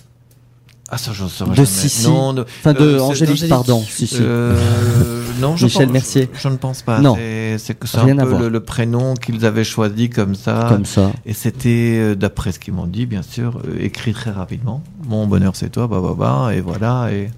Ah, 0.89 0.99
ça, 0.99 1.13
je 1.13 1.25
ne 1.25 1.29
saurais 1.29 1.51
De 1.51 1.57
jamais. 1.57 1.67
Sissi. 1.67 2.07
Non, 2.09 2.33
de, 2.33 2.43
Enfin, 2.61 2.73
de 2.73 2.79
euh, 2.81 3.01
Angélique, 3.01 3.49
pardon. 3.49 3.81
Si, 3.83 4.07
si. 4.07 4.19
Euh, 4.21 4.57
non, 5.41 5.57
je 5.57 5.65
Michel 5.67 5.87
pense- 5.87 5.93
Mercier. 5.93 6.29
Je, 6.33 6.39
je 6.41 6.49
ne 6.49 6.57
pense 6.57 6.83
pas. 6.83 7.01
Non. 7.01 7.17
C'est- 7.17 7.75
que 7.79 7.89
c'est 7.89 7.99
un 7.99 8.17
peu 8.17 8.39
le, 8.39 8.49
le 8.49 8.61
prénom 8.61 9.15
qu'ils 9.15 9.45
avaient 9.47 9.65
choisi 9.65 10.11
comme 10.11 10.35
ça. 10.37 10.67
Comme 10.69 10.85
ça. 10.85 11.11
Et 11.25 11.33
c'était, 11.33 11.97
euh, 11.99 12.15
d'après 12.15 12.53
ce 12.53 12.61
qu'ils 12.61 12.75
m'ont 12.75 12.87
dit, 12.87 13.07
bien 13.07 13.23
sûr, 13.23 13.61
euh, 13.67 13.77
écrit 13.81 14.13
très 14.13 14.31
rapidement. 14.31 14.81
Mon 15.09 15.27
bonheur, 15.27 15.57
c'est 15.57 15.71
toi, 15.71 15.89
bah, 15.89 16.01
bah, 16.01 16.15
bah, 16.17 16.55
et 16.55 16.61
voilà. 16.61 17.11
Et 17.13 17.31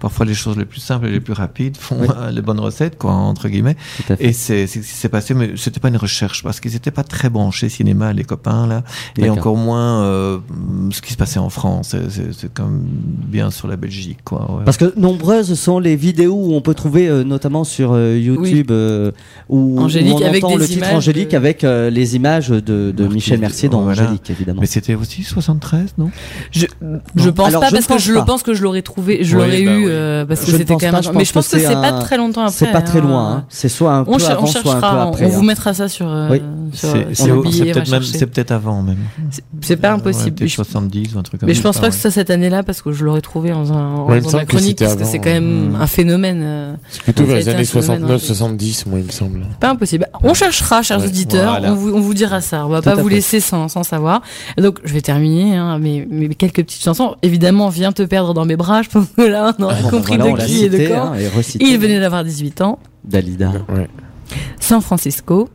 parfois, 0.00 0.26
les 0.26 0.34
choses 0.34 0.56
les 0.56 0.64
plus 0.64 0.80
simples 0.80 1.06
et 1.06 1.10
les 1.12 1.20
plus 1.20 1.32
rapides 1.32 1.76
font 1.76 1.96
Oui. 2.00 2.08
euh, 2.16 2.30
les 2.30 2.42
bonnes 2.42 2.60
recettes, 2.60 2.98
quoi, 2.98 3.12
entre 3.12 3.48
guillemets. 3.48 3.76
Tout 3.98 4.12
à 4.12 4.16
fait. 4.16 4.24
Et 4.26 4.32
c'est 4.32 4.66
c'est 4.66 4.82
ce 4.82 4.86
qui 4.88 4.94
s'est 4.96 5.08
passé, 5.08 5.34
mais 5.34 5.52
c'était 5.56 5.80
pas 5.80 5.88
une 5.88 5.96
recherche 5.96 6.42
parce 6.42 6.58
qu'ils 6.60 6.74
étaient 6.76 6.90
pas 6.90 7.04
très 7.04 7.28
branchés 7.30 7.68
cinéma, 7.68 8.12
les 8.12 8.24
copains 8.24 8.66
là, 8.66 8.82
et 9.18 9.30
encore 9.30 9.56
moins 9.56 10.02
euh, 10.04 10.38
ce 10.90 11.00
qui 11.02 11.12
se 11.12 11.16
passait 11.16 11.38
en 11.38 11.50
France. 11.50 11.88
C'est- 11.90 12.10
C'est 12.10 12.32
c'est 12.32 12.52
comme 12.52 12.82
bien 12.84 13.50
sur 13.50 13.68
la 13.68 13.76
Belgique, 13.76 14.18
quoi. 14.24 14.50
ouais. 14.50 14.64
Parce 14.64 14.76
que 14.76 14.92
nombreuses 14.98 15.54
sont 15.54 15.78
les 15.78 15.96
vidéos 15.96 16.34
où 16.34 16.54
on 16.54 16.60
peut 16.60 16.74
trouver, 16.74 17.08
euh, 17.08 17.22
notamment 17.24 17.64
sur 17.64 17.92
euh, 17.92 18.16
YouTube, 18.18 18.70
euh, 18.70 19.10
où, 19.48 19.78
Angélique 19.80 20.14
où 20.14 20.22
on 20.22 20.26
avec 20.26 20.44
entend 20.44 20.54
des 20.54 20.60
le 20.62 20.66
titre 20.66 20.78
images 20.78 20.94
Angélique 20.94 21.30
de- 21.32 21.36
avec 21.36 21.64
euh, 21.64 21.90
les 21.90 22.16
images 22.16 22.48
de, 22.48 22.90
de 22.90 23.06
Michel 23.06 23.40
Mercier 23.40 23.68
dans 23.68 23.82
voilà. 23.82 24.02
Angélique, 24.04 24.30
évidemment. 24.30 24.60
Mais 24.60 24.66
c'était 24.66 24.94
aussi 24.94 25.22
73, 25.22 25.94
non? 25.98 26.10
Je, 26.52 26.66
je 27.16 27.30
pense 27.30 27.48
Alors, 27.48 27.60
pas 27.60 27.68
je 27.68 27.74
parce 27.74 27.86
que 27.86 27.98
je 27.98 28.12
pas. 28.12 28.18
le 28.20 28.24
pense 28.24 28.42
que 28.42 28.54
je 28.54 28.62
l'aurais 28.62 28.82
trouvé, 28.82 29.22
je 29.24 29.36
Oui, 29.36 29.42
l'aurais 29.44 29.64
bah 29.64 29.72
eu 29.72 29.86
oui. 29.86 29.89
Euh, 29.90 30.24
parce 30.26 30.40
que 30.40 30.46
c'était 30.52 30.64
pense 30.64 30.80
quand 30.80 30.86
même. 30.86 30.92
pas, 30.92 30.98
un- 30.98 31.12
je 31.12 31.18
Mais 31.18 31.24
je 31.24 31.32
pense 31.32 31.48
que 31.48 31.56
que 31.56 31.62
c'est 31.62 31.72
pas 31.74 31.92
très 31.92 32.16
longtemps 32.16 32.42
après. 32.42 32.52
C'est 32.54 32.72
pas 32.72 32.82
très 32.82 32.98
hein. 32.98 33.02
loin. 33.02 33.32
hein. 33.32 33.44
C'est 33.48 33.68
soit 33.68 33.92
un 33.94 34.04
peu 34.04 34.10
On, 34.12 34.14
avant, 34.14 34.42
on 34.42 34.46
soit 34.46 34.60
un 34.60 34.62
peu 34.64 34.70
cherchera, 34.70 35.06
on, 35.06 35.08
après. 35.10 35.24
on 35.26 35.28
vous 35.28 35.40
hein. 35.40 35.44
mettra 35.44 35.74
ça 35.74 35.88
sur. 35.88 36.06
euh, 36.08 36.28
Oui. 36.30 36.42
sur, 36.72 36.90
C'est 37.14 37.28
peut-être 37.72 37.90
même, 37.90 38.02
c'est 38.02 38.26
peut-être 38.26 38.50
avant 38.52 38.82
même. 38.82 38.96
C'est- 39.60 39.76
pas 39.76 39.88
Ouais, 39.88 39.94
impossible. 39.94 40.32
peut-être 40.36 40.48
Je- 40.50 40.54
70 40.56 41.14
ou 41.14 41.18
un 41.18 41.22
truc 41.22 41.40
comme 41.40 41.48
mais 41.48 41.54
ça. 41.54 41.58
je 41.58 41.62
pense 41.62 41.76
pas 41.78 41.84
ouais. 41.84 41.88
que 41.90 41.94
ce 41.94 42.00
soit 42.02 42.10
cette 42.10 42.30
année-là 42.30 42.62
parce 42.62 42.82
que 42.82 42.92
je 42.92 43.04
l'aurais 43.04 43.20
trouvé 43.20 43.50
dans, 43.50 43.72
un, 43.72 43.96
dans 44.20 44.44
chronique 44.46 44.78
parce 44.78 44.96
que 44.96 45.04
c'est 45.04 45.18
quand 45.18 45.30
même 45.30 45.74
euh, 45.74 45.82
un 45.82 45.86
phénomène. 45.86 46.40
euh, 46.42 46.74
C'est 46.90 47.02
plutôt 47.02 47.24
Ça 47.24 47.30
a 47.30 47.34
vers 47.34 47.36
les 47.38 47.48
années 47.48 47.64
phénomène, 47.64 48.00
69, 48.08 48.10
hein. 48.22 48.26
70, 48.26 48.86
moi, 48.86 48.98
il 48.98 49.04
me 49.06 49.10
semble. 49.10 49.40
Pas 49.60 49.70
impossible. 49.70 50.06
On 50.22 50.34
cherchera, 50.34 50.82
chers 50.82 51.02
auditeurs. 51.04 51.60
On, 51.64 51.74
vous, 51.74 51.92
on 51.94 52.00
vous 52.00 52.14
dira 52.14 52.40
ça. 52.40 52.66
On 52.66 52.68
va 52.68 52.82
pas 52.82 52.94
vous 52.94 53.08
laisser 53.08 53.40
sans, 53.40 53.68
sans 53.68 53.82
savoir. 53.82 54.22
Donc, 54.58 54.78
je 54.84 54.92
vais 54.92 55.00
terminer. 55.00 55.56
Hein, 55.56 55.78
mes, 55.78 56.06
mes 56.10 56.28
quelques 56.28 56.62
petites 56.64 56.82
chansons. 56.82 57.16
Évidemment, 57.22 57.68
viens 57.68 57.92
te 57.92 58.02
perdre 58.02 58.34
dans 58.34 58.44
mes 58.44 58.56
bras. 58.56 58.82
Je 58.82 58.88
pense 58.88 59.06
que 59.16 59.22
là, 59.22 59.54
on 59.58 59.64
Bon, 59.82 59.90
compris 59.90 60.16
voilà, 60.16 60.30
on 60.30 60.34
de 60.34 60.38
l'a 60.38 60.44
qui 60.46 60.64
et 60.64 60.68
de 60.68 60.76
cité, 60.78 60.88
quand. 60.90 61.12
hein, 61.12 61.14
et 61.14 61.28
recité. 61.28 61.64
Il 61.64 61.78
venait 61.78 62.00
d'avoir 62.00 62.24
18 62.24 62.60
ans. 62.62 62.78
Dalida. 63.04 63.52
Ouais. 63.68 63.88
San 64.60 64.80
Francisco. 64.80 65.48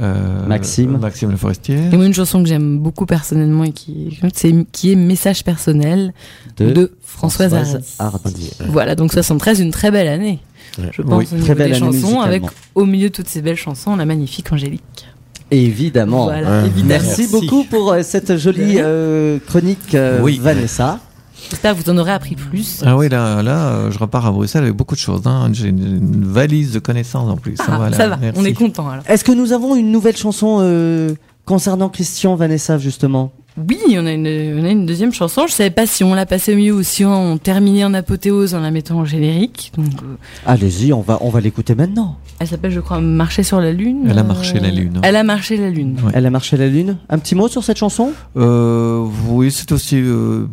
Euh, 0.00 0.46
Maxime. 0.46 0.98
Maxime 0.98 1.30
Le 1.30 1.36
Forestier. 1.36 1.76
Et 1.92 1.96
moi, 1.96 2.06
une 2.06 2.14
chanson 2.14 2.42
que 2.42 2.48
j'aime 2.48 2.78
beaucoup 2.78 3.06
personnellement 3.06 3.64
et 3.64 3.72
qui, 3.72 4.20
c'est, 4.32 4.54
qui 4.72 4.92
est 4.92 4.94
Message 4.94 5.42
personnel 5.44 6.14
de, 6.58 6.92
Françoise, 7.04 7.52
Hardy. 7.54 7.84
Hardy. 7.98 8.50
Voilà, 8.68 8.94
donc 8.94 9.12
73, 9.12 9.60
une 9.60 9.72
très 9.72 9.90
belle 9.90 10.06
année. 10.08 10.38
Ouais. 10.78 10.90
Je 10.92 11.02
pense 11.02 11.24
Oui, 11.32 11.38
au 11.40 11.44
très 11.44 11.54
belle 11.56 11.70
des 11.72 11.76
année 11.76 11.80
chansons, 11.80 11.92
musicalement. 11.92 12.22
avec 12.22 12.42
au 12.76 12.86
milieu 12.86 13.08
de 13.08 13.14
toutes 13.14 13.28
ces 13.28 13.42
belles 13.42 13.56
chansons, 13.56 13.96
la 13.96 14.06
magnifique 14.06 14.50
Angélique. 14.52 15.06
Évidemment. 15.50 16.24
Voilà, 16.24 16.60
Ouais. 16.62 16.66
évidemment. 16.68 16.88
Merci, 16.88 17.22
Merci. 17.22 17.32
beaucoup 17.32 17.64
pour 17.64 17.92
euh, 17.92 18.02
cette 18.04 18.36
jolie 18.36 18.76
euh, 18.78 19.40
chronique, 19.48 19.94
euh, 19.96 20.20
Oui. 20.22 20.38
Vanessa. 20.40 21.00
J'espère 21.48 21.74
que 21.76 21.82
vous 21.82 21.90
en 21.90 21.96
aurez 21.98 22.12
appris 22.12 22.34
plus. 22.36 22.82
Ah 22.84 22.96
oui, 22.96 23.08
là, 23.08 23.42
là, 23.42 23.90
je 23.90 23.98
repars 23.98 24.26
à 24.26 24.30
Bruxelles 24.30 24.64
avec 24.64 24.74
beaucoup 24.76 24.94
de 24.94 25.00
choses. 25.00 25.22
Hein. 25.26 25.48
J'ai 25.52 25.68
une, 25.68 25.78
une 25.78 26.24
valise 26.24 26.72
de 26.72 26.78
connaissances 26.78 27.30
en 27.30 27.36
plus. 27.36 27.56
Ah, 27.60 27.76
Voilà, 27.76 27.96
ça 27.96 28.08
va, 28.08 28.16
merci. 28.18 28.38
on 28.40 28.44
est 28.44 28.52
content 28.52 28.88
alors. 28.88 29.04
Est-ce 29.08 29.24
que 29.24 29.32
nous 29.32 29.52
avons 29.52 29.74
une 29.76 29.90
nouvelle 29.90 30.16
chanson 30.16 30.58
euh, 30.60 31.14
concernant 31.46 31.88
Christian, 31.88 32.34
Vanessa, 32.34 32.78
justement? 32.78 33.32
Oui, 33.68 33.78
on 33.98 34.06
a, 34.06 34.12
une, 34.12 34.26
on 34.60 34.64
a 34.64 34.70
une 34.70 34.86
deuxième 34.86 35.12
chanson. 35.12 35.46
Je 35.46 35.52
savais 35.52 35.70
pas 35.70 35.86
si 35.86 36.04
on 36.04 36.14
la 36.14 36.26
passait 36.26 36.52
au 36.52 36.56
milieu 36.56 36.74
ou 36.74 36.82
si 36.82 37.04
on 37.04 37.38
terminait 37.38 37.84
en 37.84 37.94
apothéose 37.94 38.54
en 38.54 38.60
la 38.60 38.70
mettant 38.70 38.98
en 38.98 39.04
générique. 39.04 39.72
Donc, 39.76 39.86
euh, 40.02 40.16
Allez-y, 40.46 40.92
on 40.92 41.00
va, 41.00 41.18
on 41.20 41.30
va 41.30 41.40
l'écouter 41.40 41.74
maintenant. 41.74 42.16
elle 42.38 42.46
s'appelle, 42.46 42.70
je 42.70 42.80
crois, 42.80 43.00
Marcher 43.00 43.42
sur 43.42 43.60
la 43.60 43.72
lune. 43.72 44.06
Elle 44.08 44.18
a 44.18 44.22
marché 44.22 44.60
la 44.60 44.70
lune. 44.70 45.00
Elle 45.02 45.16
a 45.16 45.24
marché 45.24 45.56
la 45.56 45.70
lune. 45.70 45.98
Ouais. 46.04 46.12
Elle 46.14 46.26
a 46.26 46.30
marché 46.30 46.56
la 46.56 46.68
lune. 46.68 46.96
Un 47.08 47.18
petit 47.18 47.34
mot 47.34 47.48
sur 47.48 47.64
cette 47.64 47.78
chanson? 47.78 48.12
Euh, 48.36 49.06
oui, 49.28 49.50
c'est 49.50 49.72
aussi 49.72 49.96
euh, 50.00 50.46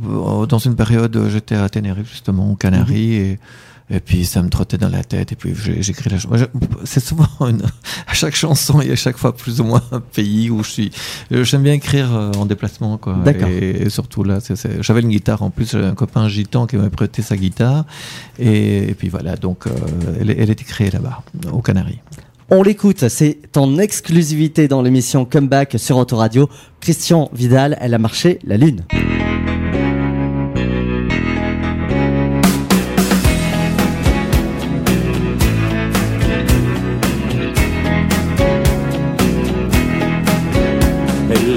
dans 0.47 0.60
une 0.60 0.76
période, 0.76 1.28
j'étais 1.30 1.55
à 1.55 1.70
Tenerife 1.70 2.10
justement, 2.10 2.51
aux 2.51 2.55
Canaries, 2.55 3.16
et, 3.16 3.39
et 3.89 3.99
puis 3.99 4.25
ça 4.25 4.41
me 4.41 4.49
trottait 4.49 4.77
dans 4.77 4.89
la 4.89 5.03
tête, 5.03 5.31
et 5.31 5.35
puis 5.35 5.51
écrit 5.89 6.09
la 6.09 6.19
chanson. 6.19 6.47
C'est 6.83 6.99
souvent 6.99 7.27
une- 7.41 7.61
à 8.07 8.13
chaque 8.13 8.35
chanson, 8.35 8.81
il 8.81 8.89
y 8.89 8.91
a 8.91 8.95
chaque 8.95 9.17
fois 9.17 9.35
plus 9.35 9.61
ou 9.61 9.63
moins 9.63 9.81
un 9.91 9.99
pays 10.01 10.49
où 10.49 10.63
je 10.63 10.69
suis. 10.69 10.91
J'aime 11.31 11.63
bien 11.63 11.73
écrire 11.73 12.13
euh, 12.15 12.31
en 12.33 12.45
déplacement, 12.45 12.97
quoi. 12.97 13.15
D'accord. 13.23 13.49
Et, 13.49 13.83
et 13.83 13.89
surtout 13.89 14.23
là, 14.23 14.39
j'avais 14.81 15.01
une 15.01 15.09
guitare 15.09 15.41
en 15.41 15.49
plus, 15.49 15.71
j'avais 15.71 15.88
un 15.88 15.95
copain 15.95 16.27
gitan 16.27 16.67
qui 16.67 16.75
m'avait 16.75 16.89
prêté 16.89 17.21
sa 17.21 17.38
guitare, 17.38 17.85
et, 18.39 18.89
et 18.89 18.93
puis 18.93 19.09
voilà, 19.09 19.35
donc 19.35 19.67
euh, 19.67 19.71
elle, 20.19 20.31
elle 20.31 20.49
était 20.49 20.63
créée 20.65 20.91
là-bas, 20.91 21.23
aux 21.51 21.61
Canaries. 21.61 21.99
On 22.49 22.63
l'écoute, 22.63 23.09
c'est 23.09 23.39
en 23.57 23.77
exclusivité 23.77 24.69
dans 24.69 24.81
l'émission 24.81 25.25
Comeback 25.25 25.75
sur 25.77 25.97
Autoradio. 25.97 26.49
Christian 26.79 27.29
Vidal, 27.33 27.77
elle 27.81 27.93
a 27.93 27.97
marché 27.97 28.39
la 28.45 28.55
lune. 28.55 28.85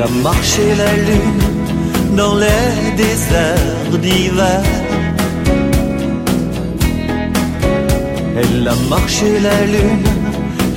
Elle 0.01 0.07
a 0.07 0.23
marché 0.23 0.63
la 0.79 0.93
lune 0.97 2.17
dans 2.17 2.35
les 2.35 2.97
déserts 2.97 3.99
d'hiver. 4.01 4.63
Elle 8.35 8.67
a 8.67 8.75
marché 8.89 9.41
la 9.41 9.61
lune 9.67 10.09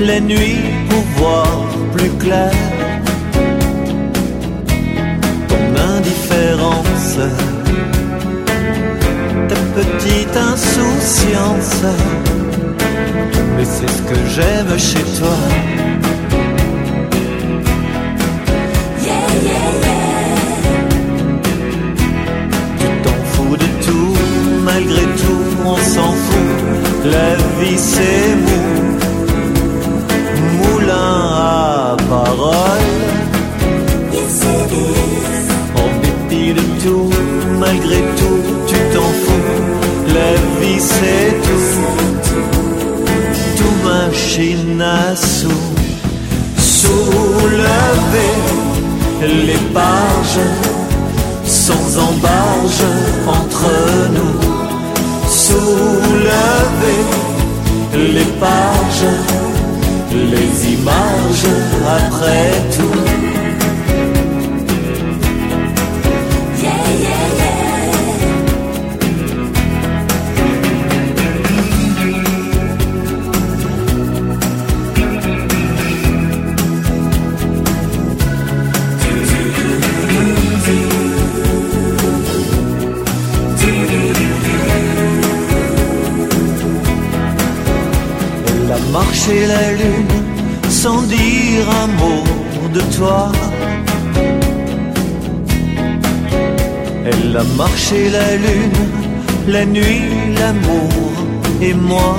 les 0.01 0.19
nuits 0.19 0.65
pour 0.89 1.03
voir 1.17 1.47
plus 1.95 2.09
clair. 2.19 2.51
Ton 5.47 5.82
indifférence, 5.95 7.17
ta 9.47 9.55
petite 9.78 10.36
insouciance, 10.36 11.84
mais 13.55 13.63
c'est 13.63 13.89
ce 13.89 14.01
que 14.01 14.19
j'aime 14.36 14.78
chez 14.78 15.05
toi. 15.17 15.38
Malgré 24.84 25.03
tout, 25.03 25.45
on 25.65 25.77
s'en 25.77 26.11
fout. 26.11 27.05
La 27.05 27.36
vie 27.59 27.77
c'est 27.77 28.36
mou, 28.36 28.61
moulin 30.57 30.95
à 30.95 31.97
parole. 32.09 32.89
En 35.75 35.89
dépit 36.01 36.53
de 36.53 36.65
tout, 36.84 37.09
malgré 37.59 37.99
tout, 38.17 38.41
tu 38.67 38.75
t'en 38.93 39.09
fous. 39.23 39.49
La 40.13 40.34
vie 40.59 40.79
c'est 40.79 41.34
tout, 41.47 41.81
tout 43.57 43.75
machine 43.88 44.81
à 44.81 45.15
sous. 45.15 45.65
Soulever 46.57 48.34
les 49.21 49.61
pages 49.73 50.45
sans 51.45 51.97
embarge 51.97 52.84
entre 53.27 53.69
nous. 54.13 54.42
Soulever 55.53 57.03
les 57.93 58.29
pages, 58.39 59.05
les 60.11 60.73
images 60.73 61.47
après 61.85 62.51
tout. 62.75 63.42
Marché 89.26 89.47
la 89.47 89.71
lune 89.71 90.69
sans 90.69 91.01
dire 91.03 91.69
un 91.84 91.88
mot 91.88 92.24
de 92.74 92.82
toi. 92.97 93.32
Elle 97.05 97.38
a 97.38 97.43
marché 97.55 98.09
la 98.09 98.36
lune, 98.36 98.82
la 99.47 99.65
nuit, 99.65 100.09
l'amour 100.38 101.13
et 101.61 101.74
moi. 101.74 102.17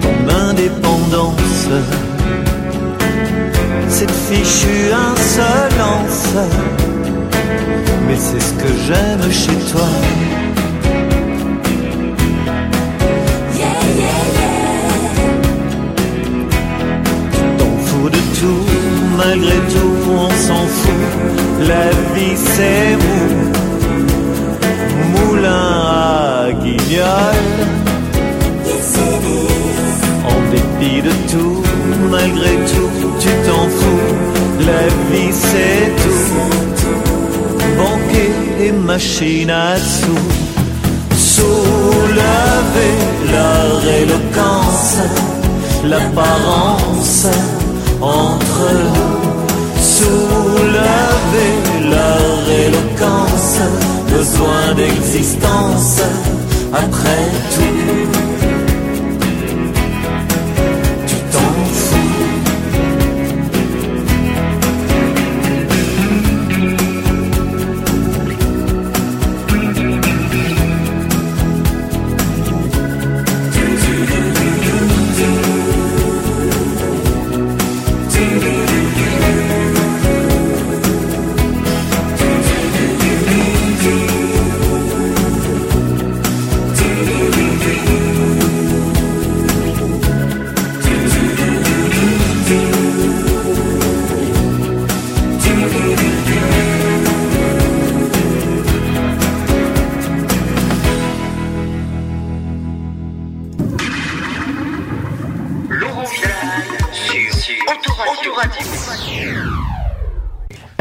Ton 0.00 0.34
indépendance, 0.48 1.68
cette 3.88 4.16
fichue 4.28 4.92
insolence, 5.10 6.34
mais 8.06 8.16
c'est 8.16 8.40
ce 8.40 8.52
que 8.62 8.72
j'aime 8.86 9.32
chez 9.32 9.72
toi. 9.72 9.88
Tout, 18.40 18.64
malgré 19.16 19.58
tout, 19.74 19.96
on 20.26 20.30
s'en 20.46 20.64
fout. 20.78 21.06
La 21.68 21.88
vie 22.14 22.38
c'est 22.54 22.96
mou, 23.04 23.22
moulin 25.14 25.68
à 25.88 26.52
guignol. 26.64 27.40
En 30.32 30.38
dépit 30.54 31.02
de 31.08 31.14
tout, 31.30 31.62
malgré 32.10 32.54
tout, 32.72 32.92
tu 33.22 33.30
t'en 33.46 33.64
fous. 33.78 34.08
La 34.70 34.84
vie 35.10 35.34
c'est 35.48 35.84
tout, 36.02 36.26
banquet 37.78 38.32
et 38.64 38.72
machine 38.72 39.50
à 39.50 39.76
sous. 39.76 40.28
Soulever 41.34 42.96
leur 43.32 43.70
éloquence, 44.02 44.96
l'apparence 45.84 47.26
entre 48.00 48.72
nous. 48.72 49.80
Soulever 49.80 51.52
leur 51.90 52.48
éloquence, 52.66 53.60
besoin 54.08 54.74
d'existence 54.74 56.00
après 56.72 57.24
tout. 57.54 58.09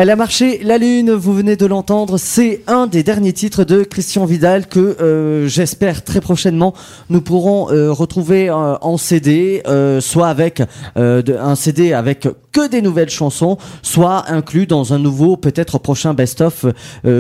Elle 0.02 0.12
a 0.12 0.16
marché 0.16 0.62
la 0.64 0.78
lune, 0.78 1.12
vous 1.12 1.34
venez 1.34 1.58
de 1.58 1.66
l'entendre, 1.66 2.18
c'est 2.18 2.62
un 2.68 2.88
des 2.88 3.04
derniers 3.04 3.34
titres 3.34 3.66
de 3.66 3.84
Christian 3.84 4.24
Vidal 4.24 4.68
que 4.68 4.80
euh, 4.80 5.50
j'espère 5.50 6.06
très 6.06 6.22
prochainement 6.22 6.74
nous 7.10 7.20
pourrons 7.20 7.70
euh, 7.70 7.92
retrouver 7.92 8.50
euh, 8.50 8.78
en 8.80 8.96
CD, 8.96 9.62
soit 10.00 10.30
avec 10.30 10.64
un 10.96 11.56
CD 11.56 11.92
avec 11.92 12.30
que 12.54 12.70
des 12.70 12.82
nouvelles 12.82 13.10
chansons, 13.10 13.58
soit 13.82 14.32
inclus 14.32 14.68
dans 14.68 14.94
un 14.94 15.00
nouveau 15.00 15.36
peut-être 15.36 15.80
prochain 15.80 16.14
best-of 16.14 16.66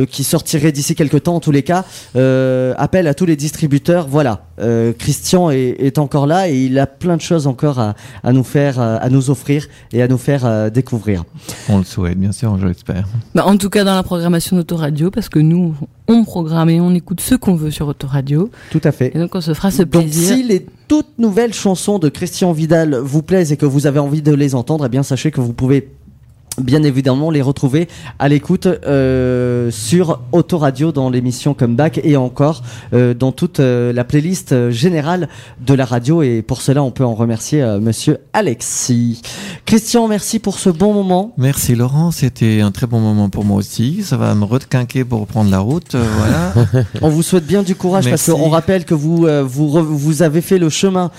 qui 0.09 0.23
sortirait 0.23 0.71
d'ici 0.71 0.95
quelques 0.95 1.23
temps. 1.23 1.35
En 1.35 1.39
tous 1.39 1.51
les 1.51 1.63
cas. 1.63 1.83
Appel 2.15 3.07
à 3.07 3.13
tous 3.13 3.25
les 3.25 3.35
distributeurs, 3.35 4.07
voilà, 4.07 4.48
euh, 4.59 4.93
Christian 4.97 5.49
est, 5.51 5.75
est 5.79 5.97
encore 5.97 6.27
là 6.27 6.49
et 6.49 6.55
il 6.65 6.77
a 6.79 6.87
plein 6.87 7.15
de 7.17 7.21
choses 7.21 7.47
encore 7.47 7.79
à, 7.79 7.95
à 8.23 8.33
nous 8.33 8.43
faire, 8.43 8.79
euh, 8.79 8.97
à 8.99 9.09
nous 9.09 9.29
offrir 9.29 9.67
et 9.93 10.01
à 10.01 10.07
nous 10.07 10.17
faire 10.17 10.45
euh, 10.45 10.69
découvrir. 10.69 11.23
On 11.69 11.77
le 11.79 11.83
souhaite, 11.83 12.17
bien 12.19 12.31
sûr, 12.31 12.57
je 12.59 12.67
l'espère. 12.67 13.07
Bah, 13.35 13.45
en 13.45 13.57
tout 13.57 13.69
cas, 13.69 13.83
dans 13.83 13.95
la 13.95 14.03
programmation 14.03 14.55
d'Autoradio, 14.57 15.11
parce 15.11 15.29
que 15.29 15.39
nous, 15.39 15.75
on 16.07 16.23
programme 16.23 16.69
et 16.69 16.81
on 16.81 16.93
écoute 16.93 17.21
ce 17.21 17.35
qu'on 17.35 17.55
veut 17.55 17.71
sur 17.71 17.87
Autoradio. 17.87 18.49
Tout 18.71 18.81
à 18.83 18.91
fait. 18.91 19.15
Et 19.15 19.19
donc, 19.19 19.35
on 19.35 19.41
se 19.41 19.53
fera 19.53 19.71
ce 19.71 19.83
Donc 19.83 20.03
plaisir. 20.03 20.35
si 20.35 20.43
les 20.43 20.65
toutes 20.87 21.19
nouvelles 21.19 21.53
chansons 21.53 21.99
de 21.99 22.09
Christian 22.09 22.51
Vidal 22.51 22.95
vous 22.95 23.21
plaisent 23.21 23.51
et 23.51 23.57
que 23.57 23.65
vous 23.67 23.85
avez 23.85 23.99
envie 23.99 24.23
de 24.23 24.33
les 24.33 24.55
entendre, 24.55 24.85
eh 24.85 24.89
bien 24.89 25.03
sachez 25.03 25.29
que 25.29 25.39
vous 25.39 25.53
pouvez 25.53 25.87
bien 26.61 26.83
évidemment 26.83 27.31
les 27.31 27.41
retrouver 27.41 27.87
à 28.19 28.27
l'écoute 28.29 28.65
euh, 28.67 29.71
sur 29.71 30.19
Autoradio 30.31 30.91
dans 30.91 31.09
l'émission 31.09 31.53
Comeback 31.53 31.99
et 32.03 32.17
encore 32.17 32.61
euh, 32.93 33.13
dans 33.13 33.31
toute 33.31 33.59
euh, 33.59 33.93
la 33.93 34.03
playlist 34.03 34.51
euh, 34.51 34.71
générale 34.71 35.29
de 35.65 35.73
la 35.73 35.85
radio 35.85 36.21
et 36.21 36.41
pour 36.41 36.61
cela 36.61 36.83
on 36.83 36.91
peut 36.91 37.05
en 37.05 37.15
remercier 37.15 37.61
euh, 37.61 37.79
monsieur 37.79 38.17
Alexis. 38.33 39.21
Christian, 39.65 40.07
merci 40.07 40.39
pour 40.39 40.59
ce 40.59 40.69
bon 40.69 40.93
moment. 40.93 41.33
Merci 41.37 41.75
Laurent, 41.75 42.11
c'était 42.11 42.61
un 42.61 42.71
très 42.71 42.87
bon 42.87 42.99
moment 42.99 43.29
pour 43.29 43.45
moi 43.45 43.57
aussi. 43.57 44.03
Ça 44.03 44.17
va 44.17 44.33
me 44.35 44.45
requinquer 44.45 45.03
pour 45.05 45.21
reprendre 45.21 45.51
la 45.51 45.59
route. 45.59 45.95
voilà. 45.95 46.53
On 47.01 47.09
vous 47.09 47.23
souhaite 47.23 47.45
bien 47.45 47.63
du 47.63 47.75
courage 47.75 48.05
Merci. 48.05 48.31
parce 48.31 48.39
qu'on 48.39 48.49
rappelle 48.49 48.85
que 48.85 48.93
vous 48.93 49.25
euh, 49.25 49.43
vous 49.45 49.69
vous 49.69 50.21
avez 50.21 50.41
fait 50.41 50.57
le 50.57 50.69
chemin. 50.69 51.11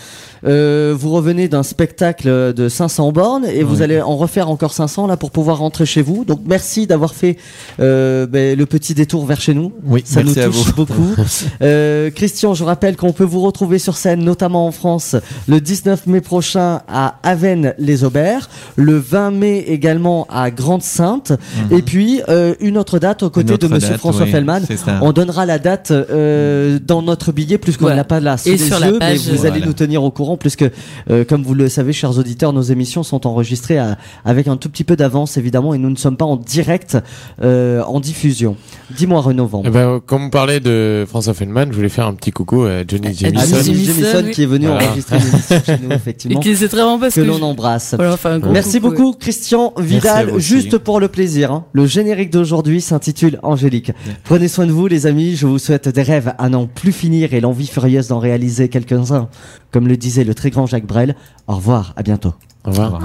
Euh, 0.46 0.94
vous 0.98 1.10
revenez 1.10 1.48
d'un 1.48 1.62
spectacle 1.62 2.28
de 2.54 2.68
500 2.68 3.12
bornes 3.12 3.44
et 3.46 3.62
vous 3.62 3.82
allez 3.82 4.00
en 4.00 4.16
refaire 4.16 4.48
encore 4.50 4.72
500 4.72 5.06
là 5.06 5.16
pour 5.16 5.30
pouvoir 5.30 5.58
rentrer 5.58 5.86
chez 5.86 6.02
vous. 6.02 6.24
Donc 6.24 6.40
merci 6.46 6.86
d'avoir 6.86 7.14
fait 7.14 7.36
euh, 7.80 8.26
ben, 8.26 8.56
le 8.58 8.66
petit 8.66 8.94
détour 8.94 9.26
vers 9.26 9.40
chez 9.40 9.54
nous. 9.54 9.72
Oui, 9.84 10.02
Ça 10.04 10.22
merci 10.22 10.38
nous 10.38 10.42
à 10.42 10.46
touche 10.46 10.66
vous. 10.66 10.72
beaucoup. 10.74 11.14
Euh, 11.62 12.10
Christian, 12.10 12.54
je 12.54 12.64
rappelle 12.64 12.96
qu'on 12.96 13.12
peut 13.12 13.24
vous 13.24 13.40
retrouver 13.40 13.78
sur 13.78 13.96
scène, 13.96 14.24
notamment 14.24 14.66
en 14.66 14.72
France, 14.72 15.16
le 15.48 15.60
19 15.60 16.06
mai 16.06 16.20
prochain 16.20 16.80
à 16.88 17.16
Avennes-les-Aubert, 17.22 18.48
le 18.76 18.98
20 18.98 19.30
mai 19.32 19.64
également 19.68 20.26
à 20.30 20.50
Grande-Sainte, 20.50 21.32
et 21.70 21.82
puis 21.82 22.20
euh, 22.28 22.54
une 22.60 22.78
autre 22.78 22.98
date 22.98 23.22
aux 23.22 23.30
côtés 23.30 23.52
Mhm. 23.52 23.58
de 23.58 23.66
Monsieur 23.68 23.90
date, 23.90 23.98
François 23.98 24.24
oui, 24.24 24.30
Fellman. 24.30 24.60
c'est 24.66 24.76
ça. 24.76 24.98
On 25.02 25.12
donnera 25.12 25.46
la 25.46 25.58
date 25.58 25.90
euh, 25.90 26.78
dans 26.84 27.02
notre 27.02 27.32
billet, 27.32 27.58
plus 27.58 27.76
qu'on 27.76 27.88
n'a 27.94 28.04
pas 28.04 28.20
là 28.20 28.36
sous 28.36 28.48
Et 28.48 28.52
les 28.52 28.58
sur 28.58 28.78
la 28.80 28.88
yeux, 28.88 28.98
page, 28.98 29.20
mais 29.26 29.32
vous 29.32 29.38
Voilà. 29.38 29.54
allez 29.54 29.64
nous 29.66 29.72
tenir 29.72 30.02
au 30.02 30.10
courant, 30.10 30.29
puisque, 30.36 30.64
euh, 31.10 31.24
comme 31.24 31.42
vous 31.42 31.54
le 31.54 31.68
savez, 31.68 31.92
chers 31.92 32.18
auditeurs, 32.18 32.52
nos 32.52 32.62
émissions 32.62 33.02
sont 33.02 33.26
enregistrées 33.26 33.78
à- 33.78 33.96
avec 34.24 34.48
un 34.48 34.56
tout 34.56 34.68
petit 34.68 34.84
peu 34.84 34.96
d'avance, 34.96 35.36
évidemment, 35.36 35.74
et 35.74 35.78
nous 35.78 35.90
ne 35.90 35.96
sommes 35.96 36.16
pas 36.16 36.24
en 36.24 36.36
direct, 36.36 36.96
euh, 37.42 37.82
en 37.82 38.00
diffusion. 38.00 38.56
Dis-moi, 38.96 39.20
Renaud 39.20 39.46
Vamp. 39.46 39.62
Eh 39.66 39.70
ben, 39.70 40.00
comme 40.04 40.24
on 40.24 40.30
parlait 40.30 40.60
de 40.60 41.04
François 41.08 41.34
Feldman, 41.34 41.68
je 41.70 41.76
voulais 41.76 41.88
faire 41.88 42.06
un 42.06 42.14
petit 42.14 42.30
coucou 42.32 42.62
à 42.64 42.84
Johnny 42.86 43.08
Ah, 43.08 43.12
Jamison. 43.12 43.56
Johnny 43.56 43.64
Johnny 43.84 43.84
Jamison, 43.84 44.22
oui. 44.26 44.30
qui 44.32 44.42
est 44.42 44.46
venu 44.46 44.66
Voilà. 44.66 44.86
enregistrer 44.86 45.18
l'émission 45.18 45.56
chez 45.64 45.78
nous, 45.82 45.90
Et 45.90 45.94
effectivement, 45.94 46.40
qui 46.40 46.56
c'est 46.56 46.68
très 46.68 46.82
bon 46.82 46.98
parce 46.98 47.14
que 47.14 47.20
que, 47.20 47.26
l'on 47.26 47.38
je- 47.38 47.42
embrasse. 47.44 47.94
Voilà, 47.96 48.14
enfin, 48.14 48.32
un 48.32 48.38
gros 48.38 48.52
Merci 48.52 48.80
coucou, 48.80 48.94
beaucoup 48.96 49.12
Christian 49.18 49.72
à 49.76 49.80
Vidal. 49.82 50.38
Juste 50.38 50.78
pour 50.78 51.00
le 51.00 51.08
plaisir, 51.08 51.52
hein, 51.52 51.64
le 51.72 51.86
générique 51.86 52.30
d'aujourd'hui 52.30 52.80
s'intitule 52.80 53.38
Angélique. 53.42 53.92
Prenez 54.24 54.48
soin 54.48 54.66
de 54.66 54.72
vous 54.72 54.86
les 54.86 55.06
amis, 55.06 55.36
je 55.36 55.46
vous 55.46 55.58
souhaite 55.58 55.88
des 55.88 56.02
rêves 56.02 56.32
à 56.38 56.48
n'en 56.48 56.66
plus 56.66 56.92
finir 56.92 57.34
et 57.34 57.40
l'envie 57.40 57.66
furieuse 57.66 58.08
d'en 58.08 58.18
réaliser 58.18 58.68
quelques-uns. 58.68 59.28
Comme 59.72 59.86
le 59.86 59.96
disait 59.96 60.19
le 60.24 60.34
très 60.34 60.50
grand 60.50 60.66
Jacques 60.66 60.86
Brel, 60.86 61.14
au 61.46 61.56
revoir, 61.56 61.92
à 61.96 62.02
bientôt. 62.02 62.34
Au 62.64 62.70
revoir. 62.70 63.00